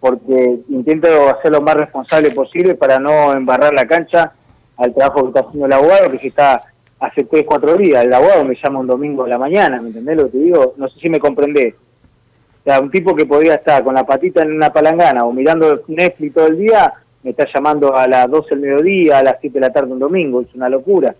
Porque 0.00 0.60
intento 0.68 1.08
hacer 1.28 1.52
lo 1.52 1.60
más 1.60 1.76
responsable 1.76 2.30
posible 2.32 2.74
para 2.74 2.98
no 2.98 3.32
embarrar 3.32 3.72
la 3.72 3.86
cancha 3.86 4.32
al 4.76 4.94
trabajo 4.94 5.22
que 5.22 5.28
está 5.28 5.40
haciendo 5.40 5.66
el 5.66 5.72
abogado, 5.72 6.10
que 6.10 6.18
se 6.18 6.28
está 6.28 6.64
hace 6.98 7.24
tres, 7.24 7.44
cuatro 7.46 7.76
días. 7.76 8.04
El 8.04 8.12
abogado 8.12 8.44
me 8.44 8.56
llama 8.62 8.80
un 8.80 8.86
domingo 8.86 9.24
a 9.24 9.28
la 9.28 9.38
mañana, 9.38 9.80
¿me 9.80 9.88
entendés 9.88 10.16
lo 10.16 10.24
que 10.26 10.32
te 10.32 10.38
digo? 10.38 10.74
No 10.76 10.88
sé 10.88 11.00
si 11.00 11.10
me 11.10 11.20
comprendés. 11.20 11.74
O 11.74 12.64
sea, 12.64 12.80
un 12.80 12.90
tipo 12.90 13.14
que 13.14 13.26
podría 13.26 13.54
estar 13.54 13.82
con 13.82 13.94
la 13.94 14.04
patita 14.04 14.42
en 14.42 14.52
una 14.52 14.72
palangana 14.72 15.24
o 15.24 15.32
mirando 15.32 15.82
Netflix 15.88 16.34
todo 16.34 16.46
el 16.46 16.58
día, 16.58 16.92
me 17.24 17.30
está 17.30 17.46
llamando 17.52 17.96
a 17.96 18.06
las 18.06 18.30
12 18.30 18.50
del 18.50 18.60
mediodía, 18.60 19.18
a 19.18 19.22
las 19.22 19.36
7 19.40 19.54
de 19.54 19.60
la 19.60 19.72
tarde 19.72 19.92
un 19.92 19.98
domingo, 19.98 20.40
es 20.40 20.54
una 20.54 20.68
locura. 20.68 21.14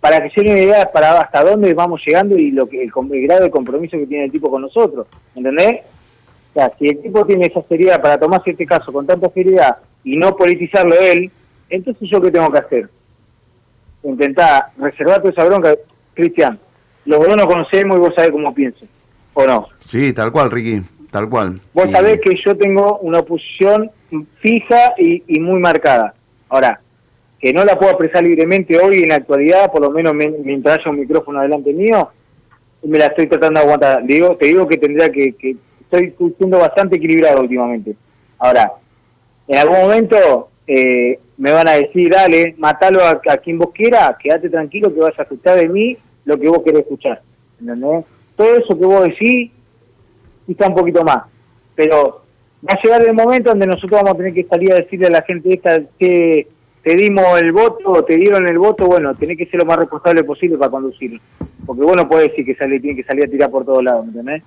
Para 0.00 0.22
que 0.22 0.30
se 0.30 0.42
den 0.42 0.52
una 0.52 0.62
idea 0.62 0.90
para 0.92 1.18
hasta 1.20 1.42
dónde 1.44 1.74
vamos 1.74 2.00
llegando 2.06 2.36
y 2.38 2.50
lo 2.52 2.68
que 2.68 2.82
el, 2.84 2.90
el 3.12 3.22
grado 3.26 3.42
de 3.44 3.50
compromiso 3.50 3.98
que 3.98 4.06
tiene 4.06 4.24
el 4.26 4.30
tipo 4.32 4.50
con 4.50 4.62
nosotros, 4.62 5.06
¿entendés? 5.34 5.80
O 6.50 6.54
sea, 6.54 6.72
si 6.78 6.88
el 6.88 7.02
tipo 7.02 7.26
tiene 7.26 7.46
esa 7.46 7.62
seriedad 7.62 8.00
para 8.00 8.18
tomarse 8.18 8.50
este 8.50 8.64
caso 8.66 8.92
con 8.92 9.06
tanta 9.06 9.28
seriedad 9.30 9.76
y 10.04 10.16
no 10.16 10.36
politizarlo 10.36 10.94
él, 11.00 11.30
entonces 11.68 12.08
yo 12.10 12.20
qué 12.20 12.30
tengo 12.30 12.50
que 12.50 12.58
hacer? 12.58 12.88
Intentar 14.04 14.66
reservar 14.78 15.18
toda 15.18 15.30
esa 15.30 15.44
bronca. 15.44 15.74
Cristian, 16.14 16.58
los 17.04 17.20
dos 17.20 17.36
nos 17.36 17.46
conocemos 17.46 17.96
y 17.96 18.00
vos 18.00 18.12
sabés 18.14 18.30
cómo 18.30 18.52
pienso, 18.54 18.86
¿o 19.34 19.44
no? 19.46 19.68
Sí, 19.84 20.12
tal 20.12 20.32
cual, 20.32 20.50
Ricky, 20.50 20.82
tal 21.10 21.28
cual. 21.28 21.60
Vos 21.74 21.86
Y- 21.88 21.92
sabés 21.92 22.20
que 22.20 22.34
yo 22.44 22.56
tengo 22.56 22.98
una 22.98 23.22
posición 23.22 23.90
fija 24.40 24.94
y, 24.98 25.22
y 25.28 25.38
muy 25.40 25.60
marcada. 25.60 26.14
Ahora, 26.48 26.80
que 27.40 27.52
no 27.52 27.64
la 27.64 27.78
puedo 27.78 27.92
expresar 27.92 28.24
libremente 28.24 28.78
hoy 28.78 29.02
en 29.02 29.10
la 29.10 29.16
actualidad, 29.16 29.70
por 29.70 29.82
lo 29.82 29.90
menos 29.90 30.12
me- 30.14 30.28
mientras 30.42 30.78
haya 30.78 30.90
un 30.90 31.00
micrófono 31.00 31.40
delante 31.40 31.72
mío, 31.72 32.08
me 32.82 32.98
la 32.98 33.06
estoy 33.06 33.26
tratando 33.26 33.60
de 33.60 33.64
aguantar. 33.66 34.04
Digo, 34.04 34.36
te 34.36 34.46
digo 34.46 34.66
que 34.66 34.76
tendría 34.76 35.08
que, 35.10 35.32
que 35.34 35.56
estoy 35.80 36.14
siendo 36.36 36.58
bastante 36.58 36.96
equilibrado 36.96 37.42
últimamente. 37.42 37.94
Ahora, 38.38 38.72
en 39.46 39.58
algún 39.58 39.78
momento 39.78 40.48
eh, 40.66 41.18
me 41.36 41.52
van 41.52 41.68
a 41.68 41.72
decir, 41.72 42.10
dale, 42.10 42.54
matalo 42.58 43.00
a, 43.04 43.20
quien 43.38 43.58
vos 43.58 43.70
quieras, 43.72 44.16
quédate 44.22 44.50
tranquilo 44.50 44.92
que 44.92 45.00
vas 45.00 45.18
a 45.18 45.22
escuchar 45.22 45.56
de 45.58 45.68
mí 45.68 45.96
lo 46.24 46.38
que 46.38 46.48
vos 46.48 46.62
querés 46.64 46.80
escuchar. 46.80 47.22
¿Entendés? 47.60 48.04
Todo 48.36 48.54
eso 48.56 48.78
que 48.78 48.84
vos 48.86 49.02
decís, 49.04 49.50
quizá 50.46 50.68
un 50.68 50.74
poquito 50.74 51.02
más. 51.04 51.24
Pero 51.74 52.22
va 52.68 52.74
a 52.74 52.82
llegar 52.82 53.02
el 53.02 53.14
momento 53.14 53.50
donde 53.50 53.66
nosotros 53.66 53.92
vamos 54.02 54.12
a 54.12 54.16
tener 54.16 54.34
que 54.34 54.44
salir 54.44 54.72
a 54.72 54.76
decirle 54.76 55.06
a 55.06 55.10
la 55.10 55.22
gente 55.22 55.54
esta 55.54 55.80
que 55.98 56.48
te 56.82 56.96
dimos 56.96 57.40
el 57.40 57.52
voto, 57.52 58.02
te 58.04 58.16
dieron 58.16 58.46
el 58.48 58.58
voto, 58.58 58.86
bueno, 58.86 59.14
tenés 59.14 59.36
que 59.36 59.46
ser 59.46 59.60
lo 59.60 59.66
más 59.66 59.76
responsable 59.78 60.24
posible 60.24 60.56
para 60.58 60.70
conducir. 60.70 61.20
Porque 61.66 61.82
vos 61.82 61.96
no 61.96 62.08
podés 62.08 62.30
decir 62.30 62.44
que 62.46 62.54
sale, 62.54 62.80
tiene 62.80 62.96
que 62.96 63.04
salir 63.06 63.24
a 63.24 63.28
tirar 63.30 63.50
por 63.50 63.64
todos 63.64 63.82
lados, 63.84 64.04
¿me 64.06 64.10
entendés? 64.12 64.42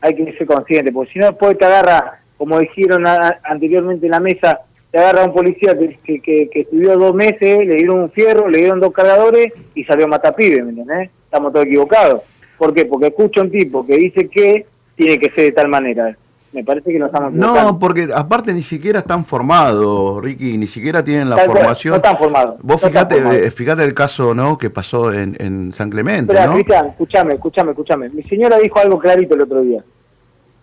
Hay 0.00 0.14
que 0.14 0.32
ser 0.36 0.46
consciente, 0.46 0.92
porque 0.92 1.12
si 1.12 1.18
no 1.18 1.26
después 1.26 1.56
te 1.58 1.64
agarra, 1.64 2.20
como 2.36 2.58
dijeron 2.58 3.06
a- 3.06 3.40
anteriormente 3.44 4.06
en 4.06 4.12
la 4.12 4.20
mesa, 4.20 4.60
te 4.90 4.98
agarra 4.98 5.24
un 5.24 5.32
policía 5.32 5.76
que, 5.78 5.98
que, 6.04 6.20
que, 6.20 6.50
que 6.50 6.60
estudió 6.60 6.96
dos 6.96 7.14
meses, 7.14 7.66
le 7.66 7.76
dieron 7.76 8.00
un 8.00 8.10
fierro, 8.10 8.48
le 8.48 8.58
dieron 8.58 8.78
dos 8.80 8.92
cargadores 8.92 9.48
y 9.74 9.84
salió 9.84 10.04
a 10.04 10.08
matar 10.08 10.34
pibes, 10.34 10.62
¿me 10.64 10.70
entendés? 10.70 11.10
Estamos 11.24 11.52
todos 11.52 11.66
equivocados. 11.66 12.22
¿Por 12.58 12.74
qué? 12.74 12.84
Porque 12.84 13.06
escucha 13.06 13.40
un 13.42 13.50
tipo 13.50 13.86
que 13.86 13.96
dice 13.96 14.28
que 14.28 14.66
tiene 14.94 15.18
que 15.18 15.30
ser 15.30 15.44
de 15.46 15.52
tal 15.52 15.68
manera. 15.68 16.16
Me 16.52 16.62
parece 16.62 16.92
que 16.92 16.98
nos 16.98 17.06
estamos. 17.08 17.32
No, 17.32 17.78
porque 17.78 18.08
aparte 18.14 18.52
ni 18.52 18.62
siquiera 18.62 18.98
están 18.98 19.24
formados, 19.24 20.22
Ricky, 20.22 20.58
ni 20.58 20.66
siquiera 20.66 21.02
tienen 21.02 21.30
la 21.30 21.36
Tal 21.36 21.46
cual, 21.46 21.58
formación. 21.58 21.92
no 21.92 21.96
están 21.96 22.18
formados, 22.18 22.56
Vos 22.62 22.82
no 22.82 22.88
fijate, 22.88 23.14
formados. 23.14 23.40
eh, 23.42 23.50
fíjate 23.50 23.84
el 23.84 23.94
caso, 23.94 24.34
¿no? 24.34 24.58
Que 24.58 24.68
pasó 24.68 25.12
en, 25.14 25.34
en 25.40 25.72
San 25.72 25.88
Clemente, 25.88 26.32
Espera, 26.32 26.46
¿no? 26.46 26.52
Cristian, 26.54 26.86
escúchame, 26.88 27.34
escúchame, 27.34 27.70
escúchame. 27.70 28.08
Mi 28.10 28.22
señora 28.24 28.58
dijo 28.58 28.78
algo 28.78 28.98
clarito 28.98 29.34
el 29.34 29.42
otro 29.42 29.62
día. 29.62 29.82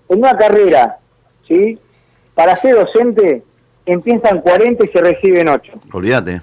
En 0.09 0.19
una 0.19 0.37
carrera, 0.37 0.97
¿sí? 1.47 1.79
Para 2.35 2.55
ser 2.55 2.75
docente, 2.75 3.43
empiezan 3.85 4.41
40 4.41 4.85
y 4.85 4.87
se 4.89 5.01
reciben 5.01 5.47
8. 5.49 5.71
Olvídate. 5.91 6.41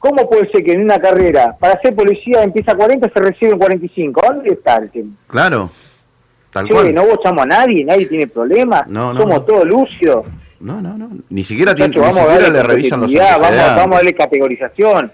¿Cómo 0.00 0.28
puede 0.28 0.50
ser 0.50 0.62
que 0.64 0.72
en 0.72 0.82
una 0.82 0.98
carrera, 0.98 1.56
para 1.58 1.80
ser 1.80 1.94
policía, 1.94 2.42
empieza 2.42 2.74
40 2.74 3.06
y 3.06 3.10
se 3.10 3.20
reciben 3.20 3.58
45? 3.58 4.20
¿Dónde 4.26 4.50
está 4.50 4.76
el 4.78 4.90
tema? 4.90 5.10
Claro. 5.28 5.70
Tal 6.56 6.66
Che, 6.68 6.72
cual. 6.72 6.94
no 6.94 7.04
bochamos 7.06 7.42
a 7.42 7.46
nadie, 7.46 7.84
nadie 7.84 8.06
tiene 8.06 8.26
problemas, 8.28 8.86
No, 8.88 9.12
no, 9.12 9.20
somos 9.20 9.36
no. 9.40 9.42
todos 9.42 9.64
lúcidos. 9.66 10.24
No, 10.60 10.80
no, 10.80 10.96
no. 10.96 11.10
Ni 11.28 11.44
siquiera, 11.44 11.74
tiene- 11.74 11.94
ni 11.94 12.02
siquiera 12.02 12.48
le 12.48 12.62
revisan 12.62 13.00
los 13.00 13.10
competitividad, 13.12 13.32
vamos, 13.32 13.46
antecedentes. 13.48 13.76
vamos 13.76 13.92
a 13.94 13.98
darle 13.98 14.14
categorización. 14.14 15.12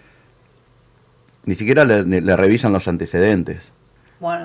Ni 1.44 1.54
siquiera 1.56 1.84
le, 1.84 2.04
le 2.20 2.36
revisan 2.36 2.72
los 2.72 2.86
antecedentes. 2.86 3.72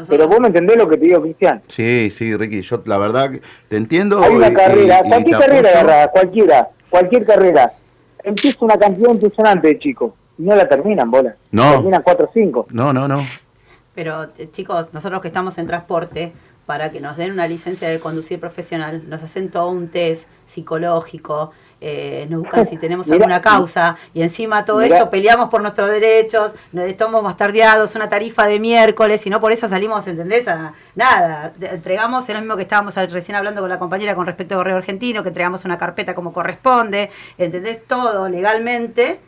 Pero 0.09 0.27
vos 0.27 0.39
me 0.39 0.47
entendés 0.47 0.75
lo 0.75 0.87
que 0.89 0.97
te 0.97 1.05
digo, 1.05 1.21
Cristian. 1.21 1.61
Sí, 1.67 2.09
sí, 2.09 2.35
Ricky, 2.35 2.61
yo 2.63 2.81
la 2.85 2.97
verdad 2.97 3.29
que 3.29 3.41
te 3.67 3.77
entiendo. 3.77 4.23
Hay 4.23 4.33
una 4.33 4.47
y- 4.49 4.53
carrera, 4.55 5.01
y- 5.05 5.07
cualquier 5.07 5.37
carrera 5.39 5.59
apoyo. 5.69 5.79
agarrada, 5.79 6.07
cualquiera, 6.11 6.69
cualquier 6.89 7.25
carrera. 7.27 7.73
Empieza 8.23 8.57
una 8.61 8.75
cantidad 8.77 9.11
impresionante 9.11 9.67
de 9.67 9.77
chicos 9.77 10.13
y 10.39 10.41
no 10.43 10.55
la 10.55 10.67
terminan, 10.67 11.11
bola. 11.11 11.35
No. 11.51 11.73
Terminan 11.73 12.01
4 12.01 12.25
o 12.25 12.29
5. 12.33 12.67
No, 12.71 12.91
no, 12.91 13.07
no. 13.07 13.23
Pero 13.93 14.23
eh, 14.37 14.49
chicos, 14.51 14.87
nosotros 14.93 15.21
que 15.21 15.27
estamos 15.27 15.55
en 15.59 15.67
transporte, 15.67 16.33
para 16.67 16.91
que 16.91 17.01
nos 17.01 17.17
den 17.17 17.31
una 17.31 17.47
licencia 17.47 17.89
de 17.89 17.99
conducir 17.99 18.39
profesional, 18.39 19.09
nos 19.09 19.23
hacen 19.23 19.49
todo 19.49 19.69
un 19.71 19.89
test 19.89 20.27
psicológico, 20.47 21.51
eh, 21.79 22.25
nos 22.29 22.41
buscan 22.41 22.65
si 22.67 22.77
tenemos 22.77 23.07
Mirá. 23.09 23.17
alguna 23.17 23.41
causa 23.41 23.97
y 24.13 24.21
encima 24.21 24.65
todo 24.65 24.79
Mirá. 24.79 24.97
esto 24.97 25.09
peleamos 25.09 25.49
por 25.49 25.61
nuestros 25.61 25.89
derechos, 25.89 26.51
nos 26.73 26.85
estamos 26.85 27.23
bastardeados, 27.23 27.95
una 27.95 28.09
tarifa 28.09 28.47
de 28.47 28.59
miércoles 28.59 29.25
y 29.25 29.29
no 29.29 29.39
por 29.39 29.51
eso 29.51 29.67
salimos, 29.69 30.05
¿entendés? 30.07 30.47
A 30.47 30.73
nada, 30.95 31.53
entregamos, 31.59 32.27
es 32.27 32.35
lo 32.35 32.41
mismo 32.41 32.55
que 32.57 32.63
estábamos 32.63 32.95
recién 32.95 33.35
hablando 33.35 33.61
con 33.61 33.69
la 33.69 33.79
compañera 33.79 34.15
con 34.15 34.25
respecto 34.27 34.55
a 34.55 34.57
Correo 34.59 34.77
Argentino, 34.77 35.23
que 35.23 35.29
entregamos 35.29 35.65
una 35.65 35.77
carpeta 35.77 36.15
como 36.15 36.33
corresponde, 36.33 37.11
¿entendés? 37.37 37.85
Todo 37.87 38.27
legalmente. 38.29 39.19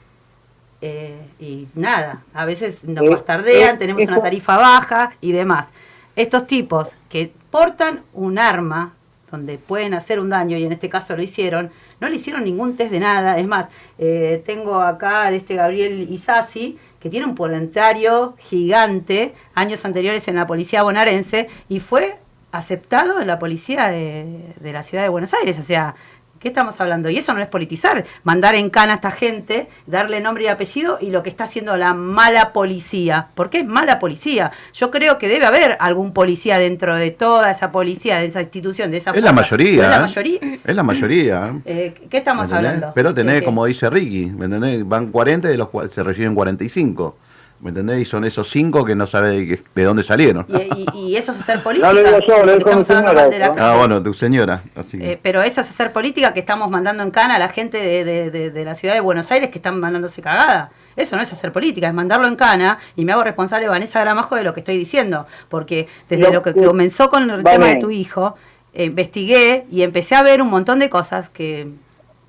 eh, 0.82 1.28
y 1.40 1.68
nada, 1.76 2.24
a 2.34 2.46
veces 2.46 2.84
nos 2.86 3.04
Eh, 3.06 3.10
bastardean, 3.10 3.76
eh, 3.76 3.80
tenemos 3.80 4.04
una 4.08 4.22
tarifa 4.22 4.58
baja 4.58 5.12
y 5.22 5.32
demás. 5.34 5.68
Estos 6.16 6.48
tipos 6.48 6.96
que 7.10 7.32
portan 7.52 8.04
un 8.14 8.40
arma 8.40 8.96
donde 9.32 9.58
pueden 9.58 9.94
hacer 9.94 10.20
un 10.20 10.30
daño, 10.30 10.58
y 10.58 10.64
en 10.64 10.72
este 10.72 10.90
caso 10.90 11.16
lo 11.16 11.22
hicieron, 11.22 11.70
no 12.00 12.10
le 12.10 12.16
hicieron 12.16 12.44
ningún 12.44 12.76
test 12.76 12.92
de 12.92 13.00
nada. 13.00 13.38
Es 13.38 13.48
más, 13.48 13.68
eh, 13.98 14.42
tengo 14.46 14.82
acá 14.82 15.30
de 15.30 15.38
este 15.38 15.56
Gabriel 15.56 16.12
Isasi, 16.12 16.78
que 17.00 17.10
tiene 17.10 17.28
un 17.28 17.36
voluntario 17.36 18.36
gigante, 18.40 19.36
años 19.54 19.86
anteriores 19.86 20.28
en 20.28 20.36
la 20.36 20.48
policía 20.48 20.84
bonaerense, 20.84 21.48
y 21.70 21.80
fue 21.80 22.18
aceptado 22.52 23.22
en 23.22 23.28
la 23.28 23.38
policía 23.38 23.90
de, 23.90 24.56
de 24.60 24.74
la 24.74 24.82
ciudad 24.82 25.04
de 25.04 25.10
Buenos 25.10 25.34
Aires. 25.36 25.60
O 25.60 25.64
sea, 25.64 25.96
¿Qué 26.40 26.48
estamos 26.48 26.80
hablando? 26.80 27.10
Y 27.10 27.18
eso 27.18 27.34
no 27.34 27.42
es 27.42 27.48
politizar, 27.48 28.06
mandar 28.24 28.56
en 28.56 28.70
cana 28.70 28.94
a 28.94 28.96
esta 28.96 29.12
gente, 29.12 29.68
darle 29.88 30.22
nombre 30.22 30.46
y 30.46 30.48
apellido 30.48 30.98
y 31.02 31.10
lo 31.10 31.22
que 31.22 31.30
está 31.30 31.44
haciendo 31.44 31.76
la 31.76 31.94
mala 31.94 32.54
policía. 32.54 33.28
¿Por 33.36 33.50
qué 33.50 33.60
es 33.60 33.66
mala 33.66 34.00
policía? 34.00 34.52
Yo 34.74 34.90
creo 34.90 35.18
que 35.18 35.28
debe 35.28 35.46
haber 35.46 35.76
algún 35.82 36.14
policía 36.14 36.58
dentro 36.58 36.96
de 36.96 37.12
toda 37.12 37.52
esa 37.52 37.72
policía, 37.72 38.20
de 38.20 38.28
esa 38.28 38.42
institución, 38.42 38.90
de 38.92 38.98
esa 38.98 39.12
Es 39.12 39.22
la 39.22 39.34
fuerza. 39.34 39.42
mayoría. 39.56 39.84
Es 39.84 39.90
la 39.90 39.96
¿eh? 39.98 40.00
mayoría. 40.00 40.40
Es 40.66 40.76
la 40.76 40.84
mayoría. 40.84 41.54
Eh, 41.66 41.94
¿Qué 42.10 42.18
estamos 42.18 42.52
hablando? 42.52 42.92
Pero 42.96 43.14
tenés, 43.14 43.34
¿De 43.36 43.40
qué? 43.42 43.46
como 43.46 43.66
dice 43.66 43.90
Ricky, 43.90 44.28
¿me 44.28 44.46
entendés? 44.46 44.88
Van 44.88 45.12
40 45.12 45.50
y 45.50 45.52
de 45.52 45.58
los 45.58 45.70
cuales 45.70 45.92
se 45.92 46.04
reciben 46.04 46.36
45. 46.36 47.18
¿Me 47.62 47.70
entendés? 47.70 48.00
Y 48.02 48.06
son 48.06 48.24
esos 48.24 48.50
5 48.50 48.86
que 48.86 48.96
no 48.96 49.06
sabe 49.06 49.60
de, 49.76 49.84
dónde 49.84 50.02
salieron. 50.02 50.46
Y, 50.48 50.56
y- 50.98 51.08
y 51.12 51.16
eso 51.18 51.34
es 51.34 51.40
hacer 51.40 51.62
política. 51.62 51.88
No 51.90 51.94
lo 51.94 52.04
digo 52.06 52.18
yo, 52.26 52.46
lo 52.46 52.58
digo 52.58 52.74
mi 52.76 52.84
señora 52.86 53.28
la. 53.28 53.54
Ah, 53.60 53.76
bueno, 53.78 54.02
tu 54.02 54.14
señora. 54.14 54.62
Así 54.76 54.98
que- 54.98 55.12
Eh, 55.14 55.20
pero 55.22 55.42
eso 55.42 55.60
es 55.60 55.70
hacer 55.70 55.92
política 55.92 56.34
que 56.34 56.40
estamos 56.40 56.70
mandando 56.70 57.04
en 57.04 57.12
cana 57.12 57.36
a 57.36 57.40
la 57.40 57.50
gente 57.50 57.78
de, 57.78 58.06
de- 58.06 58.32
de- 58.32 58.52
de 58.52 58.66
la 58.66 58.76
ciudad 58.76 58.94
de 58.94 59.02
Buenos 59.02 59.30
Aires 59.32 59.50
que 59.50 59.58
están 59.58 59.78
mandándose 59.80 60.22
cagada. 60.22 60.72
Eso 60.96 61.18
no 61.18 61.22
es 61.22 61.32
hacer 61.34 61.52
política, 61.52 61.88
es 61.88 61.94
mandarlo 61.94 62.28
en 62.28 62.36
cana 62.38 62.80
y 62.96 63.04
me 63.04 63.12
hago 63.12 63.24
responsable, 63.26 63.68
Vanessa 63.68 64.00
Gramajo, 64.00 64.36
de 64.36 64.44
lo 64.44 64.54
que 64.54 64.62
estoy 64.62 64.78
diciendo. 64.78 65.28
Porque 65.50 65.88
desde 66.10 66.24
Lo 66.24 66.32
lo 66.36 66.42
que 66.44 66.54
comenzó 66.54 67.10
con 67.10 67.30
el 67.30 67.44
tema 67.44 67.68
de 67.68 67.76
tu 67.76 67.92
hijo, 67.92 68.36
eh, 68.74 68.86
investigué 68.86 69.66
y 69.70 69.82
empecé 69.82 70.16
a 70.16 70.24
ver 70.24 70.42
un 70.42 70.50
montón 70.50 70.80
de 70.80 70.90
cosas 70.90 71.30
que 71.30 71.68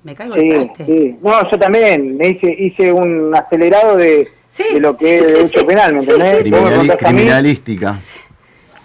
me 0.03 0.13
caigo 0.15 0.35
el 0.35 0.41
Sí, 0.41 0.49
traste. 0.49 0.85
sí. 0.85 1.17
No, 1.21 1.49
yo 1.49 1.57
también 1.59 2.17
me 2.17 2.29
hice, 2.29 2.51
hice 2.51 2.91
un 2.91 3.33
acelerado 3.35 3.95
de, 3.95 4.27
de 4.57 4.79
lo 4.79 4.95
que 4.95 5.17
es 5.17 5.27
derecho 5.27 5.59
sí. 5.61 5.65
penal, 5.65 5.93
¿me 5.93 5.99
entendés? 6.01 6.45
Criminali- 6.45 6.97
criminalística. 6.97 7.99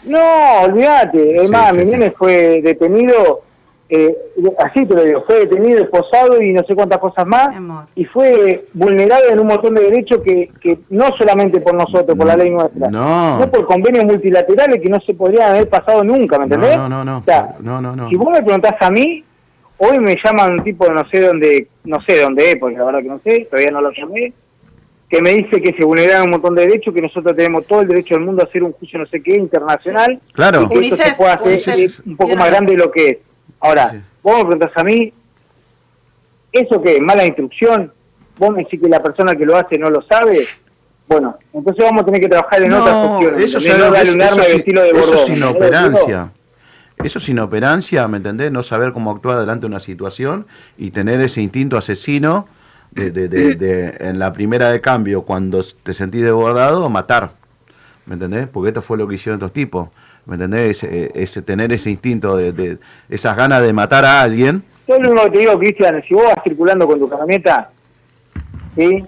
No, 0.05 0.21
olvídate. 0.65 1.37
Es 1.45 1.51
más, 1.51 1.73
sí, 1.73 1.79
mi 1.79 1.85
sí. 1.87 1.91
nene 1.91 2.11
fue 2.13 2.61
detenido, 2.63 3.43
eh, 3.89 4.17
así 4.65 4.87
te 4.87 4.95
lo 4.95 5.03
digo, 5.05 5.25
fue 5.27 5.41
detenido, 5.41 5.81
esposado 5.83 6.41
y 6.41 6.53
no 6.53 6.63
sé 6.65 6.75
cuántas 6.77 6.99
cosas 6.99 7.27
más. 7.27 7.49
Y 7.97 8.05
fue 8.05 8.67
vulnerado 8.73 9.29
en 9.31 9.41
un 9.41 9.49
montón 9.49 9.75
de 9.75 9.83
derechos 9.83 10.21
que, 10.25 10.51
que 10.61 10.79
no 10.91 11.07
solamente 11.19 11.61
por 11.61 11.75
nosotros, 11.75 12.17
por 12.17 12.27
la 12.27 12.37
ley 12.37 12.51
nuestra, 12.51 12.89
No. 12.89 13.39
no 13.39 13.51
por 13.51 13.67
convenios 13.67 14.05
multilaterales 14.05 14.81
que 14.81 14.89
no 14.89 15.01
se 15.01 15.15
podrían 15.15 15.51
haber 15.51 15.69
pasado 15.69 16.05
nunca, 16.05 16.39
¿me 16.39 16.45
entendés? 16.45 16.77
No, 16.77 16.89
no, 16.89 17.05
no. 17.05 17.19
O 17.19 17.25
sea, 17.25 17.57
No, 17.61 17.81
no, 17.81 17.97
no. 17.97 18.09
si 18.09 18.15
vos 18.17 18.29
me 18.31 18.43
preguntás 18.43 18.75
a 18.81 18.91
mí, 18.91 19.25
hoy 19.79 19.99
me 19.99 20.15
llaman 20.25 20.53
un 20.53 20.63
tipo, 20.65 20.89
no 20.93 21.05
sé 21.11 21.21
dónde, 21.21 21.67
no 21.85 21.99
sé 22.07 22.21
dónde 22.21 22.51
es, 22.53 22.57
porque 22.61 22.77
la 22.77 22.85
verdad 22.85 23.01
que 23.03 23.09
no 23.09 23.21
sé, 23.25 23.47
todavía 23.51 23.73
no 23.73 23.81
lo 23.81 23.91
llamé, 23.91 24.33
que 25.09 25.23
me 25.23 25.31
dice 25.35 25.63
que 25.63 25.73
se 25.79 25.85
vulneran 25.85 26.23
un 26.25 26.31
montón 26.31 26.55
de 26.57 26.67
derechos, 26.67 26.93
que 26.93 27.01
nosotros 27.01 27.37
tenemos 27.37 27.67
todo 27.67 27.83
el 27.83 27.89
derecho 27.89 28.15
del 28.17 28.25
mundo 28.25 28.43
a 28.43 28.47
hacer 28.47 28.63
un 28.65 28.73
juicio 28.73 28.99
no 28.99 29.07
sé 29.07 29.23
qué 29.23 29.35
internacional, 29.35 30.21
Claro. 30.33 30.63
y 30.63 30.69
que 30.69 30.75
esto 30.87 30.97
se 30.97 31.03
UNICEF, 31.03 31.17
puede 31.17 31.31
hacer 31.31 31.47
UNICEF. 31.75 31.99
eh, 32.01 32.03
un 32.07 32.17
poco 32.17 32.37
más 32.37 32.49
grande 32.49 32.73
de 32.73 32.79
lo 32.79 32.91
que 32.91 33.07
es. 33.09 33.19
Ahora, 33.61 34.03
vos 34.23 34.37
me 34.39 34.43
preguntás 34.45 34.73
a 34.77 34.83
mí, 34.85 35.13
¿eso 36.53 36.83
qué? 36.83 37.01
¿Mala 37.01 37.25
instrucción? 37.27 37.93
¿Vos 38.39 38.51
me 38.51 38.65
decís 38.65 38.81
que 38.81 38.89
la 38.89 39.03
persona 39.03 39.35
que 39.35 39.47
lo 39.47 39.57
hace 39.57 39.79
no 39.79 39.91
lo 39.91 40.03
sabe? 40.03 40.47
Bueno, 41.09 41.39
entonces 41.53 41.85
vamos 41.85 42.03
a 42.03 42.07
tener 42.07 42.21
que 42.21 42.29
trabajar 42.29 42.63
en 42.63 42.73
otras 42.73 42.95
No, 42.95 43.09
cuestiones. 43.19 43.45
eso, 43.47 43.59
es- 43.59 43.79
no 43.79 43.91
darle 43.91 44.13
un 44.13 44.21
eso 44.21 44.31
arma 44.33 44.43
de 44.45 44.51
sí- 44.51 44.57
estilo 44.59 44.83
de 44.83 44.89
eso 44.91 44.99
Bordón, 44.99 45.19
es 45.19 45.29
inoperancia. 45.29 46.33
Eso 47.05 47.19
es 47.19 47.29
inoperancia, 47.29 48.09
¿me 48.09 48.17
entendés? 48.17 48.51
No 48.51 48.63
saber 48.63 48.93
cómo 48.93 49.11
actuar 49.11 49.39
delante 49.39 49.63
de 49.63 49.67
una 49.67 49.81
situación 49.81 50.47
y 50.79 50.91
tener 50.91 51.21
ese 51.21 51.43
instinto 51.43 51.77
asesino 51.77 52.49
de, 52.97 53.29
de- 53.29 53.55
de- 53.57 53.95
en 54.01 54.19
la 54.19 54.33
primera 54.33 54.71
de 54.71 54.81
cambio, 54.81 55.23
cuando 55.23 55.63
te 55.83 55.93
sentís 55.95 56.23
desbordado, 56.23 56.89
matar. 56.89 57.31
¿Me 58.07 58.15
entendés? 58.15 58.47
Porque 58.49 58.69
esto 58.69 58.83
fue 58.83 58.97
lo 58.97 59.07
que 59.07 59.17
hicieron 59.17 59.39
estos 59.39 59.53
tipos. 59.53 59.89
¿Me 60.27 60.35
entendés? 60.35 60.83
Ese, 60.83 61.13
ese- 61.15 61.43
tener 61.43 61.73
ese 61.73 61.91
instinto, 61.91 62.37
de, 62.37 62.79
esas 63.09 63.37
ganas 63.37 63.63
de 63.63 63.73
matar 63.73 64.05
a 64.05 64.23
alguien. 64.23 64.63
Yo 64.89 64.99
lo 64.99 65.11
único 65.11 65.25
que 65.27 65.31
te 65.33 65.39
digo, 65.41 65.59
Cristian, 65.59 66.03
si 66.07 66.15
vos 66.15 66.25
vas 66.25 66.43
circulando 66.45 66.87
con 66.87 66.99
tu 66.99 67.09
camioneta, 67.09 67.71
¿sí? 68.77 69.05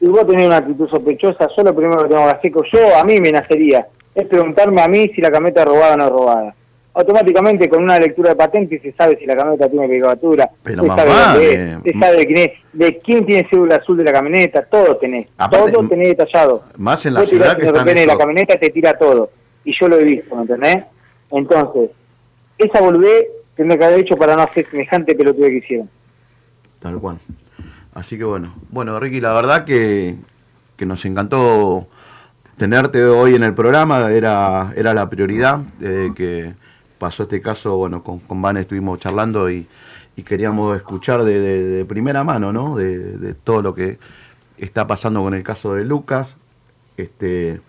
Y 0.00 0.06
vos 0.06 0.26
tenés 0.26 0.46
una 0.46 0.56
actitud 0.56 0.88
sospechosa, 0.88 1.46
yo 1.56 1.62
lo 1.62 1.74
primero 1.74 2.02
que 2.02 2.08
tengo 2.08 2.24
que 2.24 2.30
hacer, 2.30 2.52
yo, 2.72 2.96
a 2.96 3.04
mí 3.04 3.20
me 3.20 3.30
nacería, 3.30 3.86
es 4.14 4.26
preguntarme 4.26 4.80
a 4.82 4.88
mí 4.88 5.08
si 5.14 5.20
la 5.20 5.30
camioneta 5.30 5.60
es 5.62 5.66
robada 5.68 5.94
o 5.94 5.96
no 5.98 6.04
es 6.06 6.10
robada. 6.10 6.54
Automáticamente, 6.92 7.68
con 7.68 7.84
una 7.84 7.98
lectura 7.98 8.30
de 8.30 8.36
patente, 8.36 8.80
se 8.80 8.92
sabe 8.92 9.16
si 9.16 9.24
la 9.24 9.36
camioneta 9.36 9.68
tiene 9.68 9.86
pegatura, 9.86 10.50
Pero 10.62 10.82
se 10.82 10.88
sabe 10.88 11.52
es, 11.52 11.82
se 11.84 11.92
sabe 11.98 12.16
de 12.16 12.26
quién 12.26 12.38
es, 12.38 12.50
de 12.72 12.98
quién 12.98 13.26
tiene 13.26 13.48
cédula 13.48 13.76
azul 13.76 13.96
de 13.96 14.04
la 14.04 14.12
camioneta, 14.12 14.62
todo 14.62 14.96
tenés, 14.96 15.28
Aparte, 15.38 15.70
todo 15.70 15.88
tenés 15.88 16.08
detallado. 16.08 16.64
Más 16.76 17.06
en 17.06 17.14
la 17.14 17.20
Vos 17.20 17.28
ciudad 17.28 17.56
que 17.56 17.66
están 17.66 17.86
de 17.86 18.06
la 18.06 18.18
camioneta, 18.18 18.58
te 18.58 18.70
tira 18.70 18.98
todo. 18.98 19.30
Y 19.64 19.72
yo 19.78 19.86
lo 19.86 19.98
he 20.00 20.04
visto, 20.04 20.34
¿me 20.34 20.42
entendés? 20.42 20.84
Entonces, 21.30 21.90
esa 22.58 22.80
boludez 22.80 23.26
tendría 23.54 23.78
que 23.78 23.84
haber 23.84 24.00
hecho 24.00 24.16
para 24.16 24.34
no 24.34 24.42
hacer 24.42 24.68
semejante 24.68 25.14
pelotude 25.14 25.50
que 25.50 25.56
hicieron. 25.58 25.90
Tal 26.80 26.98
cual. 26.98 27.18
Así 27.94 28.18
que 28.18 28.24
bueno. 28.24 28.54
Bueno, 28.70 28.98
Ricky, 28.98 29.20
la 29.20 29.32
verdad 29.32 29.64
que, 29.64 30.16
que 30.76 30.86
nos 30.86 31.04
encantó 31.04 31.86
tenerte 32.56 33.04
hoy 33.04 33.34
en 33.34 33.44
el 33.44 33.54
programa. 33.54 34.10
Era, 34.10 34.72
era 34.76 34.92
la 34.92 35.08
prioridad 35.08 35.60
eh, 35.80 36.10
que 36.16 36.54
pasó 37.00 37.24
este 37.24 37.40
caso. 37.42 37.76
Bueno, 37.76 38.04
con, 38.04 38.20
con 38.20 38.40
Van 38.40 38.56
estuvimos 38.58 39.00
charlando 39.00 39.50
y, 39.50 39.66
y 40.14 40.22
queríamos 40.22 40.76
escuchar 40.76 41.24
de, 41.24 41.40
de- 41.40 41.64
de 41.64 41.84
primera 41.84 42.22
mano, 42.22 42.52
¿no? 42.52 42.76
De, 42.76 42.96
de 43.18 43.34
todo 43.34 43.62
lo 43.62 43.74
que 43.74 43.98
está 44.58 44.86
pasando 44.86 45.20
con 45.22 45.34
el 45.34 45.42
caso 45.42 45.74
de 45.74 45.84
Lucas. 45.84 46.36
Este, 46.96 47.60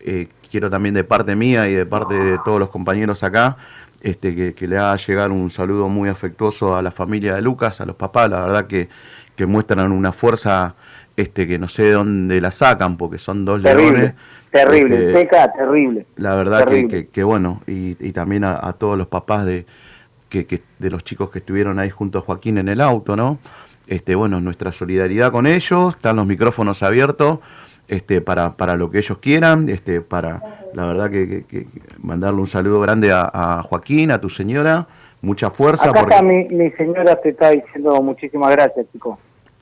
eh, 0.00 0.28
quiero 0.50 0.70
también 0.70 0.94
de 0.94 1.04
parte 1.04 1.36
mía 1.36 1.68
y 1.68 1.74
de 1.74 1.86
parte 1.86 2.14
de 2.14 2.38
todos 2.44 2.58
los 2.58 2.70
compañeros 2.70 3.22
acá, 3.22 3.56
este, 4.00 4.34
que, 4.34 4.54
que 4.54 4.66
le 4.66 4.78
haga 4.78 4.96
llegar 4.96 5.30
un 5.30 5.50
saludo 5.50 5.88
muy 5.88 6.08
afectuoso 6.08 6.74
a 6.76 6.82
la 6.82 6.90
familia 6.90 7.34
de 7.34 7.42
Lucas, 7.42 7.80
a 7.82 7.86
los 7.86 7.96
papás, 7.96 8.30
la 8.30 8.40
verdad 8.40 8.66
que, 8.66 8.88
que 9.36 9.44
muestran 9.46 9.92
una 9.92 10.12
fuerza 10.12 10.74
este, 11.16 11.46
que 11.46 11.58
no 11.58 11.68
sé 11.68 11.82
de 11.84 11.92
dónde 11.92 12.40
la 12.40 12.50
sacan, 12.50 12.96
porque 12.96 13.18
son 13.18 13.44
dos 13.44 13.62
Terrible, 13.62 13.92
leones. 13.92 14.14
Terrible, 14.50 15.08
Este, 15.08 15.20
seca, 15.20 15.52
terrible. 15.52 16.06
la 16.16 16.34
verdad 16.34 16.60
que, 16.60 16.64
Terrible. 16.66 16.88
que- 17.04 17.08
que 17.08 17.22
bueno, 17.24 17.62
y, 17.66 17.96
y 18.00 18.12
también 18.12 18.44
a, 18.44 18.58
a 18.66 18.72
todos 18.74 18.96
los 18.98 19.06
papás 19.08 19.46
de, 19.46 19.64
que, 20.28 20.46
que- 20.46 20.62
de 20.78 20.90
los 20.90 21.04
chicos 21.04 21.30
que 21.30 21.38
estuvieron 21.40 21.78
ahí 21.78 21.90
junto 21.90 22.18
a 22.18 22.22
Joaquín 22.22 22.58
en 22.58 22.68
el 22.68 22.80
auto, 22.80 23.16
¿no? 23.16 23.38
Este, 23.86 24.14
bueno, 24.14 24.40
nuestra 24.40 24.72
solidaridad 24.72 25.32
con 25.32 25.46
ellos, 25.46 25.94
están 25.96 26.16
los 26.16 26.26
micrófonos 26.26 26.82
abiertos 26.82 27.38
este, 27.88 28.20
para, 28.20 28.56
para 28.56 28.76
lo 28.76 28.90
que 28.90 28.98
ellos 28.98 29.18
quieran, 29.18 29.68
este, 29.68 30.00
para 30.00 30.40
la 30.74 30.86
verdad 30.86 31.10
que, 31.10 31.66
mandarle 32.00 32.40
un 32.40 32.46
saludo 32.46 32.80
grande 32.80 33.10
a, 33.10 33.28
a 33.32 33.62
Joaquín, 33.64 34.12
a 34.12 34.20
tu 34.20 34.30
señora, 34.30 34.86
mucha 35.22 35.50
fuerza. 35.50 35.90
Acá 35.90 36.00
porque- 36.00 36.14
está 36.14 36.24
mi, 36.24 36.44
mi 36.48 36.70
señora, 36.72 37.16
te 37.16 37.30
está 37.30 37.50
diciendo 37.50 38.00
muchísimas 38.00 38.50
gracias, 38.52 38.86
chico. 38.92 39.18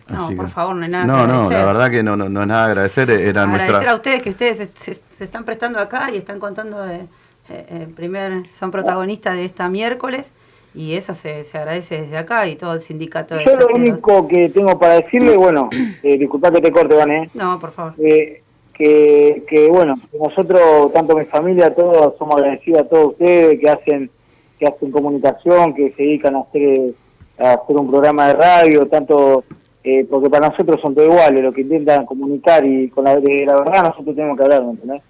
No, 0.09 0.25
así 0.27 0.35
por 0.35 0.47
que- 0.47 0.53
favor, 0.53 0.77
no 0.77 0.85
hay 0.85 0.91
nada 0.91 1.05
que 1.05 1.09
No, 1.09 1.17
no, 1.19 1.23
agradecer. 1.35 1.59
la 1.59 1.65
verdad 1.65 1.91
que 1.91 2.03
no, 2.03 2.17
no, 2.17 2.29
no 2.29 2.41
es 2.43 2.47
nada 2.47 2.65
que 2.67 2.71
agradecer, 2.71 3.11
era 3.11 3.43
Agradecer 3.43 3.71
nuestra... 3.73 3.93
a 3.93 3.95
ustedes 3.95 4.23
que 4.23 4.31
ustedes 4.31 4.57
se, 4.57 4.95
se- 4.95 5.01
se 5.19 5.25
están 5.25 5.45
prestando 5.45 5.79
acá 5.79 6.11
y 6.13 6.17
están 6.17 6.39
contando 6.39 6.83
de, 6.83 6.97
eh, 6.97 7.07
eh, 7.49 7.89
primer, 7.95 8.45
son 8.59 8.71
protagonistas 8.71 9.35
de 9.35 9.45
esta 9.45 9.69
miércoles 9.69 10.31
y 10.75 10.95
eso 10.95 11.15
se, 11.15 11.45
se 11.45 11.59
agradece 11.59 12.03
desde 12.03 12.19
acá 12.19 12.47
y 12.47 12.57
todo 12.57 12.75
el 12.75 12.83
sindicato 12.83 13.35
de 13.35 13.45
Yo 13.45 13.57
lo 13.57 13.69
único 13.75 14.29
que 14.29 14.49
tengo 14.51 14.79
para 14.79 14.95
decirle, 14.95 15.37
bueno, 15.37 15.69
eh, 16.03 16.19
disculpa 16.19 16.51
que 16.53 16.61
te 16.61 16.71
corte, 16.71 16.95
Van, 16.95 17.11
¿eh? 17.11 17.31
No, 17.35 17.59
por 17.59 17.73
favor. 17.73 17.95
Eh, 17.99 18.43
que, 18.75 19.45
que 19.49 19.69
bueno, 19.69 19.97
que 20.13 20.19
nosotros, 20.19 20.93
tanto 20.93 21.17
mi 21.17 21.25
familia, 21.25 21.75
todos 21.75 22.15
somos 22.17 22.37
agradecidos 22.37 22.83
a 22.83 22.85
todos 22.89 23.07
ustedes 23.13 23.59
que 23.61 23.69
hacen 23.69 24.11
que 24.59 24.67
hacen 24.67 24.91
comunicación, 24.91 25.73
que 25.75 25.93
se 25.97 26.03
dedican 26.03 26.35
a 26.37 26.41
hacer, 26.41 26.93
a 27.39 27.53
hacer 27.55 27.77
un 27.77 27.89
programa 27.89 28.27
de 28.29 28.35
radio, 28.35 28.87
tanto 28.89 29.45
eh, 29.91 30.07
porque 30.11 30.29
para 30.31 30.49
nosotros 30.49 30.81
son 30.83 30.95
todos 30.95 31.09
iguales, 31.09 31.43
lo 31.43 31.53
que 31.53 31.63
intentan 31.63 32.05
comunicar 32.07 32.65
y 32.67 32.89
con 32.91 33.05
la, 33.05 33.17
de 33.17 33.45
la 33.47 33.57
verdad 33.57 33.85
nosotros 33.91 34.15
tenemos 34.17 34.37
que 34.37 34.43
hablar, 34.45 34.63
¿me 34.65 34.71
entendés? 34.73 35.03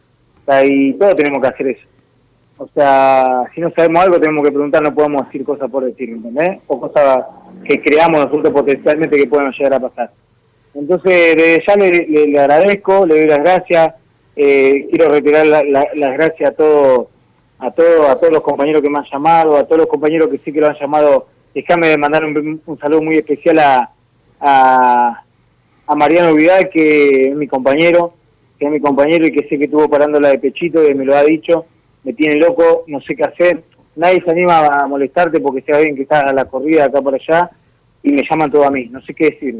O 0.46 0.50
sea, 0.50 0.64
y 0.64 0.92
todos 0.94 1.16
tenemos 1.16 1.40
que 1.42 1.48
hacer 1.48 1.66
eso. 1.68 1.86
O 2.58 2.68
sea, 2.74 3.44
si 3.54 3.60
no 3.60 3.70
sabemos 3.76 4.02
algo 4.02 4.18
tenemos 4.20 4.42
que 4.42 4.50
preguntar, 4.52 4.82
no 4.82 4.94
podemos 4.94 5.24
decir 5.26 5.44
cosas 5.44 5.70
por 5.70 5.84
decir, 5.84 6.08
¿me 6.10 6.16
¿entendés? 6.28 6.60
O 6.66 6.80
cosas 6.80 7.24
que 7.64 7.80
creamos 7.80 8.24
nosotros 8.24 8.52
potencialmente 8.52 9.16
que 9.16 9.26
pueden 9.28 9.50
llegar 9.52 9.74
a 9.74 9.80
pasar. 9.80 10.10
Entonces, 10.74 11.36
desde 11.36 11.62
ya 11.66 11.76
le, 11.76 12.38
agradezco, 12.40 13.06
le 13.06 13.18
doy 13.20 13.28
las 13.28 13.38
gracias. 13.38 13.94
eh, 14.40 14.86
quiero 14.90 15.08
retirar 15.08 15.44
la- 15.46 15.64
la- 15.64 15.88
las 15.96 16.12
gracias 16.12 16.50
a 16.50 16.52
todos, 16.54 17.08
a 17.58 17.72
todos, 17.72 18.08
a 18.08 18.14
todos 18.20 18.32
los 18.32 18.42
compañeros 18.42 18.80
que 18.82 18.88
me 18.88 18.98
han 18.98 19.04
llamado, 19.12 19.56
a 19.56 19.64
todos 19.64 19.78
los 19.78 19.86
compañeros 19.88 20.28
que 20.28 20.38
sí 20.38 20.52
que 20.52 20.60
lo 20.60 20.68
han 20.68 20.76
llamado. 20.80 21.26
Déjame 21.52 21.96
mandar 21.96 22.24
un, 22.24 22.60
un 22.64 22.78
saludo 22.78 23.02
muy 23.02 23.16
especial 23.16 23.58
a, 23.58 23.90
a, 24.40 25.22
a 25.86 25.94
Mariano 25.94 26.34
Vidal, 26.34 26.68
que 26.70 27.28
es 27.30 27.34
mi 27.36 27.46
compañero, 27.46 28.14
que 28.58 28.66
es 28.66 28.70
mi 28.72 28.80
compañero 28.80 29.26
y 29.26 29.30
que 29.32 29.48
sé 29.48 29.58
que 29.58 29.64
estuvo 29.64 29.88
parándola 29.88 30.28
de 30.30 30.38
pechito 30.38 30.88
y 30.88 30.94
me 30.94 31.04
lo 31.04 31.16
ha 31.16 31.22
dicho. 31.24 31.66
Me 32.04 32.12
tiene 32.12 32.36
loco, 32.36 32.84
no 32.86 33.00
sé 33.00 33.14
qué 33.16 33.22
hacer. 33.24 33.62
Nadie 33.96 34.22
se 34.24 34.30
anima 34.30 34.66
a 34.66 34.86
molestarte 34.86 35.40
porque 35.40 35.62
sea 35.62 35.78
bien 35.78 35.96
que 35.96 36.02
estás 36.02 36.24
a 36.24 36.32
la 36.32 36.44
corrida 36.44 36.84
acá 36.84 37.02
por 37.02 37.14
allá 37.14 37.50
y 38.02 38.12
me 38.12 38.22
llaman 38.30 38.50
todo 38.50 38.64
a 38.64 38.70
mí. 38.70 38.86
No 38.90 39.00
sé 39.02 39.12
qué 39.12 39.30
decir. 39.30 39.54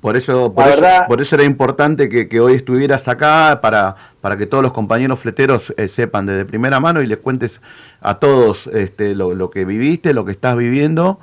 Por 0.00 0.16
eso, 0.16 0.52
por 0.54 0.68
eso, 0.68 0.80
verdad- 0.80 1.06
por 1.08 1.20
eso 1.20 1.34
era 1.34 1.44
importante 1.44 2.08
que, 2.08 2.28
que 2.28 2.38
hoy 2.40 2.54
estuvieras 2.54 3.08
acá 3.08 3.58
para, 3.60 3.96
para 4.20 4.36
que 4.36 4.46
todos 4.46 4.62
los 4.62 4.72
compañeros 4.72 5.18
fleteros 5.18 5.74
eh, 5.76 5.88
sepan 5.88 6.26
de 6.26 6.44
primera 6.44 6.78
mano 6.78 7.02
y 7.02 7.06
les 7.06 7.18
cuentes 7.18 7.60
a 8.00 8.18
todos 8.20 8.68
este, 8.68 9.14
lo, 9.16 9.34
lo 9.34 9.50
que 9.50 9.64
viviste, 9.64 10.14
lo 10.14 10.24
que 10.24 10.32
estás 10.32 10.56
viviendo. 10.56 11.18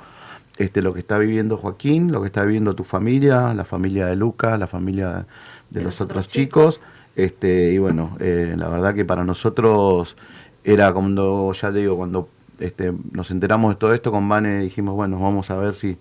Este, 0.58 0.82
lo 0.82 0.92
que 0.92 1.00
está 1.00 1.18
viviendo 1.18 1.56
Joaquín, 1.56 2.12
lo 2.12 2.20
que 2.20 2.26
está 2.26 2.44
viviendo 2.44 2.74
tu 2.74 2.84
familia, 2.84 3.54
la 3.54 3.64
familia 3.64 4.06
de 4.06 4.16
Lucas, 4.16 4.58
la 4.58 4.66
familia 4.66 5.26
de 5.70 5.82
los 5.82 6.00
otros 6.00 6.28
chicos. 6.28 6.80
Este, 7.16 7.72
y 7.72 7.78
bueno, 7.78 8.16
eh, 8.20 8.54
la 8.56 8.68
verdad 8.68 8.94
que 8.94 9.04
para 9.04 9.24
nosotros 9.24 10.16
era 10.64 10.92
cuando, 10.92 11.52
ya 11.52 11.72
te 11.72 11.78
digo, 11.78 11.96
cuando 11.96 12.28
este, 12.60 12.92
nos 13.12 13.30
enteramos 13.30 13.74
de 13.74 13.78
todo 13.78 13.92
esto 13.94 14.10
con 14.12 14.28
Vane, 14.28 14.60
dijimos, 14.60 14.94
bueno, 14.94 15.18
vamos 15.20 15.50
a 15.50 15.56
ver 15.56 15.74
si 15.74 15.98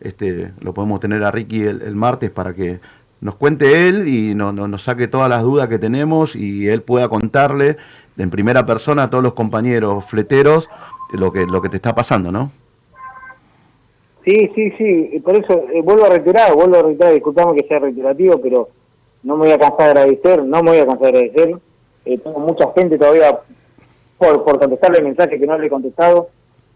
este, 0.00 0.52
lo 0.60 0.72
podemos 0.74 1.00
tener 1.00 1.22
a 1.24 1.30
Ricky 1.30 1.62
el, 1.62 1.82
el 1.82 1.94
martes 1.96 2.30
para 2.30 2.54
que 2.54 2.80
nos 3.20 3.36
cuente 3.36 3.88
él 3.88 4.06
y 4.08 4.34
no- 4.34 4.52
no- 4.52 4.68
nos 4.68 4.82
saque 4.82 5.08
todas 5.08 5.28
las 5.30 5.42
dudas 5.42 5.68
que 5.68 5.78
tenemos 5.78 6.36
y 6.36 6.68
él 6.68 6.82
pueda 6.82 7.08
contarle 7.08 7.76
en 8.18 8.30
primera 8.30 8.64
persona 8.66 9.04
a 9.04 9.10
todos 9.10 9.24
los 9.24 9.32
compañeros 9.34 10.04
fleteros 10.04 10.68
lo 11.12 11.32
que, 11.32 11.46
lo 11.46 11.60
que 11.62 11.68
te 11.68 11.76
está 11.76 11.94
pasando, 11.94 12.30
¿no? 12.32 12.50
Sí, 14.24 14.50
sí, 14.54 14.70
sí, 14.78 15.20
por 15.22 15.36
eso 15.36 15.64
eh, 15.72 15.82
vuelvo 15.82 16.06
a 16.06 16.10
reiterar, 16.10 16.54
vuelvo 16.54 16.76
a 16.78 16.82
reiterar, 16.82 17.12
disculpame 17.12 17.60
que 17.60 17.68
sea 17.68 17.78
reiterativo, 17.78 18.38
pero 18.40 18.68
no 19.22 19.36
me 19.36 19.44
voy 19.44 19.52
a 19.52 19.58
cansar 19.58 19.94
de 19.94 20.00
agradecer, 20.00 20.42
no 20.44 20.62
me 20.62 20.70
voy 20.70 20.78
a 20.80 20.86
cansar 20.86 21.12
de 21.12 21.18
agradecer. 21.18 21.56
Eh, 22.06 22.18
tengo 22.18 22.38
mucha 22.40 22.72
gente 22.74 22.96
todavía 22.98 23.38
por, 24.16 24.44
por 24.44 24.58
contestarle 24.58 24.98
el 24.98 25.04
mensaje 25.04 25.38
que 25.38 25.46
no 25.46 25.58
le 25.58 25.66
he 25.66 25.70
contestado 25.70 26.28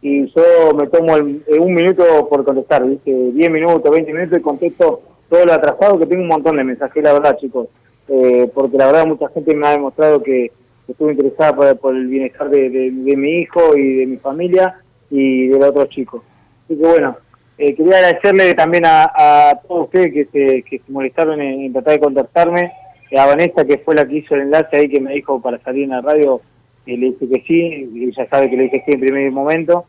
y 0.03 0.27
yo 0.27 0.75
me 0.77 0.87
tomo 0.89 1.17
el- 1.17 1.43
eh, 1.47 1.59
un 1.59 1.73
minuto 1.75 2.05
por 2.29 2.45
contestar, 2.45 2.85
¿viste? 2.87 3.11
10 3.13 3.51
minutos, 3.51 3.91
20 3.91 4.13
minutos 4.13 4.39
y 4.39 4.43
contesto 4.43 5.01
todo 5.31 5.45
lo 5.47 5.53
atrasado, 5.53 5.99
que 5.99 6.07
tengo 6.07 6.23
un 6.23 6.29
montón 6.29 6.57
de 6.57 6.65
mensajes, 6.65 7.03
la 7.03 7.15
verdad, 7.15 7.37
chicos. 7.39 7.69
Eh, 8.09 8.51
porque 8.55 8.77
la 8.79 8.87
verdad 8.87 9.07
mucha 9.07 9.29
gente 9.29 9.55
me 9.55 9.67
ha 9.67 9.73
demostrado 9.73 10.23
que 10.23 10.51
estuvo 10.87 11.11
interesada 11.11 11.75
por, 11.75 11.95
el 11.95 12.07
bienestar 12.09 12.49
de, 12.51 12.69
de- 12.71 12.91
de 12.91 13.17
mi 13.17 13.41
hijo 13.41 13.75
y 13.77 13.97
de 13.97 14.07
mi 14.07 14.17
familia 14.19 14.81
y 15.11 15.49
de 15.49 15.59
los 15.59 15.69
otros 15.71 15.89
chicos. 15.91 16.23
Así 16.65 16.77
que 16.79 16.87
bueno, 16.87 17.17
eh, 17.59 17.75
quería 17.75 17.97
agradecerle 17.97 18.55
también 18.55 18.87
a, 18.87 19.11
a 19.15 19.61
todos 19.67 19.87
ustedes 19.87 20.13
que 20.13 20.25
se, 20.27 20.63
que 20.63 20.79
se 20.79 20.93
molestaron 20.93 21.41
en, 21.41 21.73
tratar 21.73 21.95
de 21.95 22.01
contactarme, 22.01 22.73
a 23.17 23.27
Vanessa 23.27 23.65
que 23.65 23.79
fue 23.79 23.95
la 23.95 24.07
que 24.07 24.19
hizo 24.19 24.35
el 24.35 24.43
enlace 24.43 24.77
ahí 24.77 24.89
que 24.89 25.01
me 25.01 25.15
dijo 25.15 25.41
para 25.41 25.59
salir 25.61 25.85
en 25.85 25.91
la 25.91 26.01
radio, 26.01 26.41
eh, 26.87 26.97
le 26.97 27.07
dije 27.07 27.29
que 27.29 27.43
sí, 27.47 27.91
y 27.95 28.05
ella 28.05 28.29
sabe 28.31 28.49
que 28.49 28.57
le 28.57 28.65
dije 28.65 28.83
sí 28.87 28.93
en 28.93 29.01
primer 29.01 29.33
momento. 29.33 29.87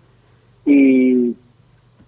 Y, 0.66 1.36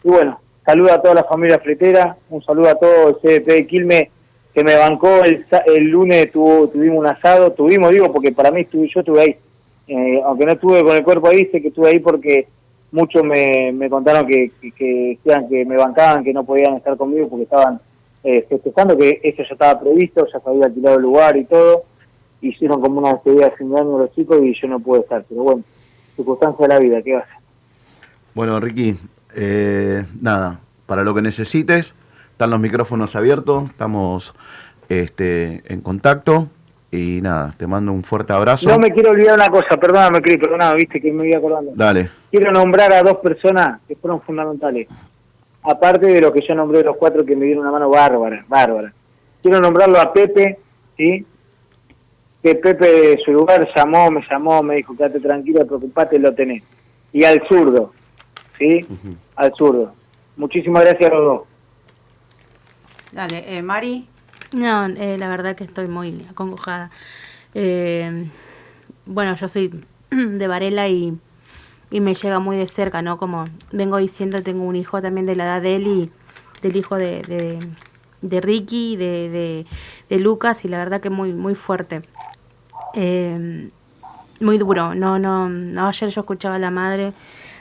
y 0.04 0.10
bueno, 0.10 0.40
saludo 0.66 0.94
a 0.94 1.02
toda 1.02 1.16
la 1.16 1.24
familia 1.26 1.60
fletera, 1.60 2.18
un 2.30 2.42
saludo 2.44 2.70
a 2.70 2.76
todo 2.76 3.10
el 3.10 3.16
CDP 3.18 3.48
de 3.48 3.68
Quilme 3.68 4.12
que 4.54 4.64
me 4.64 4.76
bancó 4.76 5.24
el, 5.24 5.46
el 5.68 5.84
lunes, 5.86 6.32
tuvo, 6.32 6.68
tuvimos 6.70 7.00
un 7.00 7.08
asado, 7.08 7.52
tuvimos, 7.54 7.92
digo, 7.92 8.12
porque 8.12 8.32
para 8.32 8.52
mí 8.52 8.62
estuve, 8.62 8.90
yo 8.94 9.00
estuve 9.02 9.22
ahí, 9.22 9.36
Eh, 9.88 10.22
aunque 10.24 10.46
no 10.46 10.54
estuve 10.54 10.84
con 10.84 10.96
el 10.96 11.04
cuerpo 11.04 11.28
ahí, 11.28 11.46
sé 11.52 11.62
que 11.62 11.68
estuve 11.70 11.90
ahí 11.90 12.00
porque 12.00 12.48
muchos 12.92 13.24
me, 13.24 13.90
contaron 13.90 14.28
que, 14.28 14.52
decían 14.62 15.48
que 15.50 15.66
me 15.66 15.78
bancaban, 15.78 16.24
que 16.24 16.34
no 16.34 16.44
podían 16.44 16.76
estar 16.76 16.98
conmigo 16.98 17.30
porque 17.30 17.44
estaban 17.44 17.80
eh, 18.24 18.46
festejando, 18.48 18.98
que 18.98 19.20
eso 19.24 19.44
ya 19.44 19.54
estaba 19.54 19.80
previsto, 19.80 20.28
ya 20.32 20.40
se 20.40 20.50
había 20.50 20.66
alquilado 20.66 20.98
el 20.98 21.04
lugar 21.04 21.38
y 21.38 21.46
todo, 21.46 21.84
hicieron 22.42 22.82
como 22.82 23.00
una 23.00 23.14
despedida 23.14 23.46
de 23.46 23.56
fin 23.56 23.76
año 23.78 23.98
los 23.98 24.14
chicos 24.14 24.40
y 24.44 24.54
yo 24.60 24.68
no 24.68 24.80
pude 24.80 25.02
estar, 25.02 25.24
pero 25.28 25.44
bueno, 25.44 25.64
circunstancia 26.16 26.68
de 26.68 26.74
la 26.74 26.80
vida, 26.80 27.02
¿qué 27.02 27.14
va 27.14 27.20
a 27.20 27.24
hacer? 27.24 27.38
Bueno, 28.34 28.60
Ricky, 28.60 28.96
eh, 29.36 30.06
nada, 30.20 30.60
para 30.86 31.04
lo 31.04 31.14
que 31.14 31.22
necesites, 31.22 31.94
están 32.32 32.50
los 32.50 32.60
micrófonos 32.60 33.16
abiertos, 33.16 33.70
estamos 33.70 34.34
este, 34.90 35.64
en 35.72 35.82
contacto 35.82 36.50
y 36.92 37.22
nada, 37.22 37.54
te 37.58 37.66
mando 37.66 37.94
un 37.94 38.04
fuerte 38.04 38.34
abrazo. 38.34 38.70
No 38.70 38.78
me 38.78 38.92
quiero 38.92 39.12
olvidar 39.12 39.36
una 39.36 39.48
cosa, 39.48 39.78
perdóname, 39.78 40.22
Cris, 40.22 40.38
perdóname, 40.38 40.76
viste 40.76 41.00
que 41.00 41.12
me 41.12 41.28
iba 41.28 41.38
acordando. 41.38 41.72
Dale. 41.74 42.10
Quiero 42.30 42.52
nombrar 42.52 42.92
a 42.92 43.02
dos 43.02 43.18
personas 43.18 43.80
que 43.88 43.96
fueron 43.96 44.22
fundamentales. 44.22 44.88
Aparte 45.64 46.08
de 46.08 46.20
lo 46.20 46.34
que 46.34 46.42
yo 46.46 46.54
nombré 46.54 46.84
los 46.84 46.98
cuatro 46.98 47.24
que 47.24 47.36
me 47.36 47.46
dieron 47.46 47.64
una 47.64 47.72
mano 47.72 47.90
bárbara, 47.90 48.44
bárbara. 48.48 48.94
Quiero 49.42 49.60
nombrarlo 49.62 50.02
a 50.02 50.12
Pepe, 50.12 50.58
¿sí? 50.98 51.26
Que 52.44 52.56
Pepe 52.56 52.92
de 52.92 53.18
su 53.24 53.32
lugar 53.32 53.68
llamó, 53.74 54.12
me 54.12 54.22
llamó, 54.30 54.62
me 54.62 54.76
dijo, 54.76 54.96
quédate 54.96 55.20
tranquilo, 55.20 55.66
preocupate, 55.66 56.20
lo 56.20 56.34
tenés. 56.34 56.64
Y 57.14 57.24
al 57.24 57.42
zurdo, 57.48 57.94
¿sí? 58.58 58.86
Al 59.36 59.54
zurdo. 59.56 59.94
Muchísimas 60.36 60.84
gracias 60.84 61.10
a 61.10 61.14
los 61.14 61.26
dos. 61.26 61.42
Dale, 63.12 63.58
eh, 63.58 63.62
Mari. 63.62 64.08
No, 64.54 64.86
eh, 64.88 65.18
la 65.18 65.30
verdad 65.30 65.56
que 65.56 65.64
estoy 65.64 65.88
muy 65.88 66.26
acongojada. 66.30 66.92
Eh, 67.54 68.30
bueno, 69.06 69.36
yo 69.36 69.48
soy 69.48 69.86
de 70.10 70.48
Varela 70.48 70.90
y, 70.90 71.18
y 71.90 72.02
me 72.02 72.16
llega 72.16 72.40
muy 72.40 72.58
de 72.58 72.68
cerca, 72.68 73.02
¿no? 73.02 73.18
Como 73.18 73.46
vengo 73.72 73.98
diciendo, 73.98 74.44
tengo 74.44 74.64
un 74.64 74.76
hijo 74.76 75.02
también 75.02 75.26
de 75.26 75.36
la 75.36 75.46
edad 75.46 75.62
de 75.62 75.76
él 75.78 75.88
y 75.88 76.12
del 76.62 76.76
hijo 76.76 76.98
de, 76.98 77.66
de, 78.22 78.42
Ricky, 78.42 78.98
de, 78.98 79.30
de, 79.30 79.66
de 80.10 80.20
Lucas, 80.20 80.66
y 80.66 80.68
la 80.68 80.80
verdad 80.80 81.02
que 81.02 81.10
muy, 81.10 81.34
muy 81.34 81.56
fuerte. 81.56 82.02
Eh, 82.94 83.70
muy 84.42 84.58
duro. 84.58 84.96
No, 84.96 85.18
no, 85.18 85.48
no, 85.50 85.88
ayer 85.88 86.10
yo 86.10 86.22
escuchaba 86.22 86.56
a 86.56 86.60
la 86.60 86.72
madre 86.72 87.14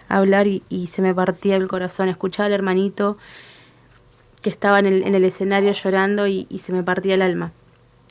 hablar 0.08 0.48
y, 0.48 0.64
y 0.68 0.88
se 0.88 1.02
me 1.02 1.14
partía 1.14 1.56
el 1.56 1.68
corazón. 1.68 2.08
Escuchaba 2.08 2.46
al 2.46 2.52
hermanito 2.52 3.16
que 4.42 4.50
estaba 4.50 4.78
en 4.78 4.86
el, 4.86 5.02
en 5.02 5.14
el 5.14 5.24
escenario 5.24 5.72
llorando 5.72 6.26
y, 6.26 6.46
y 6.48 6.58
se 6.60 6.72
me 6.72 6.82
partía 6.82 7.14
el 7.14 7.22
alma. 7.22 7.52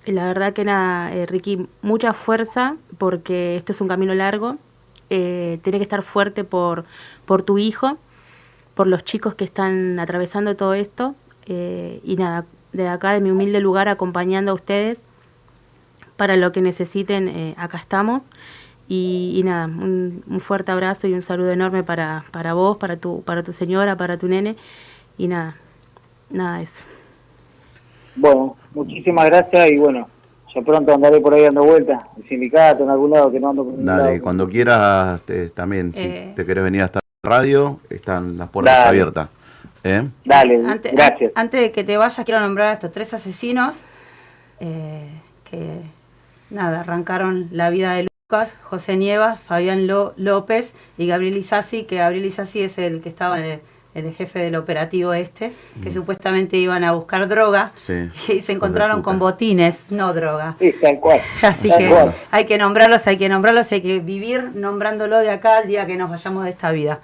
Y 0.05 0.11
la 0.11 0.27
verdad 0.27 0.53
que 0.53 0.63
nada, 0.63 1.13
eh, 1.13 1.25
Ricky, 1.25 1.67
mucha 1.81 2.13
fuerza 2.13 2.75
porque 2.97 3.57
esto 3.57 3.71
es 3.73 3.81
un 3.81 3.87
camino 3.87 4.13
largo. 4.13 4.57
Eh, 5.09 5.59
tiene 5.63 5.79
que 5.79 5.83
estar 5.83 6.03
fuerte 6.03 6.43
por, 6.43 6.85
por 7.25 7.41
tu 7.43 7.57
hijo, 7.57 7.97
por 8.75 8.87
los 8.87 9.03
chicos 9.03 9.35
que 9.35 9.43
están 9.43 9.99
atravesando 9.99 10.55
todo 10.55 10.73
esto. 10.73 11.15
eh, 11.47 11.99
y 12.03 12.15
nada, 12.15 12.45
de 12.73 12.87
acá, 12.87 13.11
de 13.13 13.21
mi 13.21 13.31
humilde 13.31 13.59
lugar, 13.59 13.89
acompañando 13.89 14.51
a 14.51 14.53
ustedes 14.53 15.01
para 16.15 16.35
lo 16.35 16.51
que 16.51 16.61
necesiten, 16.61 17.27
eh, 17.27 17.55
acá 17.57 17.77
estamos. 17.79 18.23
Y, 18.87 19.33
y 19.35 19.43
nada, 19.43 19.65
un, 19.65 20.23
un 20.27 20.39
fuerte 20.39 20.71
abrazo 20.71 21.07
y 21.07 21.13
un 21.13 21.21
saludo 21.21 21.51
enorme 21.51 21.83
para, 21.83 22.25
para 22.31 22.53
vos, 22.53 22.77
para 22.77 22.97
tu, 22.97 23.21
para 23.23 23.43
tu 23.43 23.53
señora, 23.53 23.95
para 23.97 24.17
tu 24.17 24.27
nene. 24.27 24.55
Y 25.17 25.27
nada, 25.27 25.55
nada 26.29 26.57
de 26.57 26.63
eso. 26.63 26.83
Bueno, 28.15 28.55
muchísimas 28.73 29.25
gracias 29.25 29.71
y 29.71 29.77
bueno, 29.77 30.07
yo 30.53 30.63
pronto 30.63 30.93
andaré 30.93 31.19
por 31.21 31.33
ahí 31.33 31.43
dando 31.43 31.63
vueltas, 31.63 32.03
en 32.17 32.23
el 32.23 32.29
sindicato, 32.29 32.83
en 32.83 32.89
algún 32.89 33.11
lado 33.11 33.31
que 33.31 33.39
no 33.39 33.49
ando 33.49 33.63
por 33.63 33.71
ningún 33.73 33.85
Dale, 33.85 34.03
lado. 34.11 34.21
cuando 34.23 34.49
quieras, 34.49 35.21
te- 35.21 35.49
también, 35.49 35.93
Eh. 35.95 36.27
si 36.29 36.35
te 36.35 36.45
querés 36.45 36.63
venir 36.63 36.81
hasta 36.81 36.99
la 37.23 37.29
radio, 37.29 37.79
están 37.89 38.37
las 38.37 38.49
puertas 38.49 38.75
Dale. 38.77 38.89
abiertas. 38.89 39.29
¿Eh? 39.83 40.07
Dale, 40.25 40.55
Ante- 40.65 40.91
gracias. 40.91 41.31
an- 41.35 41.45
Antes 41.45 41.61
de 41.61 41.71
que 41.71 41.83
te 41.85 41.95
vayas, 41.95 42.25
quiero 42.25 42.41
nombrar 42.41 42.67
a 42.69 42.73
estos 42.73 42.91
tres 42.91 43.13
asesinos 43.13 43.77
eh, 44.59 45.07
que, 45.49 45.79
nada, 46.49 46.81
arrancaron 46.81 47.47
la 47.51 47.69
vida 47.69 47.93
de 47.93 48.03
Lucas, 48.29 48.51
José 48.63 48.97
Nievas, 48.97 49.39
Fabián 49.39 49.87
López 49.87 50.73
y 50.97 51.07
Gabriel 51.07 51.37
Isasi, 51.37 51.83
que 51.83 51.95
Gabriel 51.95 52.25
Isasi 52.25 52.61
es 52.61 52.77
el 52.77 52.99
que 52.99 53.07
estaba 53.07 53.39
en 53.39 53.45
el, 53.45 53.51
en 53.51 53.59
el 54.05 54.13
jefe 54.13 54.39
del 54.39 54.55
operativo 54.55 55.13
este, 55.13 55.53
que 55.83 55.91
supuestamente 55.91 56.57
iban 56.57 56.83
a 56.83 56.91
buscar 56.93 57.27
droga 57.27 57.71
Sí. 57.85 58.09
y 58.29 58.41
se 58.41 58.51
encontraron 58.53 59.01
con 59.01 59.19
botines, 59.19 59.75
no 59.89 60.13
droga. 60.13 60.55
Sí, 60.59 60.73
tal 60.81 60.99
cual. 60.99 61.21
Así 61.41 61.69
Tal 61.69 61.77
que 61.77 61.89
cual. 61.89 62.13
hay 62.31 62.45
que 62.45 62.57
nombrarlos, 62.57 63.05
hay 63.07 63.17
que 63.17 63.29
nombrarlos, 63.29 63.71
hay 63.71 63.81
que 63.81 63.99
vivir 63.99 64.51
nombrándolo 64.55 65.19
de 65.19 65.29
acá 65.31 65.57
al 65.57 65.67
día 65.67 65.85
que 65.85 65.95
nos 65.97 66.09
vayamos 66.09 66.43
de 66.45 66.49
esta 66.51 66.71
vida. 66.71 66.99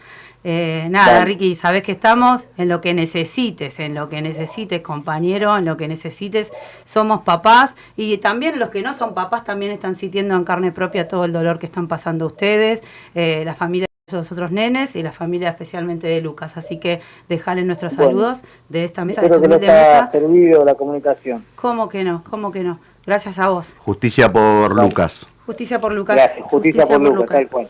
Eh, 0.48 0.86
nada. 0.92 1.26
Ricky, 1.26 1.56
sabes 1.56 1.82
que 1.82 1.94
estamos 1.94 2.44
en 2.58 2.70
lo 2.70 2.80
que 2.80 2.94
necesites, 2.94 3.80
en 3.80 3.96
lo 3.96 4.10
que 4.10 4.22
necesites, 4.22 4.80
compañero, 4.82 5.58
en 5.58 5.66
lo 5.66 5.76
que 5.76 5.88
necesites. 5.88 6.52
Somos 6.86 7.22
papás 7.22 7.74
y 7.98 8.18
también 8.20 8.60
los 8.60 8.70
que 8.70 8.84
no 8.84 8.94
son 8.94 9.16
papás 9.16 9.44
también 9.44 9.72
están 9.72 9.96
sintiendo 9.96 10.36
en 10.36 10.44
carne 10.44 10.72
propia 10.72 11.08
todo 11.08 11.26
el 11.26 11.34
dolor 11.34 11.58
que 11.58 11.66
están 11.66 11.88
pasando 11.88 12.28
ustedes, 12.28 12.82
eh, 13.16 13.42
la 13.44 13.56
familia 13.56 13.88
los 14.12 14.32
otros 14.32 14.52
nenes 14.52 14.96
y 14.96 15.02
la 15.02 15.12
familia 15.12 15.50
especialmente 15.50 16.06
de 16.06 16.22
Lucas. 16.22 16.58
Así 16.58 16.78
que 16.80 17.02
dejale 17.28 17.64
nuestros 17.64 17.96
Bueno. 17.96 18.12
saludos 18.12 18.42
de 18.70 18.84
esta 18.84 19.04
mesa, 19.04 19.22
Espero 19.24 19.42
esta 19.44 19.60
que 19.60 19.66
haya 19.72 20.02
mesa. 20.04 20.12
servido 20.12 20.64
la 20.64 20.76
comunicación. 20.76 21.44
¿Cómo 21.56 21.90
que 21.90 22.04
no? 22.04 22.24
¿Cómo 22.30 22.52
que 22.52 22.60
no? 22.62 22.80
Gracias 23.08 23.40
a 23.40 23.50
vos. 23.50 23.76
Justicia 23.80 24.32
por 24.32 24.80
Lucas. 24.80 25.26
Justicia 25.48 25.82
por 25.82 25.96
Lucas. 25.96 26.18
Gracias, 26.18 26.46
justicia, 26.46 26.86
por 26.86 27.02
Lucas, 27.02 27.28
tal 27.30 27.50
cual. 27.50 27.68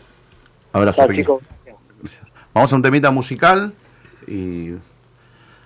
Abrazo, 0.74 1.06
chicos. 1.10 1.42
Vamos 2.52 2.70
a 2.70 2.76
un 2.76 2.82
temita 2.82 3.10
musical 3.10 3.72
y 4.26 4.74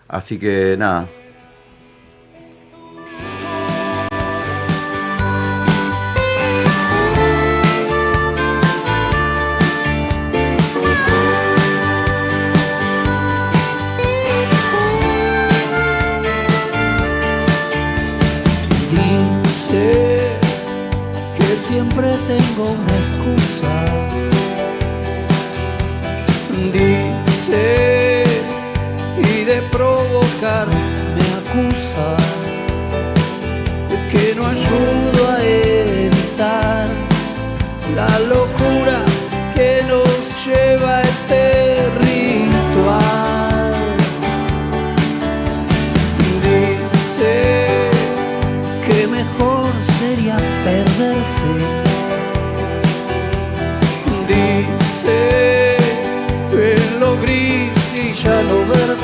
así 0.07 0.39
que 0.39 0.77
nada. 0.79 1.09
siempre 21.71 22.09
tengo 22.27 22.65
una 22.83 22.95
excusa. 23.03 23.75
Dice 26.73 28.25
y 29.19 29.45
de 29.45 29.63
provocar 29.71 30.67
me 31.17 31.27
acusa 31.41 32.09
que 34.11 34.35
no 34.37 34.47
ayudo 34.47 35.21
a 35.31 35.45
evitar 35.45 36.89
la 37.95 38.19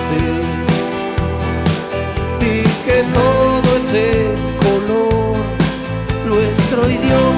verse. 0.09 0.47
Y 2.41 2.63
que 2.85 2.99
todo 3.15 3.69
ese 3.77 4.35
color, 4.63 5.37
nuestro 6.27 6.81
idioma, 6.91 7.36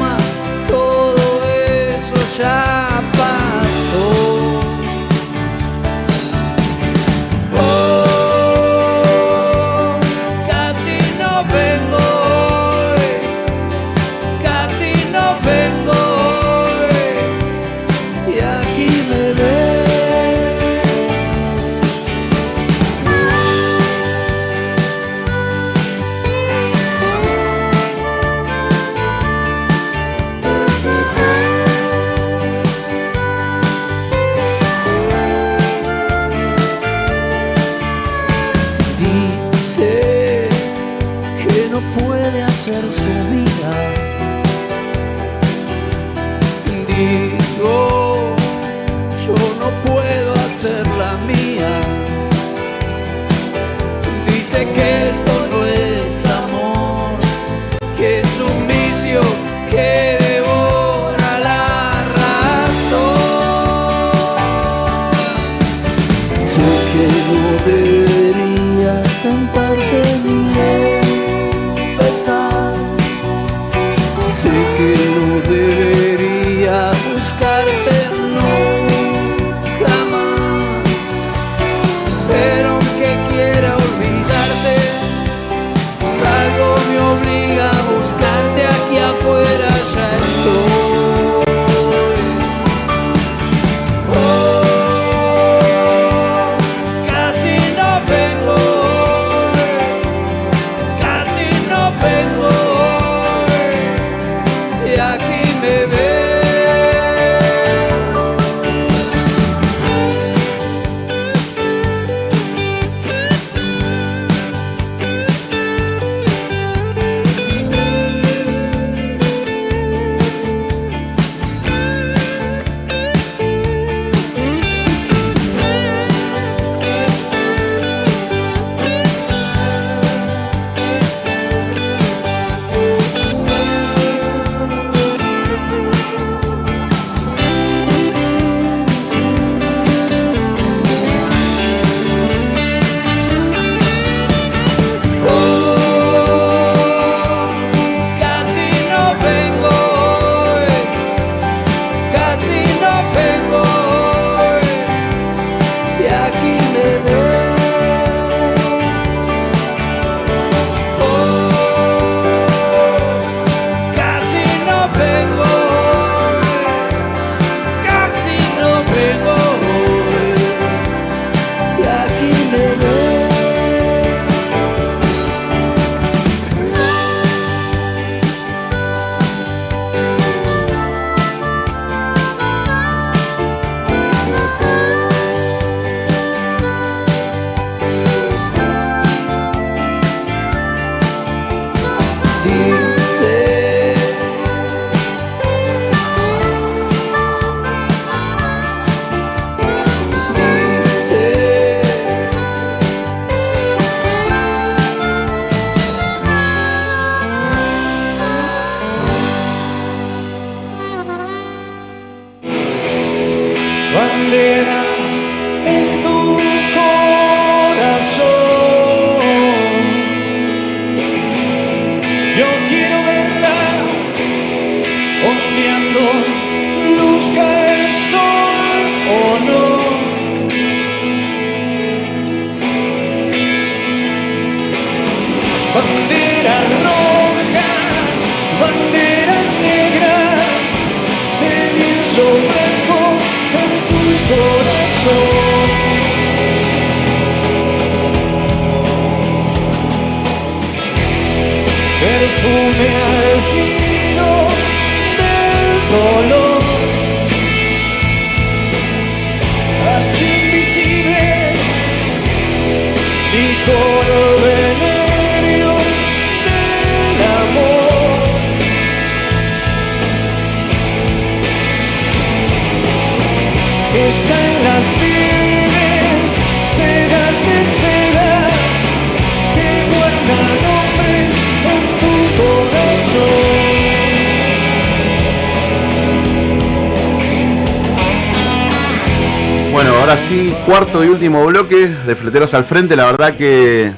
bloque 291.60 291.88
de 291.88 292.14
Fleteros 292.14 292.54
al 292.54 292.62
Frente. 292.62 292.94
La 292.94 293.06
verdad 293.06 293.34
que 293.36 293.92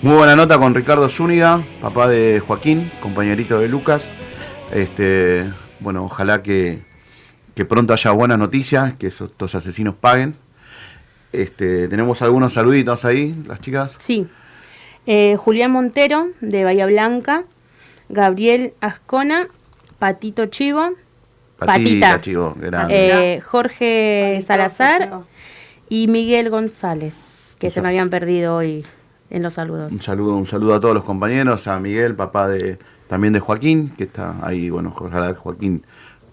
muy 0.00 0.14
buena 0.16 0.36
nota 0.36 0.58
con 0.58 0.74
Ricardo 0.76 1.08
Zúñiga, 1.08 1.60
papá 1.80 2.06
de 2.06 2.38
Joaquín, 2.46 2.88
compañerito 3.00 3.58
de 3.58 3.68
Lucas. 3.68 4.08
Este, 4.72 5.44
bueno, 5.80 6.04
ojalá 6.04 6.44
que, 6.44 6.82
que 7.56 7.64
pronto 7.64 7.92
haya 7.94 8.12
buenas 8.12 8.38
noticias, 8.38 8.94
que 8.94 9.08
esos- 9.08 9.32
estos 9.32 9.56
asesinos 9.56 9.96
paguen. 10.00 10.36
Este, 11.32 11.88
tenemos 11.88 12.22
algunos 12.22 12.52
saluditos 12.52 13.04
ahí, 13.04 13.34
las 13.48 13.60
chicas. 13.60 13.96
Sí. 13.98 14.28
Eh, 15.06 15.34
Julián 15.36 15.72
Montero, 15.72 16.28
de 16.40 16.62
Bahía 16.62 16.86
Blanca. 16.86 17.42
Gabriel 18.08 18.74
Ascona. 18.80 19.48
Patito 19.98 20.46
Chivo. 20.46 20.90
Patita, 21.58 21.66
Patita. 21.72 22.20
chivo, 22.20 22.54
grande. 22.56 23.34
eh, 23.34 23.40
Jorge 23.40 24.44
Salazar. 24.46 25.10
Y 25.94 26.08
Miguel 26.08 26.50
González, 26.50 27.14
que 27.60 27.70
se 27.70 27.80
me 27.80 27.86
habían 27.86 28.10
perdido 28.10 28.56
hoy 28.56 28.84
en 29.30 29.44
los 29.44 29.54
saludos. 29.54 29.92
Un 29.92 30.00
saludo, 30.00 30.34
un 30.34 30.44
saludo 30.44 30.74
a 30.74 30.80
todos 30.80 30.92
los 30.92 31.04
compañeros, 31.04 31.68
a 31.68 31.78
Miguel, 31.78 32.16
papá 32.16 32.48
de 32.48 32.80
también 33.06 33.32
de 33.32 33.38
Joaquín, 33.38 33.90
que 33.90 34.02
está 34.02 34.34
ahí, 34.44 34.70
bueno, 34.70 34.92
ojalá 34.92 35.28
que 35.28 35.38
Joaquín 35.38 35.84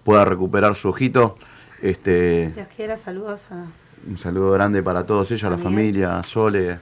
pueda 0.04 0.26
recuperar 0.26 0.74
su 0.74 0.90
ojito. 0.90 1.38
Este, 1.80 2.52
Dios 2.56 2.70
quiera, 2.76 2.98
saludos 2.98 3.46
a... 3.52 3.66
un 4.10 4.18
saludo 4.18 4.50
grande 4.50 4.82
para 4.82 5.06
todos 5.06 5.30
ellos, 5.30 5.44
a 5.44 5.50
la 5.50 5.54
A 5.54 5.58
Miguel. 5.58 5.72
familia, 5.72 6.18
a 6.18 6.24
Sole, 6.24 6.80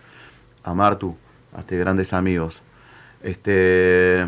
a 0.64 0.74
Martu, 0.74 1.18
a 1.54 1.60
este 1.60 1.78
grandes 1.78 2.14
amigos. 2.14 2.62
Este, 3.22 4.26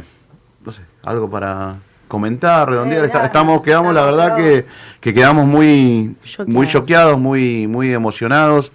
no 0.65 0.73
sé, 0.73 0.81
algo 1.03 1.29
para 1.29 1.77
comentar, 2.11 2.69
redondear. 2.69 3.05
Eh, 3.05 3.11
estamos, 3.23 3.61
quedamos, 3.61 3.93
la 3.93 4.03
verdad 4.03 4.35
que, 4.35 4.65
que 4.99 5.13
quedamos 5.13 5.45
muy, 5.45 6.17
muy 6.45 6.67
choqueados, 6.67 7.17
muy, 7.17 7.67
muy 7.67 7.93
emocionados. 7.93 8.73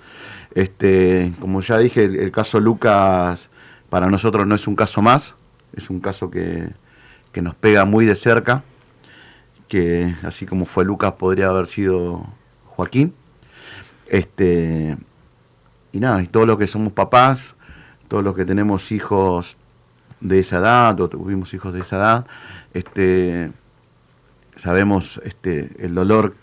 Este, 0.55 1.35
como 1.39 1.61
ya 1.61 1.77
dije, 1.77 2.05
el, 2.05 2.17
el 2.17 2.33
caso 2.33 2.59
Lucas 2.61 3.51
para 3.91 4.09
nosotros 4.09 4.47
no 4.47 4.55
es 4.55 4.67
un 4.67 4.75
caso 4.75 5.03
más, 5.03 5.35
es 5.77 5.91
un 5.91 6.01
caso 6.01 6.31
que, 6.31 6.71
que 7.31 7.43
nos 7.43 7.55
pega 7.55 7.85
muy 7.85 8.07
de 8.07 8.15
cerca, 8.15 8.63
que 9.69 10.15
así 10.23 10.47
como 10.47 10.65
fue 10.65 10.87
Lucas 10.87 11.13
podría 11.19 11.49
haber 11.49 11.67
sido 11.67 12.25
Joaquín. 12.65 13.13
Este, 14.09 14.97
y 15.93 16.01
nada, 16.01 16.23
y 16.23 16.27
todos 16.27 16.47
los 16.47 16.57
que 16.57 16.67
somos 16.67 16.95
papás, 16.95 17.55
todos 18.09 18.25
los 18.25 18.35
que 18.35 18.47
tenemos 18.47 18.91
hijos 18.93 19.59
de 20.21 20.39
esa 20.41 20.59
edad, 20.59 20.99
o 21.01 21.09
tuvimos 21.09 21.53
hijos 21.55 21.73
de 21.75 21.81
esa 21.81 21.97
edad, 21.97 22.27
este, 22.75 23.51
sabemos 24.57 25.21
este, 25.25 25.71
el 25.79 25.95
dolor, 25.95 26.35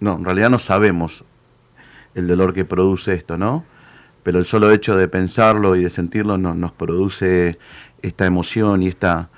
no, 0.00 0.16
en 0.16 0.24
realidad 0.24 0.50
no 0.50 0.58
sabemos 0.58 1.24
el 2.14 2.26
dolor 2.26 2.52
que 2.54 2.64
produce 2.64 3.14
esto, 3.14 3.36
¿no? 3.36 3.64
Pero 4.22 4.38
el 4.38 4.44
solo 4.44 4.70
hecho 4.72 4.96
de 4.96 5.06
pensarlo 5.08 5.76
y 5.76 5.84
de 5.84 5.90
sentirlo 5.90 6.36
no- 6.38 6.54
nos 6.54 6.72
produce 6.72 7.58
esta 8.02 8.26
emoción 8.26 8.82
y 8.82 8.88
esta, 8.88 9.28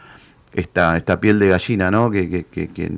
esta, 0.53 0.97
esta 0.97 1.21
piel 1.21 1.39
de 1.39 1.49
gallina, 1.49 1.91
¿no? 1.91 2.11
Que, 2.11 2.45
que- 2.45 2.69
que- 2.69 2.93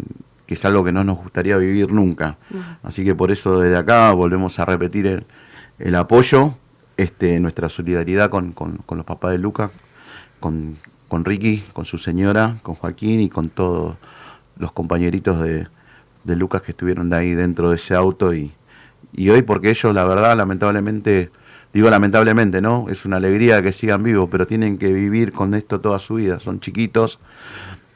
es 0.46 0.64
algo 0.64 0.82
que 0.82 0.90
no 0.90 1.04
nos 1.04 1.16
gustaría 1.18 1.56
vivir 1.58 1.92
nunca. 1.92 2.36
Así 2.82 3.04
que 3.04 3.14
por 3.14 3.30
eso 3.30 3.60
desde 3.60 3.76
acá 3.76 4.10
volvemos 4.10 4.58
a 4.58 4.64
repetir 4.64 5.06
el, 5.06 5.24
el 5.78 5.94
apoyo, 5.94 6.56
este, 6.96 7.38
nuestra 7.38 7.68
solidaridad 7.68 8.30
con, 8.30 8.50
con- 8.50 8.78
con 8.78 8.98
los 8.98 9.06
papás 9.06 9.30
de 9.30 9.38
Luca, 9.38 9.70
con, 10.40 10.76
con 11.08 11.24
Ricky, 11.24 11.64
con 11.72 11.84
su 11.84 11.98
señora, 11.98 12.56
con 12.62 12.74
Joaquín 12.74 13.20
y 13.20 13.28
con 13.28 13.50
todos 13.50 13.96
los 14.58 14.72
compañeritos 14.72 15.40
de, 15.40 15.66
de 16.24 16.36
Lucas 16.36 16.62
que 16.62 16.72
estuvieron 16.72 17.10
de 17.10 17.16
ahí 17.16 17.34
dentro 17.34 17.70
de 17.70 17.76
ese 17.76 17.94
auto 17.94 18.34
y, 18.34 18.52
y 19.12 19.28
hoy 19.30 19.42
porque 19.42 19.70
ellos 19.70 19.94
la 19.94 20.04
verdad 20.04 20.36
lamentablemente 20.36 21.30
digo 21.72 21.90
lamentablemente 21.90 22.60
no 22.60 22.86
es 22.88 23.04
una 23.04 23.16
alegría 23.16 23.62
que 23.62 23.72
sigan 23.72 24.02
vivos 24.02 24.28
pero 24.30 24.46
tienen 24.46 24.78
que 24.78 24.92
vivir 24.92 25.32
con 25.32 25.54
esto 25.54 25.80
toda 25.80 25.98
su 25.98 26.14
vida. 26.14 26.40
Son 26.40 26.60
chiquitos 26.60 27.18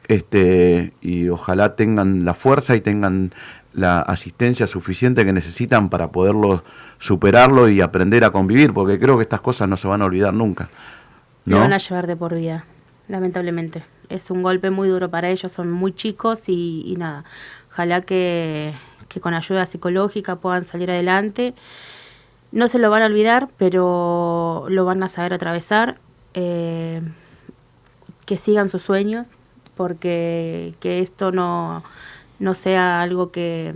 este 0.07 0.93
y 1.01 1.29
ojalá 1.29 1.75
tengan 1.75 2.25
la 2.25 2.33
fuerza 2.33 2.75
y 2.75 2.81
tengan 2.81 3.31
la 3.73 3.99
asistencia 3.99 4.67
suficiente 4.67 5.25
que 5.25 5.33
necesitan 5.33 5.89
para 5.89 6.09
poderlo 6.09 6.63
superarlo 6.99 7.67
y 7.69 7.81
aprender 7.81 8.23
a 8.23 8.29
convivir 8.29 8.73
porque 8.73 8.99
creo 8.99 9.17
que 9.17 9.23
estas 9.23 9.41
cosas 9.41 9.67
no 9.67 9.77
se 9.77 9.87
van 9.87 10.01
a 10.01 10.05
olvidar 10.05 10.33
nunca 10.33 10.69
Lo 11.45 11.59
van 11.59 11.73
a 11.73 11.77
llevar 11.77 12.07
de 12.07 12.15
por 12.15 12.33
vida, 12.35 12.65
lamentablemente. 13.07 13.83
Es 14.09 14.31
un 14.31 14.43
golpe 14.43 14.69
muy 14.71 14.87
duro 14.89 15.09
para 15.09 15.29
ellos, 15.29 15.51
son 15.51 15.71
muy 15.71 15.93
chicos 15.93 16.49
y, 16.49 16.83
y 16.87 16.95
nada. 16.95 17.23
Ojalá 17.71 18.01
que, 18.01 18.73
que 19.09 19.19
con 19.21 19.33
ayuda 19.33 19.65
psicológica 19.65 20.37
puedan 20.37 20.65
salir 20.65 20.89
adelante. 20.91 21.53
No 22.51 22.67
se 22.67 22.79
lo 22.79 22.89
van 22.89 23.01
a 23.03 23.07
olvidar, 23.07 23.49
pero 23.57 24.65
lo 24.69 24.85
van 24.85 25.03
a 25.03 25.07
saber 25.09 25.33
atravesar. 25.33 25.97
eh, 26.33 27.01
que 28.25 28.37
sigan 28.37 28.69
sus 28.69 28.81
sueños, 28.81 29.27
porque 29.75 30.73
que 30.79 30.99
esto 30.99 31.31
no, 31.31 31.83
no 32.39 32.53
sea 32.53 33.01
algo 33.01 33.31
que, 33.31 33.75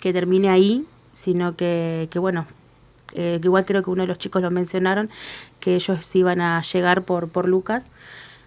que 0.00 0.12
termine 0.12 0.48
ahí, 0.50 0.86
sino 1.12 1.56
que, 1.56 2.08
que 2.10 2.18
bueno, 2.18 2.46
eh, 3.14 3.40
igual 3.42 3.64
creo 3.64 3.82
que 3.82 3.90
uno 3.90 4.02
de 4.02 4.08
los 4.08 4.18
chicos 4.18 4.42
lo 4.42 4.50
mencionaron, 4.50 5.10
que 5.60 5.74
ellos 5.74 6.14
iban 6.14 6.40
a 6.40 6.62
llegar 6.62 7.02
por, 7.02 7.28
por 7.28 7.48
Lucas. 7.48 7.84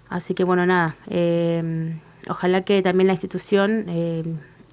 Así 0.10 0.34
que 0.34 0.44
bueno, 0.44 0.66
nada, 0.66 0.96
eh, 1.08 1.96
ojalá 2.30 2.62
que 2.62 2.82
también 2.82 3.08
la 3.08 3.14
institución 3.14 3.86
eh, 3.88 4.24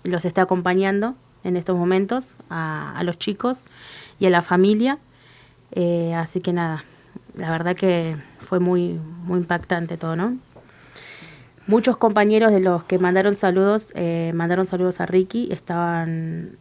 los 0.05 0.25
esté 0.25 0.41
acompañando 0.41 1.15
en 1.45 1.57
estos 1.57 1.77
momentos 1.77 2.31
a, 2.51 2.99
a 2.99 3.03
los 3.05 3.19
chicos 3.19 3.65
y 4.19 4.27
a 4.27 4.31
la 4.31 4.43
familia. 4.43 4.99
Eh, 5.73 6.15
así 6.15 6.41
que 6.41 6.53
nada, 6.53 6.85
la 7.37 7.51
verdad 7.51 7.77
que 7.77 8.17
fue 8.41 8.59
muy, 8.59 8.99
muy 9.25 9.39
impactante 9.39 9.97
todo, 9.97 10.17
¿no? 10.17 10.37
Muchos 11.69 11.99
compañeros 11.99 12.51
de 12.51 12.61
los 12.61 12.85
que 12.85 12.99
mandaron 12.99 13.35
saludos, 13.35 13.93
mandaron 14.33 14.65
saludos 14.65 15.03
a 15.03 15.07
Ricky, 15.07 15.53
estaban 15.53 16.57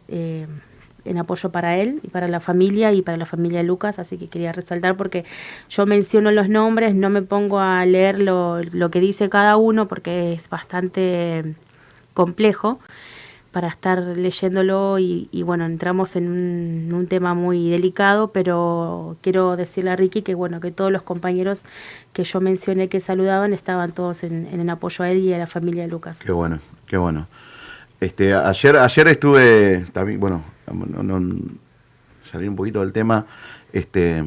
en 1.04 1.18
apoyo 1.18 1.50
para 1.50 1.76
él 1.76 2.00
y 2.02 2.08
para 2.08 2.28
la 2.28 2.40
familia 2.40 2.92
y 2.92 3.02
para 3.02 3.16
la 3.16 3.26
familia 3.26 3.58
de 3.58 3.64
Lucas, 3.64 3.98
así 3.98 4.16
que 4.18 4.28
quería 4.28 4.52
resaltar 4.52 4.96
porque 4.96 5.24
yo 5.70 5.86
menciono 5.86 6.30
los 6.30 6.48
nombres, 6.48 6.94
no 6.94 7.10
me 7.10 7.22
pongo 7.22 7.60
a 7.60 7.84
leer 7.86 8.18
lo, 8.18 8.62
lo 8.62 8.90
que 8.90 9.00
dice 9.00 9.28
cada 9.28 9.56
uno 9.56 9.88
porque 9.88 10.32
es 10.32 10.48
bastante 10.48 11.54
complejo 12.14 12.78
para 13.52 13.68
estar 13.68 13.98
leyéndolo 14.00 14.98
y, 14.98 15.28
y 15.32 15.42
bueno, 15.42 15.64
entramos 15.64 16.16
en 16.16 16.92
un, 16.92 17.06
tema 17.08 17.32
muy 17.32 17.70
delicado, 17.70 18.28
pero 18.28 19.16
quiero 19.22 19.56
decirle 19.56 19.90
a 19.90 19.96
Ricky 19.96 20.22
que 20.22 20.34
bueno, 20.34 20.60
que 20.60 20.70
todos 20.70 20.92
los 20.92 21.02
compañeros 21.02 21.62
que 22.12 22.24
yo 22.24 22.40
mencioné 22.40 22.88
que 22.88 23.00
saludaban 23.00 23.54
estaban 23.54 23.92
todos 23.92 24.24
en, 24.24 24.46
en 24.52 24.68
apoyo 24.68 25.04
a 25.04 25.10
él 25.10 25.20
y 25.20 25.32
a 25.32 25.38
la 25.38 25.46
familia 25.46 25.84
de 25.84 25.88
Lucas. 25.88 26.18
Qué 26.18 26.32
bueno, 26.32 26.58
qué 26.86 26.98
bueno. 26.98 27.26
Este, 28.00 28.34
ayer, 28.34 28.76
ayer 28.76 29.08
estuve 29.08 29.86
también, 29.92 30.20
bueno, 30.20 30.42
no, 30.72 31.02
no- 31.18 31.36
salí 32.30 32.46
un 32.48 32.56
poquito 32.56 32.80
del 32.80 32.92
tema. 32.92 33.26
Este, 33.72 34.24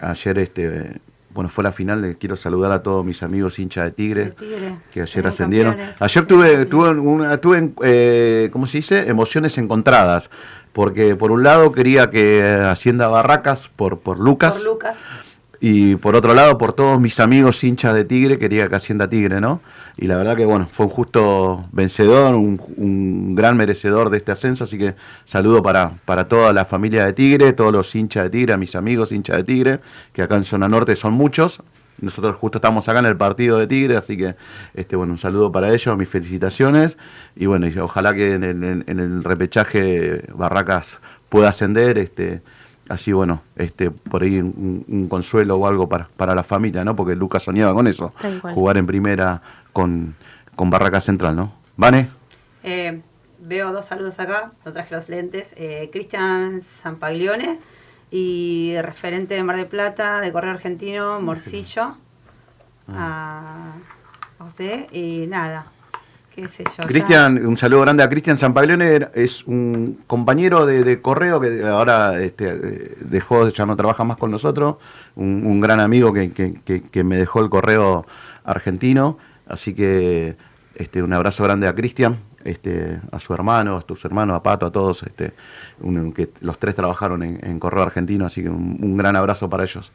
ayer, 0.00 0.38
este, 0.38 1.00
bueno, 1.30 1.48
fue 1.50 1.64
la 1.64 1.72
final. 1.72 2.02
le 2.02 2.16
Quiero 2.16 2.36
saludar 2.36 2.72
a 2.72 2.82
todos 2.82 3.04
mis 3.04 3.22
amigos 3.22 3.58
hinchas 3.58 3.84
de 3.86 3.90
Tigre, 3.92 4.26
Tigre. 4.38 4.76
que 4.92 5.02
ayer 5.02 5.26
ascendieron. 5.26 5.72
campeones. 5.74 6.02
Ayer 6.02 6.26
tuve, 6.26 6.66
tuve, 6.66 6.90
una, 6.90 7.36
tuve 7.38 7.72
eh, 7.82 8.50
¿cómo 8.52 8.66
se 8.66 8.78
dice? 8.78 9.08
Emociones 9.08 9.56
encontradas. 9.58 10.30
Porque 10.72 11.16
por 11.16 11.32
un 11.32 11.42
lado 11.42 11.72
quería 11.72 12.10
que 12.10 12.42
ascienda 12.42 13.08
Barracas 13.08 13.68
por, 13.74 13.98
por 13.98 14.18
Lucas. 14.18 14.56
Por 14.58 14.64
Lucas. 14.64 14.96
Y 15.60 15.96
por 15.96 16.14
otro 16.14 16.34
lado, 16.34 16.56
por 16.56 16.72
todos 16.72 17.00
mis 17.00 17.18
amigos 17.18 17.64
hinchas 17.64 17.92
de 17.94 18.04
Tigre, 18.04 18.38
quería 18.38 18.68
que 18.68 18.76
ascienda 18.76 19.08
Tigre, 19.08 19.40
¿no? 19.40 19.60
Y 20.00 20.06
la 20.06 20.16
verdad 20.16 20.36
que, 20.36 20.44
bueno, 20.46 20.68
fue 20.72 20.86
un 20.86 20.92
justo 20.92 21.64
vencedor, 21.72 22.34
un, 22.36 22.60
un 22.76 23.34
gran 23.34 23.56
merecedor 23.56 24.10
de 24.10 24.18
este 24.18 24.30
ascenso, 24.30 24.62
así 24.64 24.78
que 24.78 24.94
saludo 25.24 25.60
para, 25.62 25.92
para 26.04 26.28
toda 26.28 26.52
la 26.52 26.64
familia 26.64 27.04
de 27.04 27.12
Tigre, 27.12 27.52
todos 27.52 27.72
los 27.72 27.92
hinchas 27.96 28.22
de 28.24 28.30
Tigre, 28.30 28.52
a 28.52 28.56
mis 28.56 28.76
amigos 28.76 29.10
hinchas 29.10 29.38
de 29.38 29.44
Tigre, 29.44 29.80
que 30.12 30.22
acá 30.22 30.36
en 30.36 30.44
Zona 30.44 30.68
Norte 30.68 30.94
son 30.94 31.14
muchos. 31.14 31.60
Nosotros 32.00 32.36
justo 32.36 32.58
estamos 32.58 32.88
acá 32.88 33.00
en 33.00 33.06
el 33.06 33.16
partido 33.16 33.58
de 33.58 33.66
Tigre, 33.66 33.96
así 33.96 34.16
que, 34.16 34.36
este, 34.74 34.94
bueno, 34.94 35.14
un 35.14 35.18
saludo 35.18 35.50
para 35.50 35.72
ellos, 35.74 35.96
mis 35.98 36.08
felicitaciones. 36.08 36.96
Y 37.34 37.46
bueno, 37.46 37.66
y 37.66 37.76
ojalá 37.76 38.14
que 38.14 38.34
en 38.34 38.44
el, 38.44 38.62
en- 38.62 38.84
en 38.86 39.00
el 39.00 39.24
repechaje 39.24 40.22
Barracas 40.32 41.00
pueda 41.28 41.48
ascender, 41.48 41.98
este, 41.98 42.40
así 42.88 43.12
bueno, 43.12 43.42
este, 43.56 43.90
por 43.90 44.22
ahí 44.22 44.38
un, 44.38 44.84
un 44.86 45.08
consuelo 45.08 45.56
o 45.56 45.66
algo 45.66 45.88
para, 45.88 46.08
para 46.16 46.36
la 46.36 46.44
familia, 46.44 46.84
¿no? 46.84 46.94
Porque 46.94 47.16
Lucas 47.16 47.42
soñaba 47.42 47.74
con 47.74 47.88
eso, 47.88 48.12
jugar 48.54 48.76
en 48.78 48.86
primera 48.86 49.42
con, 49.82 50.16
con 50.56 50.70
Barraca 50.70 51.00
Central, 51.00 51.36
¿no? 51.36 51.52
¿Vane? 51.76 52.08
Eh, 52.64 53.00
veo 53.38 53.70
dos 53.72 53.84
saludos 53.84 54.18
acá, 54.18 54.50
no 54.64 54.72
traje 54.72 54.92
los 54.92 55.08
lentes. 55.08 55.46
Eh, 55.54 55.88
Cristian 55.92 56.62
Zampaglione 56.82 57.60
y 58.10 58.74
referente 58.82 59.34
de 59.34 59.44
Mar 59.44 59.54
del 59.54 59.66
Plata, 59.68 60.20
de 60.20 60.32
Correo 60.32 60.50
Argentino, 60.50 61.20
Morcillo. 61.20 61.96
A 62.92 63.72
José, 64.38 64.88
y 64.90 65.26
nada. 65.28 65.66
qué 66.34 66.48
sé 66.48 66.64
yo. 66.76 66.84
Cristian, 66.86 67.46
un 67.46 67.56
saludo 67.56 67.82
grande 67.82 68.02
a 68.02 68.08
Cristian 68.08 68.36
Zampaglione, 68.38 69.08
es 69.14 69.44
un 69.46 70.00
compañero 70.08 70.66
de, 70.66 70.82
de 70.82 71.00
correo 71.00 71.38
que 71.40 71.64
ahora 71.66 72.18
este, 72.20 72.48
eh, 72.48 72.96
dejó, 73.00 73.48
ya 73.50 73.64
no 73.66 73.76
trabaja 73.76 74.02
más 74.04 74.16
con 74.16 74.30
nosotros, 74.32 74.76
un, 75.16 75.44
un 75.46 75.60
gran 75.60 75.78
amigo 75.80 76.12
que, 76.12 76.30
que- 76.32 76.54
que- 76.64 76.82
que 76.82 77.04
me 77.04 77.16
dejó 77.18 77.40
el 77.42 77.50
correo 77.50 78.06
argentino, 78.44 79.18
así 79.48 79.74
que 79.74 80.36
este, 80.74 81.02
un 81.02 81.12
abrazo 81.12 81.44
grande 81.44 81.66
a 81.66 81.74
Cristian, 81.74 82.18
este, 82.44 83.00
a 83.10 83.18
su 83.18 83.34
hermano, 83.34 83.76
a 83.76 83.82
tus 83.82 84.04
hermanos, 84.04 84.36
a 84.36 84.42
Pato, 84.42 84.66
a 84.66 84.70
todos, 84.72 85.02
este, 85.02 85.32
un- 85.80 86.12
que 86.12 86.30
los 86.40 86.58
tres 86.58 86.74
trabajaron 86.74 87.22
en, 87.22 87.58
correo 87.58 87.82
argentino, 87.82 88.26
así 88.26 88.42
que 88.42 88.48
un, 88.48 88.78
un 88.80 88.96
gran 88.96 89.16
abrazo 89.16 89.48
para 89.50 89.64
ellos. 89.64 89.90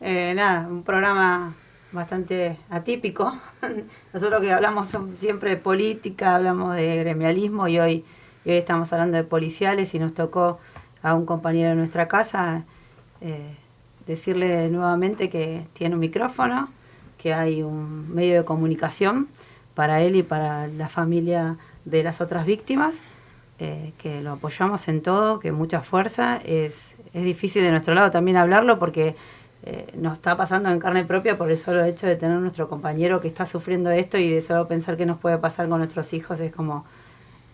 Eh, 0.00 0.32
nada, 0.34 0.66
un 0.68 0.82
programa 0.82 1.54
bastante 1.92 2.56
atípico. 2.70 3.38
Nosotros 4.12 4.40
que 4.40 4.52
hablamos 4.52 4.88
siempre 5.18 5.50
de 5.50 5.56
política, 5.56 6.36
hablamos 6.36 6.76
de 6.76 6.96
gremialismo 6.98 7.68
y 7.68 7.78
hoy, 7.78 8.04
y 8.44 8.50
hoy 8.50 8.56
estamos 8.56 8.92
hablando 8.92 9.16
de 9.16 9.24
policiales 9.24 9.94
y 9.94 9.98
nos 9.98 10.14
tocó 10.14 10.58
a 11.02 11.14
un 11.14 11.26
compañero 11.26 11.70
de 11.70 11.76
nuestra 11.76 12.08
casa 12.08 12.64
eh, 13.20 13.56
decirle 14.06 14.68
nuevamente 14.68 15.28
que 15.30 15.66
tiene 15.72 15.94
un 15.94 16.00
micrófono, 16.00 16.68
que 17.20 17.34
hay 17.34 17.62
un 17.62 18.12
medio 18.14 18.36
de 18.36 18.44
comunicación 18.44 19.28
para 19.74 20.00
él 20.00 20.16
y 20.16 20.22
para 20.22 20.68
la 20.68 20.88
familia 20.88 21.58
de 21.84 22.02
las 22.02 22.20
otras 22.20 22.46
víctimas, 22.46 22.96
eh, 23.58 23.92
que 23.98 24.22
lo 24.22 24.32
apoyamos 24.32 24.88
en 24.88 25.02
todo, 25.02 25.38
que 25.38 25.52
mucha 25.52 25.82
fuerza. 25.82 26.40
Es, 26.44 26.74
es 27.12 27.24
difícil 27.24 27.62
de 27.62 27.70
nuestro 27.70 27.94
lado 27.94 28.10
también 28.10 28.36
hablarlo 28.36 28.78
porque 28.78 29.16
eh, 29.64 29.92
nos 29.96 30.14
está 30.14 30.36
pasando 30.36 30.70
en 30.70 30.78
carne 30.78 31.04
propia 31.04 31.36
por 31.36 31.50
el 31.50 31.58
solo 31.58 31.84
hecho 31.84 32.06
de 32.06 32.16
tener 32.16 32.38
nuestro 32.38 32.68
compañero 32.68 33.20
que 33.20 33.28
está 33.28 33.44
sufriendo 33.44 33.90
esto 33.90 34.16
y 34.16 34.30
de 34.30 34.40
solo 34.40 34.66
pensar 34.66 34.96
que 34.96 35.04
nos 35.04 35.18
puede 35.18 35.36
pasar 35.36 35.68
con 35.68 35.78
nuestros 35.78 36.14
hijos 36.14 36.40
es 36.40 36.52
como 36.52 36.86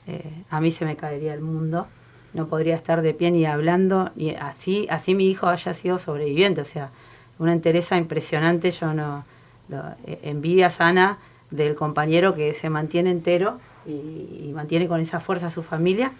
eh, 0.06 0.44
a 0.48 0.60
mí 0.60 0.70
se 0.70 0.84
me 0.84 0.96
caería 0.96 1.34
el 1.34 1.40
mundo. 1.40 1.88
No 2.34 2.46
podría 2.46 2.76
estar 2.76 3.02
de 3.02 3.14
pie 3.14 3.32
ni 3.32 3.46
hablando 3.46 4.12
y 4.14 4.30
así 4.34 4.86
así 4.90 5.14
mi 5.16 5.28
hijo 5.28 5.48
haya 5.48 5.74
sido 5.74 5.98
sobreviviente. 5.98 6.60
O 6.60 6.64
sea 6.64 6.90
una 7.38 7.52
entereza 7.52 7.96
impresionante. 7.96 8.70
Yo 8.70 8.94
no 8.94 9.24
lo- 9.68 9.82
eh, 10.06 10.18
envidia 10.22 10.70
sana 10.70 11.18
del 11.50 11.74
compañero 11.74 12.34
que 12.34 12.52
se 12.54 12.70
mantiene 12.70 13.10
entero 13.10 13.58
y, 13.86 13.92
y 14.48 14.52
mantiene 14.54 14.88
con 14.88 15.00
esa 15.00 15.20
fuerza 15.20 15.46
a 15.48 15.50
su 15.50 15.62
familia. 15.62 16.12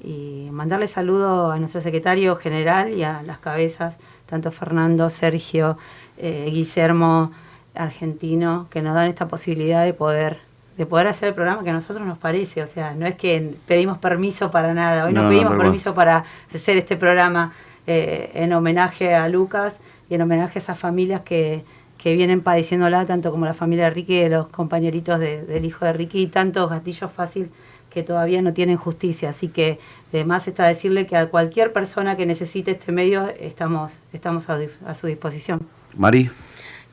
Y 0.00 0.48
mandarle 0.52 0.86
saludo 0.86 1.50
a 1.50 1.58
nuestro 1.58 1.80
secretario 1.80 2.36
general 2.36 2.92
y 2.92 3.02
a 3.02 3.22
las 3.22 3.38
cabezas, 3.38 3.96
tanto 4.26 4.52
Fernando, 4.52 5.10
Sergio, 5.10 5.76
eh, 6.18 6.48
Guillermo, 6.52 7.32
argentino, 7.74 8.66
que 8.70 8.82
nos 8.82 8.94
dan 8.94 9.08
esta 9.08 9.28
posibilidad 9.28 9.84
de 9.84 9.94
poder 9.94 10.38
de 10.76 10.86
poder 10.86 11.08
hacer 11.08 11.30
el 11.30 11.34
programa 11.34 11.64
que 11.64 11.70
a 11.70 11.72
nosotros 11.72 12.06
nos 12.06 12.18
parece, 12.18 12.62
o 12.62 12.66
sea, 12.68 12.94
no 12.94 13.04
es 13.04 13.16
que 13.16 13.56
pedimos 13.66 13.98
permiso 13.98 14.52
para 14.52 14.74
nada, 14.74 15.06
hoy 15.06 15.12
no, 15.12 15.22
pedimos 15.28 15.50
permiso 15.64 15.92
para 15.92 16.24
hacer 16.54 16.76
este 16.76 16.96
programa 16.96 17.52
eh, 17.88 18.30
en 18.34 18.52
homenaje 18.52 19.12
a 19.12 19.28
Lucas 19.28 19.74
y 20.08 20.14
en 20.14 20.22
homenaje 20.22 20.60
a 20.60 20.62
esas 20.62 20.78
familias 20.78 21.22
que, 21.22 21.64
que 21.98 22.14
vienen 22.14 22.40
padeciéndola, 22.40 23.04
tanto 23.06 23.30
como 23.30 23.44
la 23.44 23.54
familia 23.54 23.84
de 23.84 23.90
Ricky, 23.90 24.20
de 24.20 24.28
los 24.30 24.48
compañeritos 24.48 25.18
de- 25.18 25.44
del 25.44 25.64
hijo 25.64 25.84
de 25.84 25.92
Ricky 25.92 26.20
y 26.22 26.26
tantos 26.28 26.70
gatillos 26.70 27.10
fácil 27.12 27.50
que 27.90 28.02
todavía 28.02 28.40
no 28.42 28.52
tienen 28.52 28.76
justicia. 28.76 29.30
Así 29.30 29.48
que 29.48 29.78
además 30.12 30.46
está 30.46 30.66
decirle 30.66 31.06
que 31.06 31.16
a 31.16 31.26
cualquier 31.26 31.72
persona 31.72 32.16
que 32.16 32.26
necesite 32.26 32.70
este 32.72 32.92
medio 32.92 33.28
estamos, 33.40 33.92
estamos 34.12 34.46
a, 34.48 34.94
su 34.94 35.06
disposición. 35.06 35.60
Mari, 35.96 36.30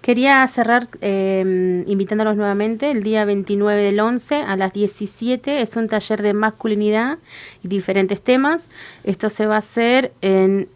Quería 0.01 0.45
cerrar 0.45 0.87
eh, 1.01 1.83
invitándolos 1.87 2.35
nuevamente 2.35 2.91
el 2.91 3.01
día 3.01 3.25
29 3.25 3.81
del 3.81 3.99
11 3.99 4.35
a 4.35 4.55
las 4.55 4.71
17. 4.71 5.61
Es 5.61 5.75
un 5.75 5.87
taller 5.87 6.21
de 6.21 6.33
masculinidad 6.33 7.17
y 7.63 7.67
diferentes 7.69 8.21
temas. 8.21 8.61
Esto 9.03 9.29
se 9.29 9.47
va 9.47 9.55
a 9.55 9.59
hacer 9.59 10.13
en 10.21 10.67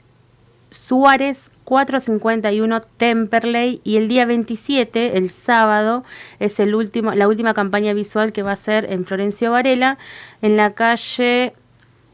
Suárez 0.72 1.52
451 1.70 2.82
Temperley 2.98 3.80
y 3.84 3.98
el 3.98 4.08
día 4.08 4.26
27, 4.26 5.20
el 5.20 5.30
sábado, 5.30 6.04
es 6.40 6.60
el 6.60 6.74
último, 6.74 7.14
la 7.14 7.28
última 7.28 7.54
campaña 7.54 7.94
visual 7.94 8.34
que 8.34 8.42
va 8.42 8.54
a 8.54 8.56
ser 8.56 8.92
en 8.92 9.06
Florencio 9.06 9.52
Varela, 9.52 10.00
en 10.42 10.58
la 10.58 10.74
calle 10.74 11.54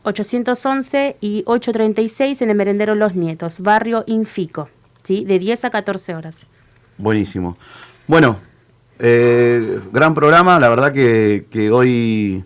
811 0.03 1.15
y 1.21 1.43
836 1.45 2.41
en 2.41 2.49
el 2.49 2.57
merendero 2.57 2.95
Los 2.95 3.15
Nietos, 3.15 3.61
barrio 3.61 4.03
Infico, 4.07 4.67
¿sí? 5.05 5.23
de 5.23 5.39
10 5.39 5.63
a 5.63 5.69
14 5.69 6.15
horas. 6.15 6.47
Buenísimo. 6.97 7.57
Bueno, 8.07 8.39
eh, 8.99 9.79
gran 9.93 10.13
programa, 10.13 10.59
la 10.59 10.67
verdad 10.67 10.91
que, 10.91 11.45
que 11.49 11.71
hoy 11.71 12.43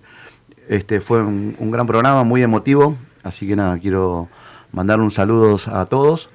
este, 0.67 1.01
fue 1.01 1.23
un, 1.23 1.55
un 1.57 1.71
gran 1.71 1.87
programa, 1.87 2.23
muy 2.23 2.43
emotivo, 2.43 2.97
así 3.23 3.47
que 3.47 3.55
nada, 3.55 3.79
quiero 3.79 4.27
mandar 4.71 4.99
un 5.01 5.09
saludo 5.09 5.57
a 5.73 5.87
todos, 5.87 6.29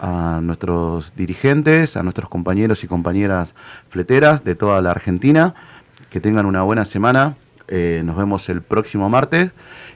a 0.00 0.40
nuestros 0.42 1.12
dirigentes, 1.14 1.96
a 1.96 2.02
nuestros 2.02 2.28
compañeros 2.28 2.82
y 2.84 2.86
compañeras 2.86 3.54
fleteras 3.90 4.42
de 4.44 4.54
toda 4.54 4.80
la 4.80 4.90
Argentina, 4.90 5.54
que 6.08 6.20
tengan 6.20 6.46
una 6.46 6.62
buena 6.62 6.84
semana, 6.84 7.34
eh, 7.68 8.02
nos 8.04 8.16
vemos 8.16 8.48
el 8.48 8.62
próximo 8.62 9.08
martes 9.08 9.52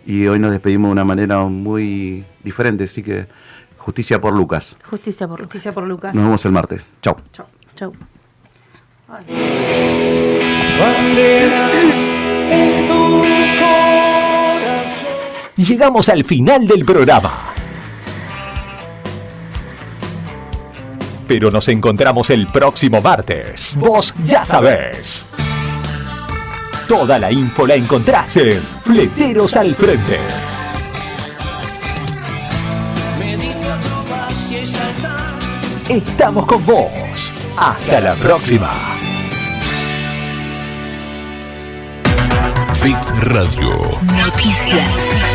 y 0.07 0.27
hoy 0.27 0.39
nos 0.39 0.53
despedimos 0.53 0.91
de 0.91 0.93
una 0.93 1.05
manera 1.05 1.43
muy 1.45 2.25
diferente, 2.45 2.85
así 2.85 3.03
que 3.03 3.27
justicia 3.79 4.21
por 4.21 4.35
Lucas. 4.35 4.77
Justicia 4.85 5.27
por 5.27 5.41
Justicia 5.41 5.73
por 5.73 5.85
Lucas. 5.85 6.15
Nos 6.15 6.25
vemos 6.25 6.45
el 6.45 6.53
martes. 6.53 6.87
Chao. 7.03 7.17
Chao. 7.33 7.47
Chau. 7.75 7.93
Tu 12.87 13.23
corazón. 13.59 14.85
Llegamos 15.57 16.09
al 16.09 16.25
final 16.25 16.67
del 16.69 16.85
programa. 16.85 17.55
Pero 21.27 21.51
nos 21.51 21.69
encontramos 21.69 22.31
el 22.31 22.47
próximo 22.47 23.01
martes. 23.01 23.77
Vos 23.79 24.15
ya 24.23 24.45
sabés. 24.45 25.27
Toda 26.89 27.19
la 27.19 27.33
info 27.33 27.67
la 27.67 27.75
encontrás 27.75 28.37
en 28.37 28.63
Fleteros 28.83 29.57
al 29.57 29.75
Frente. 29.75 30.21
Estamos 35.89 36.47
con 36.47 36.65
vos. 36.65 37.33
Hasta 37.57 38.01
la 38.01 38.15
próxima. 38.15 38.71
Fix 42.75 43.15
Radio. 43.29 43.71
Noticias. 44.17 45.34